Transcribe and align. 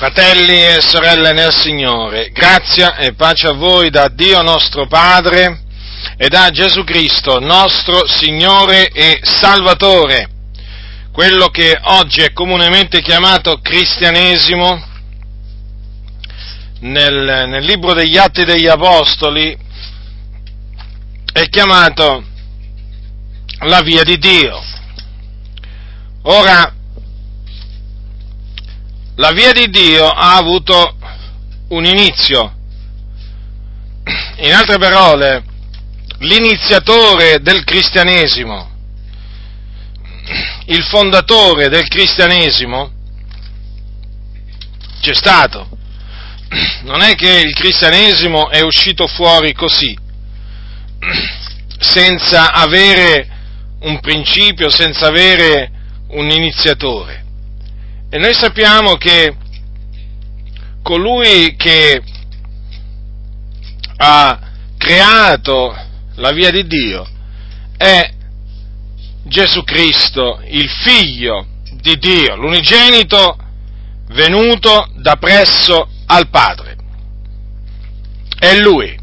Fratelli 0.00 0.64
e 0.64 0.78
sorelle 0.80 1.34
nel 1.34 1.54
Signore, 1.54 2.30
grazia 2.30 2.96
e 2.96 3.12
pace 3.12 3.48
a 3.48 3.52
voi 3.52 3.90
da 3.90 4.08
Dio 4.08 4.40
nostro 4.40 4.86
Padre 4.86 5.60
e 6.16 6.26
da 6.28 6.48
Gesù 6.48 6.84
Cristo, 6.84 7.38
nostro 7.38 8.08
Signore 8.08 8.88
e 8.88 9.20
Salvatore, 9.22 10.26
quello 11.12 11.48
che 11.48 11.78
oggi 11.78 12.22
è 12.22 12.32
comunemente 12.32 13.02
chiamato 13.02 13.60
cristianesimo, 13.60 14.82
nel, 16.78 17.44
nel 17.48 17.64
libro 17.66 17.92
degli 17.92 18.16
Atti 18.16 18.46
degli 18.46 18.68
Apostoli 18.68 19.54
è 21.30 21.46
chiamato 21.50 22.24
la 23.66 23.82
via 23.82 24.02
di 24.02 24.16
Dio. 24.16 24.62
Ora, 26.22 26.72
la 29.20 29.32
via 29.32 29.52
di 29.52 29.68
Dio 29.68 30.08
ha 30.08 30.36
avuto 30.36 30.96
un 31.68 31.84
inizio. 31.84 32.56
In 34.38 34.52
altre 34.54 34.78
parole, 34.78 35.44
l'iniziatore 36.20 37.40
del 37.40 37.62
cristianesimo, 37.64 38.70
il 40.66 40.82
fondatore 40.84 41.68
del 41.68 41.86
cristianesimo, 41.86 42.90
c'è 45.02 45.14
stato. 45.14 45.68
Non 46.84 47.02
è 47.02 47.14
che 47.14 47.40
il 47.40 47.52
cristianesimo 47.52 48.48
è 48.48 48.62
uscito 48.62 49.06
fuori 49.06 49.52
così, 49.52 49.96
senza 51.78 52.52
avere 52.52 53.28
un 53.80 54.00
principio, 54.00 54.70
senza 54.70 55.08
avere 55.08 55.70
un 56.08 56.30
iniziatore. 56.30 57.19
E 58.12 58.18
noi 58.18 58.34
sappiamo 58.34 58.96
che 58.96 59.36
colui 60.82 61.54
che 61.54 62.02
ha 63.98 64.40
creato 64.76 65.76
la 66.16 66.32
via 66.32 66.50
di 66.50 66.66
Dio 66.66 67.06
è 67.76 68.12
Gesù 69.22 69.62
Cristo, 69.62 70.42
il 70.48 70.68
figlio 70.68 71.46
di 71.74 71.96
Dio, 71.98 72.34
l'unigenito 72.34 73.36
venuto 74.08 74.90
da 74.96 75.14
presso 75.14 75.88
al 76.06 76.28
Padre. 76.30 76.76
È 78.36 78.58
Lui. 78.58 78.98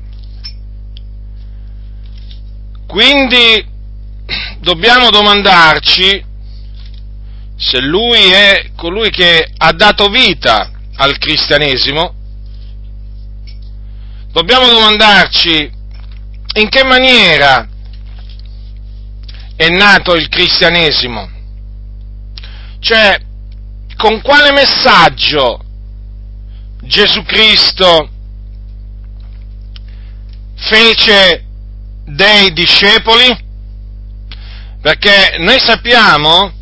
Quindi 2.86 3.66
dobbiamo 4.60 5.10
domandarci 5.12 6.26
se 7.58 7.82
lui 7.82 8.32
è 8.32 8.72
colui 8.76 9.10
che 9.10 9.52
ha 9.58 9.72
dato 9.72 10.10
vita 10.10 10.72
al 10.96 11.18
cristianesimo, 11.18 12.14
dobbiamo 14.32 14.68
domandarci 14.68 15.72
in 16.54 16.70
che 16.70 16.84
maniera 16.84 17.68
è 19.56 19.70
nato 19.70 20.14
il 20.14 20.30
cristianesimo, 20.30 21.30
cioè 22.80 23.20
con 23.96 24.22
quale 24.22 24.52
messaggio 24.52 25.64
Gesù 26.82 27.24
Cristo 27.24 28.10
fece 30.56 31.44
dei 32.06 32.54
discepoli, 32.54 33.46
perché 34.80 35.38
noi 35.40 35.58
sappiamo 35.60 36.54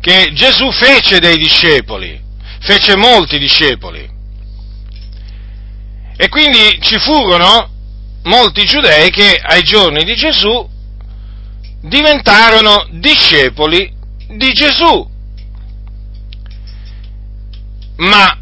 che 0.00 0.32
Gesù 0.32 0.70
fece 0.72 1.18
dei 1.20 1.36
discepoli, 1.36 2.20
fece 2.60 2.96
molti 2.96 3.38
discepoli. 3.38 4.08
E 6.16 6.28
quindi 6.28 6.78
ci 6.80 6.98
furono 6.98 7.70
molti 8.24 8.64
giudei 8.64 9.10
che 9.10 9.40
ai 9.42 9.62
giorni 9.62 10.04
di 10.04 10.14
Gesù 10.14 10.68
diventarono 11.82 12.88
discepoli 12.92 13.92
di 14.28 14.52
Gesù. 14.52 15.08
Ma 17.96 18.38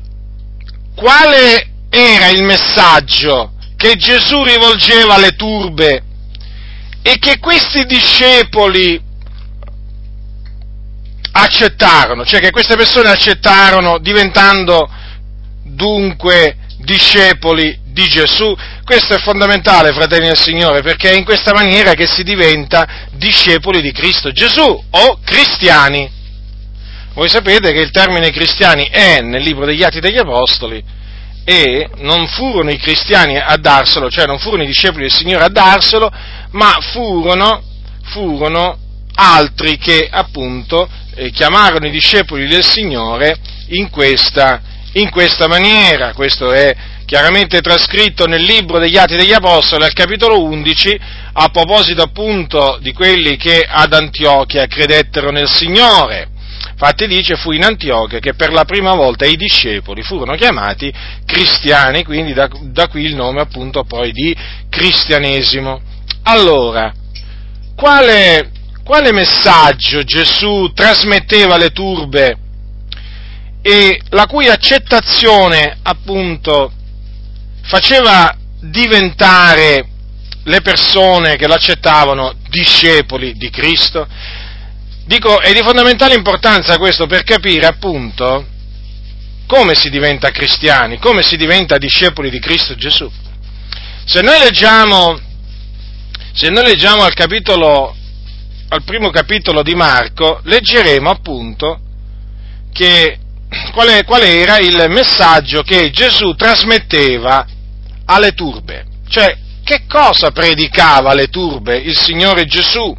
quale 0.94 1.70
era 1.88 2.28
il 2.28 2.42
messaggio 2.42 3.52
che 3.76 3.94
Gesù 3.94 4.42
rivolgeva 4.42 5.14
alle 5.14 5.36
turbe 5.36 6.02
e 7.02 7.18
che 7.18 7.38
questi 7.38 7.84
discepoli 7.84 9.00
accettarono, 11.42 12.24
cioè 12.24 12.40
che 12.40 12.50
queste 12.50 12.76
persone 12.76 13.10
accettarono 13.10 13.98
diventando 13.98 14.90
dunque 15.64 16.56
discepoli 16.78 17.78
di 17.84 18.06
Gesù. 18.08 18.56
Questo 18.84 19.14
è 19.14 19.18
fondamentale, 19.18 19.92
fratelli 19.92 20.26
del 20.26 20.40
Signore, 20.40 20.82
perché 20.82 21.10
è 21.10 21.16
in 21.16 21.24
questa 21.24 21.52
maniera 21.52 21.92
che 21.94 22.06
si 22.06 22.22
diventa 22.22 23.06
discepoli 23.12 23.80
di 23.80 23.92
Cristo 23.92 24.30
Gesù 24.32 24.84
o 24.90 25.18
cristiani. 25.24 26.10
Voi 27.14 27.28
sapete 27.28 27.72
che 27.72 27.80
il 27.80 27.90
termine 27.90 28.30
cristiani 28.30 28.88
è 28.90 29.20
nel 29.20 29.42
libro 29.42 29.66
degli 29.66 29.82
Atti 29.82 30.00
degli 30.00 30.18
Apostoli 30.18 30.82
e 31.44 31.88
non 31.96 32.28
furono 32.28 32.70
i 32.70 32.78
cristiani 32.78 33.38
a 33.38 33.56
darselo, 33.56 34.10
cioè 34.10 34.26
non 34.26 34.38
furono 34.38 34.62
i 34.62 34.66
discepoli 34.66 35.02
del 35.02 35.12
Signore 35.12 35.44
a 35.44 35.48
darselo, 35.48 36.10
ma 36.50 36.76
furono, 36.92 37.62
furono 38.04 38.78
altri 39.20 39.78
che 39.78 40.08
appunto 40.10 40.88
eh, 41.14 41.30
chiamarono 41.30 41.86
i 41.86 41.90
discepoli 41.90 42.46
del 42.46 42.64
Signore 42.64 43.36
in 43.68 43.90
questa, 43.90 44.60
in 44.92 45.10
questa 45.10 45.48
maniera. 45.48 46.12
Questo 46.12 46.52
è 46.52 46.74
chiaramente 47.04 47.60
trascritto 47.60 48.26
nel 48.26 48.42
libro 48.42 48.78
degli 48.78 48.96
Atti 48.96 49.16
degli 49.16 49.32
Apostoli, 49.32 49.84
al 49.84 49.92
capitolo 49.92 50.42
11, 50.42 51.00
a 51.32 51.48
proposito 51.48 52.02
appunto 52.02 52.78
di 52.80 52.92
quelli 52.92 53.36
che 53.36 53.66
ad 53.66 53.92
Antiochia 53.92 54.66
credettero 54.66 55.30
nel 55.30 55.48
Signore. 55.48 56.28
Infatti 56.70 57.08
dice 57.08 57.34
fu 57.34 57.50
in 57.50 57.64
Antiochia 57.64 58.20
che 58.20 58.34
per 58.34 58.52
la 58.52 58.64
prima 58.64 58.94
volta 58.94 59.26
i 59.26 59.36
discepoli 59.36 60.02
furono 60.02 60.36
chiamati 60.36 60.92
cristiani, 61.24 62.04
quindi 62.04 62.32
da, 62.32 62.48
da 62.60 62.86
qui 62.86 63.04
il 63.04 63.16
nome 63.16 63.40
appunto 63.40 63.82
poi 63.82 64.12
di 64.12 64.36
cristianesimo. 64.68 65.80
Allora, 66.22 66.92
quale, 67.74 68.50
quale 68.88 69.12
messaggio 69.12 70.02
Gesù 70.02 70.72
trasmetteva 70.72 71.56
alle 71.56 71.72
turbe 71.72 72.38
e 73.60 74.00
la 74.08 74.24
cui 74.24 74.48
accettazione 74.48 75.76
appunto 75.82 76.72
faceva 77.64 78.34
diventare 78.62 79.86
le 80.42 80.62
persone 80.62 81.36
che 81.36 81.46
l'accettavano 81.46 82.36
discepoli 82.48 83.34
di 83.34 83.50
Cristo? 83.50 84.08
Dico, 85.04 85.38
è 85.38 85.52
di 85.52 85.60
fondamentale 85.60 86.14
importanza 86.14 86.78
questo 86.78 87.06
per 87.06 87.24
capire 87.24 87.66
appunto 87.66 88.46
come 89.46 89.74
si 89.74 89.90
diventa 89.90 90.30
cristiani, 90.30 90.98
come 90.98 91.22
si 91.22 91.36
diventa 91.36 91.76
discepoli 91.76 92.30
di 92.30 92.38
Cristo 92.38 92.74
Gesù. 92.74 93.10
Se 94.06 94.22
noi 94.22 94.38
leggiamo, 94.38 95.20
se 96.32 96.48
noi 96.48 96.64
leggiamo 96.64 97.02
al 97.02 97.12
capitolo 97.12 97.96
al 98.68 98.82
primo 98.84 99.10
capitolo 99.10 99.62
di 99.62 99.74
Marco, 99.74 100.40
leggeremo 100.44 101.08
appunto 101.10 101.80
che, 102.72 103.18
qual, 103.72 103.88
è, 103.88 104.04
qual 104.04 104.22
era 104.22 104.58
il 104.58 104.86
messaggio 104.88 105.62
che 105.62 105.90
Gesù 105.90 106.34
trasmetteva 106.34 107.46
alle 108.04 108.32
turbe. 108.32 108.84
Cioè, 109.08 109.36
che 109.64 109.84
cosa 109.88 110.30
predicava 110.30 111.10
alle 111.10 111.28
turbe 111.28 111.76
il 111.76 111.96
Signore 111.96 112.44
Gesù? 112.44 112.96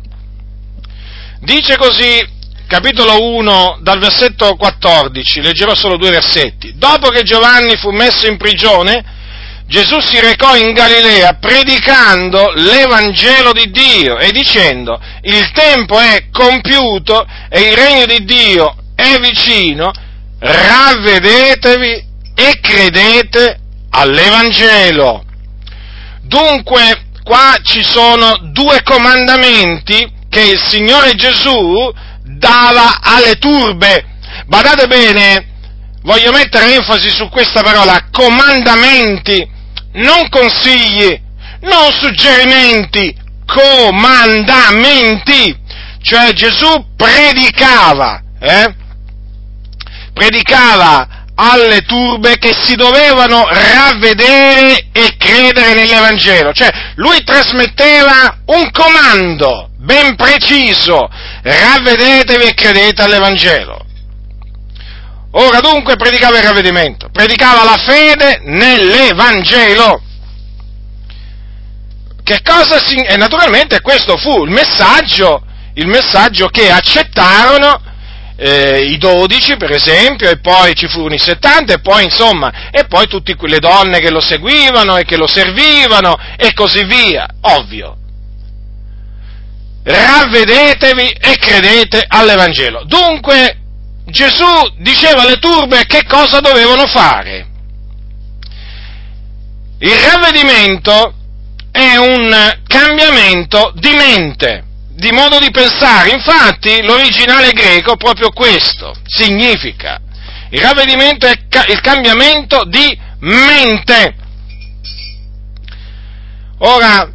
Dice 1.42 1.78
così, 1.78 2.28
capitolo 2.68 3.24
1, 3.24 3.80
dal 3.82 4.00
versetto 4.00 4.56
14, 4.56 5.42
leggerò 5.42 5.76
solo 5.76 5.98
due 5.98 6.12
versetti. 6.12 6.74
Dopo 6.76 7.10
che 7.10 7.24
Giovanni 7.24 7.76
fu 7.78 7.92
messo 7.92 8.28
in 8.28 8.38
prigione, 8.38 9.18
Gesù 9.70 10.00
si 10.00 10.20
recò 10.20 10.56
in 10.56 10.74
Galilea 10.74 11.36
predicando 11.36 12.54
l'Evangelo 12.56 13.52
di 13.52 13.70
Dio 13.70 14.18
e 14.18 14.32
dicendo 14.32 15.00
il 15.22 15.52
tempo 15.52 16.00
è 16.00 16.26
compiuto 16.32 17.24
e 17.50 17.62
il 17.68 17.74
regno 17.74 18.08
di 18.08 18.26
Dio 18.26 18.76
è 18.96 19.20
vicino, 19.20 19.92
ravvedetevi 20.40 22.04
e 22.34 22.60
credete 22.60 23.60
all'Evangelo. 23.92 25.24
Dunque 26.24 27.04
qua 27.24 27.56
ci 27.62 27.84
sono 27.84 28.40
due 28.52 28.82
comandamenti 28.82 30.12
che 30.32 30.42
il 30.42 30.60
Signore 30.66 31.14
Gesù 31.14 31.94
dava 32.24 33.02
alle 33.02 33.36
turbe. 33.36 34.04
Badate 34.48 34.88
bene, 34.88 35.48
voglio 36.02 36.32
mettere 36.32 36.74
enfasi 36.74 37.10
su 37.12 37.30
questa 37.30 37.62
parola, 37.62 38.08
comandamenti 38.12 39.58
non 39.94 40.30
consigli, 40.30 41.20
non 41.62 41.92
suggerimenti, 41.94 43.16
comandamenti. 43.46 45.58
Cioè 46.02 46.34
Gesù 46.34 46.86
predicava, 46.96 48.22
eh? 48.40 48.74
predicava 50.14 51.26
alle 51.36 51.82
turbe 51.82 52.38
che 52.38 52.54
si 52.54 52.76
dovevano 52.76 53.46
ravvedere 53.48 54.88
e 54.92 55.16
credere 55.18 55.74
nell'Evangelo, 55.74 56.52
cioè 56.52 56.70
lui 56.96 57.24
trasmetteva 57.24 58.40
un 58.46 58.70
comando 58.72 59.70
ben 59.78 60.16
preciso, 60.16 61.10
ravvedetevi 61.42 62.44
e 62.44 62.54
credete 62.54 63.02
all'Evangelo. 63.02 63.86
Ora 65.32 65.60
dunque 65.60 65.96
predicava 65.96 66.38
il 66.38 66.44
ravvedimento, 66.44 67.10
predicava 67.12 67.64
la 67.64 67.78
fede 67.78 68.42
nell'Evangelo. 68.46 70.02
Che 72.24 72.42
cosa 72.44 72.80
si... 72.84 72.96
E 72.96 73.16
naturalmente 73.16 73.82
questo 73.82 74.18
fu 74.18 74.44
il 74.44 74.50
messaggio, 74.50 75.44
il 75.74 75.88
messaggio 75.88 76.48
che 76.48 76.72
accettarono 76.72 77.80
eh, 78.38 78.86
i 78.86 78.98
dodici, 78.98 79.56
per 79.58 79.72
esempio, 79.72 80.30
e 80.30 80.40
poi 80.40 80.74
ci 80.74 80.88
furono 80.88 81.14
i 81.14 81.20
settanta, 81.20 81.74
e 81.74 81.80
poi 81.80 82.06
insomma, 82.06 82.70
e 82.72 82.86
poi 82.86 83.08
tutte 83.08 83.36
quelle 83.36 83.60
donne 83.60 84.00
che 84.00 84.10
lo 84.10 84.22
seguivano 84.22 84.98
e 84.98 85.04
che 85.04 85.18
lo 85.18 85.28
servivano, 85.28 86.18
e 86.38 86.54
così 86.54 86.86
via, 86.86 87.28
ovvio. 87.42 87.98
Ravvedetevi 89.84 91.10
e 91.10 91.38
credete 91.38 92.04
all'Evangelo. 92.08 92.84
Dunque, 92.86 93.59
Gesù 94.10 94.74
diceva 94.78 95.24
alle 95.24 95.38
turbe 95.38 95.86
che 95.86 96.04
cosa 96.06 96.40
dovevano 96.40 96.86
fare. 96.88 97.48
Il 99.80 99.96
ravvedimento 99.96 101.14
è 101.72 101.96
un 101.96 102.60
cambiamento 102.68 103.72
di 103.76 103.92
mente, 103.92 104.64
di 104.90 105.12
modo 105.12 105.40
di 105.40 105.50
pensare. 105.52 106.10
Infatti 106.10 106.82
l'originale 106.84 107.52
greco 107.52 107.96
proprio 107.96 108.32
questo 108.32 108.94
significa. 109.06 110.00
Il 110.50 110.60
ravvedimento 110.62 111.28
è 111.28 111.38
il 111.68 111.80
cambiamento 111.82 112.66
di 112.66 113.00
mente. 113.20 114.16
Ora, 116.60 117.10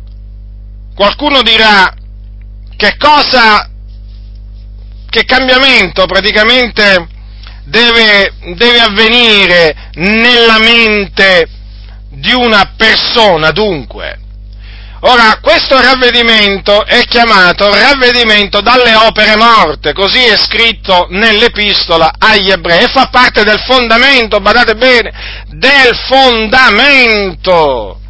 qualcuno 0.95 1.43
dirà 1.43 1.93
che 2.77 2.97
cosa 2.97 3.69
che 5.15 5.25
cambiamento 5.25 6.07
praticamente 6.07 7.07
deve, 7.63 8.33
deve 8.57 8.81
avvenire 8.81 9.91
nella 9.95 10.59
mente 10.59 11.49
di 12.09 12.33
una 12.33 12.73
persona 12.77 13.53
dunque. 13.53 14.19
Ora, 15.03 15.39
questo 15.41 15.81
ravvedimento 15.81 16.85
è 16.85 17.05
chiamato 17.05 17.73
ravvedimento 17.73 18.61
dalle 18.61 18.97
opere 18.97 19.37
morte, 19.37 19.93
così 19.93 20.25
è 20.25 20.37
scritto 20.37 21.07
nell'epistola 21.11 22.15
agli 22.19 22.51
ebrei, 22.51 22.83
e 22.83 22.89
fa 22.89 23.07
parte 23.07 23.45
del 23.45 23.63
fondamento, 23.69 24.41
badate 24.41 24.75
bene, 24.75 25.13
del 25.51 25.95
fondamento. 26.09 28.01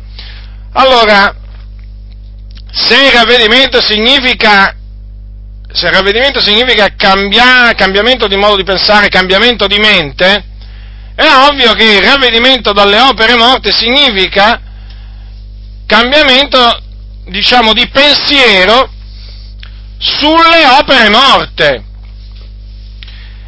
Allora, 0.72 1.34
se 2.72 2.94
il 2.94 3.10
ravvedimento 3.10 3.82
significa 3.82 4.74
se 5.74 5.90
ravvedimento 5.90 6.40
significa 6.40 6.94
cambiare, 6.96 7.74
cambiamento 7.74 8.28
di 8.28 8.36
modo 8.36 8.54
di 8.54 8.62
pensare, 8.62 9.08
cambiamento 9.08 9.66
di 9.66 9.78
mente, 9.78 10.44
è 11.16 11.26
ovvio 11.48 11.72
che 11.72 11.96
il 11.96 12.00
ravvedimento 12.00 12.72
dalle 12.72 13.00
opere 13.00 13.34
morte 13.34 13.72
significa 13.72 14.60
cambiamento, 15.84 16.80
diciamo, 17.26 17.72
di 17.72 17.88
pensiero 17.88 18.88
sulle 19.98 20.64
opere 20.78 21.08
morte. 21.08 21.84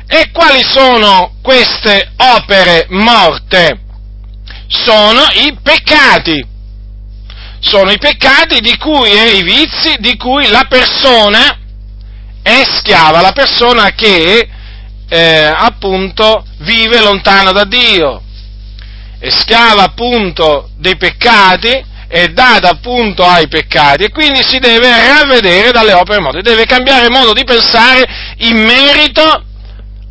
E 0.08 0.31
quali 0.32 0.64
sono 0.64 1.37
queste 1.43 2.11
opere 2.17 2.87
morte? 2.90 3.82
Sono 4.67 5.25
i 5.34 5.56
peccati. 5.62 6.44
Sono 7.61 7.93
i 7.93 7.99
peccati 7.99 8.61
di 8.61 8.76
cui 8.79 9.12
e 9.12 9.37
i 9.37 9.43
vizi 9.44 9.94
di 10.00 10.17
cui 10.17 10.49
la 10.49 10.67
persona 10.69 11.61
è 12.46 12.62
schiava 12.76 13.20
la 13.20 13.32
persona 13.32 13.90
che 13.90 14.48
eh, 15.08 15.52
appunto 15.52 16.44
vive 16.58 17.00
lontano 17.00 17.50
da 17.50 17.64
Dio, 17.64 18.22
è 19.19 19.28
schiava 19.31 19.82
appunto 19.82 20.70
dei 20.76 20.96
peccati, 20.96 21.84
è 22.06 22.28
data 22.28 22.69
appunto 22.69 23.25
ai 23.25 23.48
peccati 23.48 24.04
e 24.04 24.10
quindi 24.10 24.44
si 24.46 24.60
deve 24.60 24.88
ravvedere 24.88 25.72
dalle 25.72 25.93
opere 25.93 26.20
morte, 26.20 26.43
deve 26.43 26.66
cambiare 26.66 27.10
modo 27.10 27.32
di 27.32 27.43
pensare 27.43 28.06
in 28.37 28.58
merito 28.58 29.44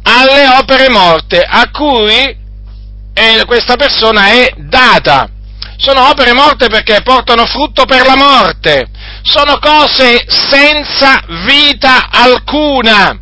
alle 0.03 0.47
opere 0.59 0.89
morte 0.89 1.39
a 1.41 1.69
cui 1.71 2.37
eh, 3.13 3.45
questa 3.45 3.77
persona 3.77 4.27
è 4.31 4.51
data. 4.57 5.29
Sono 5.77 6.09
opere 6.09 6.33
morte 6.33 6.67
perché 6.67 7.01
portano 7.01 7.45
frutto 7.45 7.85
per 7.85 8.05
la 8.05 8.15
morte, 8.15 8.87
sono 9.21 9.59
cose 9.59 10.25
senza 10.27 11.21
vita 11.45 12.09
alcuna. 12.09 13.19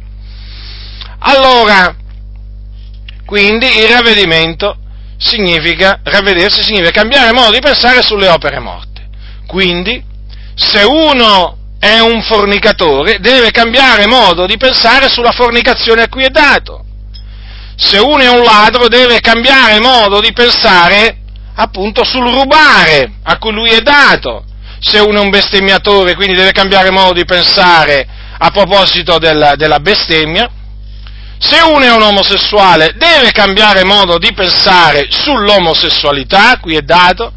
Allora, 1.20 1.96
quindi 3.26 3.66
il 3.80 3.88
ravvedimento 3.88 4.78
significa, 5.18 6.00
ravvedersi 6.04 6.62
significa 6.62 6.92
cambiare 6.92 7.32
modo 7.32 7.52
di 7.52 7.62
pensare 7.62 8.02
sulle 8.02 8.28
opere 8.28 8.60
morte. 8.60 9.08
Quindi, 9.48 10.04
se 10.54 10.84
uno 10.84 11.58
è 11.80 12.00
un 12.00 12.22
fornicatore, 12.22 13.20
deve 13.20 13.52
cambiare 13.52 14.06
modo 14.06 14.46
di 14.46 14.58
pensare 14.58 15.10
sulla 15.10 15.32
fornicazione 15.32 16.04
a 16.04 16.10
cui 16.10 16.24
è 16.24 16.30
dato. 16.30 16.86
Se 17.76 17.98
uno 17.98 18.22
è 18.22 18.30
un 18.30 18.44
ladro, 18.44 18.88
deve 18.88 19.20
cambiare 19.20 19.80
modo 19.80 20.20
di 20.20 20.32
pensare 20.34 21.23
appunto 21.56 22.04
sul 22.04 22.30
rubare 22.32 23.14
a 23.24 23.38
cui 23.38 23.52
lui 23.52 23.72
è 23.72 23.82
dato. 23.82 24.46
Se 24.80 25.00
uno 25.00 25.20
è 25.20 25.24
un 25.24 25.30
bestemmiatore, 25.30 26.16
quindi 26.16 26.36
deve 26.36 26.52
cambiare 26.52 26.92
modo 26.92 27.14
di 27.14 27.26
pensare 27.26 28.06
a 28.38 28.50
proposito 28.50 29.18
del, 29.18 29.54
della 29.56 29.80
bestemmia, 29.80 30.50
se 31.38 31.60
uno 31.62 31.84
è 31.84 31.92
un 31.92 32.02
omosessuale 32.02 32.94
deve 32.98 33.32
cambiare 33.32 33.84
modo 33.84 34.18
di 34.18 34.34
pensare 34.34 35.08
sull'omosessualità, 35.10 36.58
qui 36.60 36.76
è 36.76 36.82
dato, 36.82 37.34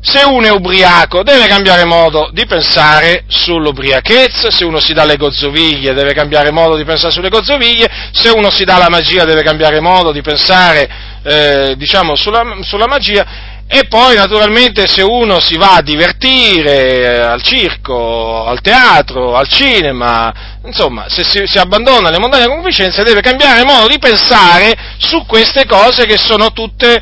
se 0.00 0.22
uno 0.24 0.46
è 0.46 0.50
ubriaco 0.50 1.22
deve 1.22 1.46
cambiare 1.46 1.84
modo 1.84 2.30
di 2.32 2.46
pensare 2.46 3.24
sull'ubriachezza, 3.26 4.50
se 4.50 4.64
uno 4.64 4.78
si 4.78 4.92
dà 4.92 5.04
le 5.04 5.16
gozzoviglie 5.16 5.94
deve 5.94 6.12
cambiare 6.12 6.52
modo 6.52 6.76
di 6.76 6.84
pensare 6.84 7.12
sulle 7.12 7.28
gozzoviglie, 7.28 8.10
se 8.12 8.30
uno 8.30 8.50
si 8.50 8.64
dà 8.64 8.78
la 8.78 8.88
magia 8.88 9.24
deve 9.24 9.42
cambiare 9.42 9.80
modo 9.80 10.12
di 10.12 10.22
pensare 10.22 10.88
eh, 11.24 11.74
diciamo, 11.76 12.14
sulla, 12.14 12.58
sulla 12.62 12.86
magia 12.86 13.54
e 13.68 13.88
poi 13.88 14.14
naturalmente 14.14 14.86
se 14.86 15.02
uno 15.02 15.40
si 15.40 15.56
va 15.56 15.74
a 15.74 15.82
divertire 15.82 16.88
eh, 16.88 17.20
al 17.20 17.42
circo, 17.42 18.46
al 18.46 18.60
teatro, 18.60 19.34
al 19.34 19.48
cinema, 19.48 20.32
insomma, 20.64 21.06
se 21.08 21.24
si, 21.24 21.42
si 21.46 21.58
abbandona 21.58 22.10
le 22.10 22.20
montagne 22.20 22.46
concupiscenze 22.46 23.02
deve 23.02 23.22
cambiare 23.22 23.64
modo 23.64 23.88
di 23.88 23.98
pensare 23.98 24.72
su 24.98 25.26
queste 25.26 25.66
cose 25.66 26.06
che 26.06 26.16
sono 26.16 26.52
tutte 26.52 26.96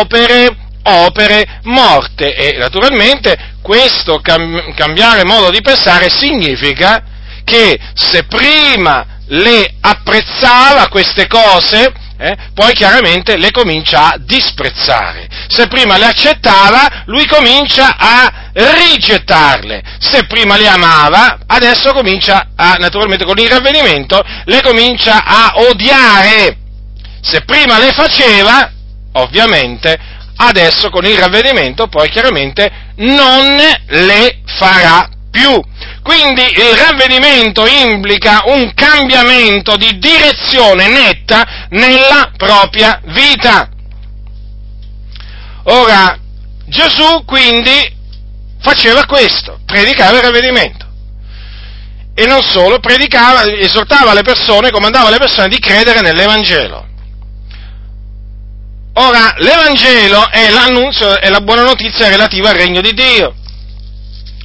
opere, 0.00 0.56
opere 0.82 1.60
morte. 1.64 2.34
E 2.34 2.56
naturalmente 2.58 3.36
questo 3.62 4.20
cam- 4.20 4.74
cambiare 4.74 5.24
modo 5.24 5.50
di 5.50 5.60
pensare 5.60 6.10
significa 6.10 7.02
che 7.44 7.78
se 7.94 8.24
prima 8.24 9.06
le 9.26 9.74
apprezzava 9.80 10.88
queste 10.88 11.26
cose, 11.26 11.92
eh, 12.18 12.36
poi 12.54 12.72
chiaramente 12.72 13.36
le 13.36 13.50
comincia 13.50 14.12
a 14.12 14.16
disprezzare. 14.18 15.26
Se 15.48 15.66
prima 15.66 15.96
le 15.96 16.04
accettava, 16.06 17.02
lui 17.06 17.26
comincia 17.26 17.96
a 17.98 18.50
rigettarle. 18.52 19.82
Se 19.98 20.26
prima 20.26 20.56
le 20.56 20.68
amava, 20.68 21.40
adesso 21.46 21.92
comincia 21.92 22.50
a, 22.54 22.74
naturalmente 22.78 23.24
con 23.24 23.38
il 23.38 23.48
ravvedimento, 23.48 24.22
le 24.44 24.60
comincia 24.62 25.24
a 25.24 25.52
odiare. 25.68 26.58
Se 27.20 27.42
prima 27.42 27.78
le 27.78 27.92
faceva, 27.92 28.70
ovviamente, 29.14 29.98
adesso 30.46 30.90
con 30.90 31.04
il 31.04 31.16
ravvedimento 31.16 31.86
poi 31.86 32.08
chiaramente 32.08 32.70
non 32.96 33.56
le 33.86 34.40
farà 34.46 35.08
più. 35.30 35.60
Quindi 36.02 36.42
il 36.42 36.76
ravvedimento 36.76 37.66
implica 37.66 38.42
un 38.46 38.72
cambiamento 38.74 39.76
di 39.76 39.98
direzione 39.98 40.88
netta 40.88 41.66
nella 41.70 42.32
propria 42.36 43.00
vita. 43.04 43.68
Ora, 45.64 46.18
Gesù 46.66 47.24
quindi 47.24 48.00
faceva 48.60 49.04
questo, 49.06 49.60
predicava 49.64 50.16
il 50.16 50.22
ravvedimento. 50.22 50.86
E 52.14 52.26
non 52.26 52.42
solo, 52.42 52.78
predicava, 52.78 53.44
esortava 53.44 54.12
le 54.12 54.22
persone, 54.22 54.70
comandava 54.70 55.08
le 55.08 55.18
persone 55.18 55.48
di 55.48 55.58
credere 55.58 56.00
nell'Evangelo. 56.00 56.90
Ora, 58.94 59.34
l'Evangelo 59.38 60.30
è 60.30 60.50
l'annunzio, 60.50 61.18
è 61.18 61.28
la 61.30 61.40
buona 61.40 61.62
notizia 61.62 62.08
relativa 62.08 62.50
al 62.50 62.56
regno 62.56 62.80
di 62.80 62.92
Dio 62.92 63.34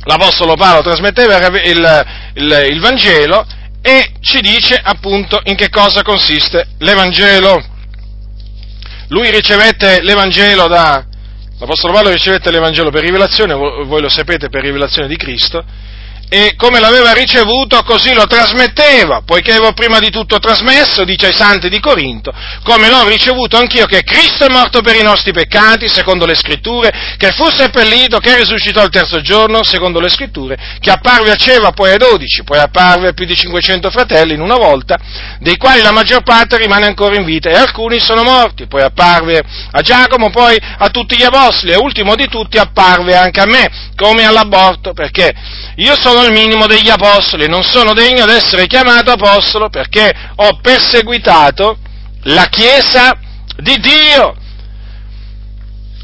l'Apostolo 0.08 0.56
Paolo 0.56 0.82
trasmetteva 0.82 1.36
il, 1.38 2.06
il, 2.36 2.68
il 2.72 2.80
Vangelo 2.80 3.46
e 3.82 4.14
ci 4.22 4.40
dice 4.42 4.80
appunto 4.82 5.40
in 5.44 5.56
che 5.56 5.70
cosa 5.70 6.02
consiste 6.02 6.70
l'Evangelo. 6.80 7.64
Lui 9.10 9.30
ricevette 9.30 10.02
l'Evangelo 10.02 10.68
da, 10.68 11.06
l'Apostolo 11.60 11.94
Paolo 11.94 12.10
ricevette 12.10 12.52
l'Evangelo 12.52 12.90
per 12.90 13.04
rivelazione, 13.04 13.54
voi 13.54 14.02
lo 14.02 14.10
sapete 14.10 14.50
per 14.50 14.64
rivelazione 14.64 15.08
di 15.08 15.16
Cristo, 15.18 15.64
e 16.30 16.56
come 16.58 16.80
l'aveva 16.80 17.14
ricevuto 17.14 17.82
così 17.84 18.14
lo 18.14 18.26
trasmetteva, 18.26 19.22
poiché 19.26 19.52
avevo 19.52 19.72
prima 19.72 20.00
di 20.00 20.10
tutto 20.10 20.40
trasmesso, 20.40 21.06
dice 21.06 21.28
ai 21.28 21.34
santi 21.34 21.70
di 21.70 21.80
Corinto, 21.80 22.34
come 22.64 22.90
l'ho 22.90 23.08
ricevuto 23.08 23.58
anch'io 23.58 23.86
che 23.86 24.04
Cristo 24.04 24.46
è 24.46 24.52
morto 24.52 24.82
per 24.82 24.96
i 24.98 25.04
nostri 25.04 25.32
peccati, 25.32 25.88
secondo 25.88 26.26
le 26.26 26.36
scritture, 26.36 27.16
che 27.18 27.32
fu 27.32 27.50
seppellito, 27.50 28.20
che 28.20 28.36
risuscitò 28.36 28.84
il 28.84 28.90
terzo 28.90 29.22
giorno, 29.22 29.64
secondo 29.64 30.02
le 30.02 30.10
scritture, 30.10 30.58
che 30.80 30.92
apparve 30.92 31.32
a 31.32 31.36
Ceva, 31.36 31.72
poi 31.72 31.92
ai 31.92 31.98
dodici, 31.98 32.44
poi 32.44 32.60
apparve 32.60 33.10
a 33.10 33.14
più 33.14 33.26
di 33.26 33.36
500 33.36 33.90
fratelli 33.90 34.34
in 34.34 34.42
una 34.42 34.58
volta, 34.58 34.98
dei 35.40 35.56
quali 35.56 35.82
la 35.82 35.92
maggior 35.92 36.24
parte 36.24 36.58
rimane 36.58 36.86
ancora 36.86 37.16
in 37.16 37.24
vita 37.24 37.50
e 37.50 37.54
alcuni 37.54 38.00
sono 38.00 38.24
morti, 38.24 38.68
poi 38.68 38.82
apparve 38.82 39.42
a 39.72 39.82
Giacomo, 39.82 40.30
poi 40.30 40.58
a 40.78 40.90
tutti 40.90 41.16
gli 41.16 41.24
apostoli 41.24 41.72
e 41.72 41.78
ultimo 41.78 42.16
di 42.16 42.28
tutti 42.28 42.58
apparve 42.58 43.16
anche 43.16 43.40
a 43.40 43.46
me, 43.46 43.92
come 43.96 44.26
all'aborto, 44.26 44.92
perché 44.92 45.34
io 45.78 45.96
sono 45.96 46.24
il 46.24 46.32
minimo 46.32 46.66
degli 46.66 46.90
apostoli, 46.90 47.48
non 47.48 47.64
sono 47.64 47.94
degno 47.94 48.26
di 48.26 48.32
essere 48.32 48.66
chiamato 48.66 49.12
apostolo 49.12 49.70
perché 49.70 50.12
ho 50.36 50.58
perseguitato 50.60 51.78
la 52.24 52.46
Chiesa 52.46 53.16
di 53.58 53.78
Dio. 53.80 54.36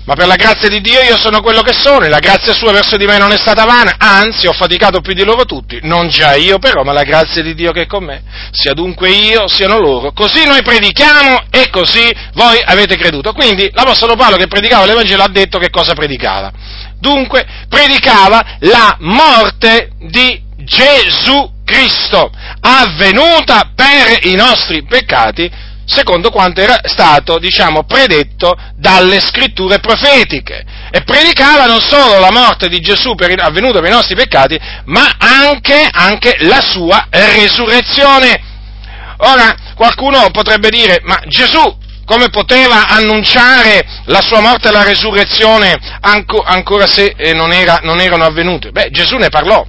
Ma 0.05 0.15
per 0.15 0.27
la 0.27 0.35
grazia 0.35 0.67
di 0.67 0.81
Dio 0.81 1.01
io 1.01 1.17
sono 1.17 1.41
quello 1.41 1.61
che 1.61 1.71
sono 1.71 2.05
e 2.05 2.09
la 2.09 2.19
grazia 2.19 2.53
sua 2.53 2.73
verso 2.73 2.97
di 2.97 3.05
me 3.05 3.17
non 3.17 3.31
è 3.31 3.37
stata 3.37 3.63
vana, 3.63 3.95
anzi 3.97 4.47
ho 4.47 4.51
faticato 4.51 4.99
più 4.99 5.13
di 5.13 5.23
loro 5.23 5.45
tutti, 5.45 5.79
non 5.83 6.09
già 6.09 6.35
io 6.35 6.59
però, 6.59 6.83
ma 6.83 6.91
la 6.91 7.03
grazia 7.03 7.41
di 7.41 7.55
Dio 7.55 7.71
che 7.71 7.83
è 7.83 7.87
con 7.87 8.03
me, 8.03 8.21
sia 8.51 8.73
dunque 8.73 9.09
io, 9.09 9.47
siano 9.47 9.79
loro. 9.79 10.11
Così 10.11 10.45
noi 10.45 10.61
predichiamo 10.61 11.45
e 11.49 11.69
così 11.71 12.13
voi 12.33 12.61
avete 12.63 12.95
creduto. 12.97 13.31
Quindi 13.31 13.71
l'Apostolo 13.73 14.15
Paolo 14.15 14.35
che 14.35 14.47
predicava 14.47 14.85
l'Evangelo 14.85 15.23
ha 15.23 15.29
detto 15.29 15.57
che 15.57 15.69
cosa 15.69 15.93
predicava 15.93 16.51
dunque 17.03 17.45
predicava 17.67 18.57
la 18.59 18.95
morte 19.01 19.89
di 19.99 20.41
Gesù 20.63 21.51
Cristo, 21.65 22.31
avvenuta 22.61 23.71
per 23.75 24.25
i 24.25 24.35
nostri 24.35 24.83
peccati, 24.85 25.51
secondo 25.85 26.29
quanto 26.29 26.61
era 26.61 26.79
stato, 26.83 27.39
diciamo, 27.39 27.83
predetto 27.83 28.55
dalle 28.77 29.19
scritture 29.19 29.79
profetiche. 29.79 30.63
E 30.91 31.01
predicava 31.03 31.65
non 31.65 31.81
solo 31.81 32.19
la 32.19 32.31
morte 32.31 32.69
di 32.69 32.79
Gesù 32.79 33.15
per, 33.15 33.33
avvenuta 33.37 33.81
per 33.81 33.89
i 33.89 33.93
nostri 33.93 34.15
peccati, 34.15 34.57
ma 34.85 35.15
anche, 35.17 35.89
anche 35.91 36.37
la 36.39 36.61
sua 36.61 37.07
resurrezione. 37.09 38.51
Ora, 39.17 39.55
qualcuno 39.75 40.29
potrebbe 40.31 40.69
dire, 40.69 41.01
ma 41.03 41.19
Gesù 41.27 41.81
come 42.05 42.29
poteva 42.29 42.87
annunciare 42.87 43.85
la 44.05 44.21
sua 44.21 44.41
morte 44.41 44.69
e 44.69 44.71
la 44.71 44.83
resurrezione 44.83 45.77
ancora 46.01 46.85
se 46.87 47.13
eh, 47.15 47.33
non, 47.33 47.51
era, 47.51 47.79
non 47.83 47.99
erano 47.99 48.25
avvenute? 48.25 48.71
Beh, 48.71 48.89
Gesù 48.91 49.17
ne 49.17 49.29
parlò. 49.29 49.65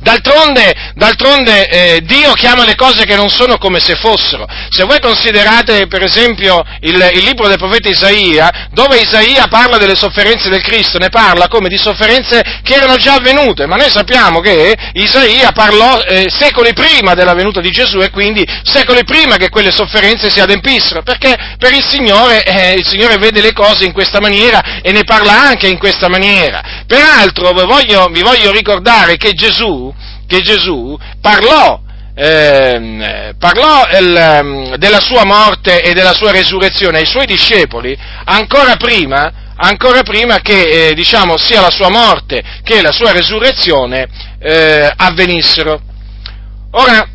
D'altronde, 0.00 0.92
d'altronde 0.94 1.68
eh, 1.68 2.00
Dio 2.02 2.32
chiama 2.32 2.64
le 2.64 2.76
cose 2.76 3.04
che 3.04 3.16
non 3.16 3.28
sono 3.28 3.58
come 3.58 3.80
se 3.80 3.96
fossero. 3.96 4.46
Se 4.70 4.84
voi 4.84 5.00
considerate 5.00 5.86
per 5.86 6.04
esempio 6.04 6.62
il, 6.80 7.10
il, 7.14 7.24
libro 7.24 7.48
del 7.48 7.58
profeta 7.58 7.88
Isaia, 7.88 8.68
dove 8.70 9.00
Isaia 9.00 9.48
parla 9.48 9.76
delle 9.76 9.96
sofferenze 9.96 10.48
del 10.48 10.62
Cristo, 10.62 10.98
ne 10.98 11.08
parla 11.08 11.48
come 11.48 11.68
di 11.68 11.76
sofferenze 11.76 12.42
che 12.62 12.74
erano 12.74 12.96
già 12.96 13.14
avvenute, 13.14 13.66
ma 13.66 13.76
noi 13.76 13.90
sappiamo 13.90 14.40
che 14.40 14.74
Isaia 14.92 15.50
parlò 15.50 16.00
eh, 16.00 16.26
secoli 16.30 16.72
prima 16.72 17.14
della 17.14 17.34
venuta 17.34 17.60
di 17.60 17.70
Gesù 17.70 17.98
e 17.98 18.10
quindi 18.10 18.46
secoli 18.62 19.04
prima 19.04 19.36
che 19.36 19.48
quelle 19.48 19.72
sofferenze 19.72 20.30
si 20.30 20.40
adempissero, 20.40 21.02
perché 21.02 21.56
per 21.58 21.72
il 21.72 21.84
Signore, 21.84 22.44
eh, 22.44 22.74
il 22.74 22.86
Signore 22.86 23.16
vede 23.16 23.40
le 23.40 23.52
cose 23.52 23.84
in 23.84 23.92
questa 23.92 24.20
maniera 24.20 24.80
e 24.80 24.92
ne 24.92 25.02
parla 25.04 25.40
anche 25.42 25.66
in 25.66 25.78
questa 25.78 26.08
maniera. 26.08 26.84
Peraltro 26.86 27.52
voglio, 27.52 28.08
vi 28.10 28.22
voglio 28.22 28.50
ricordare 28.50 29.16
che 29.16 29.32
Gesù, 29.32 29.87
che 30.28 30.42
Gesù 30.42 30.96
parlò, 31.20 31.80
eh, 32.14 33.34
parlò 33.38 33.88
il, 33.98 34.16
ehm, 34.16 34.76
della 34.76 35.00
sua 35.00 35.24
morte 35.24 35.82
e 35.82 35.94
della 35.94 36.12
sua 36.12 36.30
resurrezione 36.30 36.98
ai 36.98 37.06
suoi 37.06 37.26
discepoli 37.26 37.98
ancora 38.24 38.76
prima, 38.76 39.32
ancora 39.56 40.02
prima 40.02 40.40
che 40.40 40.88
eh, 40.90 40.94
diciamo, 40.94 41.38
sia 41.38 41.62
la 41.62 41.70
sua 41.70 41.88
morte 41.88 42.42
che 42.62 42.82
la 42.82 42.92
sua 42.92 43.10
resurrezione 43.12 44.06
eh, 44.38 44.92
avvenissero. 44.94 45.80
Ora, 46.72 47.08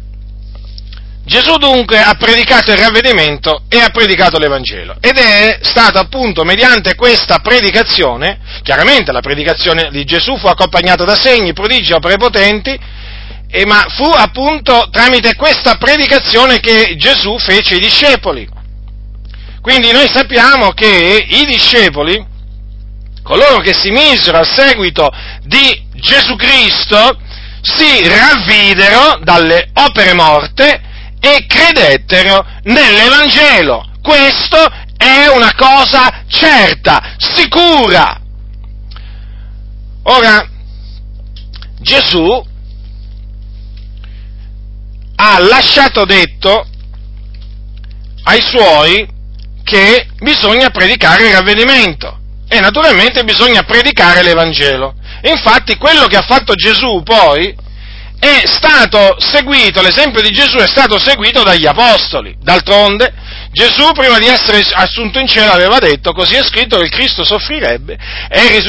Gesù 1.26 1.56
dunque 1.56 2.00
ha 2.00 2.16
predicato 2.16 2.72
il 2.72 2.78
ravvedimento 2.78 3.62
e 3.70 3.80
ha 3.80 3.90
predicato 3.92 4.38
l'Evangelo 4.38 4.98
ed 5.00 5.18
è 5.18 5.60
stato 5.62 5.98
appunto 5.98 6.44
mediante 6.44 6.96
questa 6.96 7.40
predicazione, 7.40 8.40
chiaramente 8.62 9.14
la 9.14 9.22
predicazione 9.22 9.88
di 9.90 10.04
Gesù 10.04 10.38
fu 10.38 10.48
accompagnata 10.48 11.06
da 11.06 11.16
segni, 11.16 11.54
prodigi, 11.54 11.94
opere 11.94 12.18
potenti, 12.18 12.78
e 13.56 13.68
ma 13.68 13.86
fu 13.88 14.06
appunto 14.06 14.88
tramite 14.90 15.36
questa 15.36 15.76
predicazione 15.76 16.60
che 16.60 16.96
Gesù 16.98 17.38
fece 17.38 17.76
i 17.76 17.80
discepoli. 17.80 18.50
Quindi 19.62 19.92
noi 19.92 20.10
sappiamo 20.10 20.72
che 20.72 21.28
i 21.30 21.46
discepoli, 21.46 22.26
coloro 23.22 23.60
che 23.60 23.76
si 23.76 23.92
misero 23.92 24.40
al 24.40 24.48
seguito 24.48 25.08
di 25.44 25.86
Gesù 25.94 26.36
Cristo, 26.36 27.16
si 27.62 28.08
ravvidero 28.08 29.20
dalle 29.22 29.70
opere 29.74 30.14
morte 30.14 30.82
e 31.20 31.46
credettero 31.46 32.44
nell'Evangelo. 32.64 33.86
Questo 34.02 34.58
è 34.98 35.28
una 35.28 35.54
cosa 35.54 36.24
certa, 36.28 37.14
sicura. 37.20 38.20
Ora, 40.06 40.44
Gesù 41.82 42.52
ha 45.16 45.40
lasciato 45.40 46.06
detto 46.06 46.68
ai 48.24 48.42
suoi 48.42 49.08
che 49.64 50.08
bisogna 50.20 50.70
predicare 50.70 51.28
il 51.28 51.34
ravvedimento 51.34 52.20
e 52.48 52.60
naturalmente 52.60 53.24
bisogna 53.24 53.64
predicare 53.64 54.22
l'Evangelo. 54.24 54.96
Infatti 55.24 55.78
quello 55.78 56.08
che 56.08 56.18
ha 56.18 56.22
fatto 56.22 56.54
Gesù 56.54 57.02
poi 57.04 57.56
è 58.20 58.44
stato 58.46 59.16
seguito, 59.20 59.82
l'esempio 59.82 60.22
di 60.22 60.30
Gesù 60.30 60.58
è 60.58 60.68
stato 60.68 61.00
seguito 61.00 61.44
dagli 61.44 61.66
apostoli. 61.66 62.36
D'altronde 62.40 63.14
Gesù 63.54 63.92
prima 63.92 64.18
di 64.18 64.26
essere 64.26 64.66
assunto 64.74 65.20
in 65.20 65.28
cielo 65.28 65.52
aveva 65.52 65.78
detto, 65.78 66.12
così 66.12 66.34
è 66.34 66.44
scritto 66.44 66.78
che 66.78 66.86
il 66.86 66.90
Cristo 66.90 67.24
soffrirebbe 67.24 67.98
e 68.28 68.60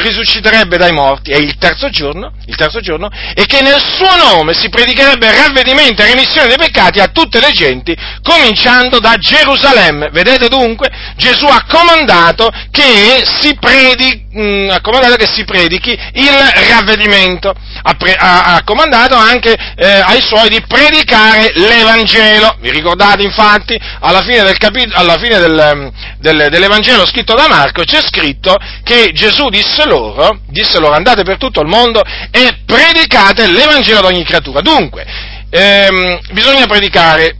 risusciterebbe 0.00 0.76
dai 0.76 0.92
morti 0.92 1.30
e 1.30 1.38
il 1.38 1.56
terzo 1.56 1.88
giorno, 1.88 2.32
il 2.44 2.54
terzo 2.54 2.80
giorno, 2.80 3.08
e 3.34 3.46
che 3.46 3.62
nel 3.62 3.80
suo 3.80 4.14
nome 4.14 4.52
si 4.52 4.68
predicherebbe 4.68 5.34
ravvedimento 5.34 6.02
e 6.02 6.08
remissione 6.08 6.48
dei 6.48 6.58
peccati 6.58 7.00
a 7.00 7.08
tutte 7.08 7.40
le 7.40 7.50
genti, 7.52 7.96
cominciando 8.22 9.00
da 9.00 9.16
Gerusalemme. 9.16 10.10
Vedete 10.10 10.48
dunque, 10.48 10.90
Gesù 11.16 11.46
ha 11.46 11.64
comandato 11.66 12.50
che 12.70 13.24
si 13.40 13.56
predichi 13.58 14.26
mm, 14.36 14.68
ha 14.70 14.80
comandato 14.82 15.16
che 15.16 15.26
si 15.26 15.44
predichi 15.44 15.90
il 15.90 16.36
ravvedimento, 16.68 17.54
ha, 17.82 17.94
pre, 17.94 18.14
ha, 18.14 18.54
ha 18.56 18.64
comandato 18.64 19.16
anche 19.16 19.54
eh, 19.76 19.86
ai 19.86 20.20
suoi 20.20 20.50
di 20.50 20.60
predicare 20.66 21.52
l'Evangelo. 21.54 22.56
Vi 22.60 22.70
ricordate 22.70 23.22
infatti, 23.22 23.80
alla 24.00 24.22
fine, 24.26 24.42
del 24.42 24.58
capit- 24.58 24.92
alla 24.94 25.16
fine 25.16 25.38
del, 25.38 25.72
mm, 25.74 25.88
del, 26.18 26.48
dell'Evangelo 26.50 27.06
scritto 27.06 27.34
da 27.34 27.46
Marco 27.48 27.84
c'è 27.84 28.02
scritto 28.02 28.56
che 28.82 29.12
Gesù 29.14 29.48
disse 29.48 29.86
loro, 29.86 30.40
disse 30.48 30.78
loro 30.78 30.94
andate 30.94 31.22
per 31.22 31.38
tutto 31.38 31.60
il 31.60 31.68
mondo 31.68 32.02
e 32.30 32.58
predicate 32.66 33.46
l'Evangelo 33.46 33.98
ad 33.98 34.04
ogni 34.04 34.24
creatura. 34.24 34.60
Dunque, 34.60 35.06
ehm, 35.48 36.20
bisogna 36.32 36.66
predicare 36.66 37.36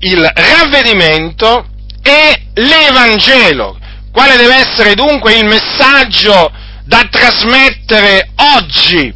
il 0.00 0.30
ravvedimento 0.34 1.66
e 2.02 2.42
l'Evangelo. 2.54 3.78
Quale 4.12 4.36
deve 4.36 4.56
essere 4.56 4.94
dunque 4.94 5.34
il 5.34 5.46
messaggio 5.46 6.50
da 6.84 7.06
trasmettere 7.10 8.30
oggi 8.56 9.15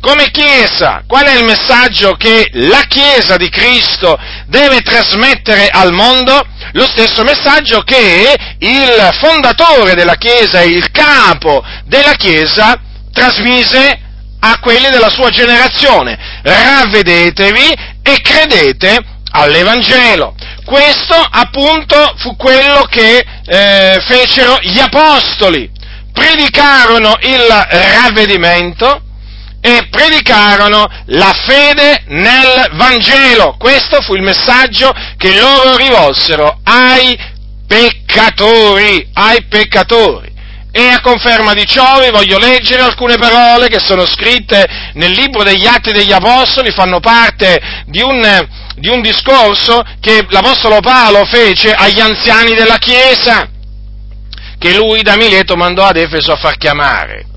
come 0.00 0.30
Chiesa? 0.30 1.04
Qual 1.06 1.24
è 1.24 1.36
il 1.36 1.44
messaggio 1.44 2.14
che 2.14 2.48
la 2.52 2.82
Chiesa 2.88 3.36
di 3.36 3.48
Cristo 3.50 4.18
deve 4.46 4.80
trasmettere 4.80 5.68
al 5.68 5.92
mondo? 5.92 6.42
Lo 6.72 6.86
stesso 6.86 7.22
messaggio 7.22 7.82
che 7.82 8.34
il 8.58 9.10
fondatore 9.20 9.94
della 9.94 10.14
Chiesa, 10.14 10.62
il 10.62 10.90
capo 10.90 11.62
della 11.84 12.12
Chiesa, 12.12 12.80
trasmise 13.12 14.00
a 14.40 14.58
quelli 14.60 14.88
della 14.88 15.10
sua 15.10 15.28
generazione. 15.28 16.18
Ravvedetevi 16.42 17.72
e 18.02 18.20
credete 18.22 18.98
all'Evangelo. 19.32 20.34
Questo 20.64 21.14
appunto 21.14 22.14
fu 22.18 22.36
quello 22.36 22.86
che 22.88 23.24
eh, 23.44 24.02
fecero 24.06 24.58
gli 24.62 24.78
apostoli. 24.78 25.70
Predicarono 26.12 27.16
il 27.20 27.46
ravvedimento 27.48 29.02
e 29.60 29.88
predicarono 29.90 30.86
la 31.06 31.32
fede 31.32 32.02
nel 32.06 32.70
Vangelo. 32.72 33.56
Questo 33.58 34.00
fu 34.00 34.14
il 34.14 34.22
messaggio 34.22 34.92
che 35.16 35.38
loro 35.38 35.76
rivolsero 35.76 36.60
ai 36.64 37.18
peccatori, 37.66 39.08
ai 39.12 39.44
peccatori. 39.44 40.28
E 40.72 40.88
a 40.88 41.00
conferma 41.00 41.52
di 41.52 41.66
ciò 41.66 42.00
vi 42.00 42.10
voglio 42.10 42.38
leggere 42.38 42.82
alcune 42.82 43.16
parole 43.16 43.68
che 43.68 43.80
sono 43.80 44.06
scritte 44.06 44.92
nel 44.94 45.10
libro 45.10 45.42
degli 45.42 45.66
Atti 45.66 45.92
degli 45.92 46.12
Apostoli, 46.12 46.70
fanno 46.70 47.00
parte 47.00 47.60
di 47.86 48.00
un, 48.00 48.48
di 48.76 48.88
un 48.88 49.02
discorso 49.02 49.82
che 50.00 50.24
l'Apostolo 50.28 50.80
Paolo 50.80 51.24
fece 51.26 51.72
agli 51.72 51.98
anziani 52.00 52.54
della 52.54 52.78
Chiesa, 52.78 53.48
che 54.58 54.74
lui 54.74 55.02
da 55.02 55.16
Mileto 55.16 55.56
mandò 55.56 55.86
ad 55.86 55.96
Efeso 55.96 56.32
a 56.32 56.36
far 56.36 56.56
chiamare. 56.56 57.29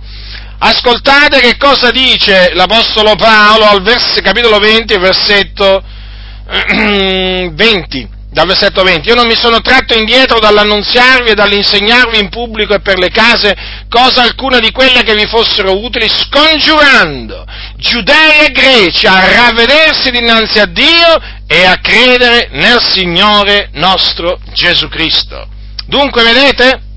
Ascoltate 0.66 1.42
che 1.42 1.58
cosa 1.58 1.92
dice 1.92 2.54
l'Apostolo 2.54 3.16
Paolo 3.16 3.66
al 3.66 3.82
vers- 3.82 4.22
capitolo 4.22 4.60
20, 4.60 4.98
versetto 4.98 5.84
20 7.52 8.08
dal 8.32 8.48
versetto 8.48 8.82
20, 8.82 9.10
io 9.10 9.16
non 9.16 9.28
mi 9.28 9.36
sono 9.36 9.60
tratto 9.60 9.94
indietro 9.94 10.40
dall'annunziarvi 10.40 11.32
e 11.32 11.34
dall'insegnarvi 11.34 12.18
in 12.18 12.30
pubblico 12.30 12.74
e 12.74 12.80
per 12.80 12.98
le 12.98 13.10
case 13.10 13.54
cosa 13.90 14.22
alcuna 14.22 14.60
di 14.60 14.72
quelle 14.72 15.04
che 15.04 15.14
vi 15.16 15.28
fossero 15.28 15.84
utili, 15.84 16.08
scongiurando 16.08 17.46
giudei 17.76 18.46
e 18.46 18.52
greci 18.52 19.06
a 19.06 19.20
ravvedersi 19.20 20.12
dinanzi 20.12 20.60
a 20.60 20.66
Dio 20.66 21.22
e 21.46 21.66
a 21.66 21.78
credere 21.82 22.48
nel 22.54 22.82
Signore 22.82 23.68
nostro 23.74 24.40
Gesù 24.54 24.88
Cristo. 24.88 25.46
Dunque, 25.88 26.24
vedete? 26.24 26.92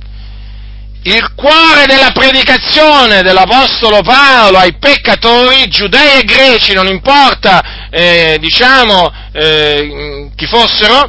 Il 1.07 1.35
cuore 1.37 1.87
della 1.87 2.11
predicazione 2.11 3.23
dell'Apostolo 3.23 4.03
Paolo 4.03 4.59
ai 4.59 4.75
peccatori, 4.77 5.69
giudei 5.69 6.19
e 6.19 6.25
greci, 6.25 6.73
non 6.73 6.89
importa, 6.89 7.89
eh, 7.91 8.39
diciamo, 8.41 9.13
eh, 9.31 10.31
chi 10.35 10.47
fossero, 10.47 11.09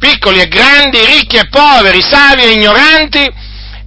piccoli 0.00 0.40
e 0.40 0.48
grandi, 0.48 0.98
ricchi 1.04 1.36
e 1.36 1.48
poveri, 1.48 2.02
savi 2.02 2.42
e 2.42 2.50
ignoranti, 2.54 3.24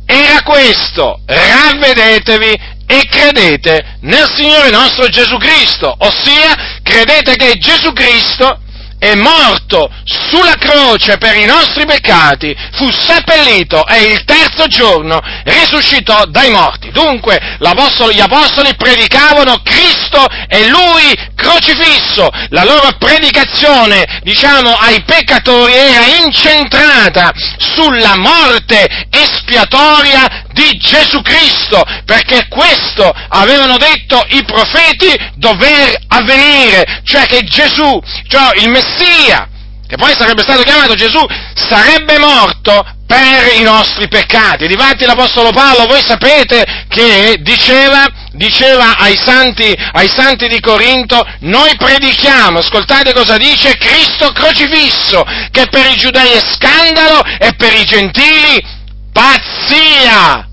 era 0.06 0.44
questo, 0.44 1.20
ravvedetevi 1.26 2.60
e 2.88 3.06
credete 3.10 3.98
nel 4.00 4.32
Signore 4.34 4.70
nostro 4.70 5.10
Gesù 5.10 5.36
Cristo, 5.40 5.94
ossia 5.98 6.80
credete 6.82 7.36
che 7.36 7.58
Gesù 7.58 7.92
Cristo 7.92 8.63
è 9.04 9.16
morto 9.16 9.92
sulla 10.06 10.56
croce 10.56 11.18
per 11.18 11.36
i 11.36 11.44
nostri 11.44 11.86
peccati, 11.86 12.56
fu 12.72 12.90
seppellito 12.90 13.86
e 13.86 14.04
il 14.04 14.24
terzo 14.24 14.68
giorno 14.68 15.20
risuscitò 15.44 16.24
dai 16.28 16.50
morti. 16.52 16.90
Dunque 16.92 17.58
gli 17.60 18.22
apostoli 18.22 18.74
predicavano 18.78 19.62
Cristo 19.62 20.26
e 20.48 20.70
Lui 20.70 21.32
crocifisso. 21.44 22.30
La 22.50 22.64
loro 22.64 22.96
predicazione, 22.98 24.22
diciamo, 24.24 24.74
ai 24.74 25.04
peccatori 25.04 25.74
era 25.74 26.06
incentrata 26.24 27.32
sulla 27.58 28.16
morte 28.16 29.08
espiatoria 29.10 30.46
di 30.54 30.78
Gesù 30.78 31.22
Cristo, 31.22 31.84
perché 32.06 32.48
questo 32.48 33.12
avevano 33.28 33.78
detto 33.78 34.24
i 34.30 34.44
profeti 34.46 35.14
dover 35.36 35.96
avvenire, 36.08 37.02
cioè 37.04 37.26
che 37.26 37.44
Gesù, 37.44 38.02
cioè 38.28 38.52
il 38.60 38.70
Messia, 38.70 39.50
che 39.86 39.98
poi 39.98 40.14
sarebbe 40.14 40.42
stato 40.42 40.64
chiamato 40.64 40.96
Gesù, 40.96 41.20
sarebbe 41.54 42.18
morto 42.18 42.84
per 43.14 43.54
i 43.60 43.62
nostri 43.62 44.08
peccati. 44.08 44.66
Difatti 44.66 45.06
l'Apostolo 45.06 45.52
Paolo, 45.52 45.86
voi 45.86 46.02
sapete 46.02 46.66
che 46.88 47.38
diceva, 47.42 48.08
diceva 48.32 48.98
ai, 48.98 49.16
santi, 49.16 49.72
ai 49.92 50.08
santi 50.08 50.48
di 50.48 50.60
Corinto, 50.60 51.24
noi 51.42 51.76
predichiamo, 51.76 52.58
ascoltate 52.58 53.14
cosa 53.14 53.38
dice, 53.38 53.78
Cristo 53.78 54.32
crocifisso, 54.32 55.24
che 55.52 55.68
per 55.68 55.86
i 55.92 55.96
giudei 55.96 56.32
è 56.32 56.40
scandalo 56.40 57.24
e 57.38 57.54
per 57.54 57.74
i 57.74 57.84
gentili 57.86 58.66
pazzia! 59.12 60.53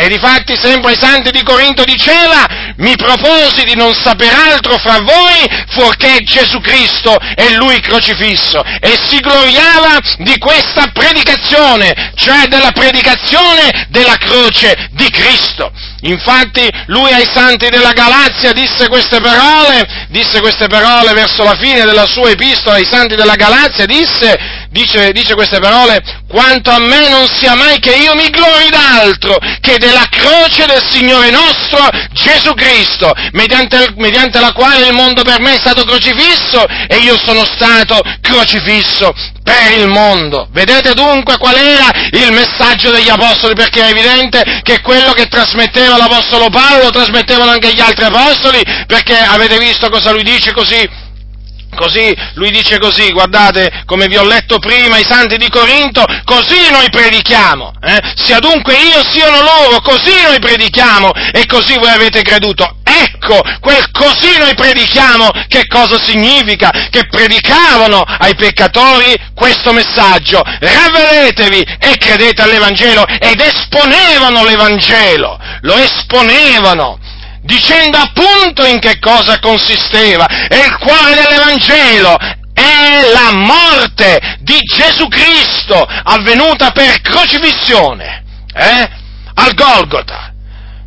E 0.00 0.08
difatti 0.08 0.56
sempre 0.56 0.92
ai 0.92 0.98
santi 0.98 1.30
di 1.30 1.42
Corinto 1.42 1.84
diceva, 1.84 2.46
mi 2.78 2.96
proposi 2.96 3.64
di 3.64 3.74
non 3.74 3.92
saper 3.92 4.32
altro 4.32 4.78
fra 4.78 4.98
voi 5.00 5.46
fuorché 5.68 6.22
Gesù 6.22 6.58
Cristo 6.60 7.18
e 7.36 7.52
Lui 7.56 7.78
crocifisso. 7.80 8.62
E 8.80 8.98
si 9.06 9.18
gloriava 9.18 9.98
di 10.20 10.38
questa 10.38 10.86
predicazione, 10.90 12.12
cioè 12.14 12.46
della 12.46 12.70
predicazione 12.72 13.88
della 13.90 14.16
croce 14.16 14.88
di 14.92 15.10
Cristo. 15.10 15.70
Infatti 16.04 16.66
lui 16.86 17.12
ai 17.12 17.28
santi 17.30 17.68
della 17.68 17.92
Galazia 17.92 18.52
disse 18.52 18.88
queste 18.88 19.20
parole, 19.20 20.06
disse 20.08 20.40
queste 20.40 20.66
parole 20.66 21.12
verso 21.12 21.42
la 21.42 21.58
fine 21.60 21.84
della 21.84 22.06
sua 22.06 22.30
epistola 22.30 22.76
ai 22.76 22.86
santi 22.86 23.16
della 23.16 23.34
Galazia, 23.34 23.84
disse, 23.84 24.59
dice, 24.70 25.12
dice 25.12 25.34
queste 25.34 25.58
parole, 25.58 26.00
quanto 26.28 26.70
a 26.70 26.78
me 26.78 27.08
non 27.08 27.26
sia 27.26 27.54
mai 27.54 27.78
che 27.78 27.94
io 27.94 28.14
mi 28.14 28.28
glori 28.30 28.68
d'altro 28.70 29.36
che 29.60 29.78
della 29.78 30.06
croce 30.08 30.66
del 30.66 30.82
Signore 30.88 31.30
nostro 31.30 31.86
Gesù 32.12 32.54
Cristo, 32.54 33.12
mediante, 33.32 33.92
mediante 33.96 34.40
la 34.40 34.52
quale 34.52 34.86
il 34.86 34.94
mondo 34.94 35.22
per 35.22 35.40
me 35.40 35.54
è 35.54 35.58
stato 35.58 35.84
crocifisso 35.84 36.64
e 36.88 36.96
io 36.98 37.18
sono 37.18 37.44
stato 37.44 38.00
crocifisso 38.20 39.12
per 39.42 39.72
il 39.78 39.88
mondo. 39.88 40.48
Vedete 40.52 40.94
dunque 40.94 41.36
qual 41.38 41.56
era 41.56 41.90
il 42.12 42.32
messaggio 42.32 42.90
degli 42.90 43.08
apostoli, 43.08 43.54
perché 43.54 43.82
è 43.82 43.90
evidente 43.90 44.60
che 44.62 44.80
quello 44.80 45.12
che 45.12 45.26
trasmetteva 45.26 45.96
l'apostolo 45.96 46.48
Paolo 46.48 46.84
lo 46.84 46.90
trasmettevano 46.90 47.50
anche 47.50 47.72
gli 47.72 47.80
altri 47.80 48.04
apostoli, 48.04 48.62
perché 48.86 49.18
avete 49.18 49.58
visto 49.58 49.88
cosa 49.88 50.12
lui 50.12 50.22
dice 50.22 50.52
così 50.52 50.99
Così, 51.80 52.14
lui 52.34 52.50
dice 52.50 52.78
così, 52.78 53.10
guardate, 53.10 53.84
come 53.86 54.06
vi 54.06 54.18
ho 54.18 54.22
letto 54.22 54.58
prima, 54.58 54.98
i 54.98 55.06
santi 55.08 55.38
di 55.38 55.48
Corinto, 55.48 56.04
così 56.26 56.70
noi 56.70 56.90
predichiamo, 56.90 57.72
eh? 57.82 57.98
sia 58.16 58.38
dunque 58.38 58.74
io 58.74 59.02
siano 59.10 59.40
loro, 59.40 59.80
così 59.80 60.12
noi 60.22 60.38
predichiamo 60.38 61.10
e 61.32 61.46
così 61.46 61.78
voi 61.78 61.88
avete 61.88 62.20
creduto. 62.20 62.76
Ecco, 62.84 63.40
quel 63.60 63.90
così 63.92 64.36
noi 64.36 64.54
predichiamo, 64.54 65.30
che 65.48 65.66
cosa 65.68 65.98
significa? 65.98 66.70
Che 66.90 67.06
predicavano 67.08 68.02
ai 68.02 68.34
peccatori 68.34 69.16
questo 69.34 69.72
messaggio, 69.72 70.42
ravvedetevi 70.44 71.62
e 71.80 71.96
credete 71.96 72.42
all'Evangelo 72.42 73.06
ed 73.06 73.40
esponevano 73.40 74.44
l'Evangelo, 74.44 75.40
lo 75.62 75.76
esponevano 75.76 76.98
dicendo 77.42 77.98
appunto 77.98 78.64
in 78.64 78.78
che 78.78 78.98
cosa 78.98 79.38
consisteva. 79.38 80.26
E 80.48 80.58
il 80.58 80.76
cuore 80.78 81.14
dell'Evangelo 81.14 82.16
è 82.52 83.10
la 83.12 83.32
morte 83.32 84.38
di 84.40 84.58
Gesù 84.58 85.08
Cristo 85.08 85.84
avvenuta 85.84 86.70
per 86.70 87.00
crocifissione, 87.00 88.24
eh? 88.52 88.90
al 89.34 89.54
Golgota 89.54 90.29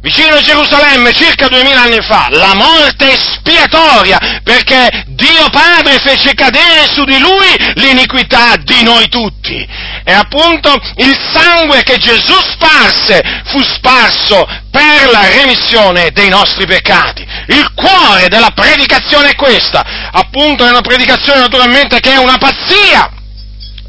vicino 0.03 0.35
a 0.35 0.41
Gerusalemme 0.41 1.13
circa 1.13 1.47
duemila 1.47 1.83
anni 1.83 2.01
fa, 2.01 2.27
la 2.29 2.53
morte 2.55 3.13
espiatoria, 3.13 4.41
perché 4.43 5.05
Dio 5.07 5.49
Padre 5.49 5.97
fece 5.99 6.33
cadere 6.33 6.91
su 6.93 7.05
di 7.05 7.17
lui 7.19 7.47
l'iniquità 7.75 8.57
di 8.57 8.83
noi 8.83 9.07
tutti. 9.07 9.65
E 10.03 10.11
appunto 10.11 10.77
il 10.97 11.17
sangue 11.31 11.83
che 11.83 11.97
Gesù 11.97 12.33
sparse 12.33 13.43
fu 13.45 13.63
sparso 13.63 14.45
per 14.69 15.09
la 15.09 15.25
remissione 15.29 16.11
dei 16.11 16.27
nostri 16.27 16.65
peccati. 16.65 17.25
Il 17.47 17.71
cuore 17.73 18.27
della 18.27 18.51
predicazione 18.53 19.29
è 19.29 19.35
questa, 19.35 20.09
appunto 20.11 20.65
è 20.65 20.69
una 20.69 20.81
predicazione 20.81 21.39
naturalmente 21.39 22.01
che 22.01 22.11
è 22.11 22.17
una 22.17 22.37
pazzia 22.37 23.09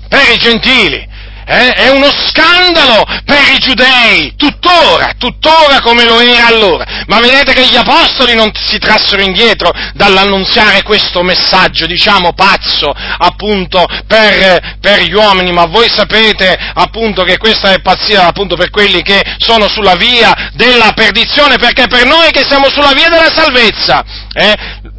per 0.09 0.31
i 0.31 0.37
gentili, 0.37 1.09
eh, 1.47 1.73
è 1.73 1.89
uno 1.91 2.11
scandalo 2.27 3.05
per 3.25 3.43
i 3.55 3.59
giudei, 3.59 4.35
tuttora, 4.37 5.13
tuttora 5.19 5.81
come 5.81 6.05
lo 6.05 6.21
era 6.21 6.47
allora. 6.47 6.85
Ma 7.07 7.21
vedete 7.21 7.53
che 7.53 7.67
gli 7.67 7.77
apostoli 7.77 8.35
non 8.35 8.51
si 8.55 8.79
trassero 8.79 9.23
indietro 9.23 9.71
dall'annunziare 9.95 10.83
questo 10.83 11.23
messaggio, 11.23 11.87
diciamo 11.87 12.33
pazzo, 12.33 12.93
appunto, 13.19 13.87
per, 14.07 14.79
per 14.81 15.03
gli 15.03 15.13
uomini, 15.13 15.53
ma 15.53 15.67
voi 15.67 15.89
sapete 15.91 16.57
appunto 16.75 17.25
che 17.25 17.37
questa 17.37 17.73
è 17.73 17.81
pazzia 17.81 18.27
appunto 18.27 18.57
per 18.57 18.71
quelli 18.71 19.03
che 19.03 19.23
sono 19.39 19.69
sulla 19.69 19.97
via 19.97 20.51
della 20.55 20.93
perdizione, 20.95 21.57
perché 21.57 21.87
per 21.87 22.07
noi 22.07 22.31
che 22.31 22.45
siamo 22.45 22.69
sulla 22.71 22.93
via 22.93 23.09
della 23.09 23.31
salvezza, 23.33 24.05
eh, 24.33 24.55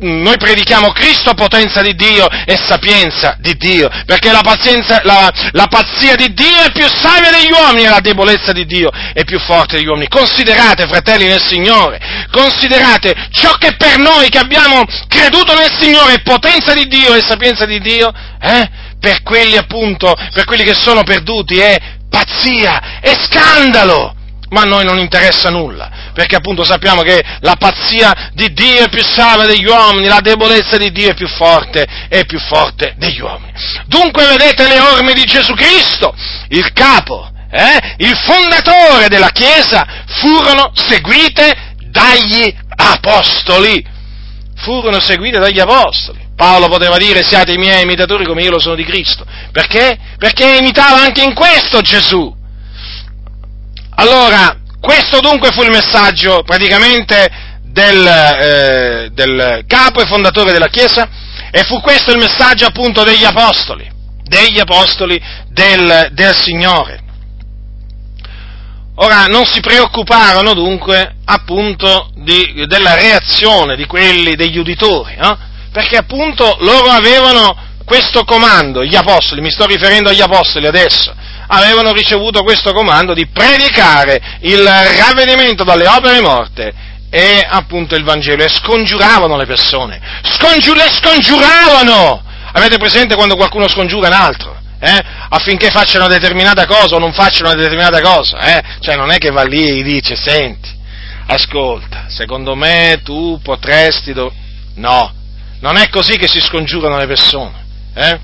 noi 0.05 0.37
predichiamo 0.37 0.91
Cristo, 0.91 1.33
potenza 1.33 1.81
di 1.81 1.95
Dio 1.95 2.27
e 2.29 2.55
sapienza 2.55 3.35
di 3.39 3.55
Dio, 3.57 3.89
perché 4.05 4.31
la, 4.31 4.41
pazienza, 4.41 5.01
la, 5.03 5.31
la 5.51 5.67
pazzia 5.67 6.15
di 6.15 6.33
Dio 6.33 6.61
è 6.63 6.71
più 6.71 6.87
savia 6.87 7.31
degli 7.31 7.51
uomini 7.51 7.85
e 7.85 7.89
la 7.89 7.99
debolezza 7.99 8.51
di 8.51 8.65
Dio 8.65 8.89
è 8.91 9.23
più 9.23 9.39
forte 9.39 9.77
degli 9.77 9.87
uomini. 9.87 10.07
Considerate, 10.07 10.87
fratelli 10.87 11.25
nel 11.25 11.41
Signore, 11.41 11.99
considerate 12.31 13.13
ciò 13.31 13.53
che 13.53 13.75
per 13.75 13.97
noi 13.97 14.29
che 14.29 14.39
abbiamo 14.39 14.83
creduto 15.07 15.53
nel 15.55 15.71
Signore 15.79 16.13
è 16.13 16.21
potenza 16.21 16.73
di 16.73 16.87
Dio 16.87 17.13
e 17.13 17.21
sapienza 17.21 17.65
di 17.65 17.79
Dio, 17.79 18.11
eh? 18.41 18.69
per 18.99 19.21
quelli 19.23 19.57
appunto, 19.57 20.15
per 20.33 20.45
quelli 20.45 20.63
che 20.63 20.73
sono 20.73 21.03
perduti 21.03 21.57
è 21.57 21.77
pazzia, 22.09 22.99
è 23.01 23.15
scandalo. 23.27 24.14
Ma 24.49 24.61
a 24.61 24.65
noi 24.65 24.85
non 24.85 24.99
interessa 24.99 25.49
nulla, 25.49 26.11
perché 26.13 26.35
appunto 26.35 26.63
sappiamo 26.63 27.01
che 27.01 27.23
la 27.41 27.55
pazzia 27.57 28.31
di 28.33 28.53
Dio 28.53 28.85
è 28.85 28.89
più 28.89 29.03
salva 29.03 29.45
degli 29.45 29.65
uomini, 29.65 30.07
la 30.07 30.21
debolezza 30.21 30.77
di 30.77 30.91
Dio 30.91 31.09
è 31.09 31.13
più 31.15 31.27
forte, 31.27 31.85
è 32.09 32.25
più 32.25 32.39
forte 32.39 32.93
degli 32.97 33.19
uomini. 33.19 33.51
Dunque 33.87 34.25
vedete 34.27 34.67
le 34.67 34.79
orme 34.79 35.13
di 35.13 35.23
Gesù 35.23 35.53
Cristo, 35.53 36.15
il 36.49 36.71
capo, 36.73 37.29
eh, 37.51 37.95
il 37.97 38.15
fondatore 38.17 39.07
della 39.07 39.29
Chiesa, 39.29 39.85
furono 40.05 40.71
seguite 40.73 41.73
dagli 41.89 42.53
apostoli. 42.75 43.93
Furono 44.57 44.99
seguite 44.99 45.39
dagli 45.39 45.59
apostoli. 45.59 46.23
Paolo 46.35 46.67
poteva 46.67 46.97
dire 46.97 47.23
siate 47.23 47.53
i 47.53 47.57
miei 47.57 47.83
imitatori 47.83 48.25
come 48.25 48.43
io 48.43 48.51
lo 48.51 48.59
sono 48.59 48.75
di 48.75 48.83
Cristo. 48.83 49.25
Perché? 49.51 49.97
Perché 50.17 50.57
imitava 50.57 51.01
anche 51.01 51.23
in 51.23 51.33
questo 51.33 51.81
Gesù. 51.81 52.43
Allora, 53.95 54.57
questo 54.79 55.19
dunque 55.19 55.51
fu 55.51 55.63
il 55.63 55.71
messaggio 55.71 56.43
praticamente 56.43 57.29
del, 57.63 58.05
eh, 58.05 59.09
del 59.11 59.63
capo 59.67 60.01
e 60.01 60.05
fondatore 60.05 60.51
della 60.51 60.67
Chiesa 60.67 61.07
e 61.51 61.63
fu 61.63 61.79
questo 61.81 62.11
il 62.11 62.17
messaggio 62.17 62.65
appunto 62.65 63.03
degli 63.03 63.23
apostoli, 63.23 63.89
degli 64.23 64.59
apostoli 64.59 65.21
del, 65.49 66.09
del 66.11 66.35
Signore. 66.35 67.03
Ora, 68.97 69.25
non 69.25 69.43
si 69.45 69.59
preoccuparono 69.59 70.53
dunque 70.53 71.15
appunto 71.25 72.11
di, 72.15 72.65
della 72.67 72.95
reazione 72.95 73.75
di 73.75 73.85
quelli, 73.85 74.35
degli 74.35 74.57
uditori, 74.57 75.15
no? 75.17 75.37
perché 75.71 75.97
appunto 75.97 76.55
loro 76.59 76.89
avevano 76.91 77.57
questo 77.83 78.23
comando, 78.23 78.83
gli 78.83 78.95
apostoli, 78.95 79.41
mi 79.41 79.51
sto 79.51 79.65
riferendo 79.65 80.09
agli 80.09 80.21
apostoli 80.21 80.65
adesso, 80.65 81.13
avevano 81.47 81.91
ricevuto 81.91 82.43
questo 82.43 82.73
comando 82.73 83.13
di 83.13 83.27
predicare 83.27 84.39
il 84.41 84.63
ravvedimento 84.63 85.63
dalle 85.63 85.87
opere 85.87 86.21
morte 86.21 86.73
e 87.09 87.45
appunto 87.47 87.95
il 87.95 88.03
Vangelo 88.03 88.43
e 88.43 88.49
scongiuravano 88.49 89.37
le 89.37 89.45
persone, 89.45 90.01
Scongiu- 90.23 90.75
le 90.75 90.89
scongiuravano! 90.91 92.23
Avete 92.51 92.77
presente 92.77 93.15
quando 93.15 93.35
qualcuno 93.35 93.67
scongiura 93.67 94.07
un 94.07 94.13
altro? 94.13 94.57
Eh? 94.79 95.01
Affinché 95.29 95.69
facciano 95.71 96.05
una 96.05 96.13
determinata 96.13 96.65
cosa 96.65 96.95
o 96.95 96.99
non 96.99 97.13
facciano 97.13 97.49
una 97.49 97.57
determinata 97.57 98.01
cosa, 98.01 98.39
eh? 98.39 98.63
Cioè 98.79 98.95
non 98.95 99.11
è 99.11 99.17
che 99.17 99.31
va 99.31 99.43
lì 99.43 99.67
e 99.67 99.73
gli 99.75 99.83
dice, 99.83 100.15
senti, 100.15 100.69
ascolta, 101.27 102.05
secondo 102.09 102.55
me 102.55 103.01
tu 103.03 103.39
potresti... 103.41 104.13
Do-... 104.13 104.33
No, 104.75 105.13
non 105.59 105.77
è 105.77 105.89
così 105.89 106.17
che 106.17 106.27
si 106.27 106.39
scongiurano 106.39 106.97
le 106.97 107.07
persone, 107.07 107.65
eh? 107.95 108.19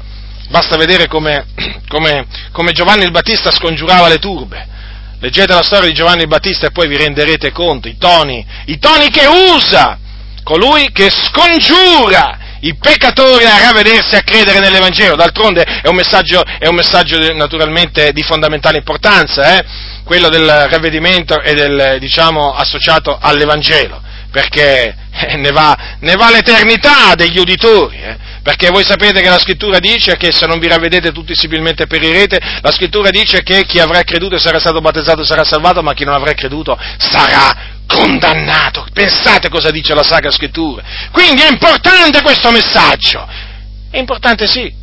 Basta 0.52 0.76
vedere 0.76 1.08
come, 1.08 1.46
come, 1.88 2.26
come 2.52 2.74
Giovanni 2.74 3.06
il 3.06 3.12
Battista 3.12 3.52
scongiurava 3.52 4.10
le 4.10 4.20
turbe. 4.20 4.68
Leggete 5.22 5.54
la 5.54 5.64
storia 5.64 5.88
di 5.88 5.94
Giovanni 5.94 6.24
il 6.24 6.28
Battista 6.28 6.68
e 6.68 6.72
poi 6.72 6.90
vi 6.90 6.98
renderete 6.98 7.54
conto, 7.54 7.88
i 7.88 7.98
toni, 7.98 8.46
i 8.66 8.78
toni 8.78 9.10
che 9.10 9.26
usa 9.28 9.98
colui 10.44 10.92
che 10.92 11.10
scongiura 11.10 12.38
i 12.62 12.76
peccatori 12.76 13.46
a 13.46 13.60
ravvedersi 13.60 14.16
e 14.16 14.18
a 14.18 14.24
credere 14.24 14.60
nell'Evangelo. 14.60 15.16
D'altronde 15.16 15.64
è 15.64 15.88
un 15.88 15.96
messaggio, 15.96 16.44
è 16.44 16.68
un 16.68 16.76
messaggio 16.76 17.18
naturalmente 17.34 18.12
di 18.12 18.22
fondamentale 18.22 18.78
importanza, 18.78 19.58
eh? 19.58 19.66
quello 20.04 20.28
del 20.28 20.68
ravvedimento 20.70 21.40
e 21.42 21.54
del, 21.54 21.96
diciamo, 22.00 22.54
associato 22.54 23.18
all'Evangelo, 23.22 24.02
perché 24.32 24.96
ne 25.36 25.52
va, 25.52 25.78
ne 26.00 26.16
va 26.16 26.32
l'eternità 26.32 27.14
degli 27.16 27.38
uditori. 27.38 28.02
Eh? 28.02 28.18
Perché 28.42 28.70
voi 28.70 28.84
sapete 28.84 29.22
che 29.22 29.30
la 29.30 29.38
scrittura 29.38 29.78
dice 29.78 30.18
che 30.18 30.32
se 30.32 30.48
non 30.48 30.58
vi 30.58 30.68
ravvedete 30.68 31.12
tutti 31.12 31.36
similmente 31.36 31.86
perirete, 31.86 32.40
la 32.62 32.72
scrittura 32.72 33.12
dice 33.12 33.44
che 33.44 33.66
chi 33.66 33.80
avrà 33.80 34.02
creduto 34.04 34.36
e 34.36 34.40
sarà 34.40 34.60
stato 34.60 34.82
battezzato 34.82 35.24
sarà 35.24 35.44
salvato, 35.44 35.84
ma 35.84 35.94
chi 35.94 36.06
non 36.06 36.16
avrà 36.16 36.34
creduto 36.34 36.76
sarà 36.98 37.80
condannato. 37.86 38.88
Pensate 38.94 39.50
cosa 39.50 39.70
dice 39.70 39.94
la 39.94 40.04
Sacra 40.04 40.32
Scrittura. 40.32 40.82
Quindi 41.12 41.42
è 41.42 41.50
importante 41.50 42.22
questo 42.24 42.50
messaggio. 42.50 43.28
È 43.92 43.98
importante 43.98 44.48
sì. 44.48 44.74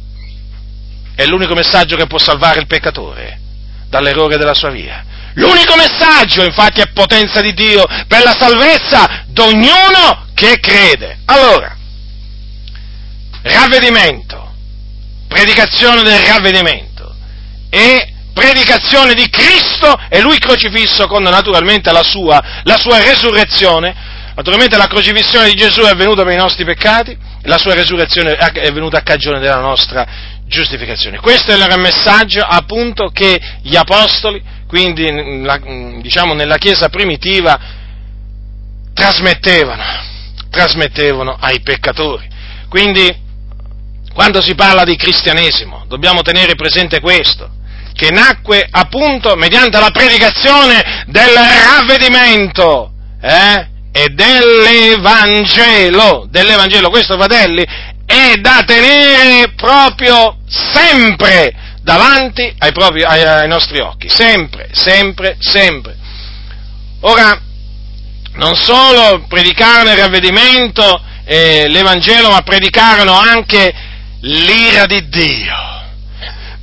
È 1.14 1.24
l'unico 1.26 1.54
messaggio 1.54 1.96
che 1.96 2.06
può 2.06 2.18
salvare 2.18 2.60
il 2.60 2.66
peccatore 2.66 3.40
dall'errore 3.88 4.36
della 4.36 4.54
sua 4.54 4.70
via. 4.70 5.04
L'unico 5.38 5.76
messaggio, 5.76 6.42
infatti, 6.42 6.80
è 6.80 6.90
potenza 6.92 7.40
di 7.40 7.54
Dio 7.54 7.84
per 8.08 8.22
la 8.24 8.34
salvezza 8.36 9.24
di 9.28 9.40
ognuno 9.40 10.26
che 10.34 10.58
crede. 10.58 11.18
Allora, 11.26 11.76
ravvedimento, 13.42 14.52
predicazione 15.28 16.02
del 16.02 16.18
ravvedimento 16.18 17.14
e 17.70 18.14
predicazione 18.32 19.14
di 19.14 19.28
Cristo 19.30 19.96
e 20.08 20.20
lui 20.20 20.38
crocifisso 20.38 21.06
con 21.06 21.22
naturalmente 21.22 21.92
la 21.92 22.02
sua, 22.02 22.42
la 22.64 22.76
sua 22.76 23.00
resurrezione. 23.00 24.06
Naturalmente 24.34 24.76
la 24.76 24.86
crocifissione 24.86 25.48
di 25.48 25.54
Gesù 25.54 25.82
è 25.82 25.88
avvenuta 25.88 26.24
per 26.24 26.32
i 26.32 26.36
nostri 26.36 26.64
peccati, 26.64 27.16
la 27.42 27.58
sua 27.58 27.74
resurrezione 27.74 28.34
è 28.34 28.72
venuta 28.72 28.98
a 28.98 29.02
cagione 29.02 29.38
della 29.40 29.60
nostra 29.60 30.06
giustificazione. 30.48 31.20
Questo 31.20 31.52
è 31.52 31.54
il 31.54 31.78
messaggio 31.78 32.40
appunto 32.40 33.10
che 33.12 33.40
gli 33.62 33.76
apostoli, 33.76 34.42
quindi 34.66 35.04
diciamo 36.02 36.34
nella 36.34 36.56
Chiesa 36.56 36.88
primitiva, 36.88 37.56
trasmettevano, 38.92 39.84
trasmettevano 40.50 41.36
ai 41.38 41.60
peccatori. 41.60 42.28
Quindi 42.68 43.16
quando 44.12 44.42
si 44.42 44.56
parla 44.56 44.82
di 44.82 44.96
cristianesimo, 44.96 45.84
dobbiamo 45.86 46.22
tenere 46.22 46.56
presente 46.56 47.00
questo, 47.00 47.48
che 47.92 48.10
nacque 48.10 48.66
appunto 48.68 49.36
mediante 49.36 49.78
la 49.78 49.90
predicazione 49.90 51.04
del 51.06 51.28
ravvedimento 51.28 52.90
eh, 53.22 53.68
e 53.92 54.08
dell'Evangelo, 54.08 56.26
dell'Evangelo. 56.28 56.90
Questo, 56.90 57.16
fratelli, 57.16 57.64
è 58.18 58.36
da 58.36 58.62
tenere 58.66 59.52
proprio 59.54 60.38
sempre 60.48 61.54
davanti 61.82 62.54
ai, 62.58 62.72
propri, 62.72 63.02
ai, 63.02 63.22
ai 63.22 63.48
nostri 63.48 63.78
occhi, 63.78 64.08
sempre, 64.08 64.68
sempre, 64.72 65.36
sempre. 65.38 65.96
Ora, 67.00 67.40
non 68.34 68.54
solo 68.56 69.24
predicarono 69.28 69.90
il 69.90 69.96
ravvedimento, 69.96 71.02
eh, 71.24 71.66
l'Evangelo, 71.68 72.30
ma 72.30 72.42
predicarono 72.42 73.12
anche 73.12 73.72
l'ira 74.20 74.86
di 74.86 75.08
Dio. 75.08 75.76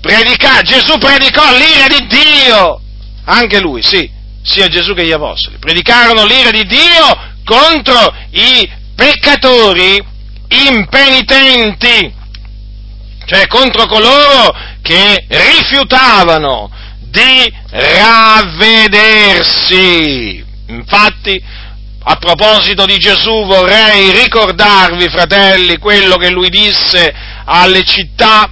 Predica, 0.01 0.61
Gesù 0.61 0.97
predicò 0.97 1.43
l'ira 1.53 1.87
di 1.87 2.05
Dio. 2.07 2.81
Anche 3.25 3.59
lui, 3.59 3.81
sì, 3.81 4.09
sia 4.43 4.67
Gesù 4.67 4.93
che 4.93 5.05
gli 5.05 5.11
apostoli. 5.11 5.57
Predicarono 5.57 6.25
l'ira 6.25 6.51
di 6.51 6.65
Dio 6.65 7.33
contro 7.43 8.13
i 8.31 8.69
peccatori 8.95 10.13
impenitenti, 10.47 12.13
cioè 13.25 13.47
contro 13.47 13.85
coloro 13.87 14.55
che 14.81 15.25
rifiutavano 15.27 16.69
di 16.99 17.53
ravvedersi. 17.69 19.23
Infatti, 20.67 21.41
a 22.07 22.15
proposito 22.17 22.85
di 22.85 22.97
Gesù 22.97 23.45
vorrei 23.45 24.11
ricordarvi, 24.11 25.09
fratelli, 25.09 25.77
quello 25.77 26.17
che 26.17 26.29
lui 26.29 26.49
disse 26.49 27.13
alle 27.45 27.83
città, 27.83 28.49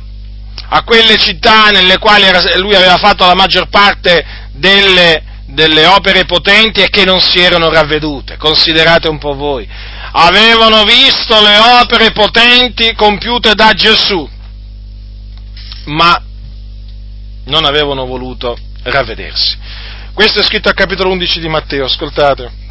a 0.70 0.84
quelle 0.84 1.18
città 1.18 1.70
nelle 1.70 2.00
quali 2.00 2.26
lui 2.58 2.74
aveva 2.74 2.98
fatto 2.98 3.26
la 3.26 3.36
maggior 3.36 3.68
parte 3.70 4.26
delle, 4.54 5.24
delle 5.54 5.86
opere 5.86 6.26
potenti 6.26 6.82
e 6.82 6.90
che 6.90 7.06
non 7.06 7.20
si 7.22 7.40
erano 7.40 7.70
ravvedute. 7.70 8.38
Considerate 8.38 9.08
un 9.08 9.18
po' 9.18 9.34
voi. 9.34 9.68
Avevano 10.12 10.84
visto 10.84 11.40
le 11.42 11.58
opere 11.82 12.12
potenti 12.12 12.94
compiute 12.94 13.54
da 13.54 13.74
Gesù, 13.74 14.28
ma 15.86 16.22
non 17.46 17.66
avevano 17.66 18.06
voluto 18.06 18.58
ravvedersi. 18.84 19.58
Questo 20.14 20.40
è 20.40 20.44
scritto 20.44 20.70
al 20.70 20.76
capitolo 20.76 21.10
11 21.10 21.40
di 21.40 21.48
Matteo, 21.48 21.86
ascoltate. 21.86 22.62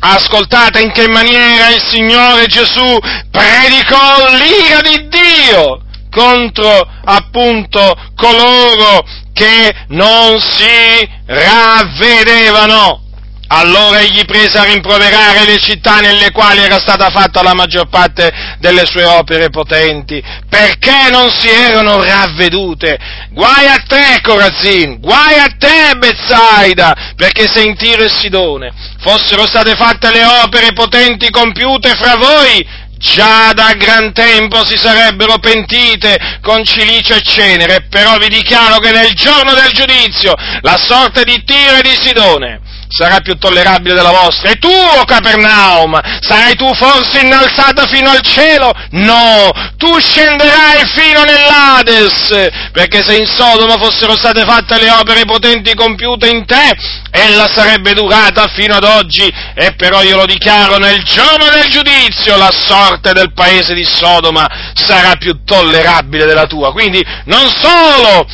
Ascoltate 0.00 0.80
in 0.80 0.90
che 0.90 1.08
maniera 1.08 1.70
il 1.70 1.80
Signore 1.80 2.46
Gesù 2.46 2.98
predicò 3.30 4.28
l'ira 4.36 4.80
di 4.80 5.08
Dio 5.08 5.83
contro 6.14 6.88
appunto 7.04 7.94
coloro 8.14 9.04
che 9.32 9.74
non 9.88 10.40
si 10.40 11.08
ravvedevano. 11.26 13.00
Allora 13.46 14.00
egli 14.00 14.24
prese 14.24 14.58
a 14.58 14.64
rimproverare 14.64 15.44
le 15.44 15.58
città 15.58 16.00
nelle 16.00 16.30
quali 16.32 16.60
era 16.60 16.78
stata 16.78 17.10
fatta 17.10 17.42
la 17.42 17.52
maggior 17.52 17.88
parte 17.88 18.32
delle 18.58 18.86
sue 18.86 19.04
opere 19.04 19.50
potenti, 19.50 20.22
perché 20.48 21.10
non 21.10 21.30
si 21.30 21.48
erano 21.48 22.02
ravvedute. 22.02 22.98
Guai 23.30 23.66
a 23.66 23.82
te, 23.86 24.20
Corazin, 24.22 24.98
guai 24.98 25.38
a 25.38 25.54
te, 25.58 25.96
Bezzaida, 25.98 27.12
perché 27.16 27.46
se 27.46 27.62
in 27.62 27.76
Tiro 27.76 28.04
e 28.04 28.08
Sidone 28.08 28.72
fossero 29.00 29.46
state 29.46 29.74
fatte 29.76 30.10
le 30.10 30.24
opere 30.24 30.72
potenti 30.72 31.30
compiute 31.30 31.90
fra 31.94 32.16
voi, 32.16 32.66
già 32.98 33.52
da 33.52 33.74
gran 33.74 34.12
tempo 34.12 34.64
si 34.64 34.76
sarebbero 34.76 35.38
pentite 35.38 36.38
con 36.40 36.64
cilicio 36.64 37.14
e 37.14 37.22
cenere, 37.22 37.86
però 37.88 38.16
vi 38.18 38.28
dichiaro 38.28 38.78
che 38.78 38.92
nel 38.92 39.12
giorno 39.14 39.52
del 39.54 39.72
giudizio 39.72 40.34
la 40.60 40.78
sorte 40.78 41.24
di 41.24 41.42
Tiro 41.44 41.76
e 41.76 41.82
di 41.82 41.96
Sidone 42.00 42.60
sarà 42.96 43.20
più 43.20 43.36
tollerabile 43.36 43.94
della 43.94 44.10
vostra. 44.10 44.50
E 44.50 44.56
tu, 44.56 44.70
o 44.70 45.04
Capernaum, 45.04 45.98
sarai 46.20 46.54
tu 46.54 46.72
forse 46.74 47.20
innalzata 47.20 47.86
fino 47.86 48.10
al 48.10 48.20
cielo? 48.20 48.72
No, 48.90 49.50
tu 49.76 49.98
scenderai 49.98 50.84
fino 50.86 51.22
nell'Ades, 51.24 52.50
perché 52.72 53.02
se 53.02 53.16
in 53.16 53.26
Sodoma 53.26 53.76
fossero 53.78 54.16
state 54.16 54.44
fatte 54.44 54.78
le 54.78 54.90
opere 54.90 55.24
potenti 55.24 55.74
compiute 55.74 56.28
in 56.28 56.46
te, 56.46 56.72
ella 57.10 57.48
sarebbe 57.52 57.94
durata 57.94 58.46
fino 58.54 58.74
ad 58.74 58.84
oggi, 58.84 59.32
e 59.54 59.74
però 59.74 60.02
io 60.02 60.16
lo 60.16 60.26
dichiaro, 60.26 60.78
nel 60.78 61.02
giorno 61.02 61.48
del 61.50 61.68
giudizio 61.70 62.36
la 62.36 62.50
sorte 62.52 63.12
del 63.12 63.32
paese 63.32 63.74
di 63.74 63.84
Sodoma 63.84 64.46
sarà 64.74 65.16
più 65.16 65.42
tollerabile 65.44 66.26
della 66.26 66.46
tua. 66.46 66.72
Quindi 66.72 67.04
non 67.24 67.48
solo, 67.50 68.26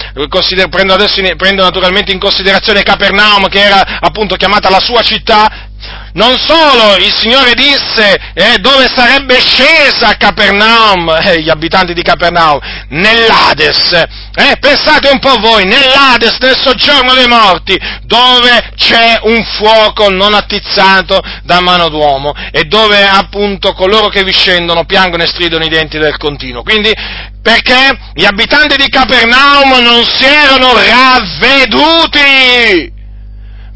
prendo, 0.68 0.94
adesso, 0.94 1.22
prendo 1.36 1.62
naturalmente 1.62 2.12
in 2.12 2.18
considerazione 2.18 2.82
Capernaum, 2.82 3.48
che 3.48 3.60
era 3.60 3.98
appunto 4.00 4.36
chiamata 4.50 4.68
la 4.68 4.80
sua 4.80 5.00
città, 5.02 5.68
non 6.14 6.36
solo, 6.36 6.96
il 6.96 7.14
Signore 7.14 7.54
disse 7.54 8.18
eh, 8.34 8.58
dove 8.58 8.90
sarebbe 8.92 9.38
scesa 9.38 10.16
Capernaum, 10.16 11.08
eh, 11.24 11.40
gli 11.40 11.48
abitanti 11.48 11.94
di 11.94 12.02
Capernaum, 12.02 12.58
nell'Ades. 12.88 13.92
Eh, 14.34 14.56
pensate 14.58 15.08
un 15.08 15.20
po' 15.20 15.36
voi, 15.38 15.64
nell'Ades, 15.64 16.36
nel 16.40 16.56
soggiorno 16.56 17.14
dei 17.14 17.28
morti, 17.28 17.78
dove 18.02 18.72
c'è 18.74 19.20
un 19.22 19.44
fuoco 19.44 20.10
non 20.10 20.34
attizzato 20.34 21.22
da 21.44 21.60
mano 21.60 21.88
d'uomo 21.88 22.34
e 22.50 22.64
dove 22.64 23.06
appunto 23.06 23.72
coloro 23.72 24.08
che 24.08 24.24
vi 24.24 24.32
scendono 24.32 24.84
piangono 24.84 25.22
e 25.22 25.28
stridono 25.28 25.64
i 25.64 25.68
denti 25.68 25.96
del 25.98 26.16
continuo. 26.16 26.64
Quindi 26.64 26.92
perché 27.40 27.96
gli 28.14 28.24
abitanti 28.24 28.74
di 28.76 28.88
Capernaum 28.88 29.78
non 29.80 30.04
si 30.04 30.24
erano 30.24 30.72
ravveduti. 30.74 32.18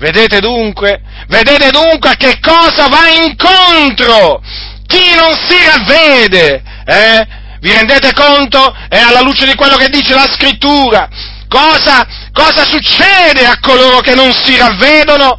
Vedete 0.05 0.39
dunque? 0.41 1.01
Vedete 1.29 1.71
dunque 1.71 2.11
a 2.11 2.15
che 2.15 2.39
cosa 2.39 2.89
va 2.89 3.09
incontro? 3.09 4.39
Chi 4.87 5.15
non 5.15 5.33
si 5.35 5.57
ravvede? 5.65 6.63
Eh? 6.85 7.27
Vi 7.59 7.73
rendete 7.73 8.13
conto? 8.13 8.77
È 8.87 8.99
alla 8.99 9.23
luce 9.23 9.47
di 9.47 9.55
quello 9.55 9.77
che 9.77 9.89
dice 9.89 10.13
la 10.13 10.29
scrittura. 10.31 11.09
Cosa, 11.49 12.07
cosa 12.35 12.67
succede 12.67 13.47
a 13.47 13.59
coloro 13.61 14.01
che 14.01 14.15
non 14.15 14.31
si 14.35 14.59
ravvedono? 14.59 15.39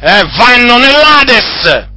Eh, 0.00 0.24
vanno 0.36 0.78
nell'Ades 0.78 1.87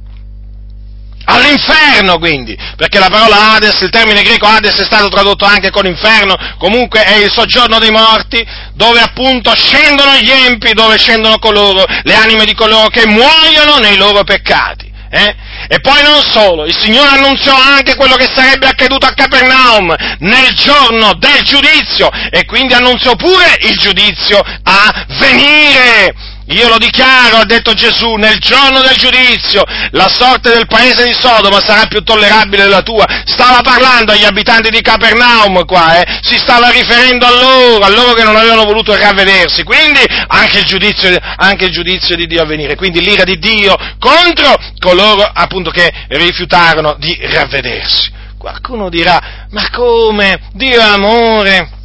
all'inferno 1.24 2.18
quindi, 2.18 2.56
perché 2.76 2.98
la 2.98 3.08
parola 3.08 3.52
Hades, 3.52 3.80
il 3.80 3.90
termine 3.90 4.22
greco 4.22 4.46
Hades 4.46 4.76
è 4.76 4.84
stato 4.84 5.08
tradotto 5.08 5.44
anche 5.44 5.70
con 5.70 5.86
inferno, 5.86 6.36
comunque 6.58 7.04
è 7.04 7.16
il 7.16 7.30
soggiorno 7.30 7.78
dei 7.78 7.90
morti, 7.90 8.44
dove 8.74 9.00
appunto 9.00 9.54
scendono 9.54 10.14
gli 10.16 10.30
empi, 10.30 10.72
dove 10.72 10.98
scendono 10.98 11.38
coloro, 11.38 11.84
le 12.02 12.14
anime 12.14 12.44
di 12.44 12.54
coloro 12.54 12.88
che 12.88 13.06
muoiono 13.06 13.78
nei 13.78 13.96
loro 13.96 14.24
peccati. 14.24 14.90
Eh? 15.14 15.36
E 15.68 15.80
poi 15.80 16.02
non 16.02 16.22
solo, 16.22 16.64
il 16.64 16.74
Signore 16.74 17.10
annunziò 17.10 17.54
anche 17.54 17.96
quello 17.96 18.14
che 18.14 18.30
sarebbe 18.34 18.66
accaduto 18.66 19.04
a 19.04 19.12
Capernaum 19.12 19.94
nel 20.20 20.54
giorno 20.54 21.12
del 21.18 21.42
giudizio 21.42 22.08
e 22.30 22.46
quindi 22.46 22.72
annunziò 22.72 23.14
pure 23.14 23.58
il 23.60 23.76
giudizio 23.76 24.38
a 24.38 25.04
venire. 25.18 26.14
Io 26.46 26.68
lo 26.68 26.78
dichiaro, 26.78 27.36
ha 27.36 27.44
detto 27.44 27.72
Gesù, 27.72 28.14
nel 28.14 28.38
giorno 28.38 28.80
del 28.80 28.96
giudizio 28.96 29.62
la 29.90 30.08
sorte 30.08 30.50
del 30.50 30.66
paese 30.66 31.04
di 31.04 31.14
Sodoma 31.18 31.60
sarà 31.60 31.86
più 31.86 32.02
tollerabile 32.02 32.64
della 32.64 32.82
tua. 32.82 33.06
Stava 33.24 33.60
parlando 33.60 34.12
agli 34.12 34.24
abitanti 34.24 34.70
di 34.70 34.80
Capernaum 34.80 35.64
qua, 35.64 36.00
eh? 36.00 36.18
si 36.22 36.36
stava 36.36 36.70
riferendo 36.70 37.26
a 37.26 37.30
loro, 37.30 37.84
a 37.84 37.88
loro 37.88 38.12
che 38.14 38.24
non 38.24 38.36
avevano 38.36 38.64
voluto 38.64 38.96
ravvedersi. 38.96 39.62
Quindi 39.62 40.00
anche 40.26 40.58
il 40.58 40.64
giudizio, 40.64 41.16
anche 41.36 41.66
il 41.66 41.72
giudizio 41.72 42.16
di 42.16 42.26
Dio 42.26 42.42
a 42.42 42.46
venire, 42.46 42.74
quindi 42.74 43.00
l'ira 43.00 43.24
di 43.24 43.38
Dio 43.38 43.76
contro 43.98 44.58
coloro 44.78 45.22
appunto 45.22 45.70
che 45.70 45.90
rifiutarono 46.08 46.96
di 46.98 47.16
ravvedersi. 47.22 48.10
Qualcuno 48.36 48.88
dirà, 48.88 49.46
ma 49.50 49.70
come? 49.70 50.50
Dio 50.52 50.80
è 50.80 50.82
amore 50.82 51.80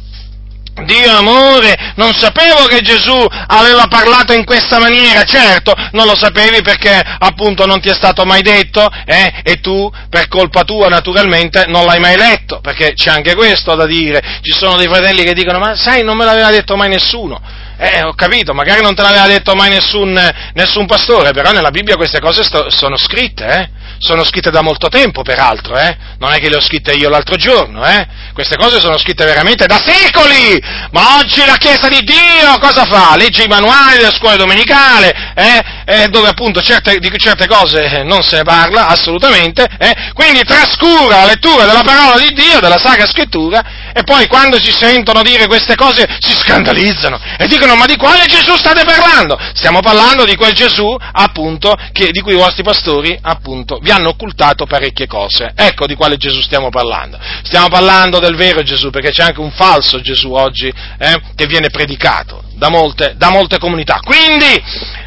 Dio 0.84 1.10
amore, 1.10 1.92
non 1.96 2.12
sapevo 2.14 2.66
che 2.66 2.80
Gesù 2.80 3.24
aveva 3.46 3.86
parlato 3.88 4.32
in 4.32 4.44
questa 4.44 4.78
maniera, 4.78 5.24
certo, 5.24 5.74
non 5.92 6.06
lo 6.06 6.14
sapevi 6.16 6.62
perché 6.62 7.02
appunto 7.18 7.66
non 7.66 7.80
ti 7.80 7.88
è 7.88 7.94
stato 7.94 8.24
mai 8.24 8.42
detto, 8.42 8.88
eh? 9.04 9.40
e 9.42 9.60
tu, 9.60 9.90
per 10.08 10.28
colpa 10.28 10.62
tua 10.62 10.88
naturalmente, 10.88 11.64
non 11.66 11.84
l'hai 11.84 12.00
mai 12.00 12.16
letto, 12.16 12.60
perché 12.60 12.92
c'è 12.94 13.10
anche 13.10 13.34
questo 13.34 13.74
da 13.74 13.86
dire, 13.86 14.40
ci 14.42 14.52
sono 14.52 14.76
dei 14.76 14.88
fratelli 14.88 15.24
che 15.24 15.34
dicono, 15.34 15.58
ma 15.58 15.74
sai, 15.74 16.02
non 16.02 16.16
me 16.16 16.24
l'aveva 16.24 16.50
detto 16.50 16.76
mai 16.76 16.88
nessuno, 16.88 17.40
eh, 17.76 18.02
ho 18.02 18.14
capito, 18.14 18.52
magari 18.54 18.82
non 18.82 18.94
te 18.94 19.02
l'aveva 19.02 19.26
detto 19.26 19.54
mai 19.54 19.70
nessun, 19.70 20.18
nessun 20.54 20.86
pastore, 20.86 21.32
però 21.32 21.52
nella 21.52 21.70
Bibbia 21.70 21.96
queste 21.96 22.20
cose 22.20 22.42
sto, 22.42 22.70
sono 22.70 22.96
scritte, 22.96 23.46
eh? 23.46 23.77
Sono 23.98 24.24
scritte 24.24 24.50
da 24.50 24.62
molto 24.62 24.88
tempo, 24.88 25.22
peraltro, 25.22 25.76
eh? 25.76 25.96
non 26.18 26.32
è 26.32 26.38
che 26.38 26.48
le 26.48 26.56
ho 26.56 26.60
scritte 26.60 26.92
io 26.92 27.08
l'altro 27.08 27.36
giorno, 27.36 27.84
eh? 27.86 28.06
queste 28.32 28.56
cose 28.56 28.80
sono 28.80 28.98
scritte 28.98 29.24
veramente 29.24 29.66
da 29.66 29.80
secoli, 29.84 30.60
ma 30.92 31.18
oggi 31.18 31.44
la 31.44 31.56
Chiesa 31.56 31.88
di 31.88 32.00
Dio 32.02 32.58
cosa 32.60 32.84
fa? 32.84 33.16
Legge 33.16 33.44
i 33.44 33.48
manuali 33.48 33.96
delle 33.96 34.12
scuole 34.12 34.36
domenicali, 34.36 35.08
eh? 35.34 35.76
Eh, 35.84 36.08
dove 36.08 36.28
appunto 36.28 36.60
certe, 36.60 36.98
di 36.98 37.10
certe 37.16 37.46
cose 37.46 37.82
eh, 37.82 38.02
non 38.04 38.22
se 38.22 38.36
ne 38.36 38.42
parla 38.42 38.88
assolutamente, 38.88 39.66
eh? 39.78 40.12
quindi 40.12 40.42
trascura 40.44 41.20
la 41.20 41.26
lettura 41.26 41.64
della 41.64 41.82
parola 41.82 42.18
di 42.18 42.32
Dio, 42.34 42.60
della 42.60 42.78
Sacra 42.78 43.06
Scrittura, 43.06 43.90
e 43.92 44.02
poi 44.02 44.26
quando 44.26 44.60
si 44.60 44.70
sentono 44.70 45.22
dire 45.22 45.46
queste 45.46 45.74
cose 45.74 46.06
si 46.20 46.34
scandalizzano 46.34 47.18
e 47.38 47.46
dicono 47.46 47.74
ma 47.74 47.86
di 47.86 47.96
quale 47.96 48.26
Gesù 48.26 48.56
state 48.56 48.84
parlando? 48.84 49.38
Stiamo 49.54 49.80
parlando 49.80 50.24
di 50.24 50.36
quel 50.36 50.52
Gesù 50.52 50.96
appunto 51.12 51.74
che, 51.92 52.10
di 52.10 52.20
cui 52.20 52.34
i 52.34 52.36
vostri 52.36 52.62
pastori 52.62 53.18
appunto 53.20 53.77
vi 53.80 53.90
hanno 53.90 54.10
occultato 54.10 54.66
parecchie 54.66 55.06
cose. 55.06 55.52
Ecco 55.54 55.86
di 55.86 55.94
quale 55.94 56.16
Gesù 56.16 56.40
stiamo 56.40 56.70
parlando. 56.70 57.18
Stiamo 57.42 57.68
parlando 57.68 58.18
del 58.18 58.36
vero 58.36 58.62
Gesù, 58.62 58.90
perché 58.90 59.10
c'è 59.10 59.24
anche 59.24 59.40
un 59.40 59.50
falso 59.52 60.00
Gesù 60.00 60.32
oggi 60.32 60.68
eh, 60.68 61.20
che 61.34 61.46
viene 61.46 61.70
predicato 61.70 62.42
da 62.54 62.68
molte, 62.68 63.14
da 63.16 63.30
molte 63.30 63.58
comunità. 63.58 64.00
Quindi 64.02 64.62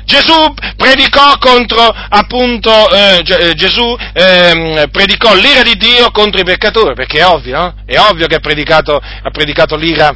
Gesù 0.06 0.54
predicò 0.76 1.38
contro, 1.38 1.82
appunto, 1.84 2.72
eh, 2.92 3.24
eh 3.26 3.54
Gesù 3.56 3.96
eh, 4.14 4.88
predicò 4.92 5.36
l'ira 5.36 5.62
di 5.62 5.76
Dio 5.76 6.12
contro 6.12 6.42
i 6.42 6.46
peccatori, 6.46 6.94
perché 6.94 7.20
è 7.20 7.26
ovvio? 7.26 7.76
È 7.86 7.98
ovvio 7.98 8.28
che 8.28 8.36
ha 8.36 8.40
predicato, 8.40 8.96
ha 8.96 9.30
predicato 9.32 9.76
l'ira 9.76 10.14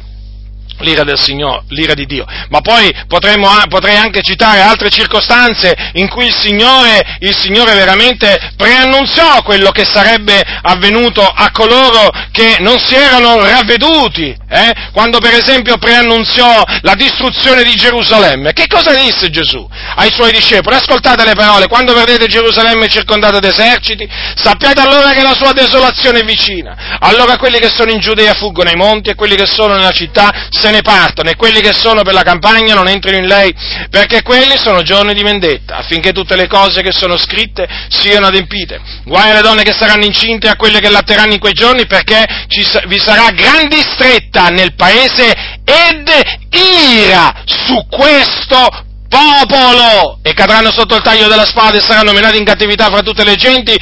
l'ira 0.78 1.04
del 1.04 1.18
Signore, 1.18 1.62
l'ira 1.68 1.94
di 1.94 2.06
Dio. 2.06 2.24
Ma 2.48 2.60
poi 2.60 2.92
potremmo, 3.06 3.48
potrei 3.68 3.96
anche 3.96 4.22
citare 4.22 4.60
altre 4.60 4.90
circostanze 4.90 5.74
in 5.94 6.08
cui 6.08 6.26
il 6.26 6.34
Signore, 6.34 7.16
il 7.20 7.36
Signore 7.36 7.74
veramente 7.74 8.52
preannunziò 8.56 9.42
quello 9.42 9.70
che 9.70 9.84
sarebbe 9.84 10.42
avvenuto 10.62 11.22
a 11.22 11.50
coloro 11.50 12.10
che 12.32 12.56
non 12.60 12.78
si 12.78 12.94
erano 12.94 13.38
ravveduti, 13.38 14.36
eh? 14.48 14.72
quando 14.92 15.18
per 15.18 15.34
esempio 15.34 15.76
preannunziò 15.78 16.62
la 16.82 16.94
distruzione 16.94 17.62
di 17.62 17.74
Gerusalemme. 17.74 18.52
Che 18.52 18.66
cosa 18.66 18.92
disse 18.94 19.30
Gesù 19.30 19.66
ai 19.96 20.10
suoi 20.12 20.32
discepoli? 20.32 20.76
Ascoltate 20.76 21.24
le 21.24 21.34
parole, 21.34 21.68
quando 21.68 21.94
vedete 21.94 22.26
Gerusalemme 22.26 22.88
circondata 22.88 23.38
d'eserciti, 23.38 24.08
sappiate 24.34 24.80
allora 24.80 25.12
che 25.12 25.22
la 25.22 25.34
sua 25.34 25.52
desolazione 25.52 26.20
è 26.20 26.24
vicina. 26.24 26.98
Allora 27.00 27.36
quelli 27.36 27.58
che 27.58 27.68
sono 27.68 27.90
in 27.90 28.00
Giudea 28.00 28.34
fuggono 28.34 28.68
ai 28.68 28.76
monti 28.76 29.10
e 29.10 29.14
quelli 29.14 29.36
che 29.36 29.46
sono 29.46 29.74
nella 29.74 29.92
città 29.92 30.48
se 30.66 30.72
ne 30.72 30.82
partono 30.82 31.30
e 31.30 31.36
quelli 31.36 31.60
che 31.60 31.72
sono 31.72 32.02
per 32.02 32.12
la 32.12 32.22
campagna 32.22 32.74
non 32.74 32.88
entrino 32.88 33.18
in 33.18 33.26
lei, 33.26 33.54
perché 33.88 34.22
quelli 34.22 34.56
sono 34.56 34.82
giorni 34.82 35.14
di 35.14 35.22
vendetta, 35.22 35.76
affinché 35.76 36.12
tutte 36.12 36.34
le 36.34 36.48
cose 36.48 36.82
che 36.82 36.92
sono 36.92 37.16
scritte 37.16 37.66
siano 37.88 38.26
adempite. 38.26 38.80
Guai 39.04 39.30
alle 39.30 39.42
donne 39.42 39.62
che 39.62 39.72
saranno 39.72 40.04
incinte 40.04 40.48
e 40.48 40.50
a 40.50 40.56
quelle 40.56 40.80
che 40.80 40.90
latteranno 40.90 41.32
in 41.32 41.38
quei 41.38 41.52
giorni, 41.52 41.86
perché 41.86 42.24
ci, 42.48 42.66
vi 42.86 42.98
sarà 42.98 43.30
gran 43.30 43.68
distretta 43.68 44.48
nel 44.48 44.74
paese 44.74 45.32
ed 45.64 46.10
ira 46.50 47.42
su 47.44 47.86
questo 47.88 48.68
popolo. 49.08 50.18
E 50.22 50.34
cadranno 50.34 50.72
sotto 50.72 50.96
il 50.96 51.02
taglio 51.02 51.28
della 51.28 51.46
spada 51.46 51.78
e 51.78 51.80
saranno 51.80 52.12
menati 52.12 52.38
in 52.38 52.44
cattività 52.44 52.86
fra 52.86 53.02
tutte 53.02 53.24
le 53.24 53.36
genti. 53.36 53.76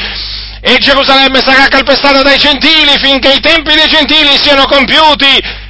E 0.67 0.79
Gerusalemme 0.79 1.41
sarà 1.41 1.67
calpestata 1.69 2.23
dai 2.23 2.39
gentili 2.39 2.93
finché 2.99 3.33
i 3.33 3.41
tempi 3.41 3.75
dei 3.75 3.87
gentili 3.87 4.37
siano 4.41 4.65
compiuti 4.65 5.63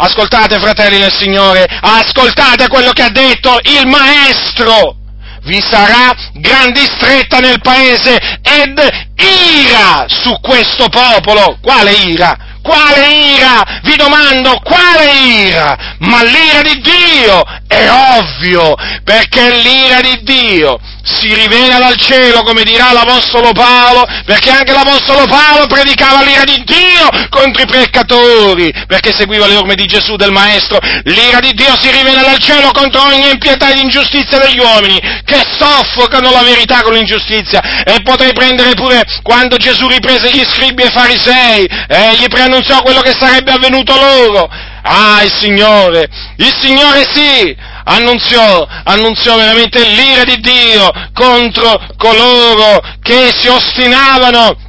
Ascoltate, 0.00 0.60
fratelli 0.60 1.00
del 1.00 1.12
Signore, 1.12 1.66
ascoltate 1.68 2.68
quello 2.68 2.92
che 2.92 3.02
ha 3.02 3.10
detto 3.10 3.58
il 3.62 3.86
Maestro. 3.88 4.94
Vi 5.42 5.60
sarà 5.60 6.14
gran 6.34 6.72
distretta 6.72 7.38
nel 7.38 7.60
paese 7.60 8.16
ed 8.42 8.78
ira 9.16 10.04
su 10.06 10.38
questo 10.40 10.88
popolo. 10.88 11.58
Quale 11.60 11.92
ira? 11.92 12.36
Quale 12.68 13.14
ira? 13.14 13.80
Vi 13.82 13.96
domando, 13.96 14.60
quale 14.62 15.10
ira? 15.10 15.96
Ma 16.00 16.22
l'ira 16.22 16.60
di 16.60 16.82
Dio 16.82 17.42
è 17.66 17.88
ovvio, 17.88 18.74
perché 19.04 19.50
l'ira 19.62 20.02
di 20.02 20.20
Dio 20.22 20.78
si 21.02 21.32
rivela 21.32 21.78
dal 21.78 21.96
cielo, 21.96 22.42
come 22.42 22.64
dirà 22.64 22.92
l'Apostolo 22.92 23.52
Paolo, 23.52 24.06
perché 24.26 24.50
anche 24.50 24.72
l'Apostolo 24.72 25.24
Paolo 25.24 25.66
predicava 25.66 26.22
l'ira 26.22 26.44
di 26.44 26.62
Dio 26.66 27.08
contro 27.30 27.62
i 27.62 27.66
peccatori, 27.66 28.70
perché 28.86 29.14
seguiva 29.16 29.46
le 29.46 29.56
orme 29.56 29.74
di 29.74 29.86
Gesù, 29.86 30.16
del 30.16 30.32
Maestro. 30.32 30.78
L'ira 31.04 31.40
di 31.40 31.52
Dio 31.54 31.74
si 31.80 31.90
rivela 31.90 32.20
dal 32.20 32.38
cielo 32.38 32.70
contro 32.72 33.04
ogni 33.04 33.30
impietà 33.30 33.70
ed 33.70 33.78
ingiustizia 33.78 34.38
degli 34.38 34.58
uomini, 34.58 35.00
che 35.24 35.42
soffocano 35.58 36.30
la 36.30 36.42
verità 36.42 36.82
con 36.82 36.92
l'ingiustizia. 36.92 37.82
E 37.84 38.02
potrei 38.02 38.34
prendere 38.34 38.74
pure 38.74 39.02
quando 39.22 39.56
Gesù 39.56 39.88
riprese 39.88 40.30
gli 40.30 40.44
scribi 40.44 40.82
e 40.82 40.90
farisei, 40.90 41.64
e 41.64 42.16
gli 42.18 42.28
preannunziò 42.58 42.82
quello 42.82 43.00
che 43.00 43.14
sarebbe 43.18 43.52
avvenuto 43.52 43.94
loro. 43.94 44.50
Ah, 44.82 45.22
il 45.22 45.32
Signore, 45.38 46.08
il 46.36 46.54
Signore 46.60 47.08
sì, 47.12 47.56
annunziò, 47.84 48.66
annunziò 48.84 49.36
veramente 49.36 49.82
l'ira 49.84 50.24
di 50.24 50.40
Dio 50.40 50.90
contro 51.12 51.78
coloro 51.96 52.82
che 53.02 53.30
si 53.38 53.48
ostinavano 53.48 54.66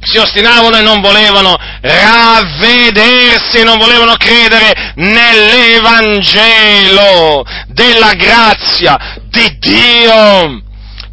si 0.00 0.16
ostinavano 0.16 0.76
e 0.76 0.80
non 0.80 1.00
volevano 1.00 1.56
ravvedersi, 1.80 3.64
non 3.64 3.78
volevano 3.78 4.14
credere 4.14 4.92
nell'Evangelo 4.94 7.44
della 7.66 8.14
grazia 8.14 8.96
di 9.28 9.58
Dio. 9.58 10.62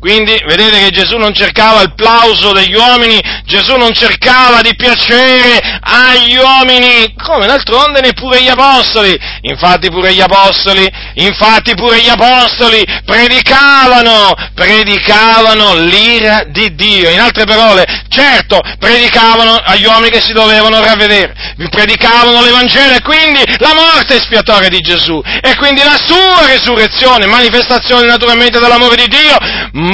Quindi 0.06 0.40
vedete 0.46 0.78
che 0.78 0.92
Gesù 0.92 1.18
non 1.18 1.34
cercava 1.34 1.82
il 1.82 1.96
plauso 1.96 2.52
degli 2.52 2.76
uomini, 2.76 3.20
Gesù 3.46 3.76
non 3.76 3.92
cercava 3.92 4.62
di 4.62 4.76
piacere 4.76 5.60
agli 5.82 6.36
uomini, 6.36 7.16
come 7.24 7.48
d'altronde 7.48 8.02
neppure 8.02 8.40
gli 8.40 8.48
apostoli. 8.48 9.18
Infatti 9.42 9.90
pure 9.90 10.14
gli 10.14 10.22
apostoli, 10.22 10.88
infatti 11.16 11.74
pure 11.74 12.02
gli 12.02 12.10
apostoli 12.10 12.84
predicavano, 13.04 14.32
predicavano 14.54 15.74
l'ira 15.78 16.44
di 16.50 16.76
Dio. 16.76 17.10
In 17.10 17.20
altre 17.20 17.46
parole, 17.46 17.84
certo, 18.08 18.62
predicavano 18.78 19.56
agli 19.56 19.86
uomini 19.86 20.12
che 20.12 20.22
si 20.22 20.34
dovevano 20.34 20.82
ravvedere, 20.82 21.34
predicavano 21.72 22.44
l'Evangelo 22.44 22.94
e 22.94 23.02
quindi 23.02 23.42
la 23.58 23.74
morte 23.74 24.18
espiatoria 24.18 24.70
di 24.70 24.82
Gesù 24.82 25.20
e 25.42 25.56
quindi 25.56 25.82
la 25.82 25.98
sua 25.98 26.46
resurrezione, 26.46 27.26
manifestazione 27.26 28.06
naturalmente 28.06 28.60
dell'amore 28.60 28.98
di 28.98 29.08
Dio, 29.08 29.38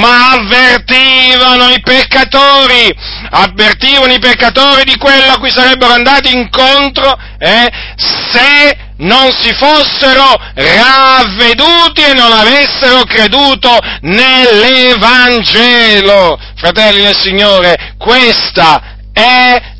ma 0.02 0.32
avvertivano 0.32 1.70
i 1.70 1.80
peccatori, 1.80 2.92
avvertivano 3.30 4.12
i 4.12 4.18
peccatori 4.18 4.82
di 4.82 4.96
quello 4.96 5.32
a 5.32 5.38
cui 5.38 5.52
sarebbero 5.52 5.92
andati 5.92 6.34
incontro 6.34 7.16
eh, 7.38 7.70
se 7.96 8.76
non 8.96 9.30
si 9.32 9.54
fossero 9.54 10.36
ravveduti 10.54 12.02
e 12.02 12.14
non 12.14 12.32
avessero 12.32 13.04
creduto 13.04 13.78
nell'Evangelo. 14.00 16.36
Fratelli 16.56 17.02
del 17.02 17.16
Signore, 17.16 17.94
questa 17.96 18.91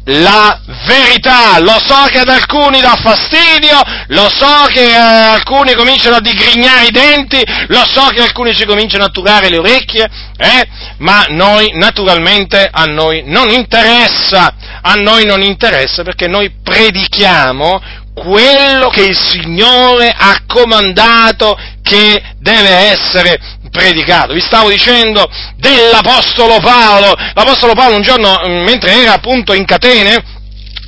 la 0.04 0.60
verità. 0.86 1.58
Lo 1.60 1.78
so 1.78 2.06
che 2.10 2.20
ad 2.20 2.28
alcuni 2.28 2.80
dà 2.80 2.96
fastidio, 3.00 3.80
lo 4.08 4.28
so 4.28 4.66
che 4.72 4.90
eh, 4.90 4.94
alcuni 4.94 5.74
cominciano 5.74 6.16
a 6.16 6.20
digrignare 6.20 6.86
i 6.86 6.90
denti, 6.90 7.42
lo 7.68 7.84
so 7.84 8.08
che 8.08 8.20
alcuni 8.20 8.54
si 8.54 8.64
cominciano 8.64 9.04
a 9.04 9.10
turare 9.10 9.48
le 9.48 9.58
orecchie, 9.58 10.08
eh? 10.36 10.68
ma 10.98 11.24
noi 11.28 11.72
naturalmente 11.74 12.68
a 12.70 12.84
noi 12.84 13.22
non 13.26 13.50
interessa, 13.50 14.54
a 14.80 14.94
noi 14.94 15.24
non 15.24 15.42
interessa 15.42 16.02
perché 16.02 16.26
noi 16.26 16.52
predichiamo 16.62 17.80
quello 18.14 18.88
che 18.88 19.04
il 19.04 19.18
Signore 19.18 20.14
ha 20.16 20.42
comandato 20.46 21.56
che 21.82 22.22
deve 22.38 22.68
essere 22.68 23.38
predicato. 23.70 24.34
Vi 24.34 24.40
stavo 24.40 24.68
dicendo 24.68 25.28
dell'Apostolo 25.56 26.58
Paolo. 26.60 27.14
L'Apostolo 27.34 27.74
Paolo 27.74 27.96
un 27.96 28.02
giorno, 28.02 28.42
mm, 28.46 28.64
mentre 28.64 28.92
era 28.92 29.14
appunto 29.14 29.54
in 29.54 29.64
catene, 29.64 30.40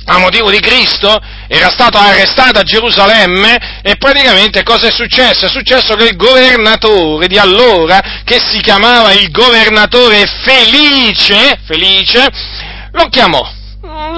a 0.07 0.19
motivo 0.19 0.51
di 0.51 0.59
Cristo, 0.59 1.19
era 1.47 1.69
stato 1.71 1.97
arrestato 1.97 2.59
a 2.59 2.63
Gerusalemme 2.63 3.81
e 3.81 3.95
praticamente 3.97 4.61
cosa 4.61 4.87
è 4.87 4.91
successo? 4.91 5.47
È 5.47 5.49
successo 5.49 5.95
che 5.95 6.09
il 6.09 6.15
governatore 6.15 7.27
di 7.27 7.39
allora, 7.39 8.21
che 8.23 8.39
si 8.39 8.61
chiamava 8.61 9.13
il 9.13 9.31
governatore 9.31 10.25
Felice, 10.43 11.59
Felice 11.65 12.27
lo 12.91 13.07
chiamò 13.09 13.63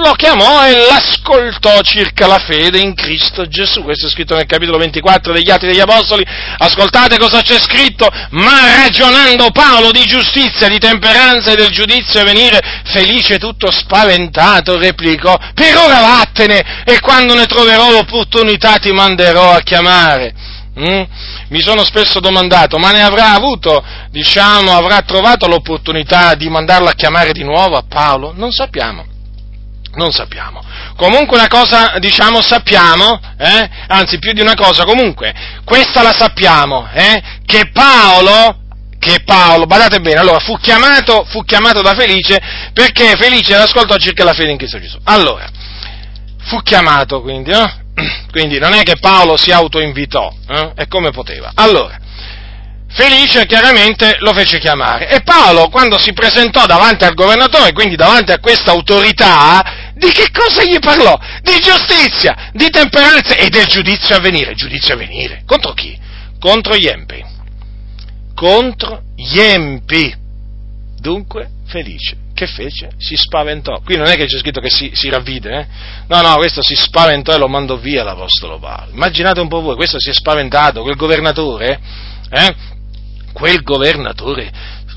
lo 0.00 0.12
chiamò 0.12 0.66
e 0.66 0.72
l'ascoltò 0.88 1.80
circa 1.82 2.26
la 2.26 2.38
fede 2.38 2.78
in 2.78 2.94
Cristo 2.94 3.46
Gesù. 3.46 3.82
Questo 3.82 4.06
è 4.06 4.10
scritto 4.10 4.34
nel 4.34 4.46
capitolo 4.46 4.78
24 4.78 5.32
degli 5.32 5.50
Atti 5.50 5.66
degli 5.66 5.80
Apostoli. 5.80 6.24
Ascoltate 6.58 7.18
cosa 7.18 7.42
c'è 7.42 7.58
scritto. 7.58 8.08
Ma 8.30 8.82
ragionando 8.82 9.50
Paolo 9.50 9.90
di 9.90 10.04
giustizia, 10.04 10.68
di 10.68 10.78
temperanza 10.78 11.52
e 11.52 11.56
del 11.56 11.70
giudizio 11.70 12.20
a 12.20 12.24
venire, 12.24 12.60
felice 12.84 13.38
tutto 13.38 13.70
spaventato, 13.70 14.78
replicò, 14.78 15.36
per 15.54 15.76
ora 15.76 16.00
vattene 16.00 16.84
e 16.84 17.00
quando 17.00 17.34
ne 17.34 17.46
troverò 17.46 17.90
l'opportunità 17.90 18.76
ti 18.76 18.92
manderò 18.92 19.52
a 19.52 19.60
chiamare. 19.60 20.34
Mm? 20.78 21.02
Mi 21.48 21.60
sono 21.60 21.82
spesso 21.82 22.20
domandato, 22.20 22.78
ma 22.78 22.92
ne 22.92 23.02
avrà 23.02 23.32
avuto, 23.32 23.84
diciamo, 24.10 24.76
avrà 24.76 25.02
trovato 25.02 25.48
l'opportunità 25.48 26.34
di 26.34 26.48
mandarlo 26.48 26.88
a 26.88 26.92
chiamare 26.92 27.32
di 27.32 27.42
nuovo 27.42 27.76
a 27.76 27.84
Paolo? 27.88 28.32
Non 28.36 28.52
sappiamo. 28.52 29.16
Non 29.98 30.12
sappiamo. 30.12 30.62
Comunque 30.96 31.36
una 31.36 31.48
cosa, 31.48 31.94
diciamo, 31.98 32.40
sappiamo, 32.40 33.20
eh? 33.36 33.68
anzi 33.88 34.20
più 34.20 34.32
di 34.32 34.40
una 34.40 34.54
cosa, 34.54 34.84
comunque, 34.84 35.34
questa 35.64 36.02
la 36.02 36.14
sappiamo, 36.16 36.88
eh? 36.92 37.20
che 37.44 37.70
Paolo, 37.72 38.60
che 39.00 39.22
Paolo, 39.24 39.66
badate 39.66 39.98
bene, 39.98 40.20
allora 40.20 40.38
fu 40.38 40.56
chiamato, 40.58 41.24
fu 41.24 41.42
chiamato 41.42 41.82
da 41.82 41.94
Felice 41.94 42.40
perché 42.72 43.16
Felice 43.16 43.56
ascoltò 43.56 43.96
circa 43.96 44.22
la 44.22 44.34
fede 44.34 44.52
in 44.52 44.56
Cristo 44.56 44.78
Gesù. 44.78 44.98
Allora, 45.02 45.48
fu 46.44 46.62
chiamato 46.62 47.20
quindi, 47.20 47.50
no? 47.50 47.68
Quindi 48.30 48.60
non 48.60 48.72
è 48.74 48.84
che 48.84 48.98
Paolo 49.00 49.36
si 49.36 49.50
autoinvitò, 49.50 50.32
eh? 50.48 50.72
e 50.76 50.86
come 50.86 51.10
poteva. 51.10 51.50
Allora, 51.54 51.98
Felice 52.90 53.44
chiaramente 53.44 54.16
lo 54.20 54.32
fece 54.32 54.58
chiamare 54.58 55.08
e 55.10 55.20
Paolo 55.20 55.68
quando 55.68 55.98
si 55.98 56.14
presentò 56.14 56.64
davanti 56.64 57.04
al 57.04 57.14
governatore, 57.14 57.72
quindi 57.72 57.96
davanti 57.96 58.32
a 58.32 58.38
questa 58.38 58.70
autorità, 58.70 59.87
di 59.98 60.10
che 60.12 60.30
cosa 60.30 60.64
gli 60.64 60.78
parlò? 60.78 61.18
Di 61.42 61.58
giustizia, 61.60 62.50
di 62.52 62.70
temperanza 62.70 63.34
e 63.34 63.48
del 63.48 63.66
giudizio 63.66 64.16
a 64.16 64.20
venire. 64.20 64.54
Giudizio 64.54 64.94
a 64.94 64.96
venire. 64.96 65.42
Contro 65.44 65.72
chi? 65.72 65.98
Contro 66.38 66.76
gli 66.76 66.86
empi. 66.86 67.22
Contro 68.34 69.02
gli 69.16 69.38
empi. 69.38 70.14
Dunque, 71.00 71.50
felice. 71.66 72.16
Che 72.32 72.46
fece? 72.46 72.90
Si 72.98 73.16
spaventò. 73.16 73.80
Qui 73.80 73.96
non 73.96 74.06
è 74.06 74.14
che 74.14 74.26
c'è 74.26 74.38
scritto 74.38 74.60
che 74.60 74.70
si, 74.70 74.92
si 74.94 75.08
ravvide, 75.08 75.58
eh? 75.58 75.66
No, 76.06 76.20
no, 76.22 76.34
questo 76.36 76.62
si 76.62 76.76
spaventò 76.76 77.34
e 77.34 77.38
lo 77.38 77.48
mandò 77.48 77.76
via 77.76 78.04
l'Apostolo 78.04 78.60
Paolo. 78.60 78.92
Immaginate 78.92 79.40
un 79.40 79.48
po' 79.48 79.60
voi, 79.60 79.74
questo 79.74 79.98
si 79.98 80.10
è 80.10 80.12
spaventato, 80.12 80.82
quel 80.82 80.94
governatore, 80.94 81.80
eh? 82.30 82.54
quel 83.32 83.62
governatore 83.62 84.50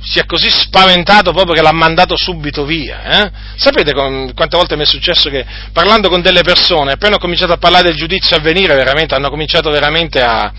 si 0.03 0.19
è 0.19 0.25
così 0.25 0.49
spaventato 0.49 1.31
proprio 1.31 1.53
che 1.53 1.61
l'ha 1.61 1.71
mandato 1.71 2.17
subito 2.17 2.65
via. 2.65 3.03
Eh? 3.03 3.31
Sapete 3.55 3.93
con, 3.93 4.31
quante 4.35 4.57
volte 4.57 4.75
mi 4.75 4.83
è 4.83 4.87
successo 4.87 5.29
che 5.29 5.45
parlando 5.71 6.09
con 6.09 6.21
delle 6.21 6.41
persone, 6.41 6.93
appena 6.93 7.15
ho 7.15 7.19
cominciato 7.19 7.53
a 7.53 7.57
parlare 7.57 7.89
del 7.89 7.95
giudizio 7.95 8.35
a 8.35 8.39
venire, 8.39 8.75
veramente 8.75 9.15
hanno 9.15 9.29
cominciato 9.29 9.69
veramente 9.69 10.21
a, 10.21 10.51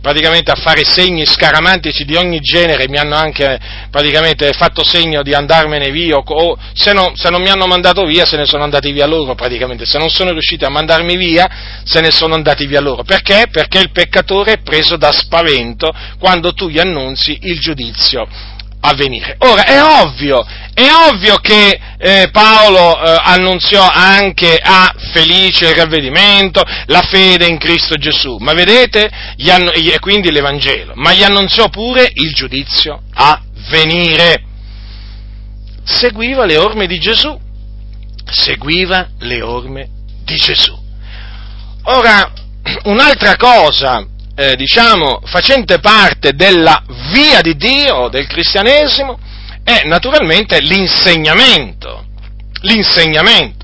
praticamente 0.00 0.50
a 0.50 0.56
fare 0.56 0.84
segni 0.84 1.26
scaramantici 1.26 2.04
di 2.04 2.16
ogni 2.16 2.40
genere, 2.40 2.88
mi 2.88 2.98
hanno 2.98 3.14
anche 3.14 3.58
praticamente 3.90 4.52
fatto 4.52 4.82
segno 4.84 5.22
di 5.22 5.32
andarmene 5.32 5.90
via, 5.90 6.16
o 6.16 6.58
se, 6.72 6.92
no, 6.92 7.12
se, 7.14 7.30
non 7.30 7.40
mi 7.40 7.48
hanno 7.48 7.66
mandato 7.66 8.04
via 8.04 8.24
se 8.24 8.36
ne 8.36 8.46
sono 8.46 8.64
andati 8.64 8.90
via 8.92 9.06
loro 9.06 9.34
praticamente, 9.34 9.86
se 9.86 9.98
non 9.98 10.08
sono 10.08 10.32
riusciti 10.32 10.64
a 10.64 10.70
mandarmi 10.70 11.16
via 11.16 11.48
se 11.84 12.00
ne 12.00 12.10
sono 12.10 12.34
andati 12.34 12.66
via 12.66 12.80
loro. 12.80 13.02
Perché? 13.04 13.46
Perché 13.50 13.78
il 13.78 13.90
peccatore 13.90 14.54
è 14.54 14.58
preso 14.58 14.96
da 14.96 15.12
spavento 15.12 15.92
quando 16.18 16.52
tu 16.52 16.68
gli 16.68 16.78
annunzi 16.78 17.38
il 17.42 17.60
giudizio 17.60 18.56
avvenire. 18.80 19.36
Ora, 19.40 19.64
è 19.64 19.82
ovvio, 19.82 20.44
è 20.72 20.88
ovvio 21.10 21.36
che 21.36 21.80
eh, 21.98 22.28
Paolo 22.30 23.00
eh, 23.00 23.20
annunziò 23.24 23.88
anche 23.90 24.58
a 24.62 24.94
Felice 25.12 25.68
il 25.68 25.74
ravvedimento, 25.74 26.62
la 26.86 27.02
fede 27.02 27.46
in 27.46 27.58
Cristo 27.58 27.96
Gesù, 27.96 28.36
ma 28.38 28.52
vedete, 28.52 29.10
e 29.36 29.98
quindi 29.98 30.30
l'Evangelo, 30.30 30.92
ma 30.94 31.12
gli 31.12 31.22
annunziò 31.22 31.68
pure 31.68 32.08
il 32.14 32.32
giudizio 32.32 33.02
a 33.14 33.40
venire. 33.70 34.44
Seguiva 35.84 36.44
le 36.44 36.58
orme 36.58 36.86
di 36.86 36.98
Gesù, 36.98 37.38
seguiva 38.30 39.08
le 39.20 39.42
orme 39.42 39.88
di 40.24 40.36
Gesù. 40.36 40.76
Ora, 41.84 42.32
un'altra 42.84 43.36
cosa 43.36 44.06
eh, 44.38 44.54
diciamo, 44.54 45.20
facente 45.24 45.80
parte 45.80 46.32
della 46.34 46.80
via 47.10 47.40
di 47.40 47.56
Dio, 47.56 48.06
del 48.08 48.28
cristianesimo, 48.28 49.18
è 49.64 49.82
naturalmente 49.84 50.60
l'insegnamento. 50.60 52.04
L'insegnamento. 52.60 53.56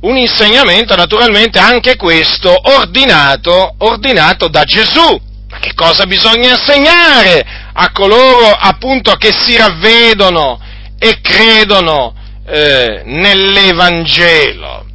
un 0.00 0.16
insegnamento 0.16 0.96
naturalmente 0.96 1.58
anche 1.58 1.96
questo 1.96 2.50
ordinato, 2.50 3.74
ordinato 3.78 4.48
da 4.48 4.64
Gesù. 4.64 5.20
Ma 5.50 5.58
che 5.58 5.74
cosa 5.74 6.06
bisogna 6.06 6.52
insegnare 6.52 7.44
a 7.74 7.92
coloro 7.92 8.46
appunto 8.46 9.12
che 9.16 9.30
si 9.30 9.56
ravvedono 9.56 10.58
e 10.98 11.20
credono 11.20 12.14
eh, 12.46 13.02
nell'Evangelo? 13.04 14.86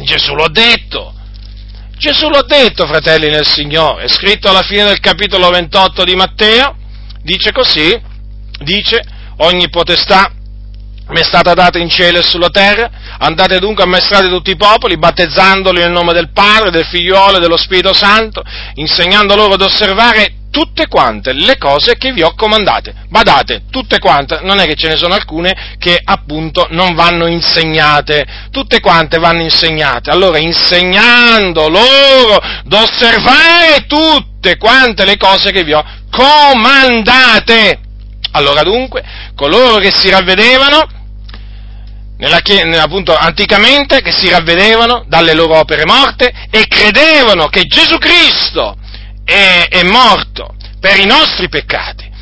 Gesù 0.00 0.34
l'ha 0.34 0.48
detto. 0.48 1.15
Gesù 1.98 2.28
l'ha 2.28 2.42
detto, 2.42 2.86
fratelli 2.86 3.30
nel 3.30 3.46
Signore, 3.46 4.04
è 4.04 4.08
scritto 4.08 4.50
alla 4.50 4.62
fine 4.62 4.84
del 4.84 5.00
capitolo 5.00 5.48
28 5.48 6.04
di 6.04 6.14
Matteo, 6.14 6.76
dice 7.22 7.52
così, 7.52 7.98
dice, 8.60 9.02
ogni 9.38 9.70
potestà 9.70 10.30
mi 11.08 11.20
è 11.20 11.22
stata 11.22 11.54
data 11.54 11.78
in 11.78 11.88
cielo 11.88 12.18
e 12.18 12.22
sulla 12.22 12.50
terra, 12.50 12.90
andate 13.18 13.58
dunque 13.60 13.82
a 13.82 13.86
ammaestrate 13.86 14.28
tutti 14.28 14.50
i 14.50 14.56
popoli, 14.56 14.98
battezzandoli 14.98 15.80
nel 15.80 15.90
nome 15.90 16.12
del 16.12 16.32
Padre, 16.32 16.70
del 16.70 16.84
Figliolo 16.84 17.38
e 17.38 17.40
dello 17.40 17.56
Spirito 17.56 17.94
Santo, 17.94 18.42
insegnando 18.74 19.34
loro 19.34 19.54
ad 19.54 19.62
osservare 19.62 20.34
tutte 20.56 20.86
quante 20.88 21.34
le 21.34 21.58
cose 21.58 21.98
che 21.98 22.12
vi 22.12 22.22
ho 22.22 22.32
comandate. 22.34 22.94
Badate, 23.10 23.64
tutte 23.70 23.98
quante, 23.98 24.38
non 24.40 24.58
è 24.58 24.64
che 24.64 24.74
ce 24.74 24.88
ne 24.88 24.96
sono 24.96 25.12
alcune 25.12 25.76
che 25.78 26.00
appunto 26.02 26.66
non 26.70 26.94
vanno 26.94 27.26
insegnate, 27.26 28.24
tutte 28.50 28.80
quante 28.80 29.18
vanno 29.18 29.42
insegnate. 29.42 30.10
Allora, 30.10 30.38
insegnando 30.38 31.68
loro 31.68 32.36
ad 32.36 32.72
osservare 32.72 33.84
tutte 33.86 34.56
quante 34.56 35.04
le 35.04 35.18
cose 35.18 35.52
che 35.52 35.62
vi 35.62 35.74
ho 35.74 35.84
comandate. 36.10 37.80
Allora 38.30 38.62
dunque, 38.62 39.04
coloro 39.34 39.76
che 39.76 39.90
si 39.94 40.08
ravvedevano 40.08 40.88
nella, 42.16 42.40
appunto 42.82 43.14
anticamente 43.14 44.00
che 44.00 44.10
si 44.10 44.30
ravvedevano 44.30 45.04
dalle 45.06 45.34
loro 45.34 45.58
opere 45.58 45.84
morte 45.84 46.32
e 46.50 46.66
credevano 46.66 47.48
che 47.48 47.64
Gesù 47.64 47.98
Cristo 47.98 48.78
è, 49.26 49.66
è 49.68 49.82
morto 49.82 50.54
per 50.78 50.98
i 51.00 51.04
nostri 51.04 51.48
peccati. 51.48 52.14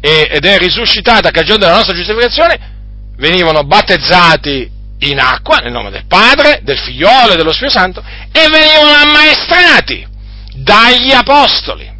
Ed 0.00 0.44
è 0.44 0.58
risuscitato 0.58 1.26
a 1.26 1.32
cagione 1.32 1.58
della 1.58 1.74
nostra 1.74 1.94
giustificazione, 1.94 2.76
venivano 3.16 3.64
battezzati 3.64 4.70
in 5.00 5.18
acqua 5.18 5.58
nel 5.58 5.72
nome 5.72 5.90
del 5.90 6.06
Padre, 6.06 6.60
del 6.62 6.78
Figliolo 6.78 7.32
e 7.32 7.36
dello 7.36 7.52
Spirito 7.52 7.78
Santo 7.78 8.02
e 8.30 8.48
venivano 8.48 8.90
ammaestrati 8.90 10.06
dagli 10.54 11.10
Apostoli. 11.10 11.96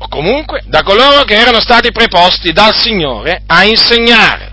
O 0.00 0.08
comunque 0.08 0.62
da 0.66 0.82
coloro 0.82 1.24
che 1.24 1.34
erano 1.34 1.60
stati 1.60 1.90
preposti 1.90 2.52
dal 2.52 2.76
Signore 2.76 3.42
a 3.46 3.64
insegnare 3.64 4.47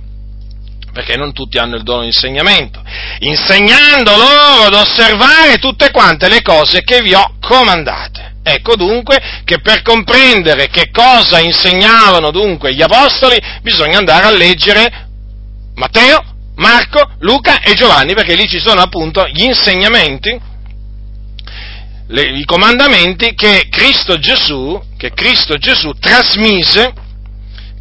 perché 0.95 1.17
non 1.17 1.33
tutti 1.33 1.57
hanno 1.57 1.75
il 1.75 1.83
dono 1.83 2.03
di 2.03 2.07
insegnamento, 2.07 2.81
insegnando 3.19 4.15
loro 4.15 4.63
ad 4.67 4.73
osservare 4.73 5.57
tutte 5.57 5.91
quante 5.91 6.29
le 6.29 6.41
cose 6.41 6.83
che 6.83 7.01
vi 7.01 7.13
ho 7.13 7.35
comandate. 7.41 8.35
Ecco 8.41 8.77
dunque 8.77 9.19
che 9.43 9.59
per 9.59 9.81
comprendere 9.81 10.69
che 10.69 10.91
cosa 10.91 11.39
insegnavano 11.39 12.31
dunque 12.31 12.73
gli 12.73 12.81
apostoli 12.81 13.37
bisogna 13.61 13.97
andare 13.97 14.27
a 14.27 14.31
leggere 14.31 15.07
Matteo, 15.73 16.23
Marco, 16.55 17.11
Luca 17.19 17.59
e 17.59 17.73
Giovanni, 17.73 18.13
perché 18.13 18.35
lì 18.35 18.47
ci 18.47 18.59
sono 18.59 18.79
appunto 18.79 19.27
gli 19.27 19.43
insegnamenti, 19.43 20.39
le, 22.07 22.21
i 22.21 22.45
comandamenti 22.45 23.33
che 23.33 23.67
Cristo 23.69 24.17
Gesù, 24.17 24.81
che 24.95 25.11
Cristo 25.13 25.57
Gesù 25.57 25.91
trasmise, 25.99 26.93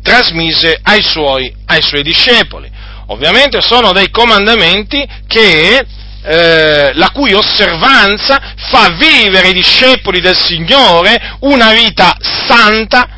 trasmise 0.02 0.80
ai 0.82 1.02
suoi, 1.02 1.54
ai 1.66 1.80
suoi 1.80 2.02
discepoli. 2.02 2.72
Ovviamente 3.08 3.60
sono 3.60 3.92
dei 3.92 4.10
comandamenti 4.10 5.06
che, 5.26 5.86
eh, 6.22 6.90
la 6.94 7.10
cui 7.10 7.34
osservanza 7.34 8.54
fa 8.70 8.90
vivere 8.90 9.48
i 9.48 9.52
discepoli 9.52 10.20
del 10.20 10.36
Signore 10.36 11.36
una 11.40 11.72
vita 11.72 12.16
santa, 12.20 13.08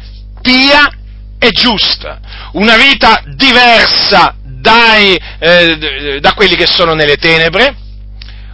pia 0.42 0.90
e 1.38 1.50
giusta, 1.50 2.18
una 2.52 2.76
vita 2.76 3.22
diversa 3.26 4.34
dai, 4.42 5.16
eh, 5.38 6.18
da 6.20 6.32
quelli 6.34 6.56
che 6.56 6.66
sono 6.66 6.94
nelle 6.94 7.16
tenebre, 7.16 7.76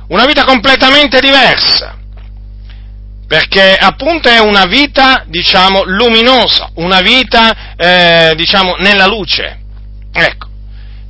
una 0.09 0.27
vita 0.27 0.45
completamente 0.45 1.21
diversa, 1.21 1.97
perché 3.27 3.75
appunto 3.75 4.29
è 4.29 4.39
una 4.39 4.67
vita, 4.67 5.25
diciamo, 5.27 5.85
luminosa, 5.85 6.71
una 6.75 7.01
vita, 7.01 7.75
eh, 7.77 8.35
diciamo, 8.37 8.75
nella 8.81 9.07
luce. 9.07 9.61
Ecco 10.13 10.51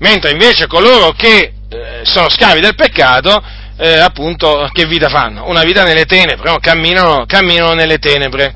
mentre 0.02 0.32
invece 0.32 0.66
coloro 0.66 1.12
che 1.12 1.52
eh, 1.68 2.00
sono 2.02 2.28
schiavi 2.28 2.60
del 2.60 2.74
peccato, 2.74 3.42
eh, 3.78 3.98
appunto, 3.98 4.68
che 4.72 4.84
vita 4.84 5.08
fanno? 5.08 5.48
Una 5.48 5.62
vita 5.62 5.84
nelle 5.84 6.04
tenebre, 6.04 6.50
no? 6.50 6.58
camminano, 6.58 7.24
camminano 7.26 7.72
nelle 7.72 7.98
tenebre. 7.98 8.54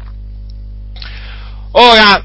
Ora, 1.73 2.23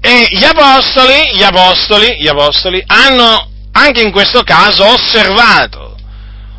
e 0.00 0.26
gli 0.30 0.44
apostoli, 0.44 1.34
gli 1.34 1.42
apostoli, 1.42 2.16
gli 2.20 2.28
apostoli 2.28 2.82
hanno 2.86 3.48
anche 3.72 4.02
in 4.02 4.12
questo 4.12 4.42
caso 4.42 4.84
osservato, 4.86 5.96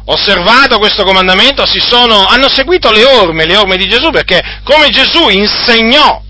osservato 0.05 0.79
questo 0.79 1.03
comandamento, 1.03 1.65
sono, 1.65 2.25
hanno 2.25 2.49
seguito 2.49 2.91
le 2.91 3.05
orme, 3.05 3.45
le 3.45 3.55
orme 3.55 3.77
di 3.77 3.87
Gesù, 3.87 4.11
perché 4.11 4.41
come 4.63 4.89
Gesù 4.89 5.29
insegnò, 5.29 6.21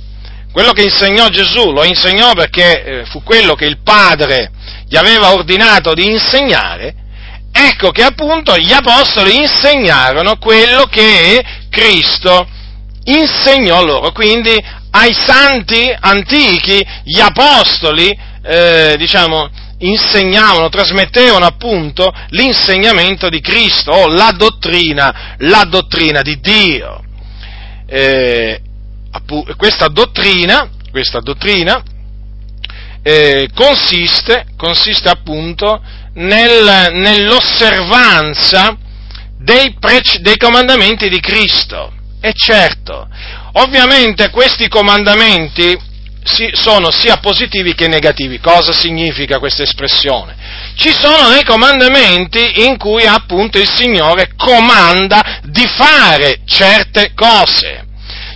quello 0.52 0.74
che 0.74 0.84
insegnò 0.84 1.28
Gesù, 1.30 1.72
lo 1.72 1.84
insegnò 1.84 2.34
perché 2.34 2.84
eh, 2.84 3.06
fu 3.06 3.24
quello 3.24 3.56
che 3.56 3.66
il 3.66 3.82
Padre 3.82 4.52
gli 4.92 4.98
aveva 4.98 5.32
ordinato 5.32 5.94
di 5.94 6.12
insegnare, 6.12 6.94
ecco 7.50 7.92
che 7.92 8.04
appunto 8.04 8.58
gli 8.58 8.74
apostoli 8.74 9.38
insegnarono 9.38 10.36
quello 10.36 10.84
che 10.84 11.42
Cristo 11.70 12.46
insegnò 13.06 13.86
loro. 13.86 14.12
Quindi 14.12 14.52
ai 14.92 15.14
santi 15.14 15.90
antichi 15.98 16.86
gli 17.06 17.22
apostoli, 17.22 18.14
eh, 18.44 18.96
diciamo, 18.98 19.50
insegnavano, 19.78 20.68
trasmettevano 20.68 21.46
appunto 21.46 22.12
l'insegnamento 22.32 23.30
di 23.30 23.40
Cristo 23.40 23.92
o 23.92 24.08
la 24.08 24.34
dottrina, 24.36 25.36
la 25.38 25.64
dottrina 25.70 26.22
di 26.22 26.38
Dio. 26.42 27.02
Eh, 27.88 28.60
questa 29.56 29.88
dottrina, 29.88 30.70
questa 30.92 31.22
dottrina 31.22 31.82
eh, 33.04 33.50
consiste, 33.54 34.46
consiste, 34.58 35.10
appunto 35.10 35.82
nel, 36.14 36.90
nell'osservanza 36.94 38.78
dei, 39.38 39.76
prec- 39.80 40.20
dei 40.20 40.38
comandamenti 40.38 41.10
di 41.10 41.20
Cristo. 41.20 41.94
E 42.22 42.34
certo, 42.34 43.08
ovviamente 43.54 44.30
questi 44.30 44.68
comandamenti 44.68 45.90
sono 46.54 46.92
sia 46.92 47.18
positivi 47.18 47.74
che 47.74 47.88
negativi. 47.88 48.40
Cosa 48.40 48.74
significa 48.74 49.40
questa 49.40 49.64
espressione? 49.64 50.36
Ci 50.76 50.92
sono 50.92 51.30
dei 51.30 51.44
comandamenti 51.44 52.66
in 52.66 52.78
cui 52.78 53.06
appunto 53.06 53.58
il 53.58 53.70
Signore 53.70 54.34
comanda 54.36 55.40
di 55.44 55.66
fare 55.66 56.42
certe 56.46 57.14
cose. 57.16 57.86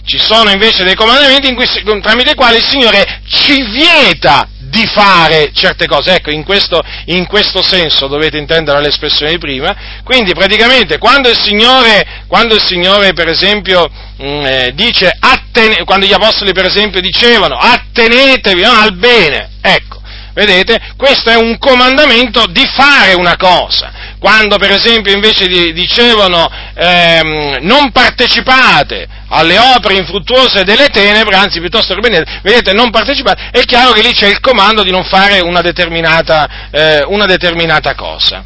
Ci 0.05 0.19
sono 0.19 0.51
invece 0.51 0.83
dei 0.83 0.95
comandamenti 0.95 1.51
cui, 1.55 1.65
tramite 2.01 2.31
i 2.31 2.35
quali 2.35 2.57
il 2.57 2.63
Signore 2.63 3.21
ci 3.27 3.59
vieta 3.71 4.47
di 4.59 4.85
fare 4.85 5.51
certe 5.51 5.87
cose. 5.87 6.15
Ecco, 6.15 6.29
in 6.31 6.43
questo, 6.43 6.79
in 7.05 7.25
questo, 7.25 7.63
senso 7.63 8.07
dovete 8.07 8.37
intendere 8.37 8.81
l'espressione 8.81 9.31
di 9.31 9.39
prima. 9.39 9.75
Quindi 10.03 10.33
praticamente 10.33 10.99
quando 10.99 11.29
il 11.29 11.37
Signore, 11.37 12.23
quando 12.27 12.53
il 12.53 12.63
Signore 12.63 13.13
per 13.13 13.29
esempio 13.29 13.89
mh, 14.17 14.27
mm, 14.27 14.45
eh, 14.45 14.71
dice, 14.75 15.11
attene, 15.19 15.83
quando 15.85 16.05
gli 16.05 16.13
Apostoli 16.13 16.51
per 16.51 16.65
esempio 16.65 17.01
dicevano 17.01 17.55
attenetevi 17.55 18.61
no, 18.61 18.71
al 18.71 18.95
bene, 18.95 19.49
ecco, 19.61 20.01
vedete, 20.33 20.79
questo 20.97 21.31
è 21.31 21.35
un 21.35 21.57
comandamento 21.57 22.45
di 22.47 22.65
fare 22.75 23.13
una 23.13 23.37
cosa. 23.37 23.91
Quando 24.19 24.57
per 24.57 24.71
esempio 24.71 25.13
invece 25.13 25.47
dicevano 25.47 26.49
ehm, 26.75 27.57
non 27.61 27.91
partecipate 27.91 29.14
alle 29.29 29.57
opere 29.57 29.95
infruttuose 29.95 30.63
delle 30.63 30.87
tenebre, 30.89 31.35
anzi 31.35 31.59
piuttosto 31.59 31.93
che 31.93 32.01
benedete, 32.01 32.39
vedete, 32.43 32.73
non 32.73 32.91
partecipate, 32.91 33.49
è 33.51 33.61
chiaro 33.61 33.91
che 33.91 34.01
lì 34.01 34.11
c'è 34.13 34.27
il 34.27 34.39
comando 34.39 34.83
di 34.83 34.91
non 34.91 35.03
fare 35.03 35.39
una 35.39 35.61
determinata, 35.61 36.69
eh, 36.71 37.03
una 37.07 37.25
determinata 37.25 37.95
cosa. 37.95 38.43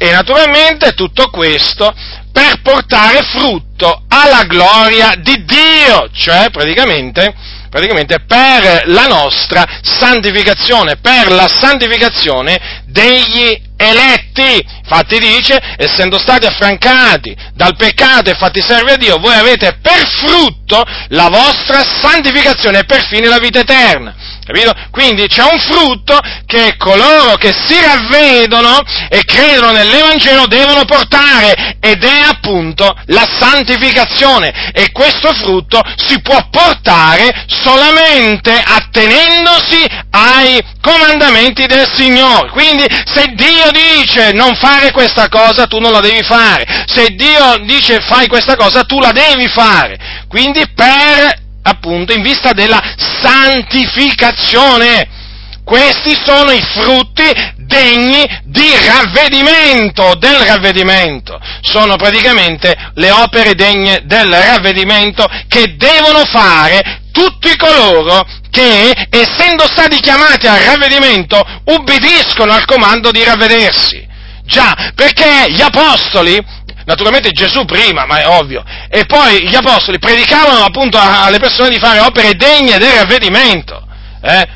E 0.00 0.12
naturalmente 0.12 0.92
tutto 0.92 1.28
questo 1.28 1.92
per 2.32 2.60
portare 2.62 3.18
frutto 3.22 4.04
alla 4.08 4.44
gloria 4.44 5.14
di 5.18 5.44
Dio, 5.44 6.08
cioè 6.12 6.50
praticamente, 6.50 7.34
praticamente 7.68 8.20
per 8.26 8.82
la 8.86 9.06
nostra 9.06 9.64
santificazione, 9.82 10.96
per 10.96 11.30
la 11.30 11.48
santificazione 11.48 12.82
degli 12.86 13.60
eletti. 13.76 14.64
Infatti 14.82 15.18
dice, 15.18 15.58
essendo 15.76 16.18
stati 16.18 16.46
affrancati 16.46 17.36
dal 17.54 17.76
peccato 17.76 18.30
e 18.30 18.34
fatti 18.34 18.60
servi 18.60 18.92
a 18.92 18.96
Dio, 18.96 19.18
voi 19.18 19.34
avete 19.34 19.78
per 19.80 20.06
frutto 20.06 20.84
la 21.08 21.28
vostra 21.28 21.84
santificazione 21.84 22.80
e 22.80 22.84
per 22.84 23.06
fine 23.06 23.28
la 23.28 23.38
vita 23.38 23.60
eterna. 23.60 24.14
Capito? 24.48 24.72
Quindi 24.90 25.26
c'è 25.26 25.42
un 25.42 25.58
frutto 25.58 26.18
che 26.46 26.78
coloro 26.78 27.34
che 27.34 27.52
si 27.52 27.78
ravvedono 27.78 28.80
e 29.10 29.20
credono 29.22 29.72
nell'Evangelo 29.72 30.46
devono 30.46 30.86
portare 30.86 31.76
ed 31.78 32.02
è 32.02 32.20
appunto 32.26 32.96
la 33.08 33.28
santificazione 33.38 34.72
e 34.72 34.90
questo 34.90 35.34
frutto 35.34 35.82
si 35.96 36.22
può 36.22 36.48
portare 36.50 37.44
solamente 37.46 38.50
attenendosi 38.52 39.84
ai 40.12 40.58
comandamenti 40.80 41.66
del 41.66 41.86
Signore. 41.94 42.48
Quindi 42.48 42.86
se 43.04 43.34
Dio 43.34 43.70
dice 43.70 44.32
non 44.32 44.56
fare 44.56 44.92
questa 44.92 45.28
cosa 45.28 45.66
tu 45.66 45.78
non 45.78 45.92
la 45.92 46.00
devi 46.00 46.22
fare, 46.22 46.86
se 46.86 47.08
Dio 47.08 47.58
dice 47.66 48.00
fai 48.00 48.28
questa 48.28 48.56
cosa 48.56 48.84
tu 48.84 48.98
la 48.98 49.12
devi 49.12 49.46
fare. 49.48 50.24
Quindi 50.26 50.64
per 50.74 51.47
appunto 51.68 52.12
in 52.12 52.22
vista 52.22 52.52
della 52.52 52.80
santificazione. 52.96 55.16
Questi 55.64 56.16
sono 56.24 56.50
i 56.50 56.62
frutti 56.62 57.24
degni 57.56 58.24
di 58.44 58.70
ravvedimento, 58.86 60.14
del 60.14 60.38
ravvedimento. 60.38 61.38
Sono 61.60 61.96
praticamente 61.96 62.74
le 62.94 63.10
opere 63.10 63.54
degne 63.54 64.00
del 64.04 64.32
ravvedimento 64.32 65.28
che 65.46 65.76
devono 65.76 66.24
fare 66.24 67.02
tutti 67.12 67.54
coloro 67.56 68.26
che, 68.50 69.08
essendo 69.10 69.66
stati 69.66 70.00
chiamati 70.00 70.46
al 70.46 70.60
ravvedimento, 70.60 71.44
ubbidiscono 71.64 72.54
al 72.54 72.64
comando 72.64 73.10
di 73.10 73.22
ravvedersi. 73.22 74.06
Già, 74.44 74.92
perché 74.94 75.50
gli 75.50 75.60
apostoli 75.60 76.42
naturalmente 76.88 77.32
Gesù 77.32 77.66
prima, 77.66 78.06
ma 78.06 78.22
è 78.22 78.26
ovvio, 78.26 78.64
e 78.88 79.04
poi 79.04 79.46
gli 79.46 79.54
apostoli 79.54 79.98
predicavano 79.98 80.64
appunto 80.64 80.98
alle 80.98 81.38
persone 81.38 81.68
di 81.68 81.78
fare 81.78 82.00
opere 82.00 82.32
degne 82.32 82.78
del 82.78 82.92
ravvedimento, 82.92 83.86
eh? 84.22 84.48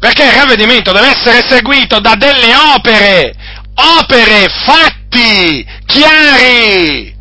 perché 0.00 0.24
il 0.24 0.32
ravvedimento 0.32 0.90
deve 0.90 1.10
essere 1.10 1.46
seguito 1.48 2.00
da 2.00 2.16
delle 2.16 2.52
opere, 2.74 3.34
opere, 4.00 4.46
fatti 4.64 5.64
chiari, 5.86 7.14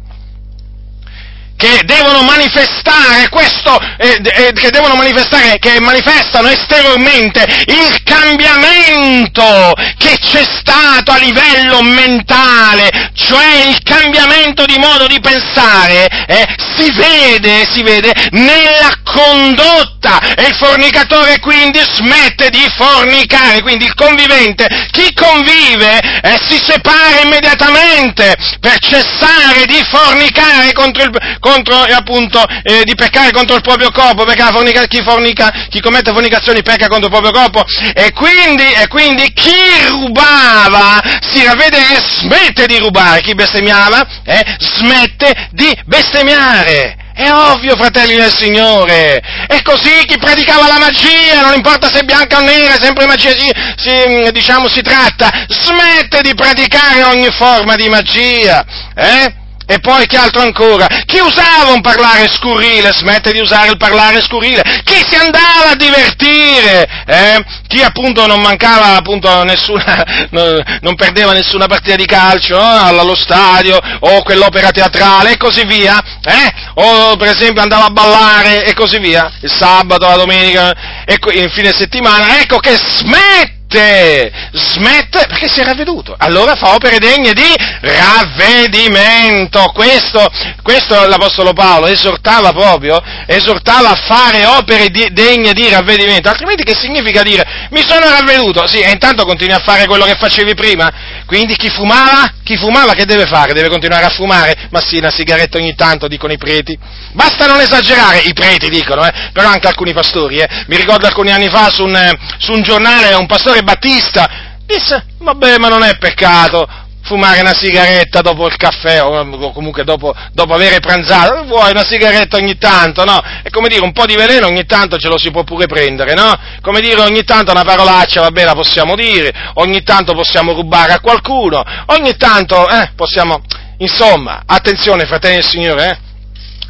che 1.59 1.81
devono 1.83 2.21
manifestare 2.21 3.27
questo, 3.27 3.77
eh, 3.97 4.21
eh, 4.23 4.53
che 4.53 4.69
devono 4.69 4.95
manifestare, 4.95 5.59
che 5.59 5.81
manifestano 5.81 6.47
esteriormente 6.47 7.45
il 7.65 8.01
cambiamento 8.03 9.73
che 9.97 10.17
c'è 10.19 10.41
stato 10.41 11.11
a 11.11 11.17
livello 11.17 11.81
mentale, 11.81 13.11
cioè 13.13 13.65
il 13.67 13.77
cambiamento 13.83 14.63
di 14.63 14.77
modo 14.77 15.05
di 15.07 15.19
pensare, 15.19 16.07
eh, 16.27 16.47
si 16.77 16.89
vede, 16.93 17.67
si 17.69 17.83
vede 17.83 18.13
nella 18.31 18.93
condotta. 19.03 20.35
E 20.35 20.47
il 20.47 20.55
fornicatore 20.55 21.39
quindi 21.39 21.79
smette 21.93 22.49
di 22.51 22.65
fornicare, 22.77 23.61
quindi 23.61 23.83
il 23.83 23.95
convivente, 23.95 24.87
chi 24.91 25.13
convive 25.13 25.99
eh, 26.21 26.39
si 26.47 26.57
separa 26.63 27.19
immediatamente 27.21 28.33
per 28.61 28.79
cessare 28.79 29.65
di 29.65 29.83
fornicare 29.89 30.71
contro 30.71 31.03
il, 31.03 31.11
contro, 31.49 31.75
appunto, 31.81 32.43
eh, 32.63 32.83
di 32.83 32.93
peccare 32.95 33.31
contro 33.31 33.55
il 33.55 33.61
proprio 33.61 33.91
corpo, 33.91 34.23
perché 34.23 34.43
fornica, 34.51 34.85
chi, 34.85 35.01
fornica, 35.01 35.67
chi 35.69 35.81
commette 35.81 36.11
fornicazioni 36.11 36.61
pecca 36.61 36.87
contro 36.87 37.07
il 37.07 37.11
proprio 37.11 37.31
corpo, 37.31 37.63
e 37.93 38.11
quindi, 38.13 38.71
e 38.71 38.87
quindi 38.87 39.31
chi 39.33 39.87
rubava 39.89 41.01
si 41.21 41.43
ravvede 41.43 41.77
e 41.77 41.99
smette 41.99 42.67
di 42.67 42.77
rubare, 42.77 43.21
chi 43.21 43.33
bestemmiava 43.33 44.05
eh, 44.25 44.57
smette 44.59 45.49
di 45.51 45.75
bestemmiare. 45.85 47.07
È 47.19 47.29
ovvio, 47.29 47.75
fratelli 47.75 48.15
del 48.15 48.33
Signore. 48.33 49.19
È 49.45 49.61
così 49.61 50.05
chi 50.05 50.17
praticava 50.17 50.67
la 50.67 50.79
magia, 50.79 51.41
non 51.41 51.53
importa 51.53 51.89
se 51.89 52.05
bianca 52.05 52.37
o 52.37 52.41
nera, 52.41 52.79
sempre 52.79 53.07
magia 53.07 53.31
si, 53.31 53.51
si, 53.75 54.31
diciamo, 54.31 54.69
si 54.69 54.81
tratta, 54.81 55.29
smette 55.49 56.21
di 56.21 56.33
praticare 56.33 57.03
ogni 57.03 57.29
forma 57.31 57.75
di 57.75 57.89
magia. 57.89 58.63
Eh? 58.95 59.38
E 59.71 59.77
poi 59.81 60.07
che 60.07 60.17
altro 60.17 60.41
ancora? 60.41 60.87
Chi 61.05 61.19
usava 61.19 61.71
un 61.71 61.81
parlare 61.81 62.27
scurrile 62.27 62.91
smette 62.91 63.31
di 63.31 63.39
usare 63.39 63.69
il 63.69 63.77
parlare 63.77 64.19
scurrile. 64.19 64.63
Chi 64.83 64.95
si 65.07 65.13
andava 65.13 65.69
a 65.69 65.75
divertire, 65.75 66.89
eh? 67.05 67.45
chi 67.67 67.83
appunto 67.83 68.25
non 68.25 68.41
mancava 68.41 68.95
appunto 68.95 69.43
nessuna, 69.43 70.03
non 70.81 70.95
perdeva 70.95 71.33
nessuna 71.33 71.67
partita 71.67 71.95
di 71.95 72.07
calcio 72.07 72.59
eh? 72.59 72.97
allo 72.99 73.15
stadio 73.15 73.77
o 73.99 74.23
quell'opera 74.23 74.71
teatrale 74.71 75.33
e 75.33 75.37
così 75.37 75.63
via, 75.67 76.01
eh? 76.23 76.51
o 76.73 77.15
per 77.15 77.27
esempio 77.27 77.61
andava 77.61 77.85
a 77.85 77.91
ballare 77.91 78.65
e 78.65 78.73
così 78.73 78.97
via, 78.97 79.31
il 79.39 79.51
sabato, 79.51 80.07
la 80.07 80.15
domenica 80.15 80.73
e 81.05 81.19
il 81.35 81.51
fine 81.51 81.71
settimana, 81.71 82.39
ecco 82.39 82.57
che 82.57 82.75
smette 82.75 83.58
smette, 83.69 84.31
smette 84.51 85.25
perché 85.27 85.47
si 85.47 85.59
è 85.59 85.63
ravveduto. 85.63 86.15
Allora 86.17 86.55
fa 86.55 86.73
opere 86.73 86.97
degne 86.97 87.33
di 87.33 87.53
ravvedimento. 87.81 89.71
Questo, 89.73 90.27
questo 90.63 91.07
l'Apostolo 91.07 91.53
Paolo 91.53 91.85
esortava 91.87 92.51
proprio, 92.51 93.01
esortava 93.27 93.91
a 93.91 93.95
fare 93.95 94.45
opere 94.45 94.87
di, 94.89 95.07
degne 95.11 95.53
di 95.53 95.69
ravvedimento. 95.69 96.29
Altrimenti 96.29 96.63
che 96.63 96.75
significa 96.75 97.21
dire 97.21 97.67
mi 97.69 97.83
sono 97.87 98.09
ravveduto? 98.09 98.67
Sì, 98.67 98.79
e 98.79 98.89
intanto 98.89 99.25
continui 99.25 99.53
a 99.53 99.61
fare 99.63 99.85
quello 99.85 100.05
che 100.05 100.15
facevi 100.15 100.55
prima. 100.55 100.91
Quindi 101.29 101.55
chi 101.55 101.69
fumava? 101.69 102.33
Chi 102.43 102.57
fumava 102.57 102.93
che 102.93 103.05
deve 103.05 103.27
fare? 103.27 103.53
Deve 103.53 103.69
continuare 103.69 104.03
a 104.03 104.09
fumare? 104.09 104.67
Ma 104.71 104.79
sì, 104.81 104.97
una 104.97 105.11
sigaretta 105.11 105.59
ogni 105.59 105.75
tanto, 105.75 106.07
dicono 106.07 106.33
i 106.33 106.39
preti. 106.39 106.75
Basta 107.11 107.45
non 107.45 107.59
esagerare, 107.59 108.21
i 108.21 108.33
preti 108.33 108.67
dicono, 108.67 109.05
eh, 109.05 109.29
però 109.31 109.47
anche 109.47 109.67
alcuni 109.67 109.93
pastori. 109.93 110.39
Eh. 110.39 110.49
Mi 110.65 110.75
ricordo 110.75 111.05
alcuni 111.05 111.29
anni 111.29 111.47
fa 111.47 111.69
su 111.69 111.83
un, 111.83 111.95
eh, 111.95 112.17
su 112.39 112.51
un 112.51 112.63
giornale 112.63 113.13
un 113.13 113.27
pastore 113.27 113.61
Battista 113.61 114.57
disse, 114.65 115.05
vabbè 115.19 115.59
ma 115.59 115.67
non 115.67 115.83
è 115.83 115.97
peccato, 115.99 116.67
fumare 117.09 117.41
una 117.41 117.55
sigaretta 117.55 118.21
dopo 118.21 118.45
il 118.45 118.55
caffè 118.55 119.01
o 119.01 119.51
comunque 119.51 119.83
dopo, 119.83 120.13
dopo 120.31 120.53
aver 120.53 120.79
pranzato, 120.79 121.43
vuoi 121.45 121.71
una 121.71 121.83
sigaretta 121.83 122.37
ogni 122.37 122.55
tanto, 122.59 123.03
no? 123.03 123.19
È 123.41 123.49
come 123.49 123.67
dire, 123.67 123.81
un 123.81 123.91
po' 123.91 124.05
di 124.05 124.13
veleno 124.13 124.45
ogni 124.45 124.65
tanto 124.65 124.99
ce 124.99 125.07
lo 125.07 125.17
si 125.17 125.31
può 125.31 125.43
pure 125.43 125.65
prendere, 125.65 126.13
no? 126.13 126.31
Come 126.61 126.81
dire, 126.81 127.01
ogni 127.01 127.23
tanto 127.23 127.51
una 127.51 127.63
parolaccia, 127.63 128.21
vabbè, 128.21 128.43
la 128.43 128.53
possiamo 128.53 128.95
dire, 128.95 129.33
ogni 129.55 129.81
tanto 129.81 130.13
possiamo 130.13 130.53
rubare 130.53 130.93
a 130.93 130.99
qualcuno, 130.99 131.63
ogni 131.87 132.15
tanto, 132.15 132.69
eh, 132.69 132.91
possiamo, 132.95 133.41
insomma, 133.77 134.43
attenzione 134.45 135.07
fratelli 135.07 135.35
del 135.35 135.45
Signore, 135.45 135.89
eh? 135.89 135.97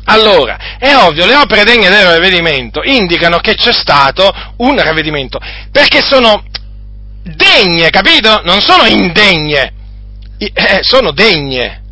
Allora, 0.06 0.78
è 0.80 0.96
ovvio, 0.96 1.26
le 1.26 1.36
opere 1.36 1.66
degne 1.66 1.90
del 1.90 2.06
ravvedimento 2.06 2.82
indicano 2.82 3.40
che 3.40 3.56
c'è 3.56 3.74
stato 3.74 4.34
un 4.58 4.82
ravvedimento, 4.82 5.38
perché 5.70 6.02
sono 6.02 6.46
degne, 7.24 7.90
capito? 7.90 8.42
Non 8.46 8.62
sono 8.62 8.86
indegne 8.86 9.62
eh, 9.64 9.79
sono 10.82 11.12
degne. 11.12 11.84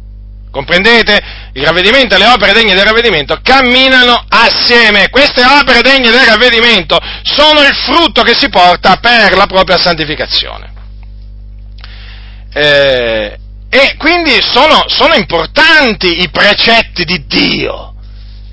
Comprendete? 0.50 1.22
Il 1.54 1.64
ravvedimento 1.64 2.16
e 2.16 2.18
le 2.18 2.28
opere 2.28 2.54
degne 2.54 2.74
del 2.74 2.86
ravvedimento 2.86 3.40
camminano 3.44 4.26
assieme. 4.30 5.10
Queste 5.10 5.44
opere 5.44 5.82
degne 5.82 6.10
del 6.10 6.26
ravvedimento 6.26 6.98
sono 7.22 7.62
il 7.62 7.76
frutto 7.76 8.24
che 8.24 8.36
si 8.36 8.50
porta 8.50 8.98
per 8.98 9.36
la 9.36 9.46
propria 9.46 9.78
santificazione. 9.78 10.74
Eh, 12.54 13.38
e 13.70 13.96
quindi 13.98 14.40
sono, 14.42 14.84
sono 14.88 15.14
importanti 15.14 16.22
i 16.22 16.30
precetti 16.30 17.04
di 17.04 17.26
Dio. 17.28 17.97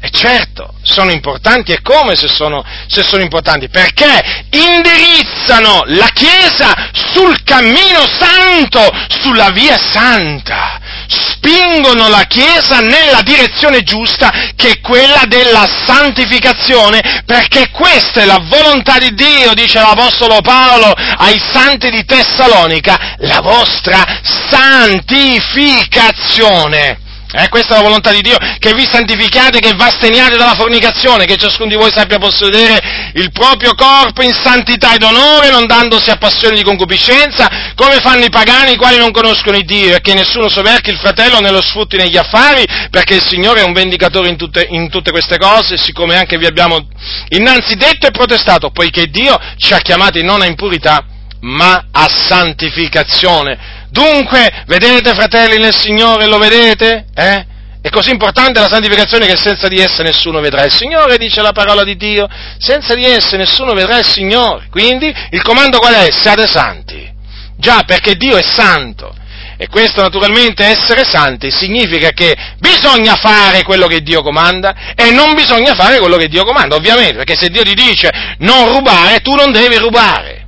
E 0.04 0.10
certo, 0.10 0.74
sono 0.82 1.12
importanti 1.12 1.72
e 1.72 1.80
come 1.80 2.14
se 2.14 2.28
sono, 2.28 2.62
se 2.88 3.02
sono, 3.02 3.22
importanti? 3.22 3.70
Perché 3.70 4.44
indirizzano 4.50 5.84
la 5.86 6.10
Chiesa 6.12 6.90
sul 6.92 7.42
cammino 7.42 8.06
santo, 8.06 8.86
sulla 9.08 9.48
via 9.48 9.78
santa. 9.78 10.78
Spingono 11.08 12.10
la 12.10 12.24
Chiesa 12.24 12.80
nella 12.80 13.22
direzione 13.22 13.82
giusta 13.82 14.30
che 14.54 14.72
è 14.72 14.80
quella 14.80 15.22
della 15.26 15.66
santificazione, 15.86 17.22
perché 17.24 17.70
questa 17.70 18.20
è 18.20 18.26
la 18.26 18.42
volontà 18.42 18.98
di 18.98 19.14
Dio, 19.14 19.54
dice 19.54 19.80
l'Apostolo 19.80 20.42
Paolo 20.42 20.92
ai 20.92 21.40
santi 21.50 21.88
di 21.88 22.04
Tessalonica, 22.04 23.16
la 23.20 23.40
vostra 23.40 24.04
santificazione. 24.22 27.03
Eh, 27.36 27.48
questa 27.48 27.74
è 27.74 27.76
la 27.78 27.82
volontà 27.82 28.12
di 28.12 28.20
Dio, 28.20 28.36
che 28.60 28.74
vi 28.74 28.86
santificate, 28.88 29.58
che 29.58 29.74
vi 29.74 29.82
asteniate 29.82 30.36
dalla 30.36 30.54
fornicazione, 30.54 31.24
che 31.24 31.36
ciascuno 31.36 31.68
di 31.68 31.74
voi 31.74 31.90
sappia 31.90 32.20
possedere 32.20 33.10
il 33.14 33.32
proprio 33.32 33.74
corpo 33.74 34.22
in 34.22 34.32
santità 34.32 34.94
ed 34.94 35.02
onore, 35.02 35.50
non 35.50 35.66
dandosi 35.66 36.10
a 36.10 36.16
passioni 36.16 36.56
di 36.56 36.62
concupiscenza, 36.62 37.72
come 37.74 37.98
fanno 37.98 38.24
i 38.24 38.30
pagani 38.30 38.74
i 38.74 38.76
quali 38.76 38.98
non 38.98 39.10
conoscono 39.10 39.56
il 39.56 39.64
Dio, 39.64 39.96
e 39.96 40.00
che 40.00 40.14
nessuno 40.14 40.48
soverchi 40.48 40.90
il 40.90 40.98
fratello 40.98 41.40
né 41.40 41.50
lo 41.50 41.60
sfrutti 41.60 41.96
negli 41.96 42.16
affari, 42.16 42.64
perché 42.88 43.14
il 43.14 43.26
Signore 43.26 43.62
è 43.62 43.64
un 43.64 43.72
vendicatore 43.72 44.28
in 44.28 44.36
tutte, 44.36 44.68
in 44.70 44.88
tutte 44.88 45.10
queste 45.10 45.36
cose, 45.36 45.76
siccome 45.76 46.16
anche 46.16 46.38
vi 46.38 46.46
abbiamo 46.46 46.86
innanzi 47.30 47.74
detto 47.74 48.06
e 48.06 48.12
protestato, 48.12 48.70
poiché 48.70 49.06
Dio 49.06 49.36
ci 49.56 49.72
ha 49.72 49.78
chiamati 49.78 50.22
non 50.22 50.40
a 50.40 50.46
impurità, 50.46 51.04
ma 51.40 51.86
a 51.90 52.08
santificazione. 52.08 53.82
Dunque, 53.94 54.64
vedete 54.66 55.14
fratelli 55.14 55.56
nel 55.56 55.72
Signore, 55.72 56.26
lo 56.26 56.38
vedete? 56.38 57.04
Eh? 57.14 57.46
È 57.80 57.88
così 57.90 58.10
importante 58.10 58.58
la 58.58 58.66
santificazione 58.66 59.24
che 59.24 59.36
senza 59.36 59.68
di 59.68 59.78
essa 59.78 60.02
nessuno 60.02 60.40
vedrà 60.40 60.64
il 60.64 60.72
Signore, 60.72 61.16
dice 61.16 61.40
la 61.42 61.52
parola 61.52 61.84
di 61.84 61.96
Dio, 61.96 62.26
senza 62.58 62.96
di 62.96 63.04
essa 63.04 63.36
nessuno 63.36 63.72
vedrà 63.72 63.98
il 63.98 64.04
Signore. 64.04 64.66
Quindi 64.68 65.14
il 65.30 65.42
comando 65.42 65.78
qual 65.78 65.94
è? 65.94 66.10
Siate 66.10 66.44
santi. 66.44 67.08
Già, 67.56 67.84
perché 67.86 68.16
Dio 68.16 68.36
è 68.36 68.42
santo. 68.42 69.14
E 69.56 69.68
questo 69.68 70.02
naturalmente 70.02 70.64
essere 70.64 71.04
santi 71.04 71.52
significa 71.52 72.10
che 72.10 72.34
bisogna 72.58 73.14
fare 73.14 73.62
quello 73.62 73.86
che 73.86 74.00
Dio 74.00 74.22
comanda 74.22 74.74
e 74.96 75.12
non 75.12 75.34
bisogna 75.34 75.74
fare 75.74 76.00
quello 76.00 76.16
che 76.16 76.26
Dio 76.26 76.42
comanda, 76.42 76.74
ovviamente, 76.74 77.18
perché 77.18 77.36
se 77.36 77.48
Dio 77.48 77.62
ti 77.62 77.74
dice 77.74 78.10
non 78.38 78.72
rubare, 78.72 79.20
tu 79.20 79.36
non 79.36 79.52
devi 79.52 79.76
rubare. 79.76 80.46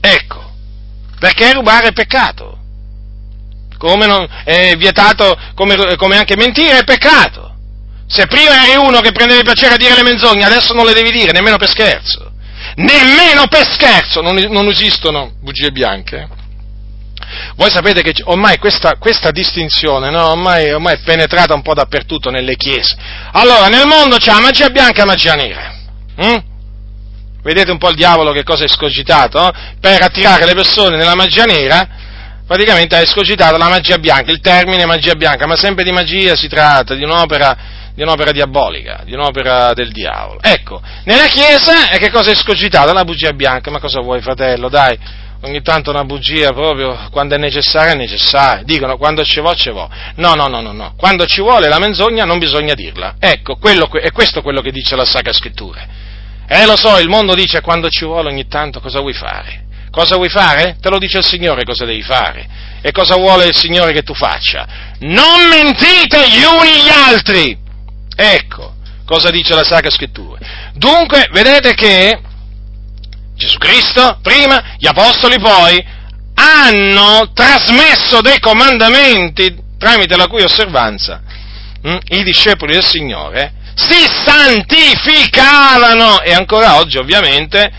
Ecco, 0.00 0.39
perché 1.20 1.52
rubare 1.52 1.88
è 1.88 1.92
peccato 1.92 2.58
come 3.80 4.06
non, 4.06 4.28
è 4.44 4.76
vietato, 4.76 5.34
come, 5.54 5.96
come 5.96 6.18
anche 6.18 6.36
mentire 6.36 6.80
è 6.80 6.84
peccato. 6.84 7.54
Se 8.06 8.26
prima 8.26 8.66
eri 8.66 8.76
uno 8.76 9.00
che 9.00 9.10
prendeva 9.10 9.40
piacere 9.40 9.74
a 9.74 9.76
dire 9.78 9.94
le 9.94 10.02
menzogne, 10.02 10.44
adesso 10.44 10.74
non 10.74 10.84
le 10.84 10.92
devi 10.92 11.10
dire, 11.10 11.32
nemmeno 11.32 11.56
per 11.56 11.70
scherzo. 11.70 12.30
Nemmeno 12.74 13.46
per 13.48 13.66
scherzo 13.72 14.20
non, 14.20 14.36
non 14.50 14.68
esistono 14.68 15.32
bugie 15.40 15.70
bianche. 15.70 16.28
Voi 17.54 17.70
sapete 17.70 18.02
che 18.02 18.12
ormai 18.24 18.58
questa, 18.58 18.96
questa 18.98 19.30
distinzione 19.30 20.10
no? 20.10 20.30
ormai, 20.30 20.72
ormai, 20.72 20.96
è 20.96 21.00
penetrata 21.02 21.54
un 21.54 21.62
po' 21.62 21.72
dappertutto 21.72 22.28
nelle 22.28 22.56
chiese. 22.56 22.96
Allora, 23.32 23.68
nel 23.68 23.86
mondo 23.86 24.16
c'è 24.18 24.32
la 24.32 24.40
magia 24.40 24.68
bianca 24.68 24.96
e 25.02 25.06
la 25.06 25.12
magia 25.12 25.34
nera. 25.36 25.74
Hm? 26.16 26.49
Vedete 27.42 27.70
un 27.70 27.78
po' 27.78 27.88
il 27.88 27.96
diavolo 27.96 28.32
che 28.32 28.42
cosa 28.42 28.64
è 28.64 28.68
scogitato? 28.68 29.40
No? 29.40 29.50
Per 29.80 30.02
attirare 30.02 30.44
le 30.44 30.54
persone 30.54 30.96
nella 30.96 31.14
magia 31.14 31.44
nera 31.44 31.88
praticamente 32.46 32.96
ha 32.96 33.00
escogitato 33.00 33.56
la 33.56 33.68
magia 33.68 33.98
bianca, 33.98 34.32
il 34.32 34.40
termine 34.40 34.84
magia 34.84 35.14
bianca, 35.14 35.46
ma 35.46 35.54
sempre 35.54 35.84
di 35.84 35.92
magia 35.92 36.34
si 36.34 36.48
tratta, 36.48 36.94
di 36.94 37.04
un'opera, 37.04 37.56
di 37.94 38.02
un'opera 38.02 38.32
diabolica, 38.32 39.02
di 39.04 39.14
un'opera 39.14 39.72
del 39.72 39.92
diavolo. 39.92 40.40
Ecco, 40.42 40.82
nella 41.04 41.26
Chiesa 41.26 41.86
che 41.96 42.10
cosa 42.10 42.30
è 42.30 42.32
escogitata? 42.32 42.92
La 42.92 43.04
bugia 43.04 43.32
bianca, 43.32 43.70
ma 43.70 43.78
cosa 43.78 44.00
vuoi 44.00 44.20
fratello, 44.20 44.68
dai? 44.68 44.98
Ogni 45.42 45.62
tanto 45.62 45.90
una 45.90 46.04
bugia 46.04 46.52
proprio 46.52 47.08
quando 47.10 47.36
è 47.36 47.38
necessaria 47.38 47.92
è 47.92 47.96
necessaria. 47.96 48.64
Dicono 48.64 48.96
quando 48.96 49.24
ci 49.24 49.40
vuole 49.40 49.56
ci 49.56 49.70
vuole. 49.70 49.88
No, 50.16 50.34
no, 50.34 50.48
no, 50.48 50.60
no, 50.60 50.72
no. 50.72 50.94
Quando 50.96 51.24
ci 51.26 51.40
vuole 51.40 51.68
la 51.68 51.78
menzogna 51.78 52.24
non 52.24 52.38
bisogna 52.38 52.74
dirla. 52.74 53.14
Ecco, 53.18 53.56
quello, 53.56 53.88
è 53.92 54.10
questo 54.10 54.42
quello 54.42 54.60
che 54.60 54.72
dice 54.72 54.96
la 54.96 55.04
Sacra 55.04 55.32
Scrittura. 55.32 56.09
Eh, 56.52 56.66
lo 56.66 56.76
so, 56.76 56.98
il 56.98 57.08
mondo 57.08 57.36
dice 57.36 57.60
quando 57.60 57.88
ci 57.88 58.04
vuole 58.04 58.28
ogni 58.28 58.48
tanto 58.48 58.80
cosa 58.80 58.98
vuoi 58.98 59.12
fare? 59.12 59.66
Cosa 59.88 60.16
vuoi 60.16 60.28
fare? 60.28 60.78
Te 60.80 60.88
lo 60.88 60.98
dice 60.98 61.18
il 61.18 61.24
Signore 61.24 61.62
cosa 61.62 61.84
devi 61.84 62.02
fare. 62.02 62.44
E 62.82 62.90
cosa 62.90 63.14
vuole 63.14 63.46
il 63.46 63.54
Signore 63.54 63.92
che 63.92 64.02
tu 64.02 64.14
faccia? 64.14 64.66
Non 64.98 65.46
mentite 65.48 66.28
gli 66.28 66.42
uni 66.42 66.82
gli 66.82 66.88
altri! 66.88 67.56
Ecco, 68.16 68.74
cosa 69.06 69.30
dice 69.30 69.54
la 69.54 69.62
Sacra 69.62 69.90
Scrittura. 69.90 70.40
Dunque, 70.74 71.28
vedete 71.30 71.74
che 71.74 72.20
Gesù 73.36 73.56
Cristo, 73.58 74.18
prima, 74.20 74.74
gli 74.76 74.88
Apostoli 74.88 75.38
poi, 75.38 75.80
hanno 76.34 77.30
trasmesso 77.32 78.20
dei 78.22 78.40
comandamenti 78.40 79.56
tramite 79.78 80.16
la 80.16 80.26
cui 80.26 80.42
osservanza 80.42 81.22
hm, 81.80 81.98
i 82.08 82.24
discepoli 82.24 82.72
del 82.72 82.84
Signore 82.84 83.52
si 83.88 84.06
santificavano. 84.24 86.20
E 86.22 86.32
ancora 86.32 86.76
oggi 86.76 86.98
ovviamente 86.98 87.70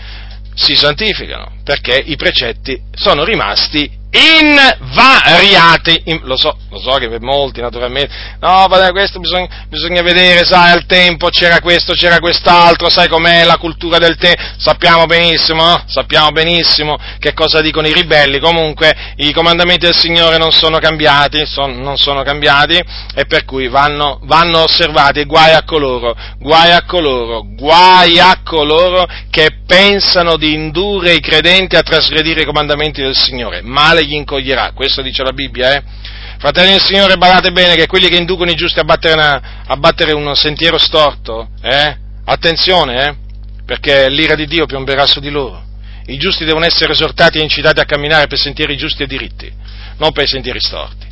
si 0.54 0.74
santificano, 0.74 1.58
perché 1.64 1.96
i 1.96 2.16
precetti 2.16 2.80
sono 2.94 3.24
rimasti 3.24 4.00
invariati, 4.14 6.02
in, 6.04 6.20
lo 6.24 6.36
so, 6.36 6.54
lo 6.68 6.78
so 6.78 6.90
che 6.98 7.08
per 7.08 7.22
molti 7.22 7.62
naturalmente, 7.62 8.12
no, 8.40 8.66
vabbè, 8.68 8.90
questo 8.90 9.18
bisogna, 9.18 9.48
bisogna, 9.68 10.02
vedere, 10.02 10.44
sai, 10.44 10.72
al 10.72 10.84
tempo 10.84 11.30
c'era 11.30 11.60
questo, 11.60 11.94
c'era 11.94 12.18
quest'altro, 12.18 12.90
sai 12.90 13.08
com'è 13.08 13.44
la 13.44 13.56
cultura 13.56 13.96
del 13.96 14.16
tempo, 14.16 14.42
sappiamo 14.58 15.06
benissimo, 15.06 15.64
no? 15.64 15.82
sappiamo 15.86 16.30
benissimo 16.30 16.98
che 17.18 17.32
cosa 17.32 17.62
dicono 17.62 17.86
i 17.86 17.94
ribelli, 17.94 18.38
comunque 18.38 19.14
i 19.16 19.32
comandamenti 19.32 19.86
del 19.86 19.96
Signore 19.96 20.36
non 20.36 20.52
sono 20.52 20.78
cambiati, 20.78 21.46
son, 21.46 21.80
non 21.80 21.96
sono 21.96 22.22
cambiati 22.22 22.78
e 23.14 23.24
per 23.24 23.46
cui 23.46 23.68
vanno, 23.68 24.18
vanno 24.24 24.64
osservati, 24.64 25.24
guai 25.24 25.54
a 25.54 25.64
coloro, 25.64 26.14
guai 26.38 26.72
a 26.72 26.84
coloro, 26.84 27.44
guai 27.46 28.18
a 28.18 28.40
coloro 28.44 29.06
che 29.30 29.60
pensano 29.66 30.36
di 30.36 30.52
indurre 30.52 31.14
i 31.14 31.20
credenti 31.20 31.76
a 31.76 31.82
trasgredire 31.82 32.42
i 32.42 32.44
comandamenti 32.44 33.00
del 33.00 33.16
Signore, 33.16 33.62
male 33.62 34.01
gli 34.04 34.14
incoglierà, 34.14 34.72
questo 34.72 35.02
dice 35.02 35.22
la 35.22 35.32
Bibbia, 35.32 35.74
eh? 35.74 35.82
Fratelli 36.38 36.70
del 36.70 36.80
Signore, 36.80 37.16
badate 37.16 37.52
bene 37.52 37.76
che 37.76 37.86
quelli 37.86 38.08
che 38.08 38.16
inducono 38.16 38.50
i 38.50 38.56
giusti 38.56 38.80
a 38.80 38.84
battere, 38.84 39.14
una, 39.14 39.62
a 39.64 39.76
battere 39.76 40.12
un 40.12 40.34
sentiero 40.34 40.76
storto, 40.76 41.50
eh? 41.62 41.96
Attenzione, 42.24 43.06
eh? 43.06 43.14
Perché 43.64 44.08
l'ira 44.08 44.34
di 44.34 44.46
Dio 44.46 44.66
piomberà 44.66 45.06
su 45.06 45.20
di 45.20 45.30
loro. 45.30 45.62
I 46.06 46.16
giusti 46.16 46.44
devono 46.44 46.64
essere 46.64 46.92
esortati 46.92 47.38
e 47.38 47.42
incitati 47.42 47.78
a 47.78 47.84
camminare 47.84 48.26
per 48.26 48.38
sentieri 48.38 48.76
giusti 48.76 49.04
e 49.04 49.06
diritti, 49.06 49.52
non 49.98 50.10
per 50.12 50.26
sentieri 50.26 50.60
storti. 50.60 51.06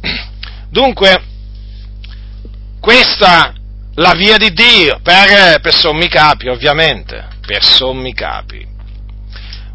Dunque, 0.70 1.22
questa 2.80 3.52
la 3.96 4.12
via 4.12 4.36
di 4.36 4.52
Dio 4.52 5.00
per, 5.02 5.60
per 5.60 5.74
sommi 5.74 6.08
capi, 6.08 6.48
ovviamente, 6.48 7.28
per 7.46 7.62
sommi 7.62 8.12
capi. 8.14 8.66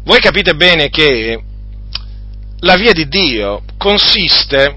Voi 0.02 0.18
capite 0.18 0.54
bene 0.54 0.88
che 0.88 1.40
la 2.60 2.76
via 2.76 2.92
di 2.92 3.08
Dio 3.08 3.62
consiste, 3.76 4.76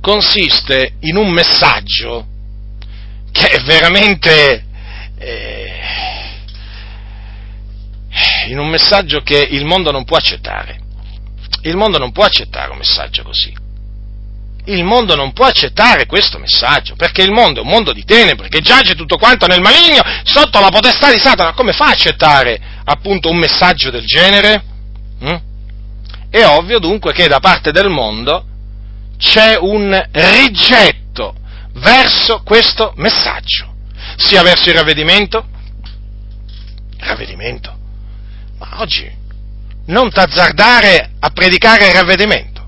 consiste 0.00 0.94
in 1.00 1.16
un 1.16 1.30
messaggio 1.30 2.26
che 3.30 3.46
è 3.46 3.62
veramente 3.62 4.64
eh, 5.18 5.78
in 8.48 8.58
un 8.58 8.68
messaggio 8.68 9.20
che 9.20 9.38
il 9.50 9.64
mondo 9.64 9.90
non 9.90 10.04
può 10.04 10.16
accettare. 10.16 10.80
Il 11.62 11.76
mondo 11.76 11.98
non 11.98 12.12
può 12.12 12.24
accettare 12.24 12.70
un 12.70 12.78
messaggio 12.78 13.22
così. 13.22 13.54
Il 14.66 14.84
mondo 14.84 15.14
non 15.14 15.32
può 15.32 15.46
accettare 15.46 16.06
questo 16.06 16.38
messaggio, 16.38 16.94
perché 16.94 17.22
il 17.22 17.30
mondo 17.30 17.60
è 17.60 17.62
un 17.62 17.70
mondo 17.70 17.92
di 17.92 18.04
tenebre, 18.04 18.48
che 18.48 18.60
giace 18.60 18.94
tutto 18.94 19.16
quanto 19.16 19.46
nel 19.46 19.60
maligno, 19.60 20.02
sotto 20.24 20.60
la 20.60 20.68
potestà 20.68 21.10
di 21.10 21.18
Satana. 21.18 21.54
Come 21.54 21.72
fa 21.72 21.86
a 21.86 21.90
accettare 21.90 22.60
appunto 22.84 23.30
un 23.30 23.38
messaggio 23.38 23.90
del 23.90 24.06
genere? 24.06 24.62
Mm? 25.24 25.36
È 26.30 26.44
ovvio 26.44 26.78
dunque 26.78 27.12
che 27.12 27.26
da 27.26 27.40
parte 27.40 27.72
del 27.72 27.88
mondo 27.88 28.44
c'è 29.16 29.56
un 29.58 30.08
rigetto 30.12 31.34
verso 31.74 32.42
questo 32.44 32.92
messaggio, 32.96 33.74
sia 34.16 34.42
verso 34.42 34.68
il 34.68 34.76
ravvedimento, 34.76 35.46
ravvedimento, 36.98 37.76
ma 38.58 38.80
oggi 38.80 39.10
non 39.86 40.10
t'azzardare 40.10 41.12
a 41.18 41.30
predicare 41.30 41.86
il 41.86 41.94
ravvedimento. 41.94 42.66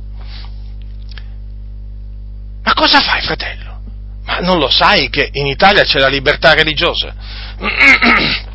Ma 2.63 2.75
cosa 2.75 3.01
fai, 3.01 3.21
fratello? 3.21 3.81
Ma 4.25 4.39
non 4.39 4.59
lo 4.59 4.71
sai 4.71 5.11
che 5.11 5.29
in 5.33 5.47
Italia 5.47 5.83
c'è 5.85 5.99
la 5.99 6.09
libertà 6.09 6.55
religiosa? 6.55 7.15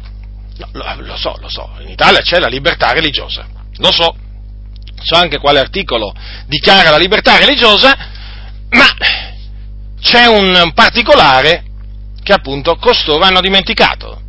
No, 0.57 0.69
lo, 0.71 0.85
lo 1.01 1.17
so, 1.17 1.35
lo 1.41 1.49
so, 1.49 1.69
in 1.79 1.89
Italia 1.89 2.21
c'è 2.21 2.39
la 2.39 2.47
libertà 2.47 2.93
religiosa, 2.93 3.45
lo 3.75 3.91
so 3.91 4.15
so 5.01 5.15
anche 5.15 5.37
quale 5.39 5.59
articolo 5.59 6.13
dichiara 6.47 6.89
la 6.89 6.97
libertà 6.97 7.37
religiosa, 7.37 7.95
ma 8.69 8.85
c'è 10.01 10.25
un 10.25 10.71
particolare 10.73 11.63
che 12.23 12.33
appunto 12.33 12.75
costoro 12.77 13.23
hanno 13.23 13.41
dimenticato, 13.41 14.21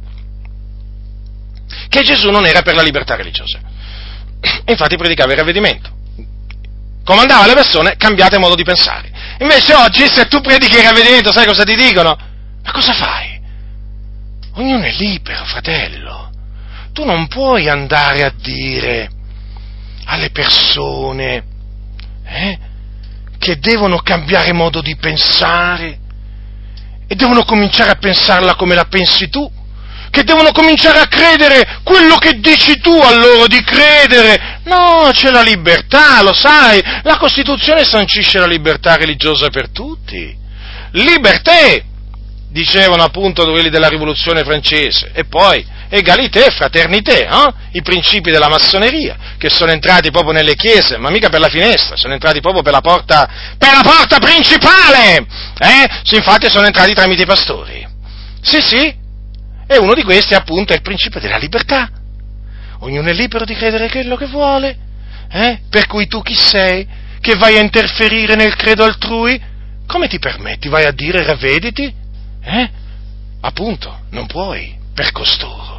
che 1.89 2.03
Gesù 2.03 2.31
non 2.31 2.47
era 2.47 2.63
per 2.63 2.75
la 2.75 2.83
libertà 2.83 3.17
religiosa. 3.17 3.59
Infatti 4.67 4.97
predicava 4.97 5.33
il 5.33 5.39
ravvedimento, 5.39 5.91
comandava 7.05 7.45
alle 7.45 7.55
persone 7.55 7.97
cambiate 7.97 8.39
modo 8.39 8.55
di 8.55 8.65
pensare. 8.65 9.11
Invece 9.41 9.75
oggi 9.75 10.07
se 10.11 10.27
tu 10.29 10.41
predichi 10.41 10.77
il 10.77 10.83
ravvedimento 10.83 11.33
sai 11.33 11.47
cosa 11.47 11.65
ti 11.65 11.75
dicono? 11.75 12.17
Ma 12.63 12.73
cosa 12.73 12.93
fai? 12.93 13.41
Ognuno 14.55 14.85
è 14.85 14.93
libero, 14.93 15.45
fratello. 15.45 16.31
Tu 16.93 17.05
non 17.05 17.29
puoi 17.29 17.69
andare 17.69 18.25
a 18.25 18.33
dire 18.35 19.11
alle 20.07 20.31
persone 20.31 21.45
eh, 22.25 22.59
che 23.39 23.59
devono 23.59 23.99
cambiare 23.99 24.53
modo 24.53 24.81
di 24.81 24.97
pensare 24.97 25.99
e 27.07 27.15
devono 27.15 27.45
cominciare 27.45 27.91
a 27.91 27.97
pensarla 27.97 28.57
come 28.57 28.75
la 28.75 28.87
pensi 28.87 29.29
tu, 29.29 29.49
che 30.11 30.25
devono 30.25 30.51
cominciare 30.51 30.99
a 30.99 31.07
credere 31.07 31.81
quello 31.85 32.17
che 32.17 32.41
dici 32.41 32.81
tu 32.81 32.91
a 32.91 33.15
loro 33.15 33.47
di 33.47 33.63
credere. 33.63 34.61
No, 34.65 35.11
c'è 35.13 35.31
la 35.31 35.43
libertà, 35.43 36.23
lo 36.23 36.33
sai, 36.33 36.83
la 37.03 37.17
Costituzione 37.19 37.85
sancisce 37.85 38.39
la 38.39 38.47
libertà 38.47 38.97
religiosa 38.97 39.51
per 39.51 39.71
tutti. 39.71 40.37
Libertà, 40.93 41.53
dicevano 42.49 43.03
appunto 43.03 43.45
quelli 43.45 43.69
della 43.69 43.89
rivoluzione 43.89 44.43
francese, 44.43 45.11
e 45.13 45.25
poi 45.27 45.65
egalité, 45.89 46.51
fraternité, 46.51 47.27
eh? 47.27 47.55
i 47.73 47.83
principi 47.83 48.31
della 48.31 48.49
massoneria, 48.49 49.17
che 49.39 49.49
sono 49.49 49.73
entrati 49.73 50.11
proprio 50.11 50.33
nelle 50.33 50.55
chiese, 50.55 50.97
ma 50.99 51.11
mica 51.11 51.29
per 51.29 51.41
la 51.41 51.49
finestra, 51.49 51.97
sono 51.97 52.15
entrati 52.15 52.41
proprio 52.41 52.63
per 52.63 52.73
la 52.73 52.81
porta, 52.81 53.29
per 53.59 53.73
la 53.73 53.83
porta 53.83 54.19
principale, 54.19 55.27
eh? 55.59 55.87
Sì, 56.03 56.17
infatti 56.17 56.49
sono 56.49 56.67
entrati 56.67 56.95
tramite 56.95 57.23
i 57.23 57.27
pastori. 57.27 57.87
Sì, 58.41 58.61
sì, 58.61 58.95
e 59.69 59.79
uno 59.79 59.95
di 59.95 60.03
questi 60.03 60.35
appunto 60.35 60.73
è 60.73 60.77
il 60.77 60.83
principio 60.83 61.21
della 61.21 61.39
libertà. 61.39 61.91
Ognuno 62.81 63.09
è 63.09 63.13
libero 63.13 63.45
di 63.45 63.55
credere 63.55 63.91
quello 63.91 64.17
che 64.17 64.27
vuole, 64.27 64.77
eh? 65.31 65.61
Per 65.69 65.87
cui 65.87 66.07
tu 66.07 66.23
chi 66.23 66.35
sei 66.35 66.87
che 67.21 67.35
vai 67.35 67.57
a 67.57 67.61
interferire 67.61 68.37
nel 68.37 68.55
credo 68.55 68.85
altrui? 68.85 69.41
Come 69.87 70.07
ti 70.07 70.19
permetti? 70.19 70.69
Vai 70.69 70.85
a 70.85 70.93
dire 70.93 71.25
ravvediti? 71.25 71.93
Eh? 72.43 72.71
Appunto, 73.41 74.03
non 74.11 74.27
puoi, 74.27 74.77
per 74.95 75.11
costoro, 75.11 75.76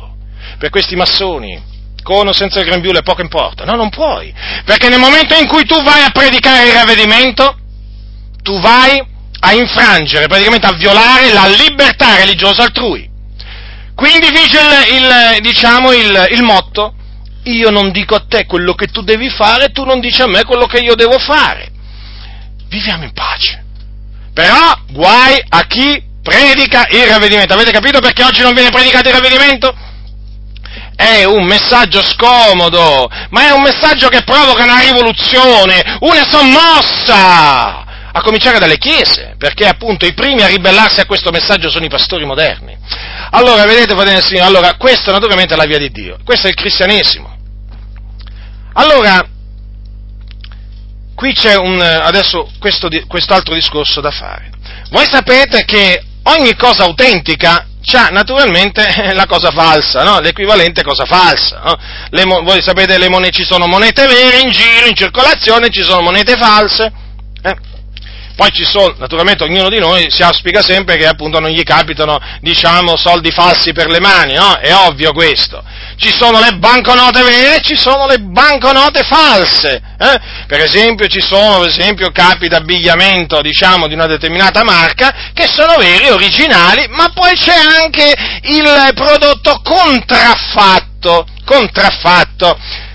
per 0.58 0.70
questi 0.70 0.96
massoni, 0.96 1.62
con 2.02 2.28
o 2.28 2.34
senza 2.34 2.60
il 2.60 2.66
grembiule 2.66 3.02
poco 3.02 3.22
importa, 3.22 3.64
no, 3.66 3.76
non 3.76 3.90
puoi, 3.90 4.34
perché 4.66 4.90
nel 4.90 5.00
momento 5.00 5.36
in 5.36 5.48
cui 5.48 5.66
tu 5.66 5.82
vai 5.84 6.04
a 6.04 6.10
predicare 6.10 6.68
il 6.68 6.74
ravvedimento, 6.74 7.58
tu 8.42 8.60
vai 8.60 9.16
a 9.40 9.54
infrangere, 9.54 10.28
praticamente 10.28 10.68
a 10.68 10.74
violare 10.74 11.32
la 11.34 11.48
libertà 11.48 12.16
religiosa 12.16 12.64
altrui. 12.64 13.10
Quindi 13.94 14.30
vige 14.30 14.60
il, 14.92 14.96
il, 14.96 15.42
diciamo, 15.42 15.92
il, 15.92 16.28
il 16.32 16.44
motto, 16.44 16.94
io 17.44 17.70
non 17.70 17.92
dico 17.92 18.16
a 18.16 18.24
te 18.28 18.46
quello 18.46 18.74
che 18.74 18.88
tu 18.88 19.02
devi 19.02 19.30
fare, 19.30 19.72
tu 19.72 19.84
non 19.84 20.00
dici 20.00 20.22
a 20.22 20.28
me 20.28 20.44
quello 20.44 20.66
che 20.66 20.80
io 20.80 20.96
devo 20.96 21.18
fare. 21.18 21.72
Viviamo 22.70 23.04
in 23.04 23.14
pace. 23.14 23.64
Però 24.34 24.78
guai 24.92 25.44
a 25.50 25.64
chi 25.66 26.04
predica 26.22 26.88
il 26.92 27.08
ravvedimento. 27.08 27.54
Avete 27.54 27.72
capito 27.72 28.00
perché 28.00 28.24
oggi 28.24 28.42
non 28.42 28.54
viene 28.54 28.70
predicato 28.70 29.08
il 29.08 29.16
ravvedimento? 29.16 29.76
È 30.98 31.24
un 31.26 31.46
messaggio 31.46 32.02
scomodo, 32.02 33.08
ma 33.30 33.48
è 33.48 33.52
un 33.52 33.62
messaggio 33.62 34.10
che 34.10 34.24
provoca 34.24 34.64
una 34.64 34.80
rivoluzione, 34.80 35.98
una 36.00 36.28
sommossa, 36.28 37.86
a 38.12 38.22
cominciare 38.24 38.58
dalle 38.58 38.80
chiese, 38.80 39.36
perché 39.38 39.68
appunto 39.68 40.08
i 40.08 40.16
primi 40.16 40.42
a 40.42 40.48
ribellarsi 40.48 41.00
a 41.00 41.06
questo 41.06 41.30
messaggio 41.30 41.70
sono 41.70 41.86
i 41.86 41.90
pastori 41.90 42.26
moderni. 42.26 42.76
Allora, 43.30 43.64
vedete, 43.66 43.94
fratelli 43.94 44.22
Signore, 44.24 44.48
allora, 44.48 44.76
questa 44.76 45.12
naturalmente 45.12 45.54
è 45.54 45.58
la 45.58 45.66
via 45.66 45.78
di 45.78 45.92
Dio, 45.92 46.18
questo 46.24 46.48
è 46.48 46.50
il 46.50 46.56
cristianesimo. 46.56 47.38
Allora, 48.74 49.24
qui 51.14 51.34
c'è 51.34 51.56
un, 51.56 51.80
adesso 51.80 52.50
questo, 52.58 52.90
quest'altro 53.08 53.54
discorso 53.54 54.02
da 54.02 54.10
fare. 54.12 54.50
Voi 54.90 55.06
sapete 55.08 55.64
che 55.64 56.04
ogni 56.24 56.56
cosa 56.56 56.86
autentica 56.86 57.68
ha 57.96 58.10
naturalmente 58.10 58.86
la 59.14 59.26
cosa 59.26 59.52
falsa, 59.52 60.04
no? 60.04 60.20
l'equivalente 60.20 60.84
cosa 60.84 61.06
falsa. 61.06 61.62
No? 61.64 61.78
Le, 62.10 62.24
voi 62.24 62.62
sapete 62.62 62.98
le 62.98 63.08
ci 63.32 63.46
sono 63.46 63.68
monete 63.68 64.06
vere 64.08 64.40
in 64.40 64.50
giro, 64.50 64.88
in 64.88 64.96
circolazione, 64.96 65.70
ci 65.70 65.84
sono 65.84 66.02
monete 66.02 66.36
false. 66.36 66.92
Poi 68.38 68.52
ci 68.52 68.66
sono, 68.66 68.94
naturalmente 69.00 69.44
ognuno 69.44 69.68
di 69.68 69.80
noi 69.80 70.12
si 70.12 70.22
auspica 70.22 70.62
sempre 70.62 70.96
che 70.96 71.08
appunto 71.08 71.40
non 71.40 71.50
gli 71.50 71.64
capitano, 71.64 72.20
diciamo, 72.40 72.96
soldi 72.96 73.32
falsi 73.32 73.74
per 73.74 73.88
le 73.88 74.00
mani, 74.00 74.36
no? 74.36 74.60
È 74.60 74.72
ovvio 74.76 75.12
questo. 75.12 75.64
Ci 75.96 76.12
sono 76.16 76.40
le 76.40 76.52
banconote 76.58 77.24
vere 77.24 77.56
e 77.56 77.62
ci 77.62 77.76
sono 77.76 78.06
le 78.06 78.20
banconote 78.20 79.02
false. 79.02 79.82
Eh? 79.98 80.20
Per 80.46 80.60
esempio 80.60 81.08
ci 81.08 81.20
sono, 81.20 81.62
per 81.62 81.70
esempio, 81.70 82.12
capi 82.12 82.48
d'abbigliamento, 82.48 83.42
diciamo, 83.42 83.88
di 83.88 83.96
una 83.96 84.06
determinata 84.06 84.64
marca 84.64 85.32
che 85.34 85.48
sono 85.52 85.76
veri, 85.78 86.10
originali, 86.10 86.86
ma 86.90 87.10
poi 87.12 87.34
c'è 87.34 87.56
anche 87.56 88.14
il 88.44 88.92
prodotto 88.94 89.62
contraffatto, 89.64 91.26
contraffatto 91.44 92.86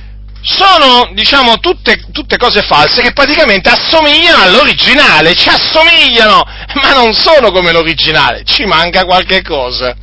sono, 0.43 1.11
diciamo, 1.13 1.59
tutte, 1.59 2.05
tutte, 2.11 2.37
cose 2.37 2.63
false 2.63 3.01
che 3.01 3.13
praticamente 3.13 3.71
assomigliano 3.71 4.43
all'originale, 4.43 5.35
ci 5.35 5.49
assomigliano, 5.49 6.43
ma 6.83 6.93
non 6.93 7.15
sono 7.15 7.53
come 7.53 7.71
l'originale, 7.71 8.43
ci 8.45 8.65
manca 8.65 9.05
qualche 9.05 9.43
cosa, 9.43 9.95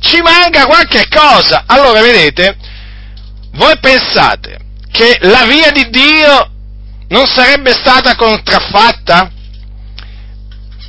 ci 0.00 0.20
manca 0.22 0.64
qualche 0.64 1.06
cosa. 1.08 1.64
Allora, 1.66 2.00
vedete, 2.00 2.56
voi 3.52 3.78
pensate 3.78 4.58
che 4.90 5.18
la 5.22 5.44
via 5.44 5.70
di 5.70 5.88
Dio 5.90 6.50
non 7.08 7.26
sarebbe 7.26 7.72
stata 7.72 8.16
contraffatta? 8.16 9.30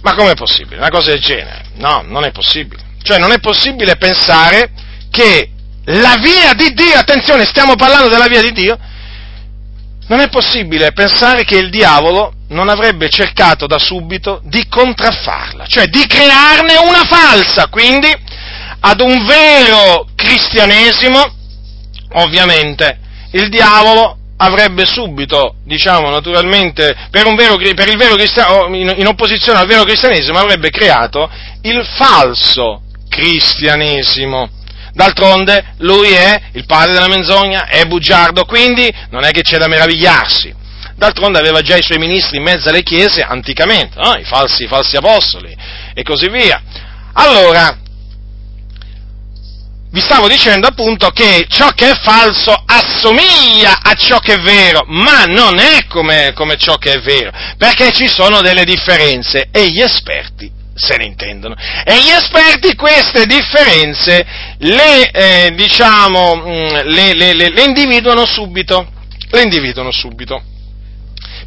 Ma 0.02 0.16
com'è 0.16 0.34
possibile? 0.34 0.78
Una 0.78 0.90
cosa 0.90 1.12
del 1.12 1.22
genere? 1.22 1.66
No, 1.76 2.04
non 2.06 2.24
è 2.24 2.32
possibile. 2.32 2.82
Cioè, 3.02 3.18
non 3.18 3.32
è 3.32 3.40
possibile 3.40 3.98
pensare 3.98 4.72
che 5.10 5.50
la 5.86 6.16
via 6.22 6.54
di 6.54 6.74
Dio, 6.74 6.96
attenzione, 6.96 7.46
stiamo 7.46 7.76
parlando 7.76 8.08
della 8.08 8.28
via 8.28 8.42
di 8.42 8.52
Dio, 8.54 8.78
non 10.08 10.20
è 10.20 10.30
possibile 10.30 10.92
pensare 10.92 11.44
che 11.44 11.58
il 11.58 11.70
diavolo 11.70 12.34
non 12.50 12.70
avrebbe 12.70 13.10
cercato 13.10 13.68
da 13.68 13.80
subito 13.80 14.42
di 14.44 14.68
contraffarla, 14.68 15.66
cioè 15.66 15.88
di 15.88 16.06
crearne 16.06 16.76
una 16.78 17.04
falsa, 17.04 17.68
quindi 17.68 18.12
ad 18.80 19.00
un 19.00 19.26
vero 19.26 20.08
cristianesimo, 20.16 21.22
ovviamente, 22.14 23.00
il 23.32 23.50
diavolo 23.50 24.18
avrebbe 24.38 24.86
subito, 24.86 25.56
diciamo 25.64 26.10
naturalmente, 26.10 26.96
per, 27.10 27.34
vero, 27.36 27.56
per 27.58 27.88
il 27.88 27.98
vero 27.98 28.16
cristianesimo, 28.16 28.76
in 28.76 29.08
opposizione 29.08 29.60
al 29.60 29.68
vero 29.68 29.84
cristianesimo, 29.84 30.38
avrebbe 30.38 30.70
creato 30.70 31.30
il 31.62 31.84
falso 31.96 32.82
cristianesimo. 33.10 34.50
D'altronde 34.94 35.74
lui 35.78 36.12
è 36.12 36.40
il 36.54 36.66
padre 36.66 36.94
della 36.94 37.08
menzogna, 37.08 37.66
è 37.66 37.86
bugiardo, 37.86 38.46
quindi 38.46 38.94
non 39.10 39.24
è 39.24 39.32
che 39.32 39.42
c'è 39.42 39.58
da 39.58 39.68
meravigliarsi. 39.68 40.54
D'altronde 40.96 41.40
aveva 41.40 41.62
già 41.62 41.76
i 41.76 41.84
suoi 41.84 41.98
ministri 41.98 42.38
in 42.38 42.44
mezzo 42.44 42.70
alle 42.70 42.84
chiese 42.84 43.22
anticamente, 43.22 44.00
no? 44.00 44.14
I, 44.16 44.24
falsi, 44.24 44.68
falsi 44.68 44.96
apostoli 44.96 45.56
e 45.96 46.04
così 46.04 46.30
via. 46.30 46.62
Allora, 47.14 47.76
vi 49.90 50.00
stavo 50.00 50.28
dicendo 50.28 50.68
appunto 50.68 51.10
che 51.10 51.46
ciò 51.50 51.70
che 51.70 51.92
è 51.92 51.96
falso 51.96 52.54
assomiglia 52.66 53.80
a 53.82 53.96
ciò 53.96 54.20
che 54.20 54.36
è 54.36 54.42
vero, 54.42 54.84
ma 54.88 55.24
non 55.24 55.58
è 55.58 55.86
come, 55.88 56.34
come, 56.34 56.56
ciò 56.58 56.78
che 56.78 56.94
è 56.94 57.02
vero, 57.02 57.32
perché 57.58 57.92
ci 57.92 58.08
sono 58.08 58.42
delle 58.42 58.64
differenze 58.64 59.50
e 59.52 59.70
gli 59.70 59.82
esperti 59.82 60.62
se 60.76 60.98
ne 60.98 61.06
intendono. 61.06 61.56
E 61.84 61.96
gli 62.02 62.10
esperti 62.10 62.76
queste 62.76 63.26
differenze 63.26 64.26
le, 64.60 65.10
eh, 65.12 65.54
diciamo, 65.56 66.36
mm, 66.36 66.76
le, 66.86 67.14
le, 67.14 67.34
le, 67.34 67.64
individuano 67.64 68.26
subito. 68.26 68.88
Le 69.30 69.42
individuano 69.42 69.92
subito. 69.92 70.42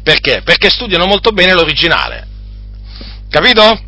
Perché? 0.03 0.41
Perché 0.43 0.69
studiano 0.69 1.05
molto 1.05 1.31
bene 1.31 1.53
l'originale. 1.53 2.25
Capito? 3.29 3.81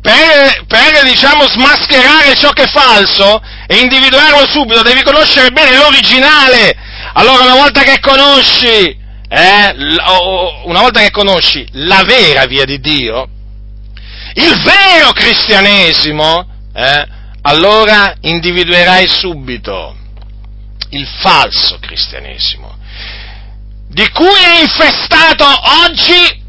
Per, 0.00 0.64
per, 0.66 1.02
diciamo, 1.04 1.46
smascherare 1.46 2.34
ciò 2.36 2.50
che 2.50 2.64
è 2.64 2.68
falso 2.68 3.40
e 3.66 3.78
individuarlo 3.78 4.46
subito 4.46 4.82
devi 4.82 5.02
conoscere 5.02 5.50
bene 5.50 5.76
l'originale. 5.76 6.76
Allora 7.14 7.44
una 7.44 7.56
volta 7.56 7.82
che 7.82 7.98
conosci, 8.00 8.96
eh, 9.28 9.74
una 10.64 10.80
volta 10.80 11.00
che 11.00 11.10
conosci 11.10 11.66
la 11.72 12.02
vera 12.04 12.46
via 12.46 12.64
di 12.64 12.78
Dio, 12.78 13.28
il 14.36 14.62
vero 14.62 15.12
cristianesimo, 15.12 16.46
eh, 16.74 17.06
allora 17.42 18.14
individuerai 18.20 19.06
subito 19.08 19.96
il 20.90 21.06
falso 21.06 21.78
cristianesimo, 21.80 22.76
di 23.88 24.08
cui 24.10 24.26
è 24.26 24.60
infestato 24.60 25.44
oggi, 25.84 26.42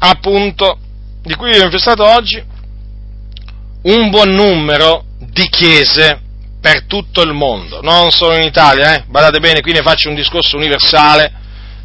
appunto, 0.00 0.78
di 1.22 1.34
cui 1.34 1.50
è 1.52 1.64
infestato 1.64 2.04
oggi 2.04 2.42
un 3.82 4.10
buon 4.10 4.34
numero 4.34 5.04
di 5.18 5.48
chiese 5.48 6.20
per 6.60 6.84
tutto 6.84 7.22
il 7.22 7.32
mondo, 7.32 7.80
non 7.80 8.10
solo 8.10 8.34
in 8.36 8.42
Italia, 8.42 8.96
eh? 8.96 9.04
Badate 9.06 9.40
bene, 9.40 9.62
qui 9.62 9.72
ne 9.72 9.80
faccio 9.80 10.10
un 10.10 10.14
discorso 10.14 10.56
universale, 10.56 11.39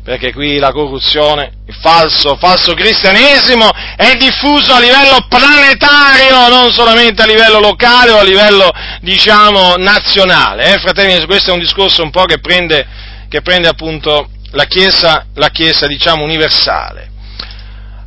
perché 0.06 0.32
qui 0.32 0.60
la 0.60 0.72
corruzione, 0.72 1.52
il 1.66 1.76
falso, 1.82 2.36
falso 2.36 2.76
cristianesimo 2.76 3.68
è 3.98 4.14
diffuso 4.18 4.72
a 4.72 4.80
livello 4.80 5.26
planetario, 5.28 6.48
non 6.48 6.72
solamente 6.72 7.24
a 7.24 7.26
livello 7.26 7.60
locale 7.60 8.12
o 8.12 8.20
a 8.20 8.24
livello, 8.24 8.72
diciamo, 9.02 9.78
nazionale. 9.78 10.76
Eh, 10.76 10.78
fratelli, 10.78 11.26
questo 11.26 11.50
è 11.50 11.54
un 11.54 11.60
discorso 11.60 12.04
un 12.04 12.12
po' 12.12 12.26
che 12.26 12.38
prende, 12.38 12.86
che 13.28 13.42
prende 13.42 13.68
appunto 13.68 14.30
la 14.52 14.66
Chiesa, 14.66 15.26
la 15.34 15.50
Chiesa, 15.50 15.88
diciamo, 15.88 16.24
universale. 16.24 17.10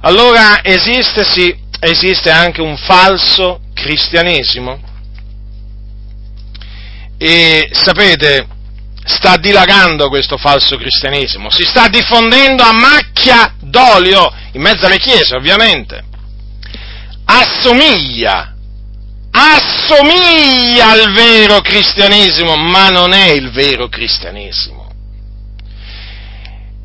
Allora 0.03 0.63
esiste, 0.63 1.25
sì, 1.25 1.53
esiste 1.81 2.31
anche 2.31 2.61
un 2.61 2.77
falso 2.77 3.63
cristianesimo. 3.75 4.81
E 7.19 7.69
sapete, 7.73 8.47
sta 9.09 9.37
dilagando 9.37 10.09
questo 10.09 10.37
falso 10.37 10.77
cristianesimo, 10.77 11.51
si 11.51 11.65
sta 11.65 11.89
diffondendo 11.89 12.63
a 12.63 12.73
macchia 12.73 13.55
d'olio, 13.61 14.33
in 14.53 14.61
mezzo 14.61 14.87
alle 14.87 14.99
chiese 14.99 15.35
ovviamente, 15.35 16.05
assomiglia 17.25 18.53
assomiglia 19.31 20.91
al 20.91 21.13
vero 21.13 21.61
cristianesimo, 21.61 22.57
ma 22.57 22.89
non 22.89 23.13
è 23.13 23.29
il 23.29 23.51
vero 23.51 23.89
cristianesimo. 23.89 24.87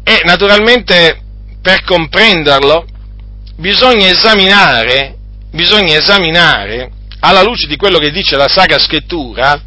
E 0.03 0.21
naturalmente 0.25 1.21
per 1.61 1.83
comprenderlo 1.83 2.85
bisogna 3.55 4.07
esaminare, 4.07 5.15
bisogna 5.51 5.97
esaminare 5.97 6.91
alla 7.19 7.41
luce 7.41 7.67
di 7.67 7.77
quello 7.77 7.99
che 7.99 8.11
dice 8.11 8.35
la 8.35 8.49
Sacra 8.49 8.79
Scrittura, 8.79 9.61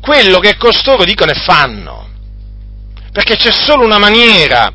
quello 0.00 0.38
che 0.38 0.56
costoro 0.56 1.04
dicono 1.04 1.32
e 1.32 1.34
fanno. 1.34 2.08
Perché 3.12 3.36
c'è 3.36 3.52
solo 3.52 3.84
una 3.84 3.98
maniera 3.98 4.72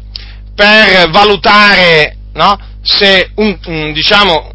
per 0.54 1.10
valutare 1.10 2.18
no, 2.34 2.58
se 2.82 3.32
un, 3.36 3.92
diciamo, 3.94 4.52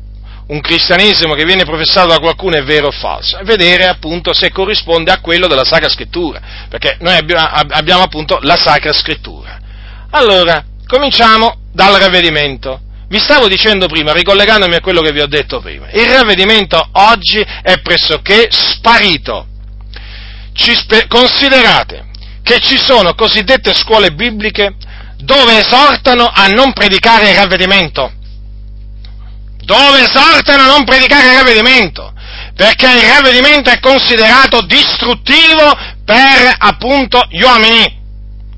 un 0.48 0.60
cristianesimo 0.60 1.34
che 1.34 1.44
viene 1.44 1.64
professato 1.64 2.08
da 2.08 2.18
qualcuno 2.18 2.56
è 2.56 2.62
vero 2.62 2.88
o 2.88 2.90
falso, 2.90 3.38
è 3.38 3.44
vedere 3.44 3.86
appunto 3.86 4.32
se 4.32 4.50
corrisponde 4.50 5.10
a 5.10 5.20
quello 5.20 5.46
della 5.46 5.64
Sacra 5.64 5.88
Scrittura, 5.88 6.40
perché 6.68 6.96
noi 7.00 7.16
abbiamo, 7.16 7.46
abbiamo 7.46 8.02
appunto 8.02 8.38
la 8.42 8.56
Sacra 8.56 8.92
Scrittura. 8.92 9.58
Allora, 10.10 10.64
cominciamo 10.86 11.56
dal 11.72 11.94
ravvedimento. 11.94 12.80
Vi 13.08 13.18
stavo 13.18 13.48
dicendo 13.48 13.86
prima, 13.86 14.12
ricollegandomi 14.12 14.74
a 14.74 14.80
quello 14.80 15.00
che 15.00 15.12
vi 15.12 15.20
ho 15.20 15.26
detto 15.26 15.60
prima, 15.60 15.90
il 15.90 16.08
ravvedimento 16.08 16.80
oggi 16.92 17.44
è 17.62 17.80
pressoché 17.80 18.48
sparito. 18.50 19.46
Spe- 20.54 21.06
considerate 21.06 22.08
che 22.42 22.60
ci 22.60 22.76
sono 22.78 23.14
cosiddette 23.14 23.74
scuole 23.74 24.12
bibliche 24.12 24.74
dove 25.18 25.58
esortano 25.58 26.30
a 26.32 26.46
non 26.48 26.72
predicare 26.72 27.30
il 27.30 27.36
ravvedimento. 27.36 28.12
Dove 29.62 30.02
esortano 30.02 30.62
a 30.62 30.66
non 30.66 30.84
predicare 30.84 31.30
il 31.30 31.36
ravvedimento. 31.38 32.12
Perché 32.56 32.86
il 32.86 33.08
ravvedimento 33.08 33.70
è 33.70 33.78
considerato 33.78 34.62
distruttivo 34.62 35.76
per 36.04 36.54
appunto 36.58 37.24
gli 37.30 37.42
uomini. 37.42 37.98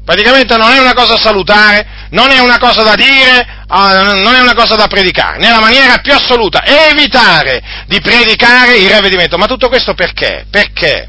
Praticamente 0.05 0.57
non 0.57 0.72
è 0.72 0.80
una 0.80 0.95
cosa 0.95 1.16
salutare, 1.16 1.86
non 2.11 2.30
è 2.30 2.40
una 2.40 2.59
cosa 2.59 2.82
da 2.82 2.97
dire, 2.97 3.64
ah, 3.68 4.12
non 4.14 4.34
è 4.34 4.40
una 4.40 4.55
cosa 4.55 4.74
da 4.74 4.88
predicare, 4.88 5.38
nella 5.38 5.61
maniera 5.61 5.99
più 5.99 6.12
assoluta, 6.12 6.64
evitare 6.64 7.62
di 7.86 8.01
predicare 8.01 8.76
il 8.78 8.90
ravvedimento. 8.90 9.38
Ma 9.38 9.47
tutto 9.47 9.68
questo 9.68 9.95
perché? 9.95 10.47
Perché? 10.51 11.09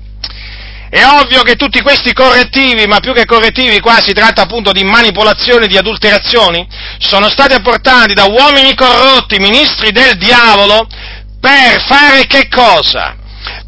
È 0.93 1.03
ovvio 1.03 1.41
che 1.41 1.55
tutti 1.55 1.81
questi 1.81 2.13
correttivi, 2.13 2.85
ma 2.85 2.99
più 2.99 3.15
che 3.15 3.25
correttivi 3.25 3.79
qua 3.79 3.99
si 3.99 4.13
tratta 4.13 4.43
appunto 4.43 4.71
di 4.71 4.83
manipolazioni, 4.83 5.65
di 5.65 5.75
adulterazioni, 5.75 6.67
sono 6.99 7.29
stati 7.29 7.55
apportati 7.55 8.13
da 8.13 8.25
uomini 8.25 8.75
corrotti, 8.75 9.39
ministri 9.39 9.91
del 9.91 10.17
diavolo, 10.17 10.87
per 11.41 11.83
fare 11.87 12.27
che 12.27 12.47
cosa? 12.47 13.15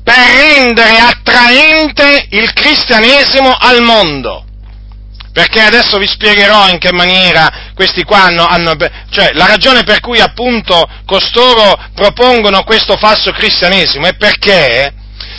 Per 0.03 0.15
rendere 0.15 0.99
attraente 0.99 2.27
il 2.29 2.53
cristianesimo 2.53 3.55
al 3.59 3.81
mondo 3.81 4.43
perché 5.33 5.61
adesso 5.61 5.97
vi 5.97 6.07
spiegherò 6.07 6.69
in 6.69 6.77
che 6.77 6.93
maniera 6.93 7.71
questi 7.73 8.03
qua 8.03 8.23
hanno, 8.23 8.45
hanno, 8.45 8.75
cioè 9.09 9.31
la 9.33 9.47
ragione 9.47 9.83
per 9.83 9.99
cui 9.99 10.21
appunto 10.21 10.87
costoro 11.05 11.77
propongono 11.93 12.63
questo 12.63 12.95
falso 12.95 13.31
cristianesimo 13.31 14.05
è 14.05 14.15
perché 14.15 14.93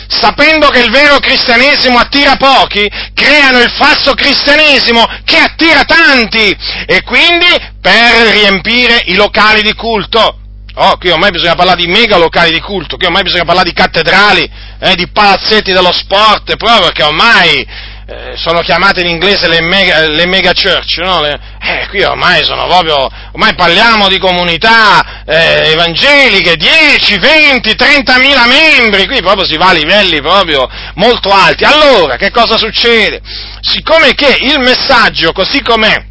sapendo 0.07 0.69
che 0.69 0.79
il 0.79 0.91
vero 0.91 1.19
cristianesimo 1.19 1.97
attira 1.97 2.35
pochi, 2.35 2.89
creano 3.13 3.59
il 3.59 3.71
falso 3.71 4.13
cristianesimo 4.13 5.05
che 5.23 5.37
attira 5.37 5.83
tanti 5.83 6.55
e 6.85 7.03
quindi 7.03 7.47
per 7.81 8.33
riempire 8.33 9.03
i 9.05 9.15
locali 9.15 9.61
di 9.61 9.73
culto. 9.73 10.39
Oh, 10.79 10.97
qui 10.97 11.09
ormai 11.09 11.31
bisogna 11.31 11.55
parlare 11.55 11.81
di 11.81 11.87
mega 11.87 12.17
locali 12.17 12.51
di 12.51 12.59
culto, 12.59 12.97
qui 12.97 13.07
ormai 13.07 13.23
bisogna 13.23 13.45
parlare 13.45 13.67
di 13.67 13.75
cattedrali, 13.75 14.47
eh, 14.79 14.95
di 14.95 15.09
palazzetti 15.09 15.71
dello 15.71 15.91
sport, 15.91 16.55
proprio 16.55 16.81
perché 16.81 17.01
ormai 17.01 17.67
eh, 18.09 18.37
sono 18.37 18.61
chiamate 18.61 19.01
in 19.01 19.07
inglese 19.07 19.49
le 19.49 19.59
mega, 19.61 20.07
le 20.07 20.25
mega 20.25 20.53
church, 20.53 20.99
no? 20.99 21.21
le, 21.21 21.37
eh, 21.59 21.87
qui 21.89 22.03
ormai 22.03 22.45
sono 22.45 22.65
proprio, 22.65 23.09
ormai 23.33 23.53
parliamo 23.53 24.07
di 24.07 24.17
comunità 24.17 25.23
eh, 25.25 25.71
evangeliche, 25.71 26.55
10, 26.55 27.17
20, 27.19 27.75
30 27.75 28.17
mila 28.19 28.45
membri, 28.45 29.05
qui 29.07 29.19
proprio 29.21 29.45
si 29.45 29.57
va 29.57 29.69
a 29.69 29.73
livelli 29.73 30.21
proprio 30.21 30.69
molto 30.95 31.29
alti. 31.31 31.65
Allora, 31.65 32.15
che 32.15 32.31
cosa 32.31 32.57
succede? 32.57 33.19
Siccome 33.59 34.13
che 34.13 34.37
il 34.39 34.59
messaggio, 34.59 35.33
così 35.33 35.61
com'è, 35.61 36.01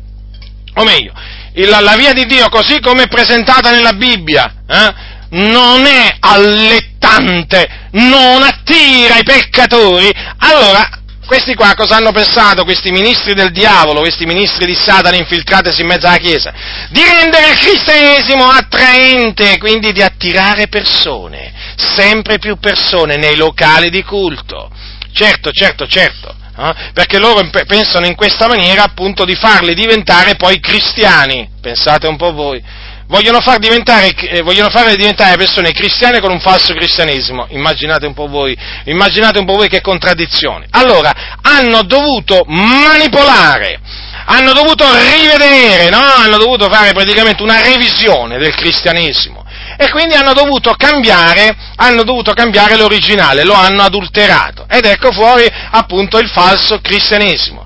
o 0.75 0.85
meglio, 0.85 1.15
il, 1.55 1.69
la 1.71 1.97
via 1.97 2.13
di 2.13 2.27
Dio 2.27 2.51
così 2.51 2.79
come 2.81 3.05
è 3.05 3.09
presentata 3.09 3.71
nella 3.71 3.95
Bibbia, 3.95 4.53
eh, 4.69 4.95
non 5.31 5.87
è 5.87 6.15
allettante, 6.21 7.67
non 7.93 8.43
attira 8.43 9.17
i 9.17 9.25
peccatori, 9.25 10.13
allora 10.41 11.05
questi 11.27 11.55
qua 11.55 11.75
cosa 11.75 11.97
hanno 11.97 12.13
pensato, 12.13 12.65
questi 12.65 12.91
ministri 12.91 13.35
del 13.35 13.51
diavolo, 13.51 14.01
questi 14.01 14.25
ministri 14.25 14.65
di 14.65 14.75
Satana 14.75 15.17
infiltratesi 15.17 15.83
in 15.83 15.89
mezzo 15.89 16.07
alla 16.07 16.17
Chiesa? 16.17 16.53
Di 16.89 17.03
rendere 17.03 17.51
il 17.51 17.59
cristianesimo 17.59 18.45
attraente, 18.45 19.59
quindi 19.59 19.93
di 19.93 20.03
attirare 20.03 20.69
persone, 20.69 21.53
sempre 21.77 22.39
più 22.39 22.57
persone 22.59 23.17
nei 23.17 23.37
locali 23.37 23.91
di 23.91 24.03
culto. 24.03 24.71
Certo, 25.13 25.51
certo, 25.51 25.87
certo, 25.87 26.35
eh? 26.59 26.75
perché 26.93 27.19
loro 27.19 27.49
pensano 27.67 28.07
in 28.07 28.15
questa 28.15 28.47
maniera 28.47 28.85
appunto 28.85 29.25
di 29.25 29.35
farli 29.35 29.75
diventare 29.75 30.37
poi 30.37 30.61
cristiani, 30.61 31.49
pensate 31.61 32.07
un 32.07 32.17
po' 32.17 32.33
voi 32.33 32.63
vogliono, 33.09 33.41
far 33.41 33.59
eh, 33.61 34.43
vogliono 34.43 34.71
farle 34.71 34.97
diventare 34.97 35.37
persone 35.37 35.73
cristiane 35.73 36.21
con 36.21 36.31
un 36.31 36.41
falso 36.41 36.73
cristianesimo. 36.75 37.47
Immaginate 37.51 38.07
un 38.07 38.15
po' 38.15 38.27
voi, 38.27 38.57
immaginate 38.85 39.39
un 39.39 39.45
po' 39.45 39.55
voi 39.55 39.69
che 39.69 39.81
contraddizioni. 39.81 40.67
Allora, 40.71 41.13
hanno 41.43 41.83
dovuto 41.83 42.45
manipolare, 42.47 43.81
hanno 44.27 44.53
dovuto 44.53 44.85
rivedere, 44.93 45.89
no? 45.89 46.01
Hanno 46.01 46.37
dovuto 46.37 46.69
fare 46.69 46.93
praticamente 46.93 47.43
una 47.43 47.61
revisione 47.61 48.39
del 48.39 48.55
cristianesimo. 48.55 49.45
E 49.79 49.91
quindi 49.91 50.15
hanno 50.15 50.33
dovuto 50.33 50.75
cambiare, 50.77 51.55
hanno 51.77 52.03
dovuto 52.03 52.33
cambiare 52.33 52.77
l'originale, 52.77 53.45
lo 53.45 53.53
hanno 53.53 53.83
adulterato. 53.83 54.67
Ed 54.69 54.87
ecco 54.87 55.13
fuori 55.13 55.47
appunto 55.71 56.19
il 56.19 56.29
falso 56.31 56.81
cristianesimo 56.81 57.65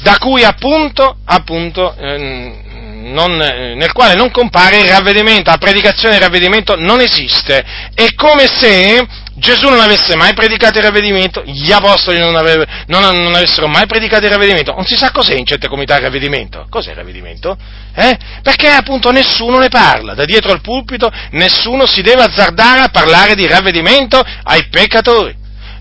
da 0.00 0.16
cui 0.18 0.44
appunto, 0.44 1.18
appunto 1.24 1.94
eh, 1.96 2.67
non, 3.08 3.40
eh, 3.40 3.74
nel 3.74 3.92
quale 3.92 4.14
non 4.14 4.30
compare 4.30 4.78
il 4.78 4.88
ravvedimento, 4.88 5.50
la 5.50 5.58
predicazione 5.58 6.14
del 6.14 6.22
ravvedimento 6.22 6.76
non 6.76 7.00
esiste. 7.00 7.64
È 7.94 8.14
come 8.14 8.46
se 8.46 9.06
Gesù 9.34 9.68
non 9.68 9.80
avesse 9.80 10.16
mai 10.16 10.34
predicato 10.34 10.78
il 10.78 10.84
ravvedimento, 10.84 11.42
gli 11.44 11.70
apostoli 11.70 12.18
non, 12.18 12.34
aveva, 12.36 12.64
non, 12.86 13.02
non, 13.02 13.34
avessero 13.34 13.68
mai 13.68 13.86
predicato 13.86 14.24
il 14.24 14.32
ravvedimento. 14.32 14.72
Non 14.72 14.84
si 14.84 14.96
sa 14.96 15.10
cos'è 15.10 15.34
in 15.34 15.46
certe 15.46 15.68
comunità 15.68 15.96
il 15.96 16.02
ravvedimento. 16.02 16.66
Cos'è 16.68 16.90
il 16.90 16.96
ravvedimento? 16.96 17.56
Eh? 17.94 18.16
Perché 18.42 18.68
appunto 18.68 19.10
nessuno 19.10 19.58
ne 19.58 19.68
parla. 19.68 20.14
Da 20.14 20.24
dietro 20.24 20.52
al 20.52 20.60
pulpito 20.60 21.10
nessuno 21.32 21.86
si 21.86 22.02
deve 22.02 22.22
azzardare 22.22 22.80
a 22.80 22.88
parlare 22.88 23.34
di 23.34 23.46
ravvedimento 23.46 24.20
ai 24.42 24.68
peccatori. 24.68 25.36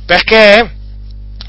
Perché? 0.05 0.71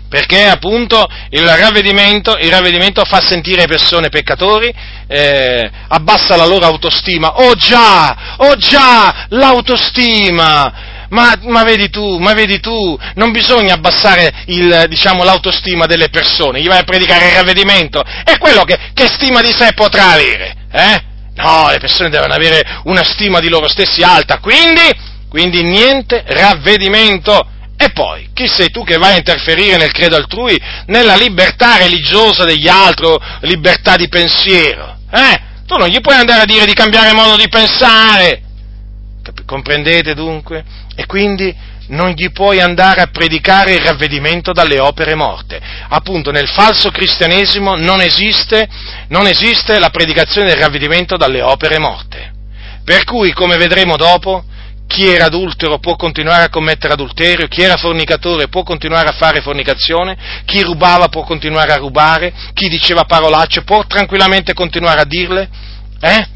perché 0.09 0.47
appunto 0.47 1.07
il 1.31 1.47
ravvedimento, 1.47 2.37
il 2.41 2.51
ravvedimento, 2.51 3.05
fa 3.05 3.21
sentire 3.21 3.63
le 3.63 3.67
persone 3.67 4.09
peccatori, 4.09 4.73
eh, 5.09 5.71
abbassa 5.89 6.37
la 6.37 6.47
loro 6.47 6.67
autostima. 6.67 7.41
Oh 7.41 7.55
già, 7.55 8.37
oh 8.37 8.55
già, 8.57 9.27
l'autostima! 9.31 10.97
Ma, 11.11 11.35
ma, 11.45 11.65
vedi 11.65 11.89
tu, 11.89 12.19
ma 12.19 12.35
vedi 12.35 12.61
tu, 12.61 12.99
non 13.15 13.31
bisogna 13.33 13.73
abbassare 13.73 14.31
il, 14.47 14.85
diciamo, 14.89 15.25
l'autostima 15.25 15.87
delle 15.87 16.11
persone, 16.11 16.61
gli 16.61 16.69
vai 16.69 16.81
a 16.81 16.85
predicare 16.85 17.29
il 17.29 17.35
ravvedimento, 17.35 18.03
è 18.25 18.37
quello 18.37 18.65
che, 18.65 18.79
che 18.93 19.07
stima 19.07 19.41
di 19.41 19.51
sé 19.51 19.73
potrà 19.75 20.11
avere, 20.11 20.55
eh? 20.71 21.03
No, 21.37 21.71
le 21.71 21.79
persone 21.79 22.11
devono 22.11 22.35
avere 22.35 22.63
una 22.85 23.03
stima 23.05 23.41
di 23.41 23.49
loro 23.49 23.69
stessi 23.69 24.03
alta, 24.03 24.39
quindi, 24.39 24.83
quindi 25.31 25.63
niente 25.63 26.25
ravvedimento 26.27 27.53
e 27.81 27.91
poi, 27.91 28.29
chi 28.35 28.49
sei 28.49 28.71
tu 28.71 28.83
che 28.85 28.99
vai 28.99 29.15
a 29.15 29.19
interferire 29.19 29.77
nel 29.77 29.93
credo 29.93 30.17
altrui, 30.17 30.61
nella 30.87 31.15
libertà 31.15 31.77
religiosa 31.77 32.45
degli 32.45 32.67
altri, 32.67 33.07
libertà 33.43 33.95
di 33.95 34.09
pensiero? 34.09 34.98
Eh? 35.11 35.41
Tu 35.67 35.77
non 35.77 35.89
gli 35.89 36.01
puoi 36.01 36.17
andare 36.17 36.43
a 36.43 36.47
dire 36.47 36.65
di 36.65 36.73
cambiare 36.73 37.13
modo 37.13 37.37
di 37.37 37.49
pensare. 37.49 38.43
Comprendete 39.45 40.15
dunque? 40.15 40.65
E 40.95 41.07
quindi 41.07 41.55
non 41.89 42.11
gli 42.11 42.31
puoi 42.33 42.61
andare 42.61 43.03
a 43.03 43.07
predicare 43.07 43.75
il 43.75 43.81
ravvedimento 43.81 44.53
dalle 44.53 44.79
opere 44.79 45.15
morte. 45.15 45.61
Appunto, 45.89 46.31
nel 46.31 46.49
falso 46.49 46.91
cristianesimo 46.91 47.77
non 47.77 48.01
esiste, 48.01 48.69
non 49.09 49.27
esiste 49.27 49.79
la 49.79 49.91
predicazione 49.91 50.49
del 50.49 50.59
ravvedimento 50.59 51.17
dalle 51.17 51.43
opere 51.43 51.79
morte. 51.79 52.33
Per 52.85 53.05
cui, 53.05 53.33
come 53.33 53.57
vedremo 53.57 53.97
dopo, 53.97 54.45
chi 54.89 55.07
era 55.07 55.27
adultero 55.27 55.79
può 55.79 55.97
continuare 55.97 56.45
a 56.45 56.49
commettere 56.49 56.95
adulterio, 56.95 57.47
chi 57.47 57.63
era 57.63 57.77
fornicatore 57.77 58.49
può 58.49 58.63
continuare 58.63 59.09
a 59.09 59.13
fare 59.13 59.43
fornicazione, 59.43 60.17
chi 60.47 60.63
rubava 60.63 61.09
può 61.09 61.23
continuare 61.23 61.73
a 61.73 61.77
rubare, 61.77 62.33
chi 62.55 62.69
diceva 62.69 63.05
parolacce 63.05 63.63
può 63.63 63.85
tranquillamente 63.87 64.55
continuare 64.55 65.01
a 65.01 65.05
dirle, 65.05 65.49
eh? 66.01 66.27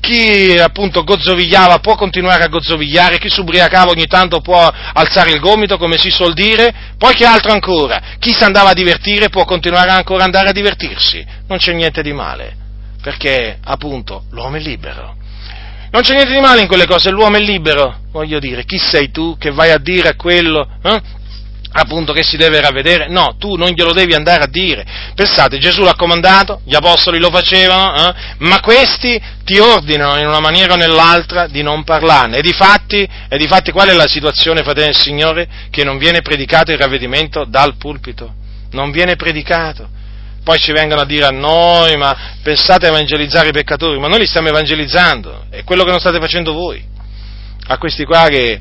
chi 0.00 0.56
appunto 0.58 1.02
gozzovigliava 1.02 1.78
può 1.78 1.96
continuare 1.96 2.44
a 2.44 2.48
gozzovigliare, 2.48 3.18
chi 3.18 3.30
s'ubriacava 3.30 3.90
ogni 3.90 4.06
tanto 4.06 4.40
può 4.40 4.70
alzare 4.92 5.32
il 5.32 5.40
gomito, 5.40 5.78
come 5.78 5.96
si 5.96 6.10
suol 6.10 6.34
dire, 6.34 6.92
poi 6.98 7.14
che 7.14 7.24
altro 7.24 7.52
ancora? 7.52 8.00
Chi 8.18 8.32
si 8.32 8.44
andava 8.44 8.70
a 8.70 8.74
divertire 8.74 9.30
può 9.30 9.44
continuare 9.44 9.90
ancora 9.90 10.20
ad 10.20 10.26
andare 10.26 10.50
a 10.50 10.52
divertirsi, 10.52 11.26
non 11.48 11.58
c'è 11.58 11.72
niente 11.72 12.02
di 12.02 12.12
male, 12.12 12.54
perché 13.02 13.58
appunto 13.64 14.26
l'uomo 14.30 14.56
è 14.56 14.60
libero. 14.60 15.15
Non 15.96 16.04
c'è 16.04 16.12
niente 16.12 16.34
di 16.34 16.40
male 16.40 16.60
in 16.60 16.68
quelle 16.68 16.84
cose, 16.84 17.10
l'uomo 17.10 17.38
è 17.38 17.40
libero, 17.40 18.00
voglio 18.12 18.38
dire, 18.38 18.66
chi 18.66 18.76
sei 18.76 19.10
tu 19.10 19.38
che 19.38 19.50
vai 19.50 19.70
a 19.70 19.78
dire 19.78 20.10
a 20.10 20.14
quello, 20.14 20.68
eh? 20.82 21.00
appunto 21.72 22.12
che 22.12 22.22
si 22.22 22.36
deve 22.36 22.60
ravvedere, 22.60 23.08
no, 23.08 23.36
tu 23.38 23.54
non 23.54 23.70
glielo 23.70 23.94
devi 23.94 24.12
andare 24.12 24.42
a 24.42 24.46
dire. 24.46 24.84
Pensate, 25.14 25.56
Gesù 25.56 25.80
l'ha 25.84 25.94
comandato, 25.94 26.60
gli 26.66 26.74
apostoli 26.74 27.18
lo 27.18 27.30
facevano, 27.30 27.94
eh? 27.96 28.14
ma 28.40 28.60
questi 28.60 29.18
ti 29.42 29.58
ordinano 29.58 30.20
in 30.20 30.26
una 30.26 30.38
maniera 30.38 30.74
o 30.74 30.76
nell'altra 30.76 31.46
di 31.46 31.62
non 31.62 31.82
parlarne. 31.82 32.36
E 32.36 32.42
di 32.42 32.52
fatti, 32.52 33.08
e 33.30 33.38
di 33.38 33.46
fatti 33.46 33.72
qual 33.72 33.88
è 33.88 33.94
la 33.94 34.06
situazione, 34.06 34.62
fratelli 34.64 34.88
del 34.88 35.00
Signore? 35.00 35.48
Che 35.70 35.82
non 35.82 35.96
viene 35.96 36.20
predicato 36.20 36.72
il 36.72 36.78
ravvedimento 36.78 37.46
dal 37.46 37.76
pulpito, 37.78 38.34
non 38.72 38.90
viene 38.90 39.16
predicato. 39.16 39.88
Poi 40.46 40.60
ci 40.60 40.70
vengono 40.70 41.00
a 41.00 41.04
dire 41.04 41.24
a 41.24 41.30
noi, 41.30 41.96
ma 41.96 42.36
pensate 42.40 42.86
a 42.86 42.90
evangelizzare 42.90 43.48
i 43.48 43.52
peccatori, 43.52 43.98
ma 43.98 44.06
noi 44.06 44.20
li 44.20 44.26
stiamo 44.28 44.46
evangelizzando, 44.46 45.46
è 45.50 45.64
quello 45.64 45.82
che 45.82 45.90
non 45.90 45.98
state 45.98 46.20
facendo 46.20 46.52
voi. 46.52 46.80
A 47.66 47.78
questi 47.78 48.04
qua 48.04 48.28
che, 48.28 48.60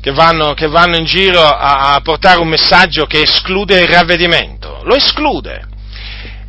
che 0.00 0.12
vanno, 0.12 0.54
che 0.54 0.66
vanno 0.66 0.96
in 0.96 1.04
giro 1.04 1.42
a, 1.42 1.92
a 1.92 2.00
portare 2.00 2.40
un 2.40 2.48
messaggio 2.48 3.04
che 3.04 3.20
esclude 3.20 3.82
il 3.82 3.88
ravvedimento, 3.88 4.80
lo 4.84 4.94
esclude. 4.94 5.68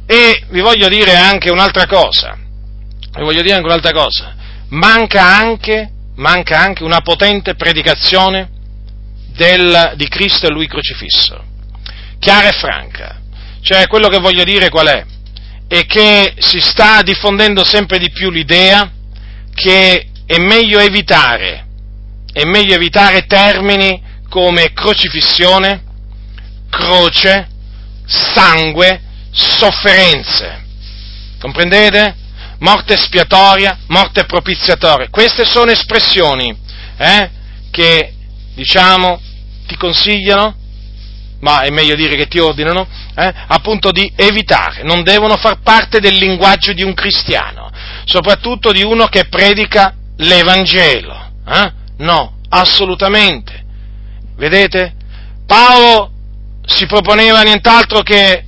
E 0.05 0.45
vi 0.47 0.61
voglio 0.61 0.87
dire 0.87 1.17
anche 1.17 1.51
un'altra 1.51 1.85
cosa, 1.85 2.37
vi 2.37 3.23
voglio 3.23 3.41
dire 3.41 3.55
anche 3.55 3.67
un'altra 3.67 3.91
cosa, 3.91 4.33
manca 4.69 5.35
anche, 5.35 5.91
manca 6.15 6.61
anche 6.61 6.83
una 6.83 7.01
potente 7.01 7.55
predicazione 7.55 8.49
del, 9.35 9.95
di 9.97 10.07
Cristo 10.07 10.47
e 10.47 10.49
Lui 10.49 10.67
crocifisso, 10.67 11.43
chiara 12.19 12.47
e 12.47 12.53
franca. 12.53 13.20
Cioè, 13.61 13.87
quello 13.87 14.07
che 14.07 14.19
voglio 14.19 14.43
dire 14.43 14.69
qual 14.69 14.87
è? 14.87 15.05
È 15.67 15.85
che 15.85 16.33
si 16.39 16.59
sta 16.59 17.01
diffondendo 17.01 17.63
sempre 17.63 17.97
di 17.97 18.11
più 18.11 18.29
l'idea 18.29 18.91
che 19.53 20.07
è 20.25 20.37
meglio 20.37 20.79
evitare 20.79 21.65
è 22.33 22.45
meglio 22.45 22.75
evitare 22.75 23.25
termini 23.25 24.01
come 24.29 24.71
crocifissione, 24.71 25.83
croce, 26.69 27.49
sangue, 28.05 29.01
sofferenze. 29.31 30.63
Comprendete? 31.39 32.15
Morte 32.59 32.93
espiatoria, 32.93 33.79
morte 33.87 34.25
propiziatoria. 34.25 35.09
Queste 35.09 35.45
sono 35.45 35.71
espressioni 35.71 36.55
eh, 36.97 37.29
che, 37.69 38.13
diciamo, 38.53 39.19
ti 39.67 39.75
consigliano, 39.75 40.55
ma 41.41 41.61
è 41.61 41.69
meglio 41.69 41.95
dire 41.95 42.15
che 42.15 42.27
ti 42.27 42.39
ordinano, 42.39 42.87
eh, 43.15 43.33
appunto 43.47 43.91
di 43.91 44.11
evitare. 44.15 44.83
Non 44.83 45.03
devono 45.03 45.37
far 45.37 45.59
parte 45.61 45.99
del 45.99 46.15
linguaggio 46.15 46.73
di 46.73 46.83
un 46.83 46.93
cristiano, 46.93 47.69
soprattutto 48.05 48.71
di 48.71 48.83
uno 48.83 49.05
che 49.07 49.25
predica 49.25 49.93
l'Evangelo. 50.17 51.31
Eh? 51.47 51.71
No, 51.97 52.37
assolutamente. 52.49 53.63
Vedete? 54.35 54.93
Paolo 55.45 56.11
si 56.65 56.85
proponeva 56.85 57.41
nient'altro 57.41 58.01
che 58.01 58.45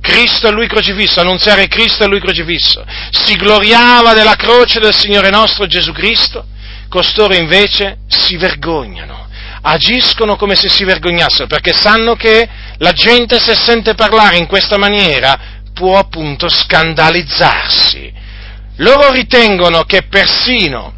Cristo 0.00 0.48
e 0.48 0.52
Lui 0.52 0.66
crocifisso, 0.66 1.20
annunziare 1.20 1.68
Cristo 1.68 2.04
e 2.04 2.06
Lui 2.06 2.20
crocifisso. 2.20 2.84
Si 3.10 3.34
gloriava 3.36 4.14
della 4.14 4.36
croce 4.36 4.80
del 4.80 4.94
Signore 4.94 5.30
nostro 5.30 5.66
Gesù 5.66 5.92
Cristo, 5.92 6.46
costoro 6.88 7.34
invece 7.34 7.98
si 8.06 8.36
vergognano, 8.36 9.27
agiscono 9.62 10.36
come 10.36 10.54
se 10.54 10.68
si 10.68 10.84
vergognassero, 10.84 11.46
perché 11.46 11.72
sanno 11.72 12.14
che 12.14 12.48
la 12.78 12.92
gente 12.92 13.38
se 13.38 13.54
sente 13.54 13.94
parlare 13.94 14.36
in 14.36 14.46
questa 14.46 14.78
maniera 14.78 15.38
può 15.72 15.98
appunto 15.98 16.48
scandalizzarsi. 16.48 18.12
Loro 18.76 19.10
ritengono 19.10 19.82
che 19.82 20.02
persino 20.02 20.94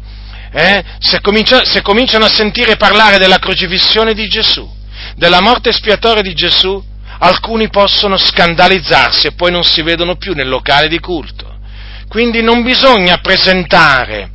eh, 0.53 0.83
se, 0.99 1.21
comincia, 1.21 1.63
se 1.63 1.81
cominciano 1.81 2.25
a 2.25 2.33
sentire 2.33 2.75
parlare 2.75 3.17
della 3.17 3.39
crocifissione 3.39 4.13
di 4.13 4.27
Gesù, 4.27 4.69
della 5.15 5.41
morte 5.41 5.69
espiatoria 5.69 6.21
di 6.21 6.33
Gesù, 6.33 6.83
alcuni 7.19 7.69
possono 7.69 8.17
scandalizzarsi 8.17 9.27
e 9.27 9.31
poi 9.33 9.51
non 9.51 9.63
si 9.63 9.81
vedono 9.81 10.15
più 10.15 10.33
nel 10.33 10.49
locale 10.49 10.87
di 10.87 10.99
culto. 10.99 11.59
Quindi 12.07 12.41
non 12.41 12.63
bisogna 12.63 13.19
presentare, 13.19 14.29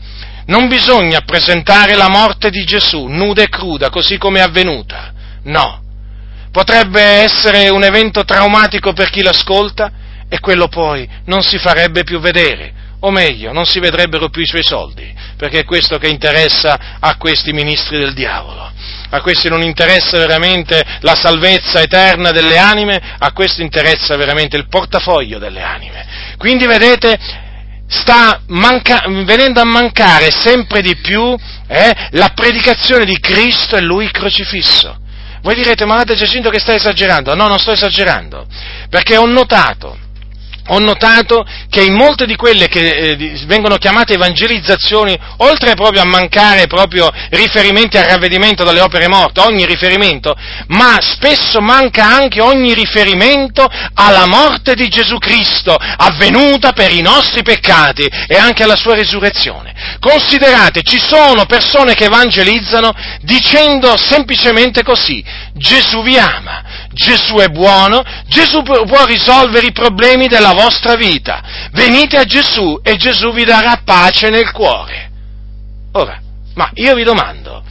non 0.47 0.69
bisogna 0.69 1.21
presentare 1.21 1.95
la 1.95 2.09
morte 2.09 2.51
di 2.51 2.65
Gesù 2.65 3.07
nuda 3.07 3.43
e 3.43 3.49
cruda, 3.49 3.91
così 3.91 4.19
come 4.19 4.41
è 4.41 4.43
avvenuta. 4.43 5.13
No. 5.45 5.83
Potrebbe 6.51 7.03
essere 7.03 7.69
un 7.69 7.85
evento 7.85 8.25
traumatico 8.25 8.93
per 8.93 9.11
chi 9.11 9.23
l'ascolta 9.23 9.93
e 10.29 10.41
quello 10.41 10.69
poi 10.69 11.09
non 11.27 11.43
si 11.43 11.59
farebbe 11.59 12.03
più 12.03 12.19
vedere 12.19 12.85
o 13.01 13.11
meglio, 13.11 13.53
non 13.53 13.67
si 13.67 13.79
vedrebbero 13.79 14.31
più 14.31 14.43
i 14.43 14.47
suoi 14.47 14.65
soldi, 14.65 15.15
perché 15.37 15.61
è 15.61 15.65
questo 15.65 15.99
che 15.99 16.09
interessa 16.09 16.97
a 16.99 17.17
questi 17.17 17.53
ministri 17.53 17.99
del 17.99 18.15
diavolo. 18.15 18.73
A 19.11 19.21
questi 19.21 19.49
non 19.49 19.63
interessa 19.63 20.19
veramente 20.19 20.83
la 21.01 21.15
salvezza 21.15 21.81
eterna 21.81 22.31
delle 22.31 22.59
anime, 22.59 23.01
a 23.19 23.33
questo 23.33 23.63
interessa 23.63 24.17
veramente 24.17 24.57
il 24.57 24.69
portafoglio 24.69 25.39
delle 25.39 25.63
anime. 25.63 26.35
Quindi 26.37 26.67
vedete, 26.67 27.19
sta 27.89 28.41
manca- 28.49 29.05
venendo 29.25 29.61
a 29.61 29.65
mancare 29.65 30.31
sempre 30.31 30.81
di 30.83 30.97
più 30.97 31.35
eh, 31.69 32.09
la 32.11 32.31
predicazione 32.35 33.05
di 33.05 33.19
Cristo 33.21 33.77
e 33.77 33.81
Lui 33.81 34.11
crocifisso. 34.11 34.99
Voi 35.43 35.55
direte, 35.55 35.85
ma 35.85 35.99
Ade 35.99 36.15
Giacinto 36.15 36.51
che 36.51 36.59
sta 36.59 36.75
esagerando? 36.75 37.35
No, 37.35 37.47
non 37.47 37.59
sto 37.59 37.71
esagerando, 37.71 38.47
perché 38.89 39.17
ho 39.17 39.27
notato 39.27 39.97
ho 40.69 40.79
notato 40.79 41.47
che 41.69 41.83
in 41.83 41.95
molte 41.95 42.27
di 42.27 42.37
quelle 42.37 42.69
che 42.69 42.89
eh, 42.89 43.45
vengono 43.47 43.77
chiamate 43.77 44.15
evangelizzazioni, 44.15 45.17
oltre 45.39 45.75
proprio 45.75 46.03
a 46.03 46.07
mancare 46.07 46.67
proprio 46.67 47.11
riferimenti 47.31 47.97
al 47.97 48.05
ravvedimento 48.05 48.65
dalle 48.65 48.81
opere 48.81 49.09
morte, 49.09 49.41
ogni 49.41 49.65
riferimento, 49.67 50.35
ma 50.69 50.99
spesso 51.01 51.61
manca 51.61 52.05
anche 52.05 52.41
ogni 52.41 52.75
riferimento 52.75 53.69
alla 53.95 54.27
morte 54.27 54.75
di 54.75 54.89
Gesù 54.89 55.19
Cristo, 55.19 55.77
avvenuta 55.77 56.73
per 56.73 56.93
i 56.93 57.01
nostri 57.01 57.43
peccati 57.43 58.07
e 58.27 58.37
anche 58.37 58.63
alla 58.63 58.77
sua 58.77 58.95
risurrezione. 58.95 59.75
Considerate, 60.01 60.83
ci 60.83 60.99
sono 60.99 61.47
persone 61.47 61.95
che 61.95 62.05
evangelizzano 62.05 62.93
dicendo 63.21 63.97
semplicemente 63.97 64.83
così, 64.83 65.25
Gesù 65.53 66.03
vi 66.03 66.19
ama, 66.19 66.76
Gesù 66.97 67.35
è 67.35 67.49
buono, 67.49 68.03
Gesù 68.27 68.63
può 68.63 69.05
risolvere 69.05 69.67
i 69.67 69.73
problemi 69.73 70.29
della 70.29 70.53
vostra 70.53 70.95
vita. 70.95 71.43
Venite 71.73 72.17
a 72.17 72.25
Gesù 72.25 72.81
e 72.83 72.97
Gesù 72.97 73.33
vi 73.35 73.45
darà 73.45 73.83
pace 73.85 74.31
nel 74.31 74.51
cuore. 74.51 75.11
Ora, 75.93 76.19
ma 76.55 76.71
io 76.73 76.95
vi 76.95 77.05
domando, 77.05 77.63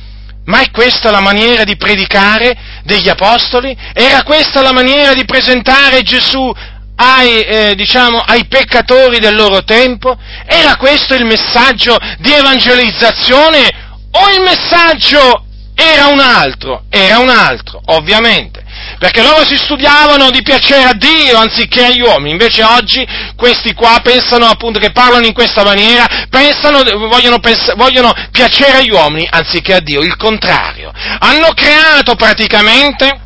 ma 0.45 0.61
è 0.61 0.69
questa 0.69 1.09
la 1.09 1.21
maniera 1.21 1.63
di 1.63 1.75
predicare 1.75 2.55
degli 2.83 3.09
apostoli? 3.09 3.75
Era 3.93 4.21
questa 4.21 4.61
la 4.61 4.73
maniera 4.73 5.15
di 5.15 5.25
presentare 5.25 6.03
Gesù 6.03 6.53
ai, 6.97 7.41
eh, 7.41 7.73
diciamo, 7.75 8.19
ai 8.19 8.45
peccatori 8.45 9.17
del 9.17 9.35
loro 9.35 9.63
tempo? 9.63 10.15
Era 10.45 10.75
questo 10.75 11.15
il 11.15 11.25
messaggio 11.25 11.97
di 12.19 12.31
evangelizzazione 12.31 13.71
o 14.11 14.29
il 14.29 14.41
messaggio 14.41 15.45
era 15.73 16.05
un 16.07 16.19
altro? 16.19 16.83
Era 16.89 17.17
un 17.17 17.29
altro, 17.29 17.81
ovviamente 17.85 18.63
perché 18.97 19.21
loro 19.21 19.45
si 19.45 19.57
studiavano 19.57 20.29
di 20.31 20.41
piacere 20.41 20.83
a 20.83 20.93
Dio 20.93 21.37
anziché 21.37 21.85
agli 21.85 22.01
uomini, 22.01 22.31
invece 22.31 22.63
oggi 22.63 23.05
questi 23.35 23.73
qua 23.73 23.99
pensano 24.01 24.45
appunto 24.45 24.79
che 24.79 24.91
parlano 24.91 25.25
in 25.25 25.33
questa 25.33 25.63
maniera, 25.63 26.27
pensano, 26.29 26.83
vogliono, 27.07 27.39
pens- 27.39 27.75
vogliono 27.75 28.13
piacere 28.31 28.79
agli 28.79 28.91
uomini 28.91 29.27
anziché 29.29 29.73
a 29.73 29.79
Dio, 29.79 30.01
il 30.01 30.15
contrario. 30.15 30.91
Hanno 31.19 31.49
creato 31.53 32.15
praticamente 32.15 33.19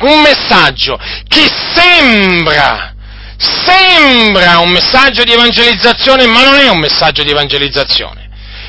un 0.00 0.20
messaggio 0.20 0.98
che 1.28 1.48
sembra, 1.74 2.94
sembra 3.36 4.58
un 4.58 4.70
messaggio 4.70 5.24
di 5.24 5.32
evangelizzazione, 5.32 6.26
ma 6.26 6.44
non 6.44 6.58
è 6.58 6.68
un 6.68 6.78
messaggio 6.78 7.22
di 7.22 7.30
evangelizzazione 7.30 8.27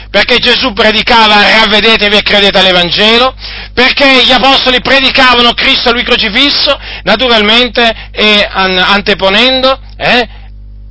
perché 0.09 0.37
Gesù 0.37 0.73
predicava 0.73 1.41
ravvedetevi 1.41 2.17
e 2.17 2.21
credete 2.21 2.57
all'Evangelo, 2.57 3.33
perché 3.73 4.23
gli 4.25 4.31
apostoli 4.31 4.81
predicavano 4.81 5.53
Cristo 5.53 5.91
lui 5.91 6.03
crocifisso, 6.03 6.77
naturalmente 7.03 8.09
e 8.11 8.47
anteponendo 8.49 9.79
eh, 9.97 10.27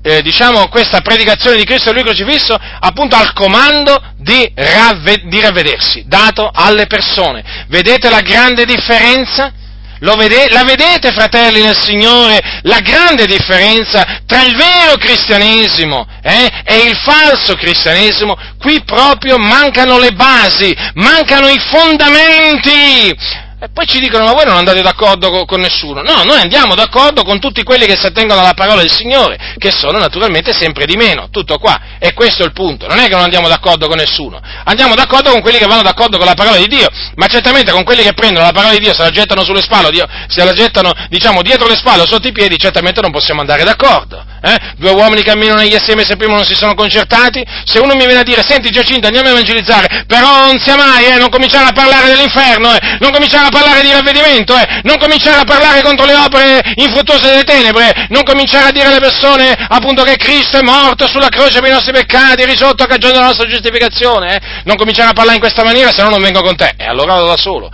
eh, 0.03 0.23
diciamo, 0.23 0.69
questa 0.69 1.01
predicazione 1.01 1.57
di 1.57 1.65
Cristo 1.65 1.93
lui 1.93 2.03
crocifisso 2.03 2.57
appunto 2.57 3.17
al 3.17 3.33
comando 3.33 4.01
di, 4.17 4.51
ravve- 4.55 5.23
di 5.25 5.41
ravvedersi, 5.41 6.05
dato 6.07 6.49
alle 6.53 6.87
persone. 6.87 7.67
Vedete 7.69 8.09
la 8.09 8.21
grande 8.21 8.65
differenza? 8.65 9.53
Vede, 10.01 10.49
la 10.51 10.65
vedete, 10.65 11.13
fratelli 11.13 11.63
nel 11.63 11.79
Signore, 11.79 12.41
la 12.63 12.81
grande 12.81 13.27
differenza 13.27 14.21
tra 14.27 14.43
il 14.43 14.57
vero 14.57 14.97
cristianesimo 14.97 16.07
eh, 16.23 16.51
e 16.65 16.77
il 16.89 16.97
falso 16.97 17.55
cristianesimo? 17.55 18.37
Qui 18.59 18.83
proprio 18.85 19.39
mancano 19.39 19.99
le 19.99 20.13
basi, 20.13 20.75
mancano 20.95 21.49
i 21.49 21.59
fondamenti. 21.59 23.47
E 23.61 23.69
poi 23.71 23.87
ci 23.89 23.99
dicono, 23.99 24.23
ma 24.23 24.35
voi 24.35 24.45
non 24.45 24.57
andate 24.57 24.83
d'accordo 24.83 25.45
con, 25.45 25.59
nessuno? 25.59 26.01
No, 26.01 26.23
noi 26.23 26.41
andiamo 26.41 26.77
d'accordo 26.77 27.25
con 27.25 27.41
tutti 27.41 27.65
quelli 27.65 27.87
che 27.87 27.97
si 27.97 28.07
attengono 28.07 28.39
alla 28.39 28.55
parola 28.55 28.83
del 28.83 28.91
Signore, 28.91 29.57
che 29.59 29.73
sono 29.73 29.99
naturalmente 29.99 30.53
sempre 30.53 30.87
di 30.87 30.95
meno, 30.95 31.29
tutto 31.33 31.59
qua. 31.59 31.97
E 31.99 32.13
questo 32.13 32.45
è 32.45 32.47
il 32.47 32.53
punto. 32.53 32.87
Non 32.87 33.01
è 33.01 33.09
che 33.09 33.15
non 33.15 33.25
andiamo 33.25 33.49
d'accordo 33.49 33.89
con 33.89 33.97
nessuno, 33.97 34.41
andiamo 34.63 34.95
d'accordo 34.95 35.33
con 35.33 35.41
quelli 35.41 35.59
che 35.59 35.67
vanno 35.67 35.83
d'accordo 35.83 36.19
con 36.19 36.27
la 36.27 36.35
parola 36.35 36.57
di 36.57 36.69
Dio, 36.69 36.87
ma 37.17 37.27
certamente 37.27 37.73
con 37.73 37.83
quelli 37.83 38.05
che 38.05 38.13
prendono 38.13 38.47
la 38.47 38.53
parola 38.53 38.75
di 38.75 38.79
Dio, 38.79 38.95
se 38.95 39.03
la 39.03 39.11
gettano 39.11 39.43
sulle 39.43 39.63
spalle, 39.63 39.91
se 40.29 40.45
la 40.45 40.53
gettano, 40.53 40.93
diciamo, 41.09 41.43
dietro 41.43 41.67
le 41.67 41.75
spalle 41.75 42.03
o 42.03 42.07
sotto 42.07 42.29
i 42.29 42.33
piedi, 42.33 42.57
certamente 42.59 43.01
non 43.01 43.11
possiamo 43.11 43.41
andare 43.41 43.65
d'accordo. 43.65 44.25
Eh? 44.41 44.57
Due 44.77 44.91
uomini 44.93 45.23
camminano 45.23 45.61
negli 45.61 45.75
assieme 45.75 46.05
se 46.05 46.17
prima 46.17 46.35
non 46.35 46.45
si 46.45 46.55
sono 46.55 46.75
concertati. 46.75 47.45
Se 47.65 47.79
uno 47.79 47.95
mi 47.95 48.05
viene 48.05 48.21
a 48.21 48.23
dire, 48.23 48.43
senti 48.47 48.71
Giacinto, 48.71 49.07
andiamo 49.07 49.29
a 49.29 49.33
evangelizzare, 49.33 50.05
però 50.07 50.47
non 50.47 50.59
sia 50.59 50.77
mai, 50.77 51.07
eh, 51.07 51.17
non 51.17 51.29
cominciare 51.29 51.69
a 51.69 51.73
parlare 51.73 52.07
dell'inferno, 52.09 52.73
eh, 52.73 52.79
non 53.01 53.11
cominciare 53.11 53.47
a 53.47 53.51
parlare 53.51 53.83
di 53.83 53.91
ravvedimento, 53.91 54.57
eh, 54.57 54.81
non 54.85 54.97
cominciare 54.99 55.41
a 55.41 55.45
parlare 55.45 55.83
contro 55.83 56.07
le 56.07 56.15
opere 56.15 56.63
infruttuose 56.77 57.29
delle 57.29 57.45
tenebre, 57.45 58.07
non 58.11 58.23
cominciare 58.23 58.69
a 58.69 58.73
dire 58.73 58.87
alle 58.87 59.01
persone 59.01 59.53
appunto 59.69 60.03
che 60.03 60.17
Cristo 60.17 60.59
è 60.59 60.63
morto 60.63 61.07
sulla 61.07 61.29
croce 61.29 61.61
per 61.61 61.71
i 61.71 61.73
nostri 61.73 61.93
peccati, 61.93 62.45
risolto 62.45 62.83
a 62.83 62.87
cagione 62.87 63.15
della 63.15 63.27
nostra 63.27 63.47
giustificazione, 63.47 64.37
eh, 64.37 64.41
non 64.65 64.77
cominciare 64.77 65.11
a 65.11 65.13
parlare 65.13 65.37
in 65.37 65.43
questa 65.43 65.65
maniera, 65.65 65.91
se 65.91 66.03
no 66.03 66.11
non 66.11 66.21
vengo 66.21 66.43
con 66.43 66.57
te. 66.57 66.75
E 66.77 66.85
allora 66.85 67.15
vado 67.15 67.27
da 67.27 67.37
solo, 67.37 67.71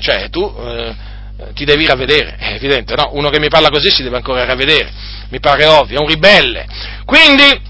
cioè 0.00 0.30
tu 0.30 0.54
eh, 0.64 1.05
ti 1.54 1.64
devi 1.64 1.86
ravvedere, 1.86 2.36
è 2.38 2.54
evidente, 2.54 2.94
no? 2.94 3.10
Uno 3.12 3.30
che 3.30 3.38
mi 3.38 3.48
parla 3.48 3.70
così 3.70 3.90
si 3.90 4.02
deve 4.02 4.16
ancora 4.16 4.44
ravvedere, 4.44 4.90
mi 5.30 5.40
pare 5.40 5.64
ovvio, 5.66 5.98
è 5.98 6.00
un 6.00 6.08
ribelle. 6.08 6.66
Quindi, 7.04 7.60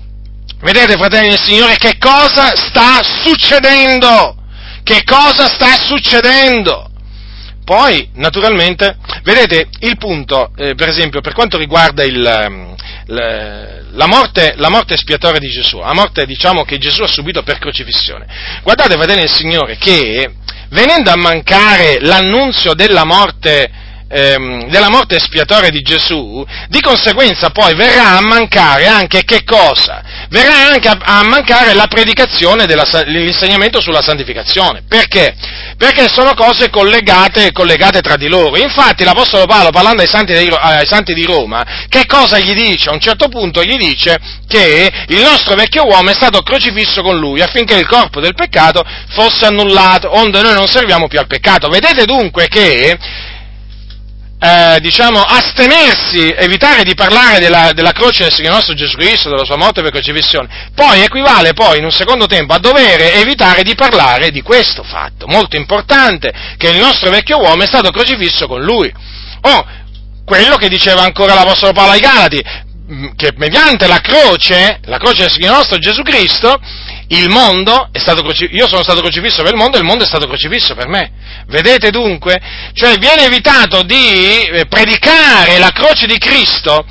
vedete 0.61 0.97
fratelli 0.97 1.29
del 1.29 1.41
Signore, 1.41 1.77
che 1.77 1.97
cosa 1.99 2.55
sta 2.57 3.01
succedendo? 3.03 4.35
Che 4.83 5.03
cosa 5.05 5.47
sta 5.47 5.74
succedendo? 5.77 6.91
Poi, 7.66 8.10
naturalmente, 8.14 8.96
vedete, 9.24 9.70
il 9.80 9.96
punto, 9.96 10.52
eh, 10.56 10.76
per 10.76 10.86
esempio, 10.88 11.20
per 11.20 11.32
quanto 11.32 11.58
riguarda 11.58 12.04
il, 12.04 12.24
ehm, 12.24 12.76
la, 13.06 14.06
morte, 14.06 14.54
la, 14.56 14.68
morte, 14.68 14.94
espiatoria 14.94 15.40
di 15.40 15.48
Gesù, 15.48 15.78
la 15.78 15.92
morte, 15.92 16.26
diciamo, 16.26 16.62
che 16.62 16.78
Gesù 16.78 17.02
ha 17.02 17.08
subito 17.08 17.42
per 17.42 17.58
crocifissione. 17.58 18.24
Guardate, 18.62 18.94
fratelli 18.94 19.22
del 19.22 19.34
Signore, 19.34 19.78
che 19.78 20.30
venendo 20.68 21.10
a 21.10 21.16
mancare 21.16 21.98
l'annunzio 22.02 22.72
della 22.74 23.02
morte 23.02 23.68
ehm, 24.09 24.68
della 24.68 24.90
morte 24.90 25.16
espiatoria 25.16 25.70
di 25.70 25.80
Gesù, 25.80 26.44
di 26.68 26.80
conseguenza 26.80 27.50
poi 27.50 27.74
verrà 27.74 28.16
a 28.16 28.20
mancare 28.20 28.86
anche 28.86 29.24
che 29.24 29.44
cosa? 29.44 30.02
Verrà 30.28 30.68
anche 30.72 30.88
a, 30.88 30.98
a 31.00 31.22
mancare 31.24 31.74
la 31.74 31.86
predicazione 31.86 32.66
dell'insegnamento 32.66 33.80
sulla 33.80 34.02
santificazione. 34.02 34.82
Perché? 34.88 35.34
Perché 35.76 36.09
sono 36.09 36.34
cose 36.34 36.70
collegate, 36.70 37.52
collegate, 37.52 38.00
tra 38.00 38.16
di 38.16 38.28
loro. 38.28 38.57
Infatti 38.57 39.04
l'Apostolo 39.04 39.44
Paolo, 39.46 39.70
parlando 39.70 40.02
ai 40.02 40.09
santi, 40.09 40.32
di, 40.32 40.54
ai 40.59 40.86
santi 40.86 41.12
di 41.12 41.24
Roma, 41.24 41.84
che 41.88 42.07
cosa 42.07 42.38
gli 42.38 42.54
dice? 42.54 42.88
A 42.88 42.92
un 42.92 43.00
certo 43.00 43.28
punto 43.28 43.62
gli 43.62 43.76
dice 43.76 44.16
che 44.48 44.90
il 45.09 45.20
nostro 45.20 45.54
vecchio 45.54 45.84
uomo 45.86 46.11
è 46.11 46.14
stato 46.14 46.40
crocifisso 46.42 47.02
con 47.02 47.18
lui 47.18 47.42
affinché 47.42 47.74
il 47.74 47.86
corpo 47.86 48.20
del 48.20 48.34
peccato 48.34 48.82
fosse 49.11 49.46
annullato, 49.46 50.14
onde 50.16 50.40
noi 50.40 50.54
non 50.54 50.66
serviamo 50.66 51.09
più 51.09 51.18
al 51.18 51.26
peccato. 51.26 51.68
Vedete 51.68 52.04
dunque 52.04 52.48
che 52.48 52.98
eh, 54.47 54.78
diciamo, 54.80 55.20
astenersi, 55.20 56.30
evitare 56.30 56.84
di 56.84 56.94
parlare 56.94 57.40
della, 57.40 57.72
della, 57.72 57.90
croce 57.90 58.22
del 58.22 58.32
Signore 58.32 58.55
nostro 58.55 58.74
Gesù 58.74 58.97
Cristo, 58.97 59.28
della 59.28 59.44
sua 59.44 59.57
morte 59.57 59.82
per 59.82 59.90
crocifissione, 59.90 60.70
poi 60.72 61.03
equivale 61.03 61.53
poi 61.53 61.78
in 61.78 61.84
un 61.84 61.90
secondo 61.90 62.26
tempo 62.26 62.53
a 62.53 62.59
dover 62.59 63.16
evitare 63.16 63.62
di 63.62 63.74
parlare 63.74 64.30
di 64.30 64.42
questo 64.42 64.84
fatto, 64.84 65.26
molto 65.26 65.57
importante, 65.57 66.32
che 66.57 66.68
il 66.68 66.78
nostro 66.78 67.11
vecchio 67.11 67.40
uomo 67.40 67.64
è 67.64 67.66
stato 67.66 67.90
crocifisso 67.90 68.47
con 68.47 68.62
lui. 68.62 68.92
O 69.40 69.66
quello 70.24 70.57
che 70.57 70.68
diceva 70.68 71.03
ancora 71.03 71.34
l'Apostolo 71.34 71.72
Paolo 71.72 71.92
ai 71.92 72.01
Galati, 72.01 72.42
che 73.16 73.32
mediante 73.36 73.88
la 73.88 74.01
croce, 74.01 74.78
la 74.84 74.99
croce 74.99 75.22
del 75.22 75.32
Signore 75.32 75.57
nostro 75.57 75.78
Gesù 75.78 76.03
Cristo, 76.03 76.61
il 77.09 77.28
mondo 77.28 77.88
è 77.92 77.98
stato 77.98 78.22
crocifisso, 78.22 78.54
io 78.54 78.68
sono 78.68 78.82
stato 78.82 79.00
crocifisso 79.00 79.42
per 79.42 79.52
il 79.52 79.59
mondo 79.59 79.76
e 79.76 79.80
il 79.80 79.86
mondo 79.86 80.04
è 80.04 80.07
stato 80.07 80.26
crocifisso 80.26 80.74
per 80.74 80.88
me. 80.88 81.12
Vedete 81.46 81.90
dunque? 81.90 82.40
Cioè 82.72 82.96
viene 82.96 83.24
evitato 83.24 83.82
di 83.82 84.44
eh, 84.44 84.66
predicare 84.66 85.59
la 85.59 85.70
croce 85.70 86.07
di 86.07 86.18
Cristo 86.18 86.84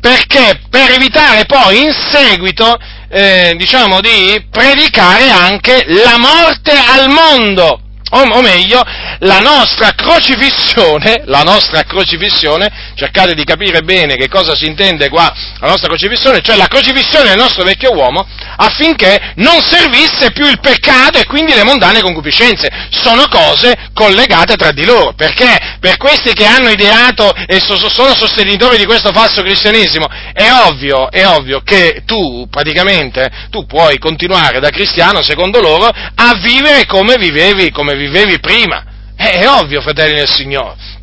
perché 0.00 0.62
per 0.68 0.90
evitare 0.90 1.44
poi 1.44 1.84
in 1.84 1.92
seguito, 1.92 2.76
eh, 3.08 3.54
diciamo, 3.56 4.00
di 4.00 4.44
predicare 4.50 5.30
anche 5.30 5.84
la 5.86 6.18
morte 6.18 6.72
al 6.72 7.08
mondo 7.08 7.80
o, 8.14 8.20
o, 8.20 8.40
meglio, 8.42 8.82
la 9.20 9.40
nostra 9.40 9.92
crocifissione, 9.94 11.22
la 11.26 11.42
nostra 11.42 11.82
crocifissione, 11.84 12.92
cercate 12.94 13.34
di 13.34 13.44
capire 13.44 13.80
bene 13.80 14.16
che 14.16 14.28
cosa 14.28 14.54
si 14.54 14.66
intende 14.66 15.08
qua, 15.08 15.32
la 15.60 15.68
nostra 15.68 15.88
crocifissione, 15.88 16.40
cioè 16.42 16.56
la 16.56 16.66
crocifissione 16.66 17.30
del 17.30 17.38
nostro 17.38 17.64
vecchio 17.64 17.92
uomo, 17.92 18.26
affinché 18.56 19.32
non 19.36 19.60
servisse 19.64 20.32
più 20.32 20.46
il 20.46 20.60
peccato 20.60 21.18
e 21.18 21.26
quindi 21.26 21.54
le 21.54 21.64
mondane 21.64 22.02
concupiscenze. 22.02 22.68
Sono 22.90 23.26
cose 23.28 23.90
collegate 23.94 24.56
tra 24.56 24.72
di 24.72 24.84
loro, 24.84 25.14
perché 25.14 25.78
per 25.80 25.96
questi 25.96 26.34
che 26.34 26.44
hanno 26.44 26.68
ideato 26.68 27.32
e 27.46 27.60
sono 27.60 28.14
sostenitori 28.14 28.76
di 28.76 28.84
questo 28.84 29.10
falso 29.12 29.42
cristianesimo, 29.42 30.06
è 30.34 30.50
ovvio, 30.66 31.10
è 31.10 31.26
ovvio 31.26 31.62
che 31.62 32.02
tu, 32.04 32.46
praticamente, 32.50 33.48
tu 33.50 33.64
puoi 33.64 33.98
continuare 33.98 34.60
da 34.60 34.68
cristiano, 34.68 35.22
secondo 35.22 35.60
loro, 35.60 35.86
a 35.86 36.34
vivere 36.40 36.84
come 36.84 37.16
vivevi, 37.16 37.70
come 37.70 37.92
vivevi 37.94 38.01
vivevi 38.02 38.38
prima. 38.40 38.84
È, 39.16 39.38
è 39.38 39.48
ovvio, 39.48 39.80
fratelli 39.80 40.14
del 40.14 40.28
Signore. 40.28 41.00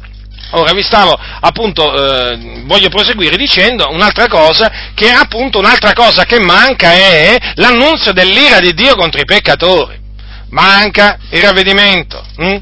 Ora 0.52 0.74
vi 0.74 0.82
stavo 0.82 1.16
appunto, 1.16 1.94
eh, 1.94 2.64
voglio 2.66 2.90
proseguire 2.90 3.38
dicendo 3.38 3.88
un'altra 3.92 4.28
cosa, 4.28 4.92
che 4.96 5.10
appunto 5.10 5.60
un'altra 5.60 5.94
cosa 5.94 6.24
che 6.26 6.40
manca 6.40 6.92
è 6.92 7.38
l'annunzio 7.56 8.14
dell'ira 8.14 8.60
di 8.60 8.74
Dio 8.74 8.96
contro 8.96 9.22
i 9.22 9.26
peccatori. 9.26 9.98
Manca 10.50 11.20
il 11.30 11.42
ravvedimento. 11.42 12.26
Hm? 12.38 12.58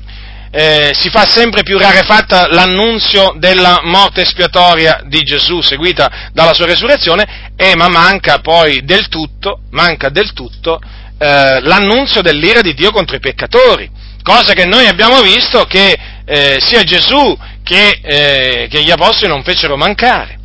Eh, 0.51 0.91
si 0.93 1.09
fa 1.09 1.25
sempre 1.25 1.63
più 1.63 1.77
rarefatta 1.77 2.47
l'annunzio 2.47 3.35
della 3.37 3.81
morte 3.83 4.21
espiatoria 4.21 5.01
di 5.05 5.19
Gesù 5.19 5.61
seguita 5.61 6.29
dalla 6.33 6.53
sua 6.53 6.65
resurrezione, 6.65 7.51
eh, 7.55 7.75
ma 7.75 7.87
manca 7.87 8.39
poi 8.39 8.83
del 8.83 9.07
tutto, 9.07 9.61
manca 9.71 10.09
del 10.09 10.33
tutto 10.33 10.81
eh, 11.19 11.61
l'annunzio 11.61 12.21
dell'ira 12.21 12.61
di 12.61 12.73
Dio 12.73 12.91
contro 12.91 13.15
i 13.15 13.19
peccatori 13.19 13.89
cosa 14.21 14.53
che 14.53 14.65
noi 14.65 14.87
abbiamo 14.87 15.21
visto 15.21 15.63
che 15.65 15.97
eh, 16.25 16.57
sia 16.59 16.83
Gesù 16.83 17.37
che, 17.63 17.99
eh, 18.01 18.67
che, 18.69 18.83
gli 18.83 18.91
apostoli 18.91 19.31
non 19.31 19.43
fecero 19.43 19.75
mancare. 19.77 20.39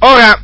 Ora, 0.00 0.42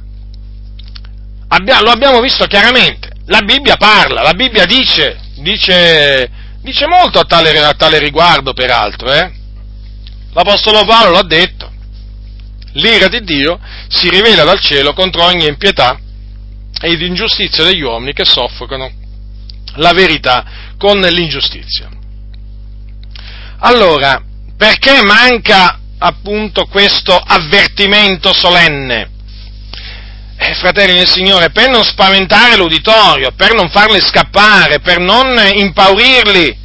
abbia, 1.49 1.81
lo 1.81 1.91
abbiamo 1.91 2.21
visto 2.21 2.47
chiaramente, 2.47 3.11
la 3.27 3.41
Bibbia 3.41 3.77
parla, 3.77 4.23
la 4.23 4.35
Bibbia 4.35 4.67
dice, 4.67 5.19
dice, 5.37 6.31
dice 6.61 6.87
molto 6.87 7.19
a 7.19 7.25
tale, 7.25 7.57
a 7.59 7.75
tale, 7.75 7.99
riguardo 7.99 8.53
peraltro, 8.53 9.13
eh? 9.13 9.33
l'Apostolo 10.33 10.85
Paolo 10.85 11.13
l'ha 11.13 11.23
detto, 11.23 11.71
l'ira 12.73 13.09
di 13.09 13.21
Dio 13.23 13.59
si 13.89 14.09
rivela 14.09 14.45
dal 14.45 14.61
cielo 14.61 14.95
contro 14.95 15.25
ogni 15.25 15.47
impietà 15.47 15.99
ed 16.81 17.01
ingiustizia 17.03 17.65
degli 17.65 17.83
uomini 17.83 18.13
che 18.13 18.25
soffocano 18.25 18.91
la 19.77 19.93
verità 19.93 20.45
con 20.83 20.99
l'ingiustizia. 20.99 21.89
Allora, 23.61 24.21
perché 24.57 25.01
manca 25.03 25.79
appunto 25.97 26.67
questo 26.67 27.15
avvertimento 27.15 28.33
solenne? 28.33 29.09
Eh, 30.39 30.55
fratelli 30.55 30.95
del 30.95 31.07
Signore, 31.07 31.51
per 31.51 31.71
non 31.71 31.85
spaventare 31.85 32.57
l'uditorio, 32.57 33.31
per 33.31 33.55
non 33.55 33.71
farli 33.71 34.01
scappare, 34.01 34.81
per 34.81 34.99
non 34.99 35.41
impaurirli. 35.55 36.59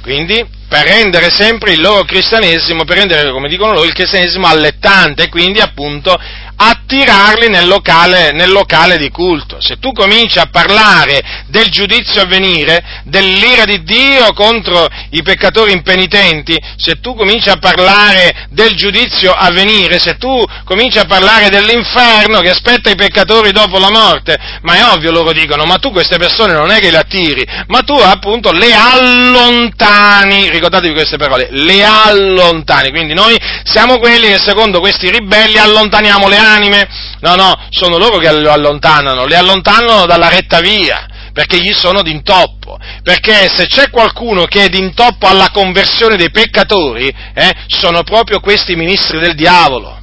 Quindi, 0.00 0.42
per 0.66 0.86
rendere 0.86 1.30
sempre 1.30 1.72
il 1.72 1.80
loro 1.82 2.04
cristianesimo, 2.04 2.84
per 2.84 2.96
rendere, 2.96 3.30
come 3.32 3.50
dicono 3.50 3.74
loro, 3.74 3.84
il 3.84 3.92
cristianesimo 3.92 4.46
allettante, 4.46 5.28
quindi 5.28 5.60
appunto 5.60 6.18
attirarli 6.56 7.48
nel 7.48 7.66
locale, 7.66 8.32
nel 8.32 8.50
locale, 8.50 8.98
di 8.98 9.10
culto. 9.10 9.60
Se 9.60 9.78
tu 9.78 9.92
cominci 9.92 10.38
a 10.38 10.46
parlare 10.50 11.44
del 11.48 11.66
giudizio 11.68 12.22
a 12.22 12.26
venire, 12.26 13.02
dell'ira 13.04 13.64
di 13.64 13.82
Dio 13.82 14.32
contro 14.32 14.88
i 15.10 15.22
peccatori 15.22 15.72
impenitenti, 15.72 16.56
se 16.76 17.00
tu 17.00 17.14
cominci 17.14 17.48
a 17.48 17.56
parlare 17.56 18.46
del 18.50 18.74
giudizio 18.74 19.32
a 19.32 19.50
venire, 19.50 19.98
se 19.98 20.16
tu 20.16 20.44
cominci 20.64 20.98
a 20.98 21.04
parlare 21.04 21.48
dell'inferno 21.48 22.40
che 22.40 22.50
aspetta 22.50 22.90
i 22.90 22.96
peccatori 22.96 23.52
dopo 23.52 23.78
la 23.78 23.90
morte, 23.90 24.38
ma 24.62 24.74
è 24.74 24.84
ovvio 24.84 25.10
loro 25.10 25.32
dicono, 25.32 25.64
ma 25.64 25.78
tu 25.78 25.90
queste 25.90 26.18
persone 26.18 26.52
non 26.52 26.70
è 26.70 26.78
che 26.78 26.90
le 26.90 26.98
attiri, 26.98 27.44
ma 27.66 27.80
tu 27.80 27.94
appunto 27.94 28.52
le 28.52 28.72
allontani, 28.72 30.48
ricordatevi 30.50 30.94
queste 30.94 31.16
parole, 31.16 31.48
le 31.50 31.84
allontani, 31.84 32.90
quindi 32.90 33.14
noi 33.14 33.36
siamo 33.64 33.98
quelli 33.98 34.28
che 34.28 34.38
secondo 34.38 34.80
questi 34.80 35.10
ribelli 35.10 35.58
allontaniamo 35.58 36.28
le 36.28 36.36
anime, 36.36 36.50
no, 36.58 37.34
no, 37.34 37.66
sono 37.70 37.98
loro 37.98 38.18
che 38.18 38.32
lo 38.32 38.52
allontanano, 38.52 39.26
le 39.26 39.36
allontanano 39.36 40.06
dalla 40.06 40.28
retta 40.28 40.60
via, 40.60 41.06
perché 41.32 41.58
gli 41.58 41.72
sono 41.72 42.02
d'intoppo, 42.02 42.78
perché 43.02 43.48
se 43.54 43.66
c'è 43.66 43.90
qualcuno 43.90 44.44
che 44.44 44.64
è 44.64 44.68
d'intoppo 44.68 45.26
alla 45.26 45.50
conversione 45.50 46.16
dei 46.16 46.30
peccatori, 46.30 47.12
eh, 47.34 47.52
sono 47.66 48.02
proprio 48.02 48.40
questi 48.40 48.76
ministri 48.76 49.18
del 49.18 49.34
diavolo, 49.34 50.00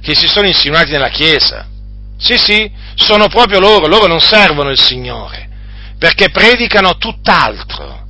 che 0.00 0.14
si 0.14 0.26
sono 0.26 0.46
insinuati 0.46 0.90
nella 0.90 1.10
Chiesa. 1.10 1.66
Sì, 2.18 2.38
sì, 2.38 2.70
sono 2.94 3.28
proprio 3.28 3.58
loro, 3.58 3.86
loro 3.86 4.06
non 4.06 4.20
servono 4.20 4.70
il 4.70 4.80
Signore, 4.80 5.48
perché 5.98 6.30
predicano 6.30 6.96
tutt'altro, 6.96 8.06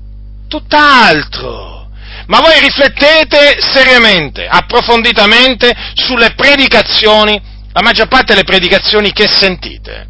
tutt'altro. 0.48 1.80
Ma 2.26 2.40
voi 2.40 2.60
riflettete 2.60 3.60
seriamente, 3.60 4.46
approfonditamente 4.46 5.74
sulle 5.94 6.34
predicazioni, 6.34 7.40
la 7.72 7.82
maggior 7.82 8.08
parte 8.08 8.34
delle 8.34 8.44
predicazioni 8.44 9.12
che 9.12 9.26
sentite. 9.28 10.08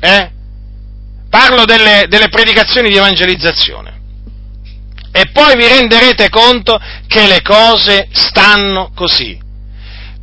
Eh? 0.00 0.30
Parlo 1.28 1.64
delle, 1.64 2.06
delle 2.08 2.28
predicazioni 2.28 2.88
di 2.88 2.96
evangelizzazione. 2.96 4.00
E 5.12 5.26
poi 5.26 5.56
vi 5.56 5.66
renderete 5.66 6.28
conto 6.30 6.80
che 7.06 7.26
le 7.26 7.42
cose 7.42 8.08
stanno 8.12 8.92
così. 8.94 9.38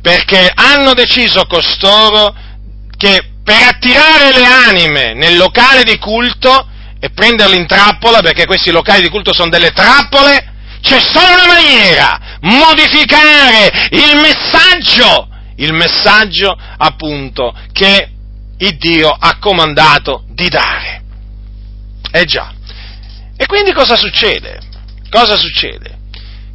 Perché 0.02 0.50
hanno 0.54 0.94
deciso 0.94 1.44
costoro 1.46 2.34
che 2.96 3.30
per 3.44 3.62
attirare 3.62 4.32
le 4.32 4.44
anime 4.44 5.14
nel 5.14 5.36
locale 5.36 5.84
di 5.84 5.98
culto 5.98 6.68
e 6.98 7.10
prenderle 7.10 7.56
in 7.56 7.66
trappola, 7.66 8.20
perché 8.20 8.46
questi 8.46 8.70
locali 8.70 9.02
di 9.02 9.08
culto 9.08 9.32
sono 9.32 9.48
delle 9.48 9.70
trappole, 9.70 10.52
c'è 10.82 11.00
solo 11.00 11.32
una 11.32 11.46
maniera, 11.46 12.20
modificare 12.40 13.88
il 13.90 14.16
messaggio, 14.20 15.28
il 15.60 15.72
messaggio 15.72 16.56
appunto 16.76 17.54
che 17.72 18.10
il 18.58 18.76
Dio 18.76 19.10
ha 19.10 19.38
comandato 19.38 20.24
di 20.28 20.48
dare. 20.48 21.02
Eh 22.10 22.24
già. 22.24 22.52
E 23.36 23.46
quindi 23.46 23.72
cosa 23.72 23.96
succede? 23.96 24.60
Cosa 25.08 25.36
succede? 25.36 25.98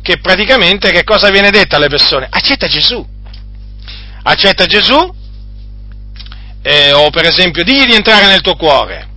Che 0.02 0.20
praticamente 0.20 0.92
che 0.92 1.04
cosa 1.04 1.30
viene 1.30 1.50
detto 1.50 1.76
alle 1.76 1.88
persone? 1.88 2.28
Accetta 2.30 2.68
Gesù. 2.68 3.04
Accetta 4.24 4.66
Gesù, 4.66 5.14
eh, 6.62 6.92
o 6.92 7.10
per 7.10 7.26
esempio 7.26 7.64
digli 7.64 7.86
di 7.86 7.96
entrare 7.96 8.26
nel 8.28 8.42
tuo 8.42 8.56
cuore, 8.56 9.08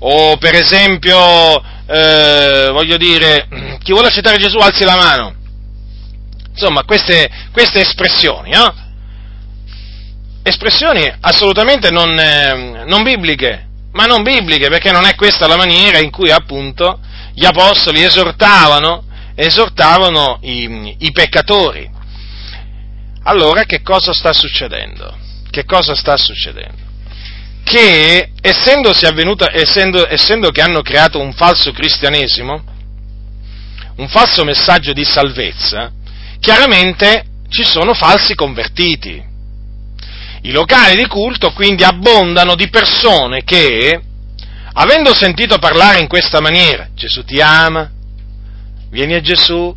o 0.00 0.36
per 0.36 0.54
esempio 0.54 1.62
eh, 1.86 2.68
voglio 2.70 2.96
dire, 2.96 3.48
chi 3.82 3.92
vuole 3.92 4.08
accettare 4.08 4.38
Gesù 4.38 4.58
alzi 4.58 4.84
la 4.84 4.96
mano. 4.96 5.34
Insomma, 6.50 6.84
queste, 6.84 7.30
queste 7.52 7.80
espressioni, 7.80 8.50
no? 8.50 8.79
Espressioni 10.42 11.10
assolutamente 11.20 11.90
non, 11.90 12.18
eh, 12.18 12.84
non 12.86 13.02
bibliche, 13.02 13.68
ma 13.92 14.04
non 14.04 14.22
bibliche, 14.22 14.68
perché 14.68 14.90
non 14.90 15.04
è 15.04 15.14
questa 15.14 15.46
la 15.46 15.56
maniera 15.56 15.98
in 15.98 16.10
cui 16.10 16.30
appunto 16.30 17.00
gli 17.34 17.44
apostoli 17.44 18.02
esortavano, 18.02 19.04
esortavano 19.34 20.38
i, 20.42 20.96
i 20.98 21.12
peccatori. 21.12 21.88
Allora 23.24 23.64
che 23.64 23.82
cosa 23.82 24.12
sta 24.12 24.32
succedendo? 24.32 25.16
Che 25.50 25.64
cosa 25.64 25.94
sta 25.94 26.16
succedendo? 26.16 26.88
che 27.62 28.32
essendosi 28.40 29.06
avvenuta, 29.06 29.52
essendo, 29.52 30.04
essendo 30.08 30.50
che 30.50 30.60
hanno 30.60 30.82
creato 30.82 31.20
un 31.20 31.32
falso 31.32 31.70
cristianesimo, 31.70 32.64
un 33.96 34.08
falso 34.08 34.42
messaggio 34.42 34.92
di 34.92 35.04
salvezza, 35.04 35.92
chiaramente 36.40 37.24
ci 37.48 37.64
sono 37.64 37.94
falsi 37.94 38.34
convertiti. 38.34 39.22
I 40.42 40.52
locali 40.52 40.96
di 40.96 41.06
culto 41.06 41.52
quindi 41.52 41.84
abbondano 41.84 42.54
di 42.54 42.68
persone 42.70 43.44
che, 43.44 44.00
avendo 44.72 45.14
sentito 45.14 45.58
parlare 45.58 46.00
in 46.00 46.08
questa 46.08 46.40
maniera, 46.40 46.88
Gesù 46.94 47.24
ti 47.24 47.40
ama, 47.40 47.90
vieni 48.90 49.14
a 49.14 49.20
Gesù, 49.20 49.76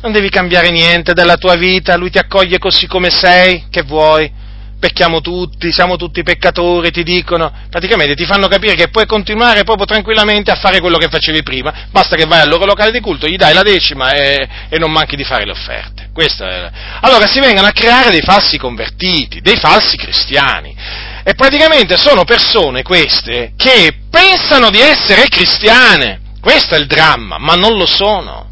non 0.00 0.12
devi 0.12 0.30
cambiare 0.30 0.70
niente 0.70 1.12
della 1.12 1.36
tua 1.36 1.56
vita, 1.56 1.96
lui 1.96 2.10
ti 2.10 2.18
accoglie 2.18 2.58
così 2.58 2.86
come 2.86 3.10
sei, 3.10 3.66
che 3.68 3.82
vuoi, 3.82 4.30
pecchiamo 4.78 5.20
tutti, 5.20 5.72
siamo 5.72 5.96
tutti 5.96 6.22
peccatori, 6.22 6.92
ti 6.92 7.02
dicono, 7.02 7.52
praticamente 7.68 8.14
ti 8.14 8.24
fanno 8.24 8.46
capire 8.46 8.74
che 8.74 8.88
puoi 8.88 9.06
continuare 9.06 9.64
proprio 9.64 9.86
tranquillamente 9.86 10.52
a 10.52 10.56
fare 10.56 10.80
quello 10.80 10.98
che 10.98 11.08
facevi 11.08 11.42
prima, 11.42 11.88
basta 11.90 12.14
che 12.14 12.26
vai 12.26 12.40
al 12.40 12.48
loro 12.48 12.64
locale 12.64 12.92
di 12.92 13.00
culto, 13.00 13.26
gli 13.26 13.36
dai 13.36 13.54
la 13.54 13.62
decima 13.62 14.12
e, 14.12 14.48
e 14.68 14.78
non 14.78 14.92
manchi 14.92 15.16
di 15.16 15.24
fare 15.24 15.44
le 15.44 15.50
offerte. 15.50 16.07
È... 16.24 16.70
Allora 17.02 17.26
si 17.26 17.38
vengono 17.38 17.68
a 17.68 17.72
creare 17.72 18.10
dei 18.10 18.22
falsi 18.22 18.58
convertiti, 18.58 19.40
dei 19.40 19.56
falsi 19.56 19.96
cristiani. 19.96 20.74
E 21.22 21.34
praticamente 21.34 21.96
sono 21.96 22.24
persone 22.24 22.82
queste 22.82 23.52
che 23.56 23.94
pensano 24.10 24.70
di 24.70 24.80
essere 24.80 25.28
cristiane. 25.28 26.20
Questo 26.40 26.74
è 26.74 26.78
il 26.78 26.86
dramma, 26.86 27.38
ma 27.38 27.54
non 27.54 27.76
lo 27.76 27.86
sono. 27.86 28.46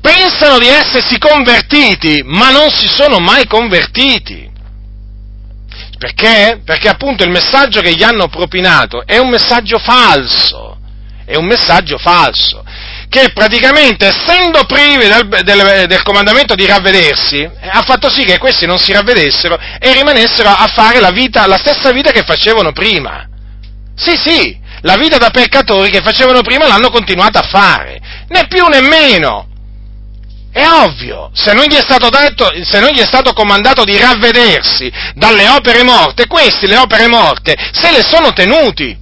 Pensano 0.00 0.58
di 0.58 0.68
essersi 0.68 1.18
convertiti, 1.18 2.22
ma 2.24 2.50
non 2.50 2.70
si 2.70 2.88
sono 2.88 3.18
mai 3.18 3.46
convertiti. 3.46 4.48
Perché? 5.98 6.62
Perché 6.64 6.88
appunto 6.88 7.24
il 7.24 7.30
messaggio 7.30 7.80
che 7.80 7.94
gli 7.94 8.02
hanno 8.02 8.28
propinato 8.28 9.04
è 9.04 9.18
un 9.18 9.28
messaggio 9.28 9.78
falso, 9.78 10.78
è 11.26 11.36
un 11.36 11.44
messaggio 11.44 11.98
falso, 11.98 12.64
che 13.10 13.32
praticamente 13.34 14.06
essendo 14.06 14.64
privi 14.66 15.08
del, 15.08 15.26
del, 15.42 15.86
del 15.88 16.02
comandamento 16.04 16.54
di 16.54 16.64
ravvedersi, 16.64 17.42
ha 17.42 17.82
fatto 17.82 18.08
sì 18.08 18.22
che 18.22 18.38
questi 18.38 18.66
non 18.66 18.78
si 18.78 18.92
ravvedessero 18.92 19.58
e 19.80 19.92
rimanessero 19.92 20.48
a 20.48 20.68
fare 20.68 21.00
la, 21.00 21.10
vita, 21.10 21.44
la 21.48 21.58
stessa 21.58 21.90
vita 21.90 22.12
che 22.12 22.22
facevano 22.22 22.70
prima. 22.70 23.28
Sì, 23.96 24.16
sì, 24.16 24.56
la 24.82 24.94
vita 24.94 25.18
da 25.18 25.30
peccatori 25.30 25.90
che 25.90 26.02
facevano 26.02 26.40
prima 26.42 26.68
l'hanno 26.68 26.90
continuata 26.90 27.40
a 27.40 27.48
fare, 27.48 28.00
né 28.28 28.46
più 28.46 28.64
né 28.66 28.80
meno. 28.80 29.48
È 30.52 30.64
ovvio, 30.66 31.30
se 31.32 31.52
non, 31.52 31.66
detto, 31.66 32.50
se 32.62 32.78
non, 32.78 32.90
gli 32.90 33.00
è 33.00 33.06
stato 33.06 33.32
comandato 33.32 33.82
di 33.82 33.96
ravvedersi 33.96 34.90
dalle 35.14 35.48
opere 35.48 35.82
morte, 35.82 36.28
questi 36.28 36.68
le 36.68 36.76
opere 36.76 37.08
morte 37.08 37.56
se 37.72 37.90
le 37.90 38.02
sono 38.02 38.32
tenuti. 38.32 38.96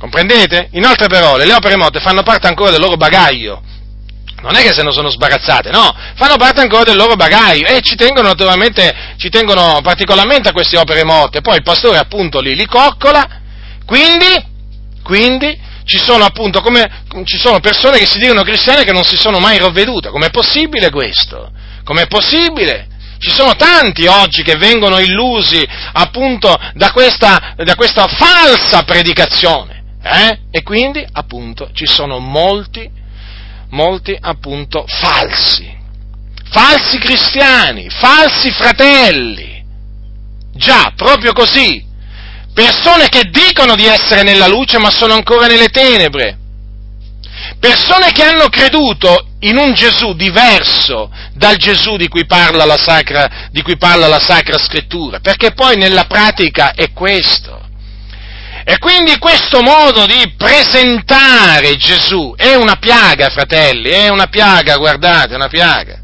Comprendete? 0.00 0.68
In 0.72 0.86
altre 0.86 1.08
parole, 1.08 1.44
le 1.44 1.52
opere 1.52 1.76
morte 1.76 2.00
fanno 2.00 2.22
parte 2.22 2.46
ancora 2.46 2.70
del 2.70 2.80
loro 2.80 2.96
bagaglio. 2.96 3.60
Non 4.40 4.56
è 4.56 4.62
che 4.62 4.72
se 4.72 4.82
ne 4.82 4.92
sono 4.92 5.10
sbarazzate, 5.10 5.68
no, 5.68 5.94
fanno 6.14 6.36
parte 6.38 6.62
ancora 6.62 6.84
del 6.84 6.96
loro 6.96 7.16
bagaglio 7.16 7.66
e 7.66 7.82
ci 7.82 7.96
tengono 7.96 8.28
naturalmente, 8.28 9.14
ci 9.18 9.28
tengono 9.28 9.80
particolarmente 9.82 10.48
a 10.48 10.52
queste 10.52 10.78
opere 10.78 11.04
morte. 11.04 11.42
Poi 11.42 11.56
il 11.56 11.62
pastore 11.62 11.98
appunto 11.98 12.40
li, 12.40 12.54
li 12.54 12.64
coccola, 12.64 13.28
quindi, 13.84 14.42
quindi 15.02 15.60
ci 15.84 15.98
sono 15.98 16.24
appunto 16.24 16.62
come, 16.62 17.02
ci 17.24 17.36
sono 17.36 17.60
persone 17.60 17.98
che 17.98 18.06
si 18.06 18.18
dicono 18.18 18.42
cristiane 18.42 18.84
che 18.84 18.92
non 18.92 19.04
si 19.04 19.18
sono 19.18 19.38
mai 19.38 19.58
ravvedute. 19.58 20.08
Com'è 20.08 20.30
possibile 20.30 20.88
questo? 20.88 21.52
Com'è 21.84 22.06
possibile? 22.06 22.86
Ci 23.18 23.30
sono 23.30 23.54
tanti 23.54 24.06
oggi 24.06 24.42
che 24.42 24.56
vengono 24.56 24.98
illusi 24.98 25.62
appunto 25.92 26.56
da 26.72 26.90
questa, 26.90 27.52
da 27.54 27.74
questa 27.74 28.06
falsa 28.06 28.82
predicazione. 28.84 29.79
Eh? 30.02 30.38
E 30.50 30.62
quindi 30.62 31.06
appunto 31.12 31.70
ci 31.72 31.86
sono 31.86 32.18
molti, 32.18 32.90
molti 33.70 34.16
appunto 34.18 34.84
falsi. 34.86 35.78
Falsi 36.50 36.98
cristiani, 36.98 37.88
falsi 37.90 38.50
fratelli. 38.50 39.64
Già, 40.52 40.92
proprio 40.96 41.32
così 41.32 41.88
persone 42.52 43.08
che 43.08 43.30
dicono 43.30 43.74
di 43.74 43.86
essere 43.86 44.22
nella 44.22 44.46
luce 44.46 44.78
ma 44.78 44.90
sono 44.90 45.14
ancora 45.14 45.46
nelle 45.46 45.68
tenebre, 45.68 46.38
persone 47.58 48.12
che 48.12 48.22
hanno 48.22 48.48
creduto 48.48 49.28
in 49.40 49.56
un 49.56 49.72
Gesù 49.72 50.12
diverso 50.14 51.10
dal 51.32 51.56
Gesù 51.56 51.96
di 51.96 52.08
cui 52.08 52.26
parla 52.26 52.64
la 52.64 52.76
Sacra, 52.76 53.48
cui 53.62 53.76
parla 53.76 54.06
la 54.06 54.20
sacra 54.20 54.58
Scrittura, 54.58 55.20
perché 55.20 55.52
poi 55.52 55.76
nella 55.76 56.04
pratica 56.04 56.72
è 56.72 56.92
questo. 56.92 57.59
E 58.64 58.78
quindi 58.78 59.18
questo 59.18 59.62
modo 59.62 60.06
di 60.06 60.34
presentare 60.36 61.76
Gesù 61.76 62.34
è 62.36 62.54
una 62.54 62.76
piaga, 62.76 63.28
fratelli, 63.30 63.90
è 63.90 64.08
una 64.08 64.26
piaga, 64.26 64.76
guardate, 64.76 65.32
è 65.32 65.36
una 65.36 65.48
piaga. 65.48 65.98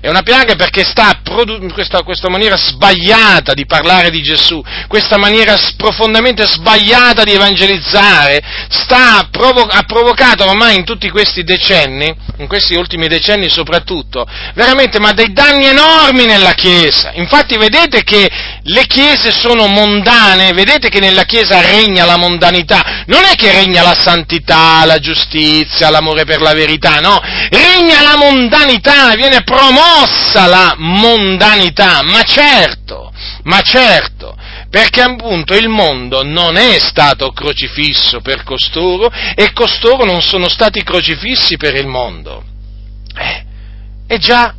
È 0.00 0.08
una 0.08 0.22
piaga 0.22 0.54
perché 0.54 0.84
sta 0.84 1.20
produ- 1.24 1.72
questa, 1.72 2.04
questa 2.04 2.28
maniera 2.28 2.56
sbagliata 2.56 3.52
di 3.52 3.66
parlare 3.66 4.10
di 4.10 4.22
Gesù, 4.22 4.62
questa 4.86 5.18
maniera 5.18 5.58
profondamente 5.76 6.46
sbagliata 6.46 7.24
di 7.24 7.32
evangelizzare, 7.32 8.40
sta, 8.68 9.26
provo- 9.28 9.66
ha 9.66 9.82
provocato 9.82 10.48
ormai 10.48 10.76
in 10.76 10.84
tutti 10.84 11.10
questi 11.10 11.42
decenni, 11.42 12.14
in 12.36 12.46
questi 12.46 12.76
ultimi 12.76 13.08
decenni 13.08 13.48
soprattutto, 13.48 14.24
veramente 14.54 15.00
ma 15.00 15.10
dei 15.12 15.32
danni 15.32 15.66
enormi 15.66 16.26
nella 16.26 16.52
Chiesa. 16.52 17.10
Infatti 17.14 17.56
vedete 17.56 18.04
che 18.04 18.30
le 18.62 18.86
chiese 18.86 19.32
sono 19.32 19.66
mondane, 19.66 20.52
vedete 20.52 20.90
che 20.90 21.00
nella 21.00 21.24
Chiesa 21.24 21.60
regna 21.60 22.04
la 22.04 22.16
mondanità, 22.16 23.02
non 23.06 23.24
è 23.24 23.34
che 23.34 23.50
regna 23.50 23.82
la 23.82 23.96
santità, 23.98 24.84
la 24.84 24.98
giustizia, 24.98 25.90
l'amore 25.90 26.24
per 26.24 26.40
la 26.40 26.52
verità, 26.52 27.00
no, 27.00 27.20
regna 27.50 28.00
la 28.02 28.16
mondanità, 28.16 29.14
viene 29.16 29.42
promossa 29.42 29.86
la 30.46 30.74
mondanità, 30.76 32.02
ma 32.02 32.22
certo, 32.22 33.12
ma 33.44 33.60
certo, 33.60 34.36
perché 34.70 35.00
appunto 35.00 35.54
il 35.54 35.68
mondo 35.68 36.22
non 36.22 36.56
è 36.56 36.78
stato 36.78 37.32
crocifisso 37.32 38.20
per 38.20 38.42
costoro 38.42 39.10
e 39.34 39.52
costoro 39.52 40.04
non 40.04 40.20
sono 40.20 40.48
stati 40.48 40.82
crocifissi 40.82 41.56
per 41.56 41.74
il 41.74 41.86
mondo. 41.86 42.44
Eh, 43.14 43.44
e 44.06 44.18
già, 44.18 44.54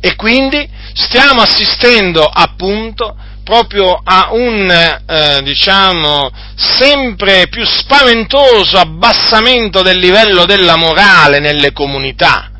e 0.00 0.16
quindi 0.16 0.68
stiamo 0.94 1.40
assistendo 1.42 2.24
appunto 2.24 3.16
proprio 3.44 4.00
a 4.02 4.28
un, 4.32 4.70
eh, 4.70 5.40
diciamo, 5.42 6.30
sempre 6.54 7.48
più 7.48 7.64
spaventoso 7.64 8.78
abbassamento 8.78 9.82
del 9.82 9.98
livello 9.98 10.44
della 10.44 10.76
morale 10.76 11.40
nelle 11.40 11.72
comunità. 11.72 12.51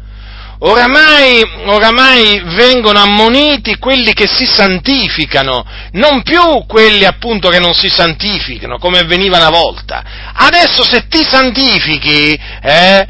Oramai, 0.65 1.43
oramai, 1.67 2.41
vengono 2.55 3.01
ammoniti 3.01 3.79
quelli 3.79 4.13
che 4.13 4.29
si 4.29 4.45
santificano, 4.47 5.67
non 5.93 6.23
più 6.23 6.65
quelli 6.69 7.05
appunto 7.05 7.49
che 7.49 7.59
non 7.59 7.75
si 7.75 7.89
santificano, 7.89 8.79
come 8.79 9.01
avveniva 9.01 9.39
una 9.39 9.51
volta. 9.51 10.05
Adesso 10.33 10.85
se 10.85 11.09
ti 11.09 11.25
santifichi, 11.25 12.39
eh, 12.63 13.07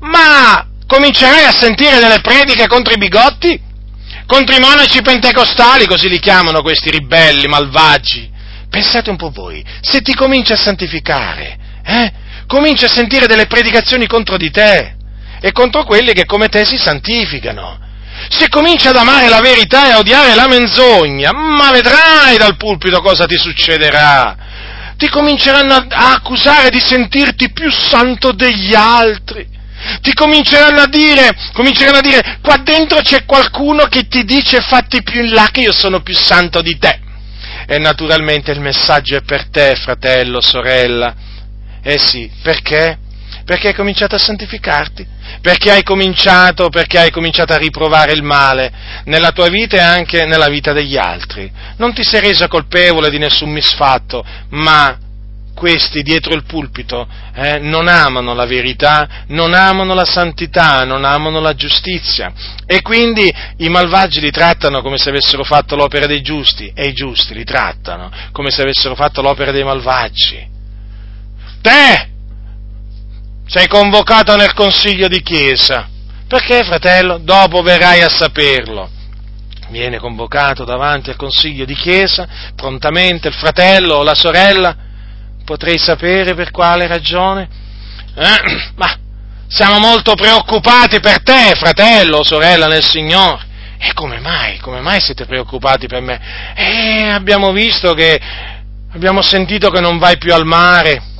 ma 0.00 0.66
comincerai 0.86 1.44
a 1.44 1.52
sentire 1.52 1.98
delle 1.98 2.20
prediche 2.22 2.66
contro 2.68 2.94
i 2.94 2.98
bigotti? 2.98 3.60
Contro 4.24 4.56
i 4.56 4.60
monaci 4.60 5.02
pentecostali, 5.02 5.86
così 5.86 6.08
li 6.08 6.18
chiamano 6.18 6.62
questi 6.62 6.88
ribelli, 6.88 7.46
malvagi. 7.48 8.30
Pensate 8.70 9.10
un 9.10 9.16
po' 9.16 9.28
voi, 9.28 9.62
se 9.82 10.00
ti 10.00 10.14
cominci 10.14 10.52
a 10.52 10.56
santificare, 10.56 11.58
eh, 11.84 12.12
cominci 12.46 12.86
a 12.86 12.88
sentire 12.88 13.26
delle 13.26 13.44
predicazioni 13.44 14.06
contro 14.06 14.38
di 14.38 14.50
te 14.50 15.02
e 15.44 15.52
contro 15.52 15.84
quelli 15.84 16.14
che 16.14 16.24
come 16.24 16.48
te 16.48 16.64
si 16.64 16.78
santificano. 16.78 17.78
Se 18.30 18.48
cominci 18.48 18.88
ad 18.88 18.96
amare 18.96 19.28
la 19.28 19.42
verità 19.42 19.88
e 19.88 19.90
a 19.90 19.98
odiare 19.98 20.34
la 20.34 20.48
menzogna, 20.48 21.32
ma 21.32 21.70
vedrai 21.70 22.38
dal 22.38 22.56
pulpito 22.56 23.02
cosa 23.02 23.26
ti 23.26 23.36
succederà. 23.36 24.34
Ti 24.96 25.06
cominceranno 25.10 25.74
a 25.74 26.12
accusare 26.14 26.70
di 26.70 26.80
sentirti 26.80 27.52
più 27.52 27.70
santo 27.70 28.32
degli 28.32 28.72
altri. 28.74 29.46
Ti 30.00 30.14
cominceranno 30.14 30.80
a 30.80 30.86
dire, 30.86 31.36
cominceranno 31.52 31.98
a 31.98 32.00
dire, 32.00 32.38
qua 32.40 32.56
dentro 32.56 33.02
c'è 33.02 33.26
qualcuno 33.26 33.84
che 33.84 34.08
ti 34.08 34.24
dice 34.24 34.62
fatti 34.62 35.02
più 35.02 35.22
in 35.22 35.34
là 35.34 35.50
che 35.52 35.60
io 35.60 35.74
sono 35.74 36.00
più 36.00 36.14
santo 36.14 36.62
di 36.62 36.78
te. 36.78 37.00
E 37.66 37.78
naturalmente 37.78 38.50
il 38.50 38.60
messaggio 38.60 39.16
è 39.16 39.20
per 39.20 39.50
te, 39.50 39.76
fratello, 39.76 40.40
sorella. 40.40 41.14
Eh 41.82 41.98
sì, 41.98 42.30
perché? 42.42 43.00
Perché 43.44 43.68
hai 43.68 43.74
cominciato 43.74 44.14
a 44.14 44.18
santificarti? 44.18 45.06
Perché 45.40 45.70
hai 45.70 45.82
cominciato, 45.82 46.70
perché 46.70 46.98
hai 46.98 47.10
cominciato 47.10 47.52
a 47.52 47.58
riprovare 47.58 48.12
il 48.12 48.22
male 48.22 48.72
nella 49.04 49.32
tua 49.32 49.48
vita 49.48 49.76
e 49.76 49.80
anche 49.80 50.24
nella 50.24 50.48
vita 50.48 50.72
degli 50.72 50.96
altri. 50.96 51.50
Non 51.76 51.92
ti 51.92 52.02
sei 52.02 52.20
reso 52.20 52.48
colpevole 52.48 53.10
di 53.10 53.18
nessun 53.18 53.50
misfatto, 53.50 54.24
ma 54.50 54.98
questi 55.54 56.02
dietro 56.02 56.34
il 56.34 56.44
pulpito 56.44 57.06
eh, 57.34 57.58
non 57.60 57.86
amano 57.86 58.34
la 58.34 58.44
verità, 58.44 59.24
non 59.28 59.54
amano 59.54 59.94
la 59.94 60.04
santità, 60.04 60.84
non 60.84 61.04
amano 61.04 61.40
la 61.40 61.54
giustizia 61.54 62.32
e 62.66 62.82
quindi 62.82 63.32
i 63.58 63.68
malvagi 63.68 64.20
li 64.20 64.30
trattano 64.30 64.82
come 64.82 64.98
se 64.98 65.10
avessero 65.10 65.44
fatto 65.44 65.76
l'opera 65.76 66.06
dei 66.06 66.22
giusti 66.22 66.72
e 66.74 66.88
i 66.88 66.92
giusti 66.92 67.34
li 67.34 67.44
trattano 67.44 68.10
come 68.32 68.50
se 68.50 68.62
avessero 68.62 68.94
fatto 68.94 69.22
l'opera 69.22 69.52
dei 69.52 69.64
malvagi. 69.64 70.52
Te 71.62 72.12
sei 73.46 73.68
convocato 73.68 74.34
nel 74.36 74.54
consiglio 74.54 75.08
di 75.08 75.22
chiesa. 75.22 75.88
Perché, 76.26 76.64
fratello? 76.64 77.18
Dopo 77.18 77.62
verrai 77.62 78.02
a 78.02 78.08
saperlo. 78.08 78.90
Viene 79.68 79.98
convocato 79.98 80.64
davanti 80.64 81.10
al 81.10 81.16
consiglio 81.16 81.64
di 81.64 81.74
chiesa, 81.74 82.26
prontamente 82.54 83.28
il 83.28 83.34
fratello 83.34 83.96
o 83.96 84.02
la 84.02 84.14
sorella. 84.14 84.76
Potrei 85.44 85.78
sapere 85.78 86.34
per 86.34 86.50
quale 86.50 86.86
ragione? 86.86 87.48
Eh, 88.14 88.72
ma 88.76 88.98
siamo 89.46 89.78
molto 89.78 90.14
preoccupati 90.14 91.00
per 91.00 91.22
te, 91.22 91.54
fratello 91.54 92.18
o 92.18 92.24
sorella 92.24 92.66
nel 92.66 92.84
Signore. 92.84 93.52
E 93.78 93.92
come 93.92 94.18
mai? 94.18 94.58
Come 94.58 94.80
mai 94.80 95.00
siete 95.00 95.26
preoccupati 95.26 95.86
per 95.86 96.00
me? 96.00 96.54
Eh, 96.54 97.08
abbiamo 97.10 97.52
visto 97.52 97.92
che, 97.92 98.18
abbiamo 98.92 99.20
sentito 99.20 99.68
che 99.70 99.80
non 99.80 99.98
vai 99.98 100.16
più 100.16 100.32
al 100.32 100.46
mare 100.46 101.12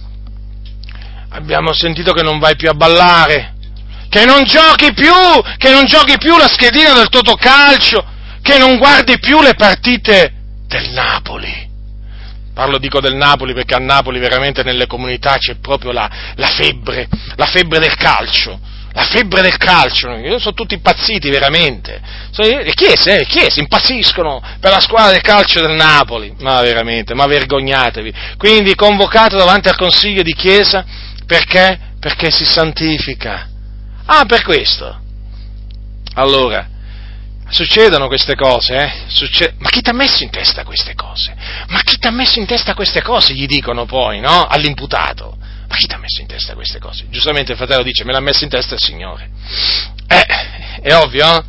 abbiamo 1.34 1.72
sentito 1.72 2.12
che 2.12 2.22
non 2.22 2.38
vai 2.38 2.54
più 2.56 2.68
a 2.68 2.74
ballare, 2.74 3.54
che 4.08 4.24
non 4.24 4.44
giochi 4.44 4.92
più, 4.92 5.12
che 5.56 5.70
non 5.70 5.84
giochi 5.84 6.16
più 6.16 6.36
la 6.36 6.46
schedina 6.48 6.92
del 6.92 7.08
Totocalcio, 7.08 8.04
che 8.40 8.58
non 8.58 8.78
guardi 8.78 9.18
più 9.18 9.42
le 9.42 9.54
partite 9.54 10.32
del 10.66 10.90
Napoli. 10.90 11.72
Parlo 12.54 12.78
dico 12.78 13.00
del 13.00 13.16
Napoli 13.16 13.52
perché 13.52 13.74
a 13.74 13.78
Napoli 13.78 14.20
veramente 14.20 14.62
nelle 14.62 14.86
comunità 14.86 15.36
c'è 15.38 15.56
proprio 15.56 15.90
la, 15.90 16.08
la 16.36 16.46
febbre, 16.46 17.08
la 17.34 17.46
febbre 17.46 17.80
del 17.80 17.96
calcio 17.96 18.60
la 18.94 19.02
febbre 19.02 19.42
del 19.42 19.56
calcio, 19.56 20.08
sono 20.38 20.54
tutti 20.54 20.74
impazziti 20.74 21.28
veramente, 21.28 22.00
le 22.36 22.72
chiese, 22.74 23.18
le 23.18 23.26
chiese 23.26 23.58
impazziscono 23.58 24.40
per 24.60 24.70
la 24.70 24.78
squadra 24.78 25.10
del 25.10 25.20
calcio 25.20 25.60
del 25.60 25.74
Napoli, 25.74 26.32
ma 26.38 26.60
veramente, 26.60 27.12
ma 27.12 27.26
vergognatevi. 27.26 28.14
Quindi 28.36 28.76
convocato 28.76 29.36
davanti 29.36 29.68
al 29.68 29.76
consiglio 29.76 30.22
di 30.22 30.32
chiesa 30.32 30.84
perché? 31.26 31.78
Perché 31.98 32.30
si 32.30 32.44
santifica. 32.44 33.48
Ah, 34.06 34.24
per 34.26 34.42
questo. 34.42 35.00
Allora, 36.14 36.68
succedono 37.48 38.06
queste 38.06 38.34
cose, 38.34 38.74
eh? 38.76 38.92
Succe- 39.08 39.54
ma 39.58 39.68
chi 39.68 39.80
ti 39.80 39.90
ha 39.90 39.94
messo 39.94 40.22
in 40.22 40.30
testa 40.30 40.64
queste 40.64 40.94
cose? 40.94 41.34
Ma 41.68 41.80
chi 41.80 41.98
ti 41.98 42.06
ha 42.06 42.10
messo 42.10 42.38
in 42.38 42.46
testa 42.46 42.74
queste 42.74 43.02
cose? 43.02 43.32
Gli 43.32 43.46
dicono 43.46 43.86
poi, 43.86 44.20
no? 44.20 44.46
All'imputato. 44.46 45.36
Ma 45.68 45.76
chi 45.76 45.86
ti 45.86 45.94
ha 45.94 45.98
messo 45.98 46.20
in 46.20 46.26
testa 46.26 46.54
queste 46.54 46.78
cose? 46.78 47.06
Giustamente 47.08 47.52
il 47.52 47.58
fratello 47.58 47.82
dice, 47.82 48.04
me 48.04 48.12
l'ha 48.12 48.20
messo 48.20 48.44
in 48.44 48.50
testa 48.50 48.74
il 48.74 48.80
Signore. 48.80 49.30
Eh, 50.06 50.26
è 50.82 50.94
ovvio, 50.94 51.26
no? 51.26 51.44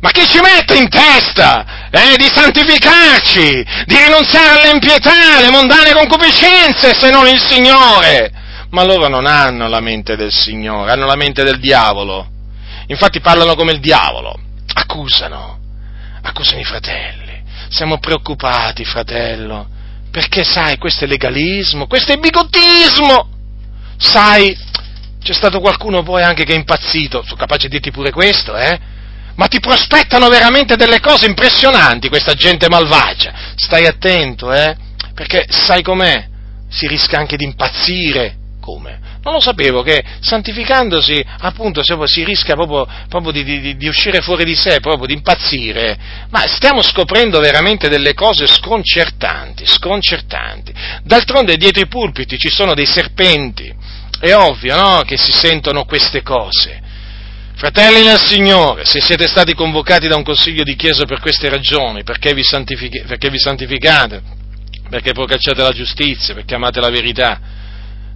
Ma 0.00 0.10
chi 0.10 0.24
ci 0.26 0.38
mette 0.40 0.76
in 0.76 0.88
testa 0.88 1.90
eh, 1.90 2.16
di 2.16 2.30
santificarci, 2.32 3.66
di 3.84 3.96
rinunziare 3.96 4.60
all'impietà, 4.60 5.38
alle 5.38 5.50
mondane 5.50 5.92
concupiscenze, 5.92 6.94
se 6.94 7.10
non 7.10 7.26
il 7.26 7.40
Signore? 7.40 8.37
Ma 8.70 8.84
loro 8.84 9.08
non 9.08 9.26
hanno 9.26 9.68
la 9.68 9.80
mente 9.80 10.16
del 10.16 10.32
Signore, 10.32 10.92
hanno 10.92 11.06
la 11.06 11.16
mente 11.16 11.42
del 11.42 11.58
diavolo. 11.58 12.28
Infatti 12.86 13.20
parlano 13.20 13.54
come 13.54 13.72
il 13.72 13.80
diavolo, 13.80 14.38
accusano, 14.74 15.58
accusano 16.22 16.60
i 16.60 16.64
fratelli. 16.64 17.42
Siamo 17.68 17.98
preoccupati, 17.98 18.84
fratello, 18.84 19.68
perché 20.10 20.42
sai, 20.42 20.78
questo 20.78 21.04
è 21.04 21.06
legalismo, 21.06 21.86
questo 21.86 22.12
è 22.12 22.16
bigottismo. 22.16 23.28
Sai, 23.98 24.56
c'è 25.22 25.32
stato 25.32 25.60
qualcuno 25.60 26.02
poi 26.02 26.22
anche 26.22 26.44
che 26.44 26.52
è 26.52 26.56
impazzito, 26.56 27.22
sono 27.22 27.36
capace 27.36 27.68
di 27.68 27.74
dirti 27.74 27.90
pure 27.90 28.10
questo, 28.10 28.56
eh? 28.56 28.96
Ma 29.34 29.46
ti 29.46 29.60
prospettano 29.60 30.28
veramente 30.28 30.76
delle 30.76 31.00
cose 31.00 31.26
impressionanti 31.26 32.08
questa 32.08 32.34
gente 32.34 32.68
malvagia. 32.68 33.32
Stai 33.54 33.86
attento, 33.86 34.52
eh? 34.52 34.76
Perché 35.14 35.46
sai 35.48 35.82
com'è? 35.82 36.26
Si 36.68 36.86
rischia 36.86 37.18
anche 37.18 37.36
di 37.36 37.44
impazzire 37.44 38.37
come? 38.68 39.00
Non 39.22 39.32
lo 39.32 39.40
sapevo 39.40 39.82
che 39.82 40.04
santificandosi 40.20 41.24
appunto 41.38 41.80
si 41.82 42.22
rischia 42.24 42.54
proprio, 42.54 42.86
proprio 43.08 43.32
di, 43.32 43.42
di, 43.42 43.76
di, 43.78 43.88
uscire 43.88 44.20
fuori 44.20 44.44
di 44.44 44.54
sé, 44.54 44.80
proprio 44.80 45.06
di 45.06 45.14
impazzire. 45.14 45.96
Ma 46.28 46.40
stiamo 46.46 46.82
scoprendo 46.82 47.40
veramente 47.40 47.88
delle 47.88 48.12
cose 48.12 48.46
sconcertanti, 48.46 49.64
sconcertanti. 49.66 50.74
D'altronde 51.02 51.56
dietro 51.56 51.80
i 51.80 51.88
pulpiti 51.88 52.36
ci 52.36 52.50
sono 52.50 52.74
dei 52.74 52.84
serpenti. 52.84 53.74
È 54.20 54.34
ovvio, 54.34 54.76
no? 54.76 55.02
Che 55.06 55.16
si 55.16 55.32
sentono 55.32 55.84
queste 55.84 56.22
cose. 56.22 56.82
Fratelli 57.54 58.04
nel 58.04 58.22
Signore, 58.22 58.84
se 58.84 59.00
siete 59.00 59.26
stati 59.26 59.54
convocati 59.54 60.08
da 60.08 60.16
un 60.16 60.22
consiglio 60.22 60.62
di 60.62 60.76
chiesa 60.76 61.06
per 61.06 61.20
queste 61.20 61.48
ragioni, 61.48 62.04
perché 62.04 62.34
vi, 62.34 62.42
perché 63.06 63.30
vi 63.30 63.38
santificate, 63.38 64.22
perché 64.90 65.12
procacciate 65.12 65.62
la 65.62 65.72
giustizia, 65.72 66.34
perché 66.34 66.54
amate 66.54 66.80
la 66.80 66.90
verità, 66.90 67.56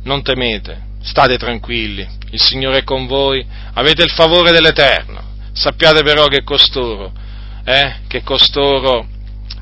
non 0.04 0.22
temete, 0.22 0.90
state 1.02 1.36
tranquilli, 1.36 2.06
il 2.30 2.40
Signore 2.40 2.78
è 2.78 2.84
con 2.84 3.06
voi, 3.06 3.44
avete 3.74 4.02
il 4.02 4.10
favore 4.10 4.52
dell'Eterno, 4.52 5.22
sappiate 5.52 6.02
però 6.02 6.26
che 6.26 6.42
costoro, 6.42 7.12
eh, 7.64 7.96
che 8.08 8.22
costoro 8.22 9.06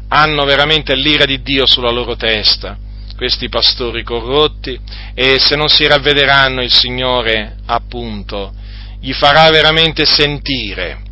hanno 0.09 0.45
veramente 0.45 0.95
l'ira 0.95 1.25
di 1.25 1.43
Dio 1.43 1.67
sulla 1.67 1.91
loro 1.91 2.17
testa, 2.17 2.79
questi 3.17 3.49
pastori 3.49 4.03
corrotti, 4.03 4.79
e 5.15 5.39
se 5.39 5.57
non 5.57 5.69
si 5.69 5.87
ravvederanno 5.87 6.63
il 6.63 6.73
Signore, 6.73 7.57
appunto, 7.67 8.55
gli 9.01 9.13
farà 9.13 9.51
veramente 9.51 10.05
sentire, 10.05 11.03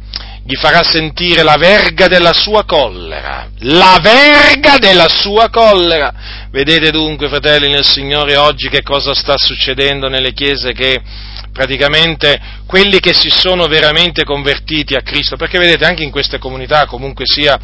gli 0.48 0.56
farà 0.56 0.82
sentire 0.82 1.42
la 1.42 1.56
verga 1.58 2.06
della 2.06 2.32
sua 2.32 2.64
collera, 2.64 3.50
la 3.58 3.98
verga 4.00 4.78
della 4.78 5.06
sua 5.06 5.50
collera. 5.50 6.48
Vedete 6.50 6.90
dunque, 6.90 7.28
fratelli 7.28 7.68
nel 7.68 7.84
Signore, 7.84 8.34
oggi 8.36 8.70
che 8.70 8.82
cosa 8.82 9.12
sta 9.12 9.36
succedendo 9.36 10.08
nelle 10.08 10.32
chiese 10.32 10.72
che 10.72 11.02
praticamente 11.52 12.40
quelli 12.64 12.98
che 12.98 13.12
si 13.12 13.28
sono 13.28 13.66
veramente 13.66 14.24
convertiti 14.24 14.94
a 14.94 15.02
Cristo, 15.02 15.36
perché 15.36 15.58
vedete 15.58 15.84
anche 15.84 16.02
in 16.02 16.10
queste 16.10 16.38
comunità 16.38 16.86
comunque 16.86 17.24
sia 17.26 17.58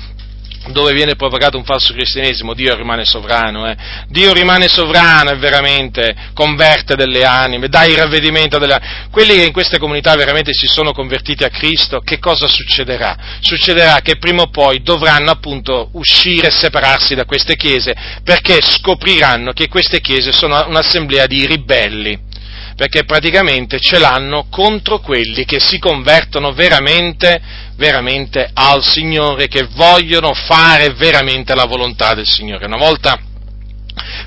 dove 0.69 0.93
viene 0.93 1.15
propagato 1.15 1.57
un 1.57 1.65
falso 1.65 1.93
cristianesimo, 1.93 2.55
Dio 2.55 2.75
rimane 2.75 3.05
sovrano, 3.05 3.69
eh? 3.69 3.77
Dio 4.09 4.33
rimane 4.33 4.69
sovrano 4.69 5.31
e 5.31 5.37
veramente 5.37 6.15
converte 6.33 6.97
delle 6.97 7.25
anime, 7.25 7.69
dà 7.69 7.85
il 7.85 7.97
ravvedimento 7.97 8.59
delle 8.59 8.75
anime. 8.75 9.09
Quelli 9.11 9.35
che 9.35 9.45
in 9.45 9.53
queste 9.53 9.79
comunità 9.79 10.15
veramente 10.15 10.53
si 10.53 10.67
sono 10.67 10.93
convertiti 10.93 11.45
a 11.45 11.51
Cristo, 11.51 12.01
che 12.01 12.19
cosa 12.19 12.47
succederà? 12.47 13.17
Succederà 13.41 14.01
che 14.03 14.17
prima 14.17 14.43
o 14.43 14.49
poi 14.49 14.83
dovranno 14.83 15.31
appunto 15.31 15.91
uscire 15.93 16.49
e 16.49 16.51
separarsi 16.51 17.15
da 17.15 17.25
queste 17.25 17.57
chiese, 17.57 17.95
perché 18.23 18.61
scopriranno 18.61 19.53
che 19.53 19.69
queste 19.69 20.01
chiese 20.01 20.33
sono 20.33 20.65
un'assemblea 20.67 21.27
di 21.27 21.47
ribelli 21.47 22.33
perché 22.77 23.05
praticamente 23.05 23.79
ce 23.79 23.99
l'hanno 23.99 24.47
contro 24.51 24.99
quelli 24.99 25.45
che 25.45 25.61
si 25.61 25.79
convertono 25.79 26.53
veramente, 26.53 27.41
veramente 27.77 28.51
al 28.53 28.83
Signore, 28.85 29.49
che 29.49 29.69
vogliono 29.75 30.33
fare 30.35 30.93
veramente 30.95 31.55
la 31.55 31.65
volontà 31.65 32.15
del 32.15 32.27
Signore. 32.27 32.67
Una 32.67 32.77
volta 32.77 33.19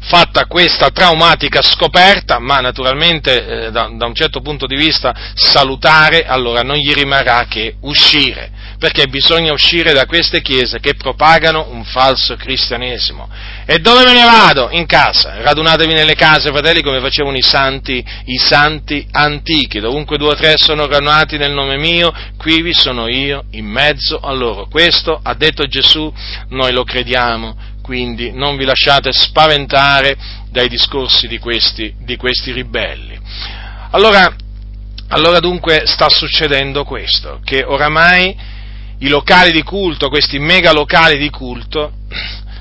fatta 0.02 0.46
questa 0.46 0.90
traumatica 0.90 1.62
scoperta, 1.62 2.40
ma 2.40 2.60
naturalmente 2.60 3.66
eh, 3.66 3.72
da, 3.72 3.90
da, 3.94 4.06
un 4.06 4.14
certo 4.14 4.42
punto 4.42 4.66
di 4.66 4.76
vista 4.76 5.14
salutare, 5.34 6.26
allora 6.26 6.62
non 6.62 6.78
gli 6.78 6.94
rimarrà 6.94 7.46
che 7.50 7.76
uscire, 7.82 8.52
perché 8.80 9.08
bisogna 9.08 9.52
uscire 9.52 9.92
da 9.92 10.06
queste 10.06 10.42
chiese 10.42 10.80
che 10.80 10.96
propagano 10.96 11.68
un 11.72 11.84
falso 11.84 12.36
cristianesimo. 12.36 13.28
E 13.66 13.80
dove 13.80 14.04
me 14.04 14.14
ne 14.14 14.24
vado? 14.24 14.70
In 14.72 14.86
casa. 14.86 15.42
Radunatevi 15.42 15.94
nelle 15.94 16.14
case, 16.14 16.52
fratelli, 16.52 16.84
come 16.84 17.00
facevano 17.00 17.38
i 17.38 17.42
santi, 17.42 18.04
i 18.26 18.38
santi 18.38 19.08
antichi. 19.12 19.80
Dovunque 19.80 20.18
due 20.18 20.30
o 20.30 20.36
tre 20.36 20.54
sono 20.58 20.86
radunati 20.86 21.38
nel 21.38 21.52
nome 21.52 21.78
mio, 21.78 22.14
qui 22.38 22.62
vi 22.62 22.74
sono 22.74 23.08
io 23.08 23.46
in 23.52 23.66
mezzo 23.66 24.20
a 24.20 24.32
loro. 24.32 24.68
Questo 24.68 25.20
ha 25.22 25.34
detto 25.34 25.66
Gesù, 25.66 26.14
noi 26.50 26.72
lo 26.72 26.84
crediamo 26.84 27.76
quindi 27.88 28.34
non 28.34 28.58
vi 28.58 28.66
lasciate 28.66 29.14
spaventare 29.14 30.18
dai 30.52 30.68
discorsi 30.68 31.26
di 31.26 31.40
questi, 31.40 31.96
di 32.00 32.18
questi 32.18 32.52
ribelli. 32.52 33.18
Allora, 33.92 34.30
allora 35.08 35.40
dunque 35.40 35.84
sta 35.86 36.10
succedendo 36.10 36.84
questo, 36.84 37.40
che 37.46 37.64
oramai 37.64 38.36
i 39.00 39.08
locali 39.10 39.52
di 39.52 39.64
culto, 39.64 40.10
questi 40.10 40.40
mega 40.40 40.72
locali 40.72 41.18
di 41.18 41.30
culto, 41.30 41.94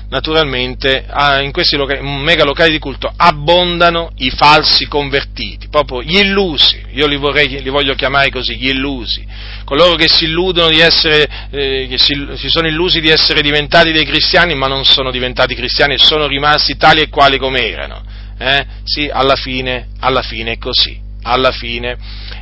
naturalmente 0.09 1.05
in 1.41 1.51
questi 1.51 1.75
locali, 1.75 2.01
mega 2.01 2.43
locali 2.43 2.71
di 2.71 2.79
culto 2.79 3.11
abbondano 3.15 4.11
i 4.17 4.29
falsi 4.29 4.87
convertiti, 4.87 5.67
proprio 5.67 6.01
gli 6.01 6.17
illusi, 6.17 6.81
io 6.93 7.07
li, 7.07 7.17
vorrei, 7.17 7.61
li 7.61 7.69
voglio 7.69 7.93
chiamare 7.95 8.29
così, 8.29 8.55
gli 8.55 8.67
illusi, 8.67 9.25
coloro 9.65 9.95
che 9.95 10.07
si 10.07 10.25
illudono 10.25 10.69
di 10.69 10.79
essere, 10.79 11.49
eh, 11.51 11.87
che 11.89 11.97
si, 11.97 12.13
si, 12.35 12.49
sono 12.49 12.67
illusi 12.67 13.01
di 13.01 13.09
essere 13.09 13.41
diventati 13.41 13.91
dei 13.91 14.05
cristiani 14.05 14.55
ma 14.55 14.67
non 14.67 14.85
sono 14.85 15.11
diventati 15.11 15.55
cristiani 15.55 15.95
e 15.95 15.97
sono 15.97 16.27
rimasti 16.27 16.77
tali 16.77 17.01
e 17.01 17.09
quali 17.09 17.37
come 17.37 17.67
erano. 17.67 18.03
Eh? 18.39 18.65
Sì, 18.83 19.09
alla 19.11 19.35
fine, 19.35 19.87
alla 19.99 20.21
fine 20.21 20.53
è 20.53 20.57
così, 20.57 20.99
alla 21.23 21.51
fine 21.51 21.97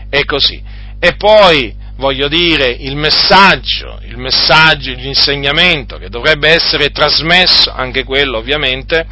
è 0.10 0.24
così. 0.26 0.62
E 1.00 1.16
poi, 1.16 1.74
voglio 1.98 2.28
dire, 2.28 2.68
il 2.70 2.96
messaggio, 2.96 4.00
il 4.08 4.18
messaggio, 4.18 4.92
l'insegnamento 4.94 5.98
che 5.98 6.10
dovrebbe 6.10 6.50
essere 6.50 6.90
trasmesso, 6.90 7.72
anche 7.72 8.04
quello 8.04 8.38
ovviamente, 8.38 9.06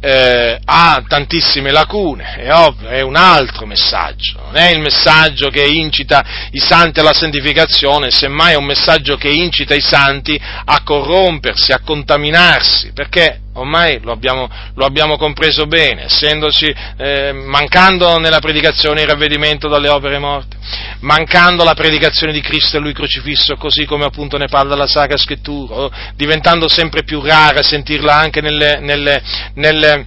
eh, 0.00 0.58
ha 0.64 1.02
tantissime 1.08 1.70
lacune, 1.70 2.36
è 2.36 2.52
ovvio, 2.52 2.88
è 2.88 3.00
un 3.00 3.16
altro 3.16 3.66
messaggio, 3.66 4.40
non 4.44 4.56
è 4.56 4.70
il 4.70 4.80
messaggio 4.80 5.48
che 5.48 5.64
incita 5.64 6.24
i 6.52 6.60
santi 6.60 7.00
alla 7.00 7.14
santificazione, 7.14 8.10
semmai 8.10 8.52
è 8.52 8.56
un 8.56 8.66
messaggio 8.66 9.16
che 9.16 9.28
incita 9.28 9.74
i 9.74 9.80
santi 9.80 10.38
a 10.64 10.82
corrompersi, 10.82 11.72
a 11.72 11.80
contaminarsi, 11.80 12.92
perché 12.92 13.40
ormai 13.54 13.98
lo 14.02 14.12
abbiamo, 14.12 14.48
lo 14.74 14.84
abbiamo 14.84 15.16
compreso 15.16 15.66
bene, 15.66 16.04
essendoci, 16.04 16.72
eh, 16.98 17.32
mancando 17.32 18.18
nella 18.18 18.38
predicazione 18.38 19.00
il 19.00 19.08
ravvedimento 19.08 19.66
dalle 19.66 19.88
opere 19.88 20.18
morte, 20.18 20.56
mancando 21.00 21.64
la 21.64 21.74
predicazione 21.74 22.32
di 22.32 22.40
Cristo 22.40 22.76
e 22.76 22.80
Lui 22.80 22.92
crocifisso, 22.92 23.56
così 23.56 23.84
come 23.84 24.04
appunto 24.04 24.36
ne 24.36 24.46
parla 24.46 24.74
la 24.74 24.86
Sacra 24.86 25.16
Scrittura, 25.16 25.88
diventando 26.14 26.68
sempre 26.68 27.04
più 27.04 27.20
rara 27.20 27.62
sentirla 27.62 28.14
anche 28.14 28.40
nelle, 28.40 28.78
nelle, 28.80 29.22
nelle 29.54 30.06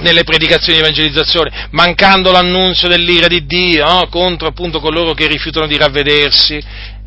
nelle 0.00 0.24
predicazioni 0.24 0.78
di 0.78 0.84
evangelizzazione, 0.84 1.68
mancando 1.72 2.32
l'annunzio 2.32 2.88
dell'ira 2.88 3.26
di 3.26 3.44
Dio 3.44 3.84
no? 3.84 4.08
contro 4.08 4.48
appunto 4.48 4.80
coloro 4.80 5.12
che 5.12 5.26
rifiutano 5.26 5.66
di 5.66 5.76
ravvedersi, 5.76 6.62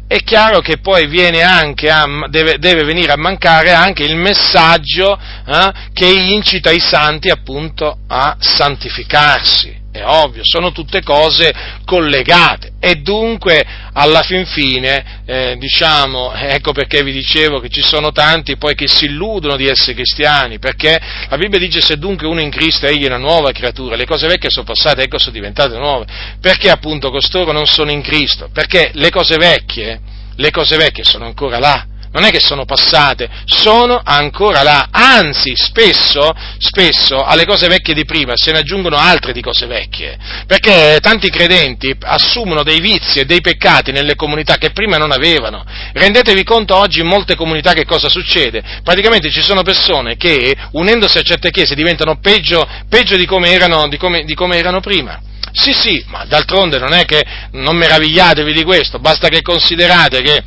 è 0.08 0.18
chiaro 0.18 0.60
che 0.60 0.78
poi 0.78 1.06
a, 1.06 2.28
deve, 2.30 2.58
deve, 2.60 2.84
venire 2.84 3.14
a 3.14 3.18
mancare 3.18 3.72
anche 3.72 4.04
il 4.04 4.16
messaggio 4.16 5.18
eh, 5.18 5.72
che 5.92 6.06
incita 6.06 6.70
i 6.70 6.80
santi 6.80 7.30
appunto 7.30 7.98
a 8.08 8.36
santificarsi. 8.40 9.82
È 9.94 10.04
ovvio, 10.04 10.42
sono 10.44 10.72
tutte 10.72 11.04
cose 11.04 11.54
collegate. 11.86 12.72
E 12.80 12.96
dunque 12.96 13.64
alla 13.94 14.24
fin 14.24 14.44
fine, 14.48 15.22
eh, 15.24 15.56
diciamo, 15.60 16.34
ecco 16.36 16.72
perché 16.72 17.04
vi 17.04 17.12
dicevo 17.12 17.60
che 17.60 17.70
ci 17.70 17.84
sono 17.84 18.12
tanti 18.12 18.58
poi 18.58 18.74
che 18.74 18.88
si 18.88 19.06
illudono 19.06 19.56
di 19.56 19.68
essere 19.68 19.94
cristiani, 19.94 20.58
perché 20.58 21.00
la 21.30 21.38
Bibbia 21.38 21.60
dice 21.60 21.80
se 21.80 21.98
dunque 21.98 22.26
uno 22.26 22.42
in 22.42 22.50
Cristo 22.50 22.88
egli 22.88 23.04
è 23.04 23.08
una 23.08 23.18
nuova 23.18 23.52
creatura, 23.52 23.96
le 23.96 24.08
cose 24.08 24.26
vecchie 24.26 24.50
sono 24.50 24.66
passate, 24.66 25.04
ecco 25.04 25.20
sono 25.20 25.34
diventate 25.34 25.78
nuove, 25.78 26.06
perché 26.42 26.72
appunto 26.72 27.12
costoro 27.12 27.52
non 27.52 27.68
sono 27.68 27.92
in 27.92 28.02
Cristo? 28.02 28.50
Perché 28.52 28.90
le 28.96 29.12
cose 29.12 29.38
vecchie, 29.38 30.02
le 30.36 30.50
cose 30.50 30.76
vecchie 30.76 31.04
sono 31.04 31.26
ancora 31.26 31.60
là, 31.60 31.86
non 32.14 32.24
è 32.24 32.30
che 32.30 32.40
sono 32.40 32.64
passate, 32.64 33.28
sono 33.46 34.00
ancora 34.04 34.62
là, 34.62 34.88
anzi 34.92 35.54
spesso, 35.56 36.32
spesso 36.60 37.24
alle 37.24 37.46
cose 37.46 37.68
vecchie 37.68 37.96
di 37.96 38.06
prima 38.06 38.34
se 38.36 38.52
ne 38.52 38.60
aggiungono 38.60 38.98
altre 38.98 39.34
di 39.34 39.42
cose 39.42 39.66
vecchie, 39.66 40.18
perché 40.46 41.00
tanti 41.02 41.30
credenti 41.30 41.96
assumono 42.02 42.64
dei 42.64 42.80
vizi 42.80 43.20
e 43.20 43.26
dei 43.26 43.42
peccati 43.42 43.92
nelle 43.92 44.16
comunità 44.16 44.58
che 44.58 44.72
prima 44.72 44.98
non 44.98 45.12
avevano. 45.12 45.66
Rendetevi 45.94 46.44
conto 46.44 46.76
oggi 46.76 47.00
in 47.00 47.08
molte 47.08 47.36
comunità 47.36 47.74
che 47.74 47.86
cosa 47.86 48.10
succede? 48.10 48.64
Praticamente 48.84 49.32
ci 49.32 49.42
sono 49.42 49.64
persone 49.64 50.16
che 50.16 50.56
unendosi 50.72 51.18
a 51.18 51.24
certe 51.24 51.50
chiese 51.50 51.74
diventano 51.74 52.20
peggio, 52.20 52.68
peggio 52.88 53.16
di, 53.16 53.26
come 53.26 53.52
erano, 53.52 53.88
di, 53.88 53.98
come, 53.98 54.24
di 54.24 54.36
come 54.36 54.58
erano 54.58 54.82
prima. 54.82 55.20
Sì, 55.52 55.72
sì, 55.72 56.04
ma 56.08 56.26
d'altronde 56.26 56.80
non 56.80 56.94
è 56.94 57.06
che 57.06 57.24
non 57.52 57.76
meravigliatevi 57.76 58.54
di 58.54 58.64
questo, 58.64 59.00
basta 59.00 59.30
che 59.30 59.42
considerate 59.42 60.22
che 60.22 60.44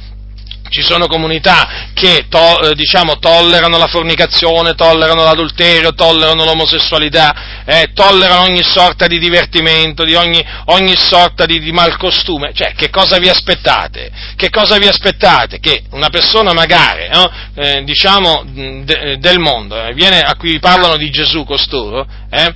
ci 0.68 0.82
sono 0.82 1.06
comunità 1.06 1.90
che 1.94 2.26
to, 2.28 2.60
eh, 2.60 2.74
diciamo, 2.74 3.18
tollerano 3.18 3.78
la 3.78 3.86
fornicazione, 3.86 4.74
tollerano 4.74 5.24
l'adulterio, 5.24 5.94
tollerano 5.94 6.44
l'omosessualità, 6.44 7.64
eh, 7.64 7.90
tollerano 7.94 8.42
ogni 8.42 8.62
sorta 8.62 9.06
di 9.06 9.18
divertimento, 9.18 10.04
di 10.04 10.14
ogni, 10.14 10.44
ogni 10.66 10.96
sorta 10.96 11.46
di, 11.46 11.60
di, 11.60 11.72
malcostume. 11.72 12.52
Cioè, 12.52 12.74
che 12.74 12.90
cosa 12.90 13.18
vi 13.18 13.28
aspettate? 13.28 14.10
Che 14.36 14.50
cosa 14.50 14.78
vi 14.78 14.86
aspettate? 14.86 15.58
Che 15.58 15.84
una 15.90 16.08
persona 16.08 16.52
magari, 16.52 17.08
eh, 17.54 17.82
diciamo, 17.84 18.44
de, 18.46 19.16
del 19.18 19.38
mondo, 19.38 19.82
eh, 19.82 19.94
viene, 19.94 20.20
a 20.20 20.36
cui 20.36 20.58
parlano 20.58 20.96
di 20.96 21.10
Gesù 21.10 21.44
costoro, 21.44 22.06
eh, 22.30 22.54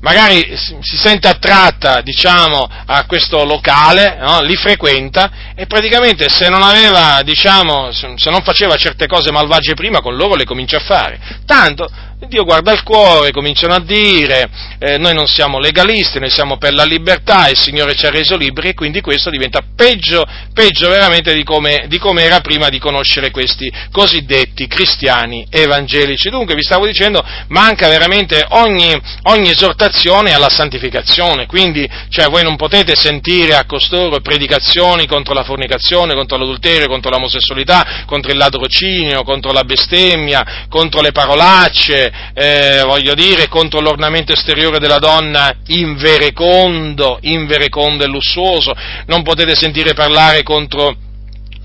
magari 0.00 0.56
si 0.56 0.96
sente 0.96 1.28
attratta, 1.28 2.00
diciamo, 2.00 2.68
a 2.86 3.04
questo 3.06 3.44
locale, 3.44 4.16
no? 4.20 4.42
li 4.42 4.56
frequenta 4.56 5.30
e 5.54 5.66
praticamente 5.66 6.28
se 6.28 6.48
non 6.48 6.62
aveva, 6.62 7.22
diciamo, 7.22 7.90
se 7.92 8.30
non 8.30 8.42
faceva 8.42 8.76
certe 8.76 9.06
cose 9.06 9.30
malvagie 9.30 9.74
prima, 9.74 10.00
con 10.00 10.16
loro 10.16 10.34
le 10.34 10.44
comincia 10.44 10.78
a 10.78 10.80
fare. 10.80 11.20
Tanto 11.44 11.88
Dio 12.26 12.44
guarda 12.44 12.72
il 12.72 12.82
cuore, 12.82 13.32
cominciano 13.32 13.74
a 13.74 13.80
dire, 13.80 14.48
eh, 14.78 14.98
noi 14.98 15.14
non 15.14 15.26
siamo 15.26 15.58
legalisti, 15.58 16.18
noi 16.18 16.28
siamo 16.28 16.58
per 16.58 16.74
la 16.74 16.84
libertà, 16.84 17.48
il 17.48 17.56
Signore 17.56 17.94
ci 17.94 18.04
ha 18.04 18.10
reso 18.10 18.36
liberi 18.36 18.68
e 18.68 18.74
quindi 18.74 19.00
questo 19.00 19.30
diventa 19.30 19.62
peggio, 19.74 20.24
peggio 20.52 20.90
veramente 20.90 21.34
di 21.34 21.42
come, 21.42 21.86
di 21.88 21.98
come 21.98 22.22
era 22.22 22.40
prima 22.40 22.68
di 22.68 22.78
conoscere 22.78 23.30
questi 23.30 23.72
cosiddetti 23.90 24.66
cristiani 24.66 25.46
evangelici. 25.48 26.28
Dunque 26.28 26.54
vi 26.54 26.62
stavo 26.62 26.86
dicendo, 26.86 27.24
manca 27.48 27.88
veramente 27.88 28.44
ogni, 28.50 28.94
ogni 29.22 29.50
esortazione 29.50 30.34
alla 30.34 30.50
santificazione, 30.50 31.46
quindi 31.46 31.88
cioè, 32.10 32.28
voi 32.28 32.42
non 32.42 32.56
potete 32.56 32.96
sentire 32.96 33.54
a 33.54 33.64
costoro 33.64 34.20
predicazioni 34.20 35.06
contro 35.06 35.32
la 35.32 35.42
fornicazione, 35.42 36.14
contro 36.14 36.36
l'adulterio, 36.36 36.86
contro 36.86 37.10
l'omosessualità, 37.10 38.04
contro 38.04 38.30
il 38.30 38.36
ladrocinio, 38.36 39.22
contro 39.22 39.52
la 39.52 39.64
bestemmia, 39.64 40.66
contro 40.68 41.00
le 41.00 41.12
parolacce, 41.12 42.09
eh, 42.34 42.82
voglio 42.84 43.14
dire, 43.14 43.48
contro 43.48 43.80
l'ornamento 43.80 44.32
esteriore 44.32 44.78
della 44.78 44.98
donna 44.98 45.54
inverecondo, 45.66 47.18
inverecondo 47.22 48.04
e 48.04 48.08
lussuoso, 48.08 48.74
non 49.06 49.22
potete 49.22 49.54
sentire 49.54 49.94
parlare 49.94 50.42
contro 50.42 50.96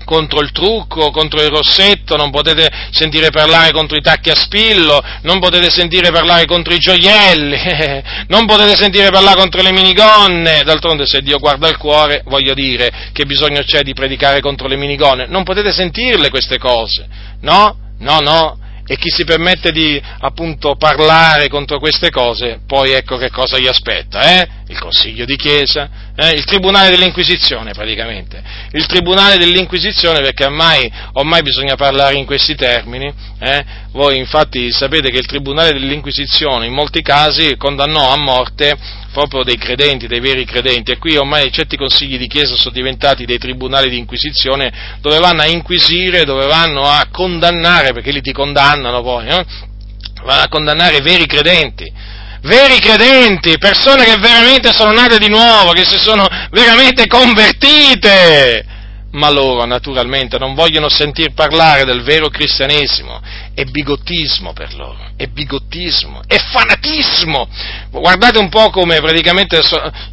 contro 0.06 0.40
il 0.40 0.52
trucco, 0.52 1.10
contro 1.10 1.42
il 1.42 1.48
rossetto, 1.48 2.16
non 2.16 2.30
potete 2.30 2.70
sentire 2.92 3.30
parlare 3.30 3.72
contro 3.72 3.98
i 3.98 4.00
tacchi 4.00 4.30
a 4.30 4.36
spillo, 4.36 5.02
non 5.22 5.40
potete 5.40 5.68
sentire 5.68 6.10
parlare 6.10 6.46
contro 6.46 6.72
i 6.72 6.78
gioielli, 6.78 7.58
non 8.28 8.46
potete 8.46 8.76
sentire 8.76 9.10
parlare 9.10 9.36
contro 9.36 9.60
le 9.60 9.72
minigonne, 9.72 10.62
d'altronde 10.64 11.04
se 11.04 11.20
Dio 11.20 11.38
guarda 11.38 11.68
il 11.68 11.76
cuore, 11.76 12.22
voglio 12.26 12.54
dire, 12.54 13.10
che 13.12 13.26
bisogno 13.26 13.62
c'è 13.62 13.82
di 13.82 13.92
predicare 13.92 14.40
contro 14.40 14.68
le 14.68 14.76
minigonne, 14.76 15.26
non 15.26 15.42
potete 15.42 15.72
sentirle 15.72 16.30
queste 16.30 16.56
cose, 16.56 17.06
no? 17.40 17.84
No, 17.98 18.20
no, 18.20 18.58
e 18.86 18.96
chi 18.96 19.10
si 19.10 19.24
permette 19.24 19.72
di 19.72 20.00
appunto 20.20 20.76
parlare 20.76 21.48
contro 21.48 21.78
queste 21.78 22.10
cose, 22.10 22.60
poi 22.66 22.92
ecco 22.92 23.16
che 23.16 23.30
cosa 23.30 23.58
gli 23.58 23.66
aspetta, 23.66 24.40
eh? 24.40 24.48
Il 24.68 24.78
Consiglio 24.78 25.24
di 25.24 25.36
Chiesa, 25.36 25.88
eh? 26.16 26.30
il 26.30 26.44
Tribunale 26.44 26.90
dell'Inquisizione 26.90 27.72
praticamente, 27.72 28.42
il 28.72 28.86
Tribunale 28.86 29.38
dell'Inquisizione 29.38 30.20
perché 30.20 30.44
ormai, 30.44 30.90
ormai 31.12 31.42
bisogna 31.42 31.74
parlare 31.74 32.16
in 32.16 32.24
questi 32.24 32.54
termini, 32.54 33.12
eh? 33.40 33.64
voi 33.92 34.18
infatti 34.18 34.70
sapete 34.70 35.10
che 35.10 35.18
il 35.18 35.26
Tribunale 35.26 35.72
dell'Inquisizione 35.72 36.66
in 36.66 36.72
molti 36.72 37.02
casi 37.02 37.56
condannò 37.56 38.10
a 38.12 38.16
morte 38.16 38.76
proprio 39.16 39.44
dei 39.44 39.56
credenti, 39.56 40.06
dei 40.06 40.20
veri 40.20 40.44
credenti, 40.44 40.92
e 40.92 40.98
qui 40.98 41.16
ormai 41.16 41.50
certi 41.50 41.78
consigli 41.78 42.18
di 42.18 42.26
chiesa 42.26 42.54
sono 42.54 42.74
diventati 42.74 43.24
dei 43.24 43.38
tribunali 43.38 43.88
di 43.88 43.96
inquisizione 43.96 44.98
dove 45.00 45.18
vanno 45.18 45.40
a 45.40 45.46
inquisire, 45.46 46.24
dove 46.24 46.44
vanno 46.44 46.82
a 46.82 47.06
condannare, 47.10 47.94
perché 47.94 48.10
li 48.10 48.20
ti 48.20 48.32
condannano 48.32 49.00
poi, 49.00 49.26
eh? 49.28 49.44
vanno 50.22 50.42
a 50.42 50.48
condannare 50.48 50.98
i 50.98 51.00
veri 51.00 51.24
credenti, 51.24 51.90
veri 52.42 52.78
credenti, 52.78 53.56
persone 53.56 54.04
che 54.04 54.18
veramente 54.18 54.74
sono 54.74 54.92
nate 54.92 55.16
di 55.16 55.28
nuovo, 55.28 55.72
che 55.72 55.86
si 55.86 55.98
sono 55.98 56.26
veramente 56.50 57.06
convertite. 57.06 58.66
Ma 59.12 59.30
loro 59.30 59.64
naturalmente 59.64 60.36
non 60.36 60.52
vogliono 60.52 60.90
sentir 60.90 61.32
parlare 61.32 61.84
del 61.84 62.02
vero 62.02 62.28
cristianesimo, 62.28 63.22
è 63.56 63.64
bigottismo 63.64 64.52
per 64.52 64.74
loro, 64.74 65.12
è 65.16 65.28
bigottismo, 65.28 66.20
è 66.26 66.36
fanatismo. 66.36 67.48
Guardate 67.90 68.36
un 68.36 68.50
po' 68.50 68.68
come 68.68 69.00
praticamente 69.00 69.58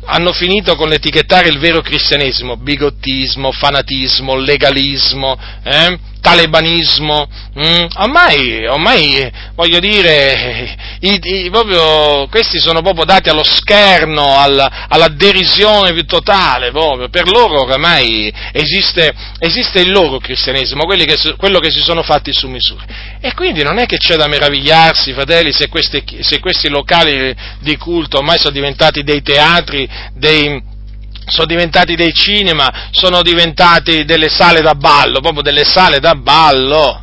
hanno 0.06 0.32
finito 0.32 0.78
con 0.78 0.88
l'etichettare 0.88 1.50
il 1.50 1.60
vero 1.60 1.82
cristianesimo, 1.82 2.56
bigottismo, 2.56 3.52
fanatismo, 3.52 4.36
legalismo, 4.36 5.38
eh? 5.62 6.00
Talebanismo, 6.24 7.28
mm? 7.60 7.86
ormai, 7.98 8.66
ormai, 8.66 9.30
voglio 9.56 9.80
dire, 9.80 10.74
i, 11.02 11.20
i, 11.22 11.50
proprio, 11.50 12.28
questi 12.30 12.60
sono 12.60 12.82
proprio 12.82 13.04
dati 13.04 13.28
allo 13.28 13.44
scherno, 13.44 14.40
alla, 14.40 14.88
alla 14.88 15.10
derisione 15.10 15.92
più 15.92 16.06
totale, 16.06 16.72
proprio. 16.72 17.10
per 17.10 17.28
loro 17.28 17.64
oramai 17.64 18.34
esiste, 18.54 19.14
esiste 19.38 19.82
il 19.82 19.92
loro 19.92 20.18
cristianesimo, 20.20 20.86
che, 20.86 21.36
quello 21.36 21.60
che 21.60 21.72
si 21.72 21.82
sono 21.82 22.04
fatti 22.04 22.32
su 22.32 22.48
misura. 22.48 22.86
E 23.20 23.34
quindi 23.34 23.62
non 23.62 23.78
è 23.78 23.86
che 23.86 23.98
c'è 23.98 24.16
da 24.16 24.28
meravigliarsi, 24.28 25.12
fratelli, 25.12 25.52
se 25.52 25.68
questi, 25.68 26.02
se 26.22 26.40
questi 26.40 26.70
locali 26.70 27.36
di 27.60 27.76
culto 27.76 28.20
ormai 28.20 28.40
sono 28.40 28.54
diventati 28.54 29.04
dei 29.04 29.22
teatri, 29.22 29.90
dei 30.14 30.72
sono 31.26 31.48
diventati 31.48 31.96
dei 31.96 32.14
cinema, 32.14 32.90
sono 32.92 33.22
diventati 33.22 34.06
delle 34.06 34.30
sale 34.30 34.62
da 34.62 34.76
ballo, 34.76 35.20
proprio 35.20 35.42
delle 35.42 35.64
sale 35.64 36.00
da 36.00 36.16
ballo. 36.16 37.02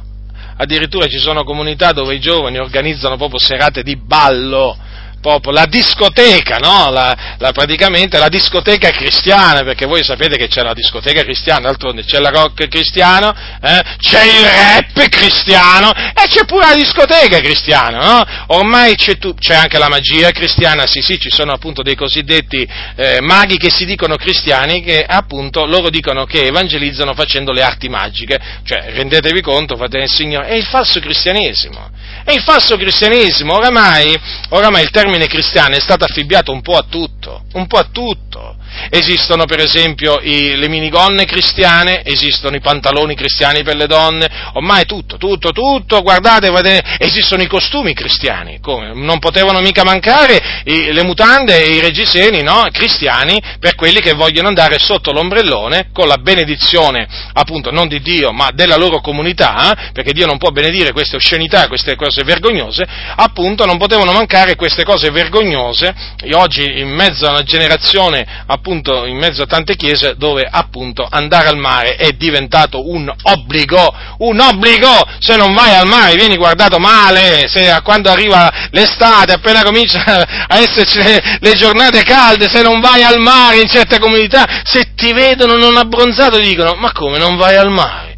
Addirittura 0.56 1.06
ci 1.06 1.18
sono 1.18 1.44
comunità 1.44 1.92
dove 1.92 2.14
i 2.14 2.20
giovani 2.20 2.58
organizzano 2.58 3.16
proprio 3.16 3.38
serate 3.38 3.82
di 3.82 3.96
ballo 3.96 4.76
proprio 5.20 5.52
la 5.52 5.66
discoteca, 5.66 6.56
no? 6.56 6.90
la, 6.90 7.36
la, 7.38 7.52
praticamente 7.52 8.18
la 8.18 8.28
discoteca 8.28 8.90
cristiana, 8.90 9.62
perché 9.62 9.86
voi 9.86 10.02
sapete 10.02 10.36
che 10.36 10.48
c'è 10.48 10.62
la 10.62 10.72
discoteca 10.72 11.22
cristiana, 11.22 11.68
d'altronde 11.68 12.04
c'è 12.04 12.18
la 12.18 12.30
rock 12.30 12.68
cristiano, 12.68 13.32
eh? 13.62 13.82
c'è 13.98 14.24
il 14.24 14.46
rap 14.46 15.08
cristiano 15.08 15.92
e 15.92 16.26
c'è 16.26 16.44
pure 16.44 16.68
la 16.68 16.74
discoteca 16.74 17.40
cristiana, 17.40 17.98
no? 17.98 18.24
Ormai 18.58 18.94
c'è, 18.94 19.18
tu, 19.18 19.34
c'è, 19.34 19.54
anche 19.54 19.78
la 19.78 19.88
magia 19.88 20.30
cristiana, 20.30 20.86
sì 20.86 21.00
sì, 21.00 21.18
ci 21.18 21.30
sono 21.30 21.52
appunto 21.52 21.82
dei 21.82 21.94
cosiddetti 21.94 22.66
eh, 22.96 23.20
maghi 23.20 23.56
che 23.58 23.70
si 23.70 23.84
dicono 23.84 24.16
cristiani, 24.16 24.82
che 24.82 25.04
appunto 25.06 25.66
loro 25.66 25.90
dicono 25.90 26.24
che 26.24 26.46
evangelizzano 26.46 27.14
facendo 27.14 27.52
le 27.52 27.62
arti 27.62 27.88
magiche, 27.88 28.38
cioè 28.64 28.92
rendetevi 28.92 29.40
conto, 29.42 29.76
fratelli 29.76 30.04
del 30.06 30.14
Signore, 30.14 30.46
è 30.48 30.54
il 30.54 30.64
falso 30.64 30.98
cristianesimo 31.00 31.98
è 32.24 32.32
il 32.32 32.42
falso 32.42 32.76
cristianesimo, 32.76 33.54
oramai, 33.54 34.18
oramai 34.50 34.82
il 34.82 34.90
termine 34.90 35.09
cristiano 35.26 35.74
è 35.74 35.80
stato 35.80 36.04
affibbiato 36.04 36.52
un 36.52 36.60
po' 36.62 36.76
a 36.76 36.84
tutto, 36.88 37.44
un 37.52 37.66
po' 37.66 37.78
a 37.78 37.88
tutto. 37.90 38.56
Esistono 38.90 39.44
per 39.44 39.60
esempio 39.60 40.18
i, 40.22 40.56
le 40.56 40.68
minigonne 40.68 41.24
cristiane, 41.24 42.02
esistono 42.04 42.56
i 42.56 42.60
pantaloni 42.60 43.14
cristiani 43.14 43.62
per 43.62 43.76
le 43.76 43.86
donne, 43.86 44.28
ormai 44.54 44.84
tutto, 44.86 45.16
tutto, 45.16 45.50
tutto, 45.50 46.02
guardate, 46.02 46.48
guardate 46.48 46.82
esistono 46.98 47.42
i 47.42 47.46
costumi 47.46 47.94
cristiani, 47.94 48.60
come? 48.60 48.92
non 48.94 49.18
potevano 49.18 49.60
mica 49.60 49.84
mancare 49.84 50.62
i, 50.64 50.92
le 50.92 51.04
mutande 51.04 51.62
e 51.62 51.74
i 51.74 51.80
reggiseni 51.80 52.42
no? 52.42 52.66
cristiani 52.72 53.40
per 53.58 53.74
quelli 53.74 54.00
che 54.00 54.12
vogliono 54.12 54.48
andare 54.48 54.78
sotto 54.78 55.12
l'ombrellone 55.12 55.88
con 55.92 56.08
la 56.08 56.18
benedizione 56.18 57.06
appunto 57.32 57.70
non 57.70 57.88
di 57.88 58.00
Dio 58.00 58.32
ma 58.32 58.50
della 58.52 58.76
loro 58.76 59.00
comunità, 59.00 59.72
eh? 59.72 59.90
perché 59.92 60.12
Dio 60.12 60.26
non 60.26 60.38
può 60.38 60.50
benedire 60.50 60.92
queste 60.92 61.16
oscenità, 61.16 61.68
queste 61.68 61.96
cose 61.96 62.22
vergognose, 62.22 62.86
appunto 63.16 63.64
non 63.64 63.78
potevano 63.78 64.12
mancare 64.12 64.56
queste 64.56 64.84
cose 64.84 65.10
vergognose, 65.10 65.94
oggi 66.32 66.80
in 66.80 66.88
mezzo 66.88 67.26
a 67.26 67.30
una 67.30 67.42
generazione 67.42 68.26
appunto 68.46 68.59
appunto 68.60 69.06
in 69.06 69.16
mezzo 69.16 69.42
a 69.42 69.46
tante 69.46 69.74
chiese 69.74 70.14
dove 70.16 70.46
appunto 70.48 71.06
andare 71.10 71.48
al 71.48 71.56
mare 71.56 71.96
è 71.96 72.12
diventato 72.12 72.90
un 72.90 73.10
obbligo, 73.22 73.94
un 74.18 74.38
obbligo, 74.38 75.02
se 75.18 75.36
non 75.36 75.54
vai 75.54 75.74
al 75.74 75.86
mare 75.86 76.14
vieni 76.14 76.36
guardato 76.36 76.78
male, 76.78 77.48
se 77.48 77.80
quando 77.82 78.10
arriva 78.10 78.52
l'estate, 78.70 79.32
appena 79.32 79.62
comincia 79.62 80.04
a 80.46 80.58
esserci 80.58 81.02
le, 81.02 81.38
le 81.40 81.54
giornate 81.54 82.02
calde, 82.02 82.48
se 82.50 82.60
non 82.60 82.80
vai 82.80 83.02
al 83.02 83.18
mare 83.18 83.60
in 83.60 83.68
certe 83.68 83.98
comunità, 83.98 84.44
se 84.62 84.92
ti 84.94 85.12
vedono 85.14 85.56
non 85.56 85.78
abbronzato 85.78 86.38
dicono 86.38 86.74
ma 86.74 86.92
come 86.92 87.18
non 87.18 87.36
vai 87.36 87.56
al 87.56 87.70
mare? 87.70 88.08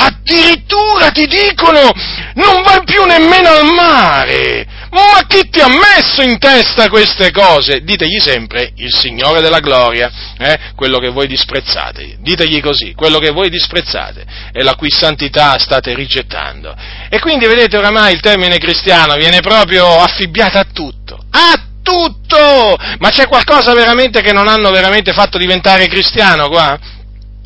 Addirittura 0.00 1.10
ti 1.10 1.26
dicono 1.26 1.92
non 2.34 2.62
vai 2.62 2.82
più 2.84 3.04
nemmeno 3.04 3.48
al 3.48 3.64
mare! 3.64 4.77
Ma 4.90 5.24
chi 5.26 5.48
ti 5.50 5.60
ha 5.60 5.68
messo 5.68 6.22
in 6.22 6.38
testa 6.38 6.88
queste 6.88 7.30
cose? 7.30 7.82
Ditegli 7.82 8.18
sempre 8.20 8.72
il 8.76 8.94
Signore 8.94 9.40
della 9.40 9.60
gloria, 9.60 10.10
eh? 10.38 10.58
quello 10.74 10.98
che 10.98 11.10
voi 11.10 11.26
disprezzate. 11.26 12.16
Ditegli 12.20 12.60
così, 12.60 12.94
quello 12.94 13.18
che 13.18 13.30
voi 13.30 13.50
disprezzate 13.50 14.24
e 14.52 14.62
la 14.62 14.74
cui 14.74 14.90
santità 14.90 15.58
state 15.58 15.94
rigettando. 15.94 16.74
E 17.08 17.18
quindi 17.18 17.46
vedete 17.46 17.76
oramai 17.76 18.14
il 18.14 18.20
termine 18.20 18.58
cristiano 18.58 19.14
viene 19.16 19.40
proprio 19.40 20.00
affibbiato 20.00 20.58
a 20.58 20.66
tutto. 20.72 21.18
A 21.30 21.60
tutto! 21.82 22.76
Ma 22.98 23.10
c'è 23.10 23.26
qualcosa 23.26 23.74
veramente 23.74 24.22
che 24.22 24.32
non 24.32 24.48
hanno 24.48 24.70
veramente 24.70 25.12
fatto 25.12 25.38
diventare 25.38 25.86
cristiano 25.86 26.48
qua? 26.48 26.78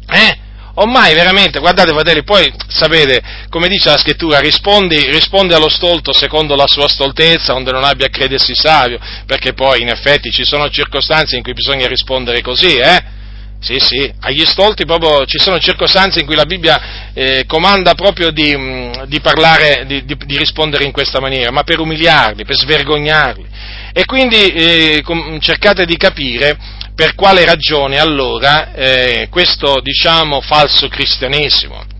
Eh? 0.08 0.41
Ormai 0.74 1.14
veramente, 1.14 1.58
guardate 1.58 1.92
fratelli, 1.92 2.24
poi 2.24 2.50
sapete, 2.66 3.20
come 3.50 3.68
dice 3.68 3.90
la 3.90 3.98
scrittura, 3.98 4.38
rispondi, 4.38 4.96
rispondi, 5.10 5.52
allo 5.52 5.68
stolto 5.68 6.14
secondo 6.14 6.56
la 6.56 6.66
sua 6.66 6.88
stoltezza, 6.88 7.54
onde 7.54 7.72
non 7.72 7.84
abbia 7.84 8.06
a 8.06 8.10
credersi 8.10 8.54
savio, 8.54 8.98
perché 9.26 9.52
poi 9.52 9.82
in 9.82 9.88
effetti 9.88 10.30
ci 10.30 10.44
sono 10.44 10.70
circostanze 10.70 11.36
in 11.36 11.42
cui 11.42 11.52
bisogna 11.52 11.86
rispondere 11.88 12.40
così, 12.40 12.76
eh? 12.76 13.20
Sì, 13.60 13.78
sì, 13.78 14.12
agli 14.20 14.44
stolti 14.44 14.84
proprio 14.84 15.24
ci 15.24 15.38
sono 15.38 15.58
circostanze 15.58 16.18
in 16.18 16.26
cui 16.26 16.34
la 16.34 16.46
Bibbia 16.46 17.12
eh, 17.12 17.44
comanda 17.46 17.94
proprio 17.94 18.32
di, 18.32 18.56
mm, 18.56 19.04
di 19.06 19.20
parlare, 19.20 19.84
di, 19.86 20.04
di, 20.04 20.16
di, 20.24 20.36
rispondere 20.36 20.82
in 20.82 20.90
questa 20.90 21.20
maniera, 21.20 21.52
ma 21.52 21.62
per 21.62 21.78
umiliarli, 21.78 22.44
per 22.44 22.56
svergognarli. 22.56 23.46
E 23.92 24.04
quindi 24.04 24.48
eh, 24.48 25.04
cercate 25.38 25.84
di 25.84 25.96
capire 25.96 26.58
per 26.94 27.14
quale 27.14 27.44
ragione 27.44 27.98
allora 27.98 28.72
eh, 28.72 29.28
questo, 29.30 29.80
diciamo, 29.80 30.40
falso 30.40 30.88
cristianesimo, 30.88 31.90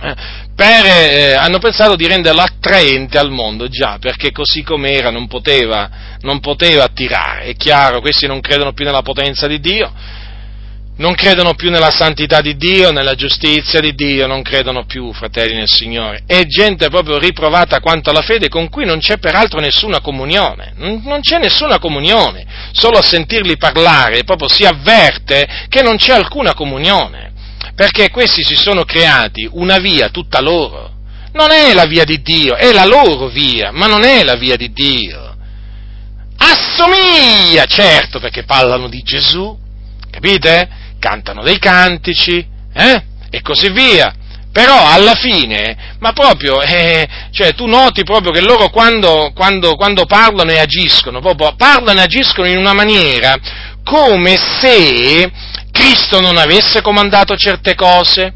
Eh, 0.00 0.14
per, 0.54 0.84
eh, 0.86 1.34
hanno 1.34 1.58
pensato 1.58 1.96
di 1.96 2.06
renderlo 2.06 2.40
attraente 2.40 3.18
al 3.18 3.30
mondo, 3.30 3.66
già, 3.68 3.98
perché 4.00 4.30
così 4.30 4.62
com'era 4.62 5.10
non 5.10 5.26
poteva, 5.26 5.90
non 6.20 6.38
poteva 6.38 6.84
attirare. 6.84 7.46
È 7.46 7.54
chiaro, 7.56 8.00
questi 8.00 8.28
non 8.28 8.40
credono 8.40 8.72
più 8.72 8.84
nella 8.84 9.02
potenza 9.02 9.48
di 9.48 9.58
Dio, 9.58 9.92
non 10.98 11.14
credono 11.14 11.54
più 11.54 11.70
nella 11.70 11.90
santità 11.90 12.40
di 12.40 12.56
Dio, 12.56 12.92
nella 12.92 13.14
giustizia 13.14 13.80
di 13.80 13.94
Dio, 13.94 14.26
non 14.26 14.42
credono 14.42 14.84
più, 14.84 15.12
fratelli 15.12 15.54
nel 15.54 15.68
Signore. 15.68 16.22
È 16.26 16.44
gente 16.44 16.88
proprio 16.88 17.18
riprovata 17.18 17.80
quanto 17.80 18.10
alla 18.10 18.22
fede 18.22 18.48
con 18.48 18.68
cui 18.68 18.84
non 18.84 18.98
c'è 18.98 19.18
peraltro 19.18 19.60
nessuna 19.60 20.00
comunione, 20.00 20.74
non 20.76 21.20
c'è 21.20 21.38
nessuna 21.38 21.78
comunione, 21.78 22.44
solo 22.72 22.98
a 22.98 23.02
sentirli 23.02 23.56
parlare 23.56 24.24
proprio 24.24 24.48
si 24.48 24.64
avverte 24.64 25.66
che 25.68 25.82
non 25.82 25.96
c'è 25.96 26.12
alcuna 26.12 26.54
comunione 26.54 27.28
perché 27.78 28.10
questi 28.10 28.42
si 28.42 28.56
sono 28.56 28.84
creati 28.84 29.48
una 29.52 29.78
via 29.78 30.08
tutta 30.08 30.40
loro. 30.40 30.96
Non 31.32 31.52
è 31.52 31.72
la 31.74 31.84
via 31.84 32.02
di 32.02 32.20
Dio, 32.22 32.56
è 32.56 32.72
la 32.72 32.84
loro 32.84 33.28
via, 33.28 33.70
ma 33.70 33.86
non 33.86 34.02
è 34.02 34.24
la 34.24 34.34
via 34.34 34.56
di 34.56 34.72
Dio. 34.72 35.36
Assomiglia, 36.38 37.66
certo, 37.66 38.18
perché 38.18 38.42
parlano 38.42 38.88
di 38.88 39.00
Gesù, 39.02 39.56
capite? 40.10 40.68
Cantano 40.98 41.42
dei 41.42 41.58
cantici, 41.58 42.44
eh? 42.72 43.02
E 43.30 43.42
così 43.42 43.70
via. 43.70 44.14
Però 44.50 44.90
alla 44.90 45.14
fine, 45.14 45.94
ma 46.00 46.12
proprio, 46.12 46.62
eh, 46.62 47.06
cioè 47.30 47.54
tu 47.54 47.66
noti 47.66 48.02
proprio 48.02 48.32
che 48.32 48.40
loro 48.40 48.70
quando, 48.70 49.30
quando, 49.34 49.76
quando 49.76 50.04
parlano 50.06 50.50
e 50.50 50.58
agiscono, 50.58 51.20
proprio 51.20 51.54
parlano 51.54 52.00
e 52.00 52.02
agiscono 52.02 52.48
in 52.48 52.56
una 52.56 52.72
maniera 52.72 53.36
come 53.84 54.36
se 54.36 55.30
Cristo 55.70 56.20
non 56.20 56.36
avesse 56.36 56.82
comandato 56.82 57.36
certe 57.36 57.74
cose, 57.74 58.34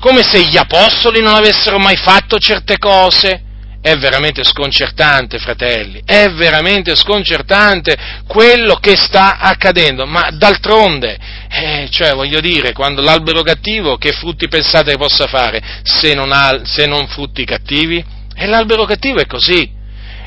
come 0.00 0.22
se 0.22 0.42
gli 0.42 0.56
apostoli 0.56 1.20
non 1.20 1.34
avessero 1.34 1.78
mai 1.78 1.96
fatto 1.96 2.38
certe 2.38 2.78
cose. 2.78 3.42
È 3.80 3.94
veramente 3.96 4.42
sconcertante, 4.42 5.38
fratelli, 5.38 6.02
è 6.04 6.30
veramente 6.30 6.96
sconcertante 6.96 7.96
quello 8.26 8.74
che 8.76 8.96
sta 8.96 9.38
accadendo, 9.38 10.04
ma 10.04 10.30
d'altronde, 10.32 11.16
eh, 11.48 11.88
cioè 11.90 12.12
voglio 12.12 12.40
dire, 12.40 12.72
quando 12.72 13.00
l'albero 13.02 13.42
cattivo 13.42 13.96
che 13.96 14.12
frutti 14.12 14.48
pensate 14.48 14.90
che 14.90 14.98
possa 14.98 15.26
fare 15.26 15.62
se 15.82 16.12
non, 16.14 16.32
ha, 16.32 16.62
se 16.64 16.86
non 16.86 17.06
frutti 17.06 17.44
cattivi? 17.44 18.04
E 18.34 18.46
l'albero 18.46 18.84
cattivo 18.84 19.20
è 19.20 19.26
così. 19.26 19.70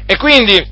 E 0.06 0.18
quindi 0.18 0.66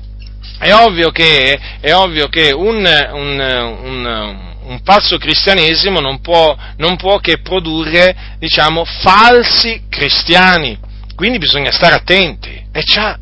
è 0.58 0.72
ovvio 0.72 1.10
che, 1.10 1.58
è 1.80 1.92
ovvio 1.92 2.28
che 2.28 2.50
un, 2.50 2.84
un, 3.12 3.40
un 3.82 4.48
un 4.70 4.80
falso 4.84 5.18
cristianesimo 5.18 5.98
non 5.98 6.20
può, 6.20 6.56
non 6.76 6.96
può 6.96 7.18
che 7.18 7.40
produrre, 7.40 8.36
diciamo, 8.38 8.84
falsi 8.84 9.82
cristiani. 9.88 10.78
Quindi 11.20 11.36
bisogna 11.36 11.70
stare 11.70 11.96
attenti. 11.96 12.48
E 12.72 12.82
già, 12.82 13.14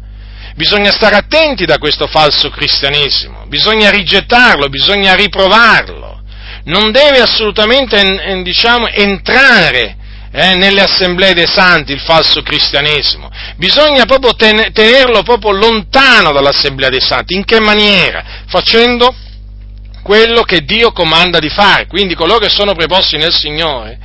bisogna 0.55 0.93
stare 0.93 1.17
attenti 1.17 1.65
da 1.65 1.79
questo 1.79 2.07
falso 2.07 2.49
cristianesimo, 2.49 3.47
bisogna 3.49 3.91
rigettarlo, 3.91 4.69
bisogna 4.69 5.15
riprovarlo. 5.15 6.23
Non 6.67 6.93
deve 6.93 7.19
assolutamente, 7.19 8.41
diciamo, 8.45 8.87
entrare 8.87 9.97
eh, 10.31 10.55
nelle 10.55 10.83
assemblee 10.83 11.35
dei 11.35 11.49
santi 11.49 11.91
il 11.91 11.99
falso 11.99 12.41
cristianesimo. 12.41 13.29
Bisogna 13.57 14.05
proprio 14.05 14.33
tenerlo 14.37 15.25
proprio 15.25 15.51
lontano 15.51 16.31
dall'assemblea 16.31 16.91
dei 16.91 17.01
santi. 17.01 17.35
In 17.35 17.45
che 17.45 17.59
maniera? 17.59 18.45
Facendo 18.47 19.13
quello 20.05 20.43
che 20.43 20.61
Dio 20.61 20.93
comanda 20.93 21.41
di 21.41 21.49
fare. 21.49 21.89
Quindi 21.89 22.15
coloro 22.15 22.39
che 22.39 22.49
sono 22.49 22.75
preposti 22.75 23.17
nel 23.17 23.35
Signore 23.35 23.99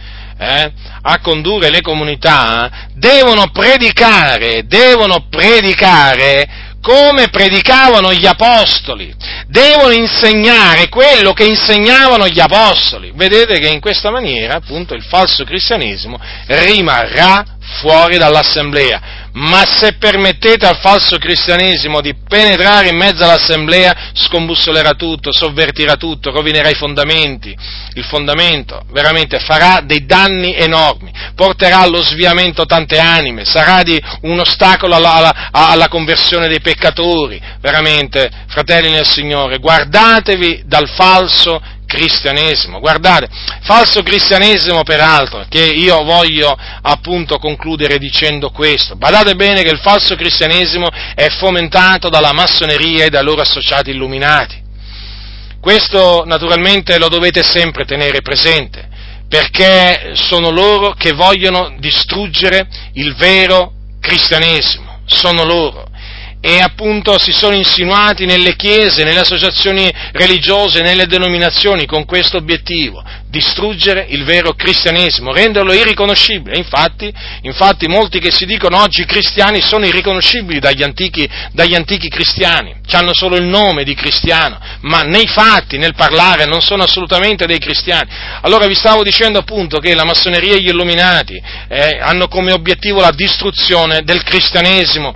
eh, 0.44 0.72
a 1.02 1.20
condurre 1.20 1.70
le 1.70 1.82
comunità 1.82 2.90
devono 2.94 3.50
predicare, 3.52 4.66
devono 4.66 5.28
predicare 5.30 6.72
come 6.84 7.30
predicavano 7.30 8.14
gli 8.14 8.26
apostoli, 8.26 9.16
devono 9.48 9.94
insegnare 9.94 10.90
quello 10.90 11.32
che 11.32 11.46
insegnavano 11.46 12.28
gli 12.28 12.42
apostoli. 12.42 13.14
Vedete 13.16 13.58
che 13.60 13.70
in 13.70 13.80
questa 13.80 14.12
maniera, 14.12 14.56
appunto, 14.56 14.94
il 14.94 15.04
falso 15.04 15.46
cristianesimo 15.46 16.20
rimarrà 16.48 17.46
fuori 17.80 18.18
dall'assemblea. 18.18 19.22
Ma 19.34 19.66
se 19.66 19.94
permettete 19.94 20.68
al 20.68 20.78
falso 20.80 21.18
cristianesimo 21.18 22.02
di 22.02 22.14
penetrare 22.28 22.90
in 22.90 22.98
mezzo 22.98 23.24
all'assemblea, 23.24 24.12
scombussolerà 24.14 24.92
tutto, 24.92 25.32
sovvertirà 25.34 25.96
tutto, 25.96 26.32
rovinerà 26.32 26.70
i 26.70 26.76
fondamenti, 26.76 27.56
il 27.96 28.04
fondamento 28.04 28.86
veramente 28.92 29.40
farà 29.40 29.82
dei 29.84 30.06
danni 30.06 30.56
enormi, 30.56 31.12
porterà 31.34 31.80
allo 31.80 32.04
sviamento 32.04 32.66
tante 32.66 33.00
anime, 33.00 33.44
sarà 33.44 33.82
di 33.82 34.00
un 34.22 34.40
ostacolo 34.40 34.94
alla, 34.96 35.14
alla, 35.14 35.50
alla 35.52 35.88
conversione 35.88 36.48
dei 36.48 36.62
peccatori, 36.62 37.42
veramente, 37.60 38.30
fratelli 38.50 38.92
nel 38.92 39.08
Signore, 39.08 39.58
guardatevi 39.58 40.64
dal 40.66 40.90
falso 40.90 41.60
cristianesimo. 41.94 42.80
Guardate, 42.80 43.30
falso 43.62 44.02
cristianesimo 44.02 44.82
peraltro, 44.82 45.46
che 45.48 45.64
io 45.64 46.04
voglio 46.04 46.58
appunto 46.82 47.38
concludere 47.38 48.00
dicendo 48.00 48.50
questo. 48.50 48.96
Badate 48.96 49.36
bene 49.36 49.62
che 49.62 49.70
il 49.70 49.80
falso 49.80 50.16
cristianesimo 50.16 50.88
è 51.14 51.30
fomentato 51.30 52.10
dalla 52.10 52.34
massoneria 52.34 53.06
e 53.06 53.10
dai 53.10 53.24
loro 53.24 53.42
associati 53.42 53.92
illuminati. 53.92 54.62
Questo 55.62 56.24
naturalmente 56.26 56.98
lo 56.98 57.10
dovete 57.10 57.44
sempre 57.44 57.86
tenere 57.86 58.22
presente, 58.22 58.90
perché 59.30 60.14
sono 60.16 60.50
loro 60.50 60.94
che 60.94 61.14
vogliono 61.14 61.76
distruggere 61.78 62.68
il 62.94 63.16
vero 63.16 63.72
cristianesimo, 64.02 65.02
sono 65.06 65.46
loro 65.46 65.92
e 66.46 66.60
appunto 66.60 67.18
si 67.20 67.32
sono 67.32 67.56
insinuati 67.56 68.26
nelle 68.26 68.58
chiese, 68.58 69.06
nelle 69.06 69.22
associazioni 69.22 69.90
religiose, 70.12 70.82
nelle 70.82 71.06
denominazioni 71.06 71.86
con 71.86 72.04
questo 72.04 72.36
obiettivo, 72.36 73.02
distruggere 73.30 74.08
il 74.10 74.26
vero 74.26 74.52
cristianesimo, 74.52 75.32
renderlo 75.32 75.72
irriconoscibile. 75.72 76.58
Infatti, 76.58 77.10
infatti 77.44 77.88
molti 77.88 78.20
che 78.20 78.30
si 78.30 78.46
dicono 78.46 78.82
oggi 78.82 79.06
cristiani 79.06 79.62
sono 79.62 79.86
irriconoscibili 79.86 80.60
dagli 80.60 80.84
antichi, 80.84 81.26
dagli 81.54 81.76
antichi 81.76 82.10
cristiani, 82.10 82.76
hanno 82.92 83.14
solo 83.14 83.38
il 83.38 83.46
nome 83.46 83.86
di 83.86 83.96
cristiano, 83.96 84.60
ma 84.82 85.00
nei 85.00 85.28
fatti, 85.28 85.78
nel 85.78 85.96
parlare, 85.96 86.44
non 86.44 86.60
sono 86.60 86.84
assolutamente 86.84 87.46
dei 87.46 87.60
cristiani. 87.60 88.10
Allora 88.42 88.68
vi 88.68 88.76
stavo 88.76 89.02
dicendo 89.02 89.40
appunto 89.40 89.78
che 89.78 89.96
la 89.96 90.04
massoneria 90.04 90.56
e 90.56 90.62
gli 90.62 90.68
illuminati 90.68 91.42
eh, 91.70 92.00
hanno 92.02 92.28
come 92.28 92.52
obiettivo 92.52 93.00
la 93.00 93.12
distruzione 93.12 94.02
del 94.04 94.24
cristianesimo, 94.24 95.16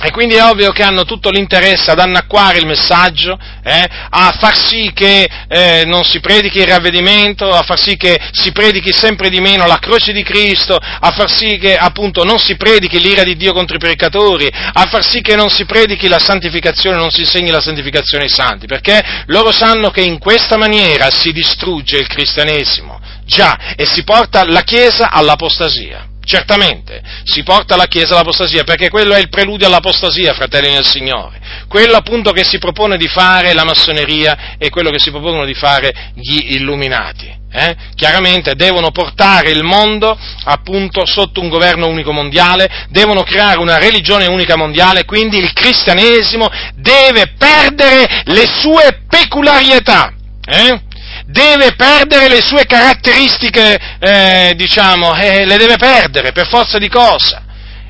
e 0.00 0.10
quindi 0.10 0.34
è 0.34 0.44
ovvio 0.44 0.72
che 0.72 0.82
hanno 0.82 1.04
tutto 1.04 1.30
l'interesse 1.30 1.90
ad 1.90 1.98
annacquare 1.98 2.58
il 2.58 2.66
messaggio, 2.66 3.38
eh, 3.62 3.86
a 4.10 4.34
far 4.38 4.58
sì 4.58 4.90
che 4.92 5.28
eh, 5.48 5.84
non 5.86 6.02
si 6.02 6.20
predichi 6.20 6.58
il 6.58 6.66
ravvedimento, 6.66 7.48
a 7.50 7.62
far 7.62 7.78
sì 7.78 7.96
che 7.96 8.18
si 8.32 8.52
predichi 8.52 8.92
sempre 8.92 9.28
di 9.28 9.40
meno 9.40 9.66
la 9.66 9.78
croce 9.78 10.12
di 10.12 10.22
Cristo, 10.22 10.76
a 10.76 11.10
far 11.12 11.30
sì 11.30 11.58
che 11.58 11.76
appunto 11.76 12.24
non 12.24 12.38
si 12.38 12.56
predichi 12.56 13.00
l'ira 13.00 13.22
di 13.22 13.36
Dio 13.36 13.52
contro 13.52 13.76
i 13.76 13.80
peccatori, 13.80 14.48
a 14.52 14.84
far 14.90 15.04
sì 15.04 15.20
che 15.20 15.36
non 15.36 15.48
si 15.48 15.64
predichi 15.64 16.08
la 16.08 16.18
santificazione, 16.18 16.96
non 16.96 17.10
si 17.10 17.20
insegni 17.20 17.50
la 17.50 17.60
santificazione 17.60 18.24
ai 18.24 18.30
santi, 18.30 18.66
perché 18.66 19.22
loro 19.26 19.52
sanno 19.52 19.90
che 19.90 20.02
in 20.02 20.18
questa 20.18 20.56
maniera 20.56 21.10
si 21.10 21.32
distrugge 21.32 21.98
il 21.98 22.08
cristianesimo, 22.08 23.00
già, 23.24 23.74
e 23.76 23.86
si 23.86 24.02
porta 24.02 24.44
la 24.44 24.62
Chiesa 24.62 25.10
all'apostasia. 25.10 26.08
Certamente, 26.24 27.02
si 27.24 27.42
porta 27.42 27.76
la 27.76 27.86
Chiesa 27.86 28.14
all'apostasia, 28.14 28.64
perché 28.64 28.88
quello 28.88 29.14
è 29.14 29.18
il 29.18 29.28
preludio 29.28 29.66
all'apostasia, 29.66 30.32
fratelli 30.32 30.72
nel 30.72 30.84
Signore. 30.84 31.40
Quello 31.68 31.96
appunto 31.96 32.32
che 32.32 32.44
si 32.44 32.58
propone 32.58 32.96
di 32.96 33.08
fare 33.08 33.52
la 33.52 33.64
massoneria 33.64 34.56
e 34.58 34.70
quello 34.70 34.90
che 34.90 34.98
si 34.98 35.10
propongono 35.10 35.44
di 35.44 35.54
fare 35.54 36.12
gli 36.14 36.54
illuminati. 36.54 37.42
Eh? 37.56 37.76
Chiaramente 37.94 38.56
devono 38.56 38.90
portare 38.90 39.50
il 39.50 39.62
mondo 39.62 40.18
appunto 40.44 41.06
sotto 41.06 41.40
un 41.40 41.48
governo 41.48 41.86
unico 41.86 42.10
mondiale, 42.10 42.86
devono 42.88 43.22
creare 43.22 43.60
una 43.60 43.78
religione 43.78 44.26
unica 44.26 44.56
mondiale, 44.56 45.04
quindi 45.04 45.38
il 45.38 45.52
cristianesimo 45.52 46.50
deve 46.74 47.34
perdere 47.38 48.22
le 48.24 48.46
sue 48.46 49.02
peculiarità. 49.08 50.12
Eh? 50.46 50.80
Deve 51.26 51.74
perdere 51.74 52.28
le 52.28 52.40
sue 52.40 52.66
caratteristiche, 52.66 53.78
eh, 53.98 54.52
diciamo, 54.56 55.14
eh, 55.16 55.44
le 55.44 55.56
deve 55.56 55.76
perdere 55.76 56.32
per 56.32 56.48
forza 56.48 56.78
di 56.78 56.88
cosa. 56.88 57.42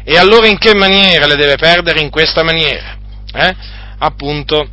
E 0.04 0.16
allora 0.16 0.46
in 0.46 0.58
che 0.58 0.74
maniera 0.74 1.26
le 1.26 1.36
deve 1.36 1.56
perdere? 1.56 2.00
In 2.00 2.10
questa 2.10 2.42
maniera, 2.42 2.96
eh? 3.34 3.56
appunto, 3.98 4.68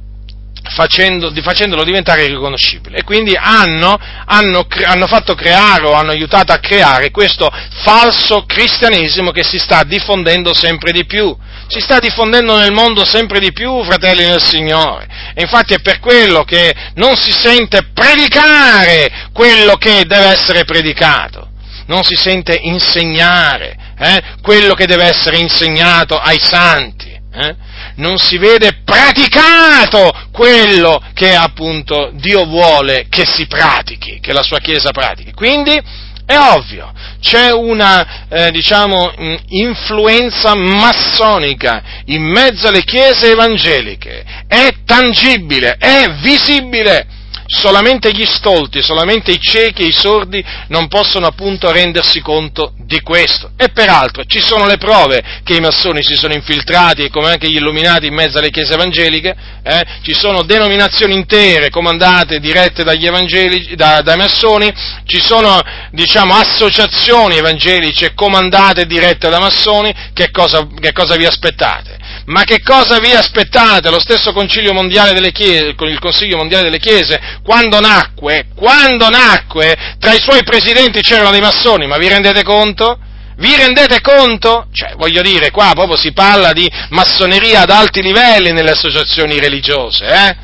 facendo, 0.76 1.32
facendolo 1.42 1.84
diventare 1.84 2.24
irriconoscibile. 2.24 2.98
E 2.98 3.04
quindi 3.04 3.36
hanno, 3.36 3.98
hanno, 4.26 4.68
hanno 4.86 5.08
fatto 5.08 5.34
creare 5.36 5.86
o 5.86 5.94
hanno 5.94 6.12
aiutato 6.12 6.52
a 6.52 6.60
creare 6.60 7.12
questo 7.12 7.50
falso 7.84 8.44
cristianesimo 8.46 9.32
che 9.32 9.44
si 9.44 9.58
sta 9.58 9.84
diffondendo 9.84 10.54
sempre 10.54 10.92
di 10.92 11.06
più 11.06 11.36
si 11.72 11.80
sta 11.80 12.00
diffondendo 12.00 12.58
nel 12.58 12.74
mondo 12.74 13.06
sempre 13.06 13.40
di 13.40 13.54
più, 13.54 13.82
fratelli 13.86 14.26
del 14.26 14.44
Signore. 14.44 15.08
E 15.34 15.44
infatti 15.44 15.74
è 15.74 15.80
per 15.80 16.00
quello 16.00 16.44
che 16.44 16.74
non 16.96 17.16
si 17.16 17.32
sente 17.32 17.92
predicare 17.94 19.30
quello 19.32 19.76
che 19.78 20.04
deve 20.06 20.28
essere 20.28 20.66
predicato, 20.66 21.50
non 21.86 22.04
si 22.04 22.16
sente 22.16 22.60
insegnare 22.62 23.78
eh, 23.98 24.22
quello 24.42 24.74
che 24.74 24.86
deve 24.86 25.06
essere 25.06 25.38
insegnato 25.38 26.18
ai 26.18 26.40
santi. 26.40 27.10
Eh? 27.34 27.56
Non 27.96 28.18
si 28.18 28.38
vede 28.38 28.82
praticato 28.84 30.12
quello 30.34 31.02
che 31.14 31.34
appunto 31.34 32.12
Dio 32.16 32.46
vuole 32.46 33.06
che 33.10 33.26
si 33.26 33.48
pratichi, 33.48 34.20
che 34.20 34.34
la 34.34 34.44
sua 34.44 34.60
Chiesa 34.60 34.92
pratichi. 34.92 35.32
Quindi 35.32 35.80
è 36.26 36.38
ovvio, 36.38 36.92
c'è 37.20 37.52
una, 37.52 38.28
eh, 38.30 38.52
diciamo, 38.52 39.14
influenza 39.50 40.56
massonica 40.56 41.84
in 42.06 42.24
mezzo 42.24 42.68
alle 42.68 42.84
chiese 42.84 43.32
evangeliche, 43.32 44.24
è 44.48 44.70
tangibile, 44.86 45.76
è 45.78 46.16
visibile 46.22 47.20
solamente 47.54 48.14
gli 48.14 48.26
stolti, 48.26 48.82
solamente 48.82 49.32
i 49.32 49.40
ciechi 49.40 49.82
e 49.82 49.88
i 49.88 49.92
sordi 49.92 50.44
non 50.70 50.88
possono 50.88 51.28
appunto 51.28 51.70
rendersi 51.70 52.22
conto 52.22 52.74
di 52.78 53.02
questo. 53.02 53.52
E 53.58 53.70
peraltro 53.70 54.24
ci 54.24 54.40
sono 54.40 54.66
le 54.66 54.78
prove 54.78 55.22
che 55.44 55.56
i 55.56 55.60
massoni 55.60 56.02
si 56.02 56.16
sono 56.16 56.34
infiltrati, 56.34 57.10
come 57.10 57.32
anche 57.32 57.50
gli 57.50 57.58
illuminati 57.58 58.08
in 58.08 58.14
mezzo 58.14 58.38
alle 58.38 58.52
chiese 58.52 58.74
evangeliche, 58.74 59.36
eh? 59.64 59.84
ci 60.02 60.14
sono 60.14 60.44
denominazioni 60.44 61.14
intere 61.14 61.70
comandate, 61.70 62.40
dirette 62.40 62.84
dagli 62.84 63.06
evangelici, 63.06 63.76
da, 63.76 64.02
dai 64.02 64.18
massoni, 64.18 64.72
ci 65.06 65.20
sono 65.20 65.62
diciamo 65.92 66.34
associazioni 66.34 67.36
evangeliche 67.36 68.14
comandate 68.14 68.82
e 68.82 68.86
dirette 68.86 69.30
da 69.30 69.40
massoni, 69.40 69.94
che 70.14 70.32
cosa, 70.32 70.66
che 70.80 70.94
cosa 70.94 71.18
vi 71.18 71.26
aspettate? 71.26 72.00
Ma 72.26 72.44
che 72.44 72.62
cosa 72.62 73.00
vi 73.00 73.12
aspettate? 73.12 73.90
Lo 73.90 74.00
stesso 74.00 74.32
Concilio 74.32 74.74
Mondiale 74.74 75.14
delle 75.14 75.32
Chiese, 75.32 75.76
con 75.76 75.88
il 75.88 76.00
Consiglio 76.00 76.38
Mondiale 76.38 76.66
delle 76.66 76.80
Chiese, 76.80 77.40
quando 77.44 77.80
nacque, 77.80 78.48
quando 78.56 79.10
nacque, 79.10 79.96
tra 80.00 80.14
i 80.14 80.20
suoi 80.20 80.44
presidenti 80.44 81.02
c'erano 81.02 81.32
dei 81.32 81.42
massoni, 81.42 81.88
ma 81.88 81.98
vi 81.98 82.08
rendete 82.08 82.44
conto? 82.44 83.00
Vi 83.38 83.56
rendete 83.56 84.02
conto? 84.02 84.68
Cioè, 84.72 84.94
voglio 84.98 85.24
dire, 85.24 85.50
qua 85.50 85.72
proprio 85.74 85.98
si 85.98 86.14
parla 86.14 86.54
di 86.54 86.70
massoneria 86.90 87.62
ad 87.62 87.72
alti 87.72 88.02
livelli 88.02 88.52
nelle 88.52 88.72
associazioni 88.72 89.40
religiose, 89.40 90.06
eh? 90.06 90.36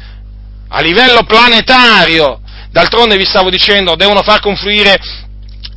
A 0.70 0.82
livello 0.82 1.24
planetario. 1.24 2.42
D'altronde 2.72 3.16
vi 3.16 3.26
stavo 3.26 3.50
dicendo, 3.50 3.96
devono 3.96 4.24
far 4.24 4.40
confluire 4.40 5.00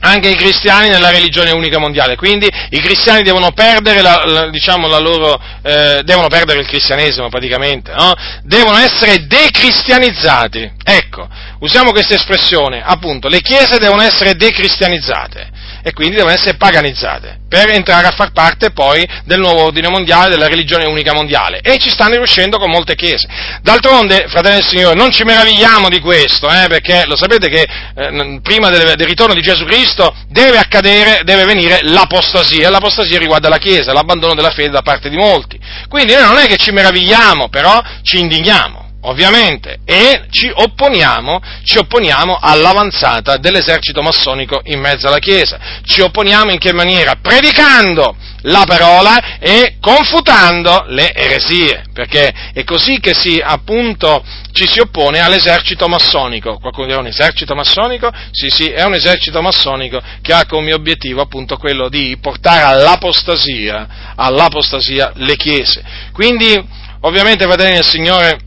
anche 0.01 0.28
i 0.28 0.36
cristiani 0.36 0.89
nella 0.89 1.10
religione 1.10 1.51
unica 1.51 1.78
mondiale. 1.78 2.16
Quindi 2.16 2.48
i 2.70 2.81
cristiani 2.81 3.22
devono 3.22 3.52
perdere, 3.52 4.02
la, 4.02 4.22
la, 4.24 4.51
diciamo, 4.51 4.86
la 4.86 4.98
loro, 4.98 5.40
eh, 5.62 6.02
devono 6.05 6.28
perdere 6.28 6.60
il 6.60 6.66
cristianesimo 6.66 7.28
praticamente, 7.28 7.93
no? 7.93 8.14
devono 8.43 8.78
essere 8.78 9.27
decristianizzati. 9.27 10.70
Ecco, 10.85 11.28
usiamo 11.60 11.90
questa 11.90 12.14
espressione, 12.14 12.82
appunto, 12.85 13.28
le 13.28 13.40
chiese 13.40 13.78
devono 13.78 14.02
essere 14.02 14.35
decristianizzate 14.35 15.59
e 15.82 15.93
quindi 15.93 16.16
devono 16.16 16.35
essere 16.35 16.57
paganizzate 16.57 17.39
per 17.48 17.70
entrare 17.70 18.07
a 18.07 18.12
far 18.12 18.31
parte 18.32 18.70
poi 18.70 19.07
del 19.24 19.40
nuovo 19.40 19.65
ordine 19.65 19.89
mondiale, 19.89 20.31
della 20.31 20.47
religione 20.47 20.86
unica 20.86 21.12
mondiale. 21.12 21.61
E 21.61 21.78
ci 21.78 21.90
stanno 21.90 22.15
riuscendo 22.15 22.59
con 22.59 22.70
molte 22.70 22.94
chiese. 22.94 23.28
D'altronde, 23.61 24.27
fratelli 24.28 24.61
del 24.61 24.66
Signore, 24.69 24.94
non 24.94 25.11
ci 25.11 25.24
meravigliamo 25.24 25.89
di 25.89 25.98
questo, 25.98 26.48
eh, 26.48 26.66
perché 26.69 27.05
lo 27.07 27.16
sapete 27.16 27.48
che 27.48 27.62
eh, 27.62 28.40
prima 28.43 28.70
del, 28.70 28.94
del, 28.94 29.07
ritorno 29.07 29.35
di 29.35 29.43
Gesù 29.43 29.65
Cristo 29.65 30.15
deve 30.28 30.59
accadere, 30.59 31.23
deve 31.24 31.44
venire 31.44 31.81
l'apostasia, 31.82 32.69
e 32.69 32.70
l'apostasia 32.70 33.19
riguarda 33.19 33.48
la 33.48 33.59
Chiesa, 33.59 33.93
l'abbandono 33.93 34.35
della 34.35 34.51
fede 34.51 34.70
da 34.70 34.82
parte 34.82 35.11
di 35.11 35.16
molti. 35.16 35.59
Quindi 35.89 36.12
noi 36.15 36.23
non 36.23 36.39
è 36.39 36.47
che 36.47 36.57
ci 36.57 36.70
meravigliamo, 36.70 37.48
però 37.48 37.82
ci 38.02 38.20
indigniamo 38.20 38.90
ovviamente, 39.02 39.78
e 39.85 40.27
ci 40.31 40.51
opponiamo, 40.52 41.40
ci 41.64 41.78
opponiamo, 41.78 42.39
all'avanzata 42.40 43.36
dell'esercito 43.36 44.02
massonico 44.02 44.60
in 44.64 44.81
mezzo 44.81 45.06
alla 45.06 45.18
Chiesa. 45.18 45.59
Ci 45.85 46.01
opponiamo 46.01 46.51
in 46.51 46.59
che 46.59 46.72
maniera? 46.72 47.14
Predicando 47.20 48.16
la 48.44 48.64
parola 48.66 49.39
e 49.39 49.77
confutando 49.81 50.85
le 50.89 51.12
eresie, 51.14 51.85
perché 51.93 52.32
è 52.52 52.64
così 52.64 52.98
che 53.01 53.14
si 53.14 53.40
appunto 53.43 54.24
ci 54.52 54.66
si 54.66 54.81
oppone 54.81 55.20
all'esercito 55.20 55.89
massonico. 55.89 56.59
Qualcuno 56.59 56.86
dirà 56.86 57.01
un 57.01 57.06
esercito 57.06 57.55
massonico? 57.55 58.10
Sì, 58.31 58.48
sì, 58.48 58.66
è 58.66 58.82
un 58.85 58.94
esercito 58.94 59.40
massonico 59.43 60.01
che 60.22 60.32
ha 60.32 60.47
come 60.47 60.72
obiettivo 60.72 61.20
appunto 61.20 61.56
quello 61.56 61.89
di 61.89 62.16
portare 62.20 62.62
all'apostasia, 62.62 64.14
all'apostasia 64.16 65.12
le 65.16 65.36
chiese. 65.36 65.82
Quindi, 66.12 66.59
ovviamente, 67.02 67.44
fratelli 67.44 67.74
del 67.74 67.85
Signore, 67.85 68.39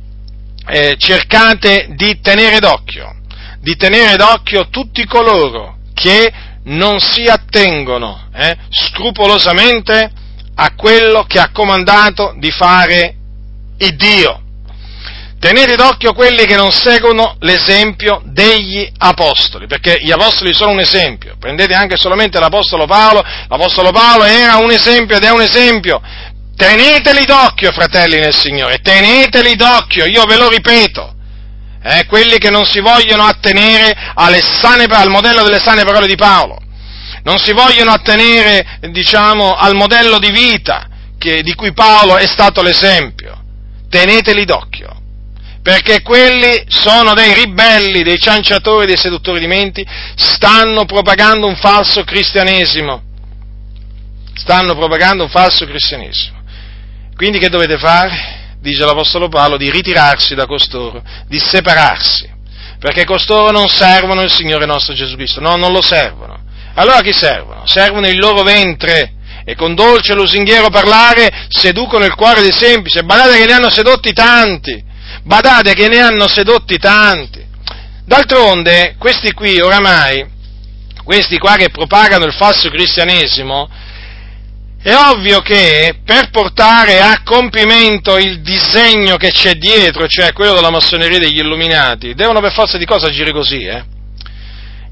eh, 0.68 0.96
cercate 0.98 1.88
di 1.96 2.20
tenere 2.22 2.60
d'occhio, 2.60 3.16
di 3.60 3.76
tenere 3.76 4.16
d'occhio 4.16 4.70
tutti 4.70 5.06
coloro 5.06 5.78
che 5.94 6.32
non 6.66 7.00
si 7.00 7.26
attengono 7.26 8.30
eh, 8.34 8.58
scrupolosamente 8.70 10.12
a 10.56 10.74
quello 10.76 11.24
che 11.24 11.40
ha 11.40 11.52
comandato 11.52 12.36
di 12.38 12.52
fare 12.52 13.16
il 13.78 13.96
Dio. 13.96 14.40
Tenete 15.40 15.76
d'occhio 15.76 16.14
quelli 16.14 16.46
che 16.46 16.56
non 16.56 16.72
seguono 16.72 17.36
l'esempio 17.40 18.22
degli 18.24 18.90
apostoli, 18.98 19.68
perché 19.68 19.98
gli 20.02 20.12
apostoli 20.12 20.54
sono 20.54 20.72
un 20.72 20.80
esempio. 20.80 21.36
Prendete 21.38 21.74
anche 21.74 21.98
solamente 21.98 22.40
l'apostolo 22.40 22.86
Paolo, 22.86 23.22
l'apostolo 23.50 23.92
Paolo 23.92 24.24
era 24.24 24.56
un 24.56 24.72
esempio 24.72 25.18
ed 25.18 25.24
è 25.24 25.32
un 25.32 25.42
esempio 25.42 26.02
Teneteli 26.56 27.26
d'occhio, 27.26 27.72
fratelli 27.72 28.20
nel 28.20 28.36
Signore, 28.36 28.78
teneteli 28.78 29.56
d'occhio, 29.56 30.06
io 30.06 30.24
ve 30.26 30.38
lo 30.38 30.50
ripeto. 30.50 31.16
Eh, 31.86 32.06
quelli 32.06 32.38
che 32.38 32.50
non 32.50 32.64
si 32.64 32.80
vogliono 32.80 33.24
attenere 33.24 33.94
sane, 34.62 34.86
al 34.86 35.10
modello 35.10 35.44
delle 35.44 35.60
sane 35.60 35.84
parole 35.84 36.08
di 36.08 36.16
Paolo, 36.16 36.62
non 37.24 37.40
si 37.40 37.52
vogliono 37.52 37.92
attenere, 37.92 38.80
diciamo, 38.92 39.54
al 39.56 39.76
modello 39.76 40.20
di 40.20 40.32
vita 40.32 40.88
che, 41.18 41.42
di 41.42 41.54
cui 41.56 41.74
Paolo 41.74 42.18
è 42.18 42.28
stato 42.28 42.62
l'esempio. 42.62 43.42
Teneteli 43.90 44.46
d'occhio, 44.46 45.02
perché 45.62 46.02
quelli 46.02 46.64
sono 46.68 47.14
dei 47.14 47.34
ribelli, 47.34 48.04
dei 48.04 48.20
cianciatori, 48.20 48.86
dei 48.86 48.98
seduttori 48.98 49.40
di 49.40 49.48
menti, 49.48 49.86
stanno 50.16 50.86
propagando 50.86 51.48
un 51.48 51.56
falso 51.56 52.04
cristianesimo. 52.04 53.02
Stanno 54.36 54.76
propagando 54.76 55.24
un 55.24 55.30
falso 55.30 55.66
cristianesimo. 55.66 56.43
Quindi 57.24 57.40
che 57.40 57.48
dovete 57.48 57.78
fare? 57.78 58.58
Dice 58.60 58.84
l'Apostolo 58.84 59.30
Paolo 59.30 59.56
di 59.56 59.72
ritirarsi 59.72 60.36
da 60.36 60.46
costoro, 60.46 61.02
di 61.30 61.40
separarsi, 61.40 62.30
perché 62.80 63.06
costoro 63.06 63.50
non 63.50 63.70
servono 63.70 64.24
il 64.24 64.30
Signore 64.30 64.66
nostro 64.66 64.94
Gesù 64.94 65.16
Cristo, 65.16 65.40
no, 65.40 65.56
non 65.56 65.72
lo 65.72 65.82
servono. 65.82 66.38
Allora 66.74 67.00
chi 67.00 67.14
servono? 67.14 67.66
Servono 67.66 68.10
il 68.10 68.20
loro 68.20 68.42
ventre 68.42 69.14
e 69.46 69.56
con 69.56 69.74
dolce 69.74 70.14
lusinghiero 70.16 70.70
parlare 70.70 71.48
seducono 71.48 72.04
il 72.04 72.14
cuore 72.14 72.42
dei 72.42 72.52
semplici. 72.52 73.02
Badate 73.02 73.38
che 73.38 73.46
ne 73.46 73.54
hanno 73.54 73.70
sedotti 73.70 74.12
tanti, 74.12 74.84
badate 75.24 75.74
che 75.76 75.88
ne 75.88 76.02
hanno 76.02 76.28
sedotti 76.28 76.78
tanti. 76.78 77.42
D'altronde, 78.04 78.96
questi 78.98 79.32
qui 79.32 79.62
oramai, 79.62 80.30
questi 81.06 81.38
qua 81.38 81.56
che 81.56 81.70
propagano 81.70 82.26
il 82.26 82.34
falso 82.34 82.68
cristianesimo, 82.68 83.70
è 84.84 84.94
ovvio 84.94 85.40
che 85.40 85.96
per 86.04 86.30
portare 86.30 87.00
a 87.00 87.22
compimento 87.24 88.18
il 88.18 88.42
disegno 88.42 89.16
che 89.16 89.32
c'è 89.32 89.54
dietro, 89.54 90.08
cioè 90.08 90.34
quello 90.34 90.54
della 90.54 90.72
massoneria 90.72 91.20
degli 91.20 91.38
illuminati, 91.38 92.14
devono 92.14 92.42
per 92.42 92.52
forza 92.52 92.78
di 92.78 92.84
cosa 92.84 93.08
agire 93.08 93.32
così, 93.32 93.64
eh? 93.64 93.84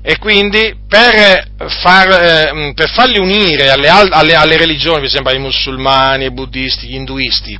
E 0.02 0.18
quindi 0.18 0.78
per, 0.88 1.46
far, 1.82 2.10
eh, 2.10 2.74
per 2.74 2.90
farli 2.90 3.20
unire 3.20 3.70
alle, 3.70 3.90
alle, 3.90 4.34
alle, 4.34 4.58
religioni, 4.58 5.00
per 5.00 5.08
esempio 5.08 5.32
ai 5.32 5.40
musulmani, 5.40 6.24
ai 6.24 6.32
buddisti, 6.32 6.86
agli 6.86 6.96
induisti, 6.96 7.60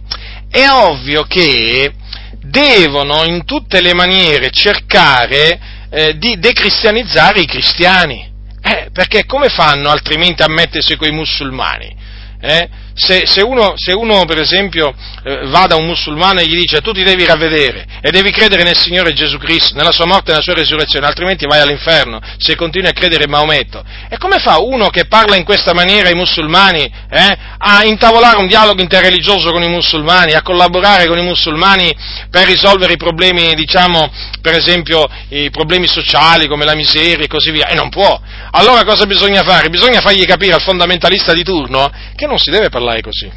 è 0.50 0.68
ovvio 0.70 1.24
che 1.24 1.94
devono 2.40 3.26
in 3.26 3.44
tutte 3.44 3.82
le 3.82 3.94
maniere 3.94 4.50
cercare 4.52 5.60
eh, 5.92 6.18
di 6.18 6.40
decristianizzare 6.40 7.42
i 7.42 7.46
cristiani. 7.46 8.30
Eh, 8.64 8.88
perché 8.94 9.26
come 9.26 9.50
fanno 9.50 9.90
altrimenti 9.90 10.42
a 10.44 10.48
mettersi 10.48 10.96
con 10.96 11.10
i 11.10 11.12
musulmani? 11.12 12.00
Eh? 12.42 12.68
Se, 13.04 13.26
se, 13.26 13.42
uno, 13.42 13.74
se, 13.78 13.94
uno, 13.94 14.26
per 14.26 14.38
esempio, 14.38 14.94
eh, 15.24 15.48
va 15.48 15.66
da 15.66 15.76
un 15.76 15.88
musulmano 15.88 16.40
e 16.40 16.46
gli 16.46 16.56
dice 16.56 16.82
tu 16.82 16.92
ti 16.92 17.02
devi 17.02 17.26
ravvedere 17.26 17.88
e 18.00 18.12
devi 18.12 18.30
credere 18.30 18.62
nel 18.62 18.78
Signore 18.78 19.12
Gesù 19.14 19.40
Cristo, 19.40 19.76
nella 19.76 19.92
sua 19.92 20.06
morte 20.06 20.26
e 20.26 20.32
nella 20.34 20.44
sua 20.44 20.54
resurrezione, 20.54 21.08
altrimenti 21.08 21.48
vai 21.48 21.62
all'inferno 21.62 22.20
se 22.38 22.56
continui 22.56 22.90
a 22.90 22.94
credere 22.94 23.24
in 23.24 23.32
Maometto. 23.32 23.84
E 24.08 24.20
come 24.20 24.38
fa 24.38 24.60
uno 24.60 24.90
che 24.90 25.06
parla 25.06 25.36
in 25.36 25.44
questa 25.44 25.74
maniera 25.74 26.10
ai 26.10 26.14
musulmani 26.14 26.84
eh, 26.84 27.38
a 27.58 27.84
intavolare 27.86 28.38
un 28.38 28.46
dialogo 28.46 28.80
interreligioso 28.80 29.50
con 29.50 29.64
i 29.64 29.68
musulmani, 29.68 30.34
a 30.34 30.44
collaborare 30.44 31.08
con 31.08 31.18
i 31.18 31.24
musulmani 31.24 31.92
per 32.30 32.46
risolvere 32.46 32.94
i 32.94 32.98
problemi, 32.98 33.56
diciamo, 33.56 34.12
per 34.42 34.54
esempio, 34.54 35.10
i 35.30 35.50
problemi 35.50 35.88
sociali 35.88 36.48
come 36.48 36.66
la 36.66 36.76
miseria 36.76 37.26
e 37.26 37.28
così 37.28 37.50
via? 37.50 37.66
E 37.66 37.74
non 37.74 37.90
può. 37.90 38.22
Allora 38.52 38.84
cosa 38.84 39.08
bisogna 39.08 39.42
fare? 39.42 39.70
Bisogna 39.70 40.02
fargli 40.02 40.24
capire 40.26 40.54
al 40.54 40.62
fondamentalista 40.62 41.34
di 41.34 41.44
turno 41.44 41.92
che 42.16 42.28
non 42.28 42.38
si 42.38 42.52
deve 42.52 42.70
parlare 42.70 42.90
così. 43.00 43.32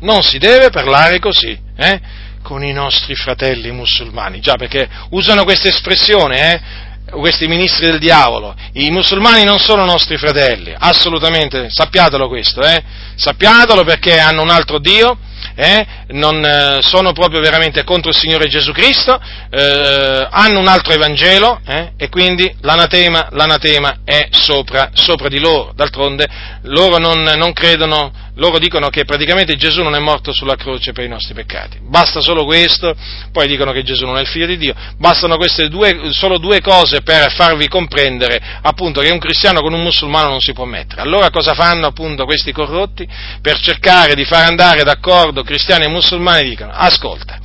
Non 0.00 0.22
si 0.22 0.38
deve 0.38 0.70
parlare 0.70 1.18
così, 1.18 1.58
eh? 1.76 2.00
Con 2.42 2.62
i 2.62 2.72
nostri 2.72 3.16
fratelli 3.16 3.72
musulmani, 3.72 4.38
già 4.38 4.54
perché 4.54 4.88
usano 5.10 5.42
questa 5.42 5.68
espressione, 5.68 6.52
eh? 6.52 6.88
questi 7.18 7.48
ministri 7.48 7.86
del 7.86 7.98
diavolo. 7.98 8.54
I 8.74 8.90
musulmani 8.90 9.42
non 9.42 9.58
sono 9.58 9.84
nostri 9.84 10.16
fratelli, 10.16 10.72
assolutamente, 10.78 11.68
sappiatelo 11.68 12.28
questo, 12.28 12.62
eh? 12.62 12.82
sappiatelo 13.16 13.82
perché 13.82 14.18
hanno 14.18 14.42
un 14.42 14.50
altro 14.50 14.78
Dio, 14.78 15.18
eh? 15.54 15.86
non, 16.08 16.44
eh, 16.44 16.78
sono 16.82 17.12
proprio 17.12 17.40
veramente 17.40 17.84
contro 17.84 18.10
il 18.10 18.16
Signore 18.16 18.48
Gesù 18.48 18.72
Cristo, 18.72 19.20
eh, 19.50 20.26
hanno 20.30 20.58
un 20.58 20.68
altro 20.68 20.92
Evangelo 20.92 21.60
eh? 21.66 21.92
e 21.96 22.08
quindi 22.08 22.52
l'anatema, 22.60 23.28
l'anatema 23.32 23.98
è 24.04 24.28
sopra, 24.30 24.90
sopra, 24.94 25.28
di 25.28 25.38
loro. 25.38 25.72
D'altronde 25.74 26.26
loro 26.62 26.98
non, 26.98 27.22
non 27.22 27.52
credono 27.52 28.12
loro 28.40 28.58
dicono 28.58 28.88
che 28.88 29.04
praticamente 29.04 29.54
Gesù 29.56 29.82
non 29.82 29.94
è 29.94 29.98
morto 29.98 30.32
sulla 30.32 30.56
croce 30.56 30.92
per 30.92 31.04
i 31.04 31.08
nostri 31.08 31.34
peccati. 31.34 31.78
Basta 31.82 32.20
solo 32.20 32.44
questo, 32.44 32.94
poi 33.32 33.46
dicono 33.46 33.70
che 33.70 33.82
Gesù 33.82 34.06
non 34.06 34.16
è 34.16 34.22
il 34.22 34.26
figlio 34.26 34.46
di 34.46 34.56
Dio, 34.56 34.74
bastano 34.96 35.36
queste 35.36 35.68
due, 35.68 36.10
solo 36.12 36.38
due 36.38 36.60
cose 36.60 37.02
per 37.02 37.32
farvi 37.32 37.68
comprendere 37.68 38.40
appunto 38.62 39.02
che 39.02 39.10
un 39.10 39.18
cristiano 39.18 39.60
con 39.60 39.74
un 39.74 39.82
musulmano 39.82 40.30
non 40.30 40.40
si 40.40 40.52
può 40.52 40.64
mettere. 40.64 41.02
Allora 41.02 41.30
cosa 41.30 41.52
fanno 41.52 41.86
appunto 41.86 42.24
questi 42.24 42.50
corrotti? 42.50 43.06
Per 43.42 43.60
cercare 43.60 44.14
di 44.14 44.24
far 44.24 44.48
andare 44.48 44.84
d'accordo 45.30 45.42
cristiani 45.42 45.84
e 45.84 45.88
musulmani 45.88 46.48
dicono 46.48 46.72
ascolta, 46.72 47.38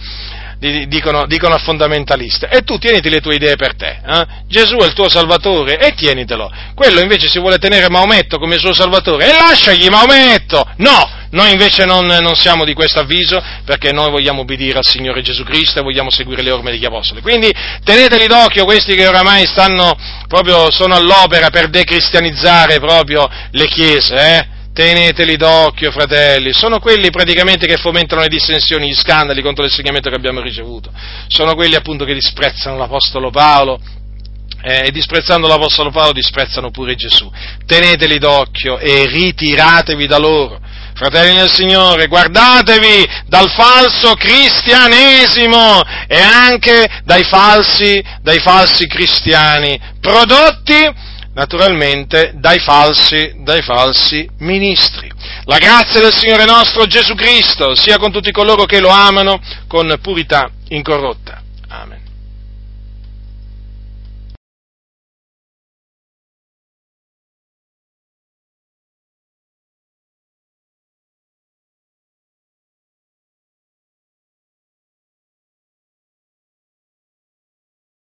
dicono, 0.88 1.26
dicono 1.28 1.53
al 1.53 1.62
fondamentalista, 1.62 2.49
e 2.49 2.62
tu 2.62 2.78
tieniti 2.78 3.10
le 3.10 3.22
tue 3.22 3.36
idee 3.36 3.56
per 3.56 3.76
te, 3.76 3.99
eh? 4.06 4.26
Gesù 4.48 4.78
è 4.78 4.86
il 4.86 4.94
tuo 4.94 5.10
salvatore 5.10 5.78
e 5.78 5.94
tienitelo, 5.94 6.52
quello 6.74 6.99
invece 6.99 7.28
si 7.28 7.40
vuole 7.40 7.57
tenere 7.57 7.90
Maometto 7.90 8.38
come 8.38 8.57
suo 8.57 8.74
salvatore 8.74 9.30
e 9.30 9.34
lasciagli 9.34 9.88
Maometto, 9.88 10.68
no, 10.78 11.10
noi 11.32 11.52
invece 11.52 11.86
non, 11.86 12.06
non, 12.06 12.36
siamo 12.36 12.64
di 12.64 12.74
questo 12.74 12.99
avviso 12.99 13.44
perché 13.66 13.91
noi 13.91 14.10
vogliamo 14.10 14.41
obbedire 14.41 14.78
al 14.78 14.86
Signore 14.86 15.22
Gesù 15.22 15.44
Cristo 15.44 15.80
e 15.80 15.84
vogliamo 15.84 16.10
seguire 16.10 16.41
le 16.41 16.52
orme 16.52 16.72
degli 16.72 16.86
Apostoli. 16.86 17.20
Quindi 17.20 17.52
teneteli 17.84 18.28
d'occhio 18.28 18.64
questi 18.64 18.95
che 18.95 19.06
oramai 19.06 19.45
stanno 19.45 19.98
proprio, 20.30 20.72
sono 20.72 20.95
all'opera 20.95 21.49
per 21.49 21.68
decristianizzare 21.68 22.80
proprio 22.80 23.30
le 23.52 23.68
chiese, 23.68 24.16
eh? 24.16 24.55
Teneteli 24.76 25.38
d'occhio, 25.38 25.90
fratelli, 25.90 26.52
sono 26.52 26.80
quelli 26.80 27.10
praticamente 27.10 27.66
che 27.66 27.78
fomentano 27.78 28.20
le 28.20 28.28
dissensioni, 28.28 28.90
gli 28.90 28.94
scandali 28.94 29.42
contro 29.42 29.64
l'insegnamento 29.64 30.10
che 30.10 30.18
abbiamo 30.18 30.42
ricevuto, 30.42 30.92
sono 31.30 31.56
quelli 31.56 31.76
appunto 31.76 32.04
che 32.04 32.14
disprezzano 32.14 32.76
l'Apostolo 32.76 33.30
Paolo, 33.30 33.80
eh, 34.62 34.88
e 34.88 34.92
disprezzando 34.92 35.48
l'Apostolo 35.48 35.92
Paolo 35.92 36.12
disprezzano 36.12 36.72
pure 36.72 36.96
Gesù. 36.96 37.32
Teneteli 37.66 38.18
d'occhio 38.18 38.78
e 38.78 39.06
ritiratevi 39.06 40.08
da 40.08 40.18
loro. 40.18 40.60
Fratelli 40.94 41.38
del 41.38 41.54
Signore, 41.54 42.08
guardatevi 42.08 43.08
dal 43.28 43.50
falso 43.52 44.16
cristianesimo 44.16 45.84
e 46.06 46.20
anche 46.20 46.86
dai 47.06 47.24
falsi, 47.24 48.04
dai 48.22 48.40
falsi 48.40 48.88
cristiani 48.88 49.80
prodotti 50.02 51.14
naturalmente 51.36 52.32
dai 52.36 52.60
falsi, 52.60 53.36
dai 53.44 53.62
falsi 53.62 54.28
ministri. 54.40 55.12
La 55.44 55.57
grazia 55.57 56.02
del 56.02 56.14
Signore 56.14 56.45
nostro 56.45 56.88
Gesù 56.88 57.14
Cristo 57.14 57.76
sia 57.76 57.98
con 57.98 58.12
tutti 58.12 58.32
coloro 58.32 58.66
che 58.66 58.80
lo 58.80 58.90
amano 58.90 59.40
con 59.68 59.99
purità 60.02 60.49
incorrotta. 60.70 61.44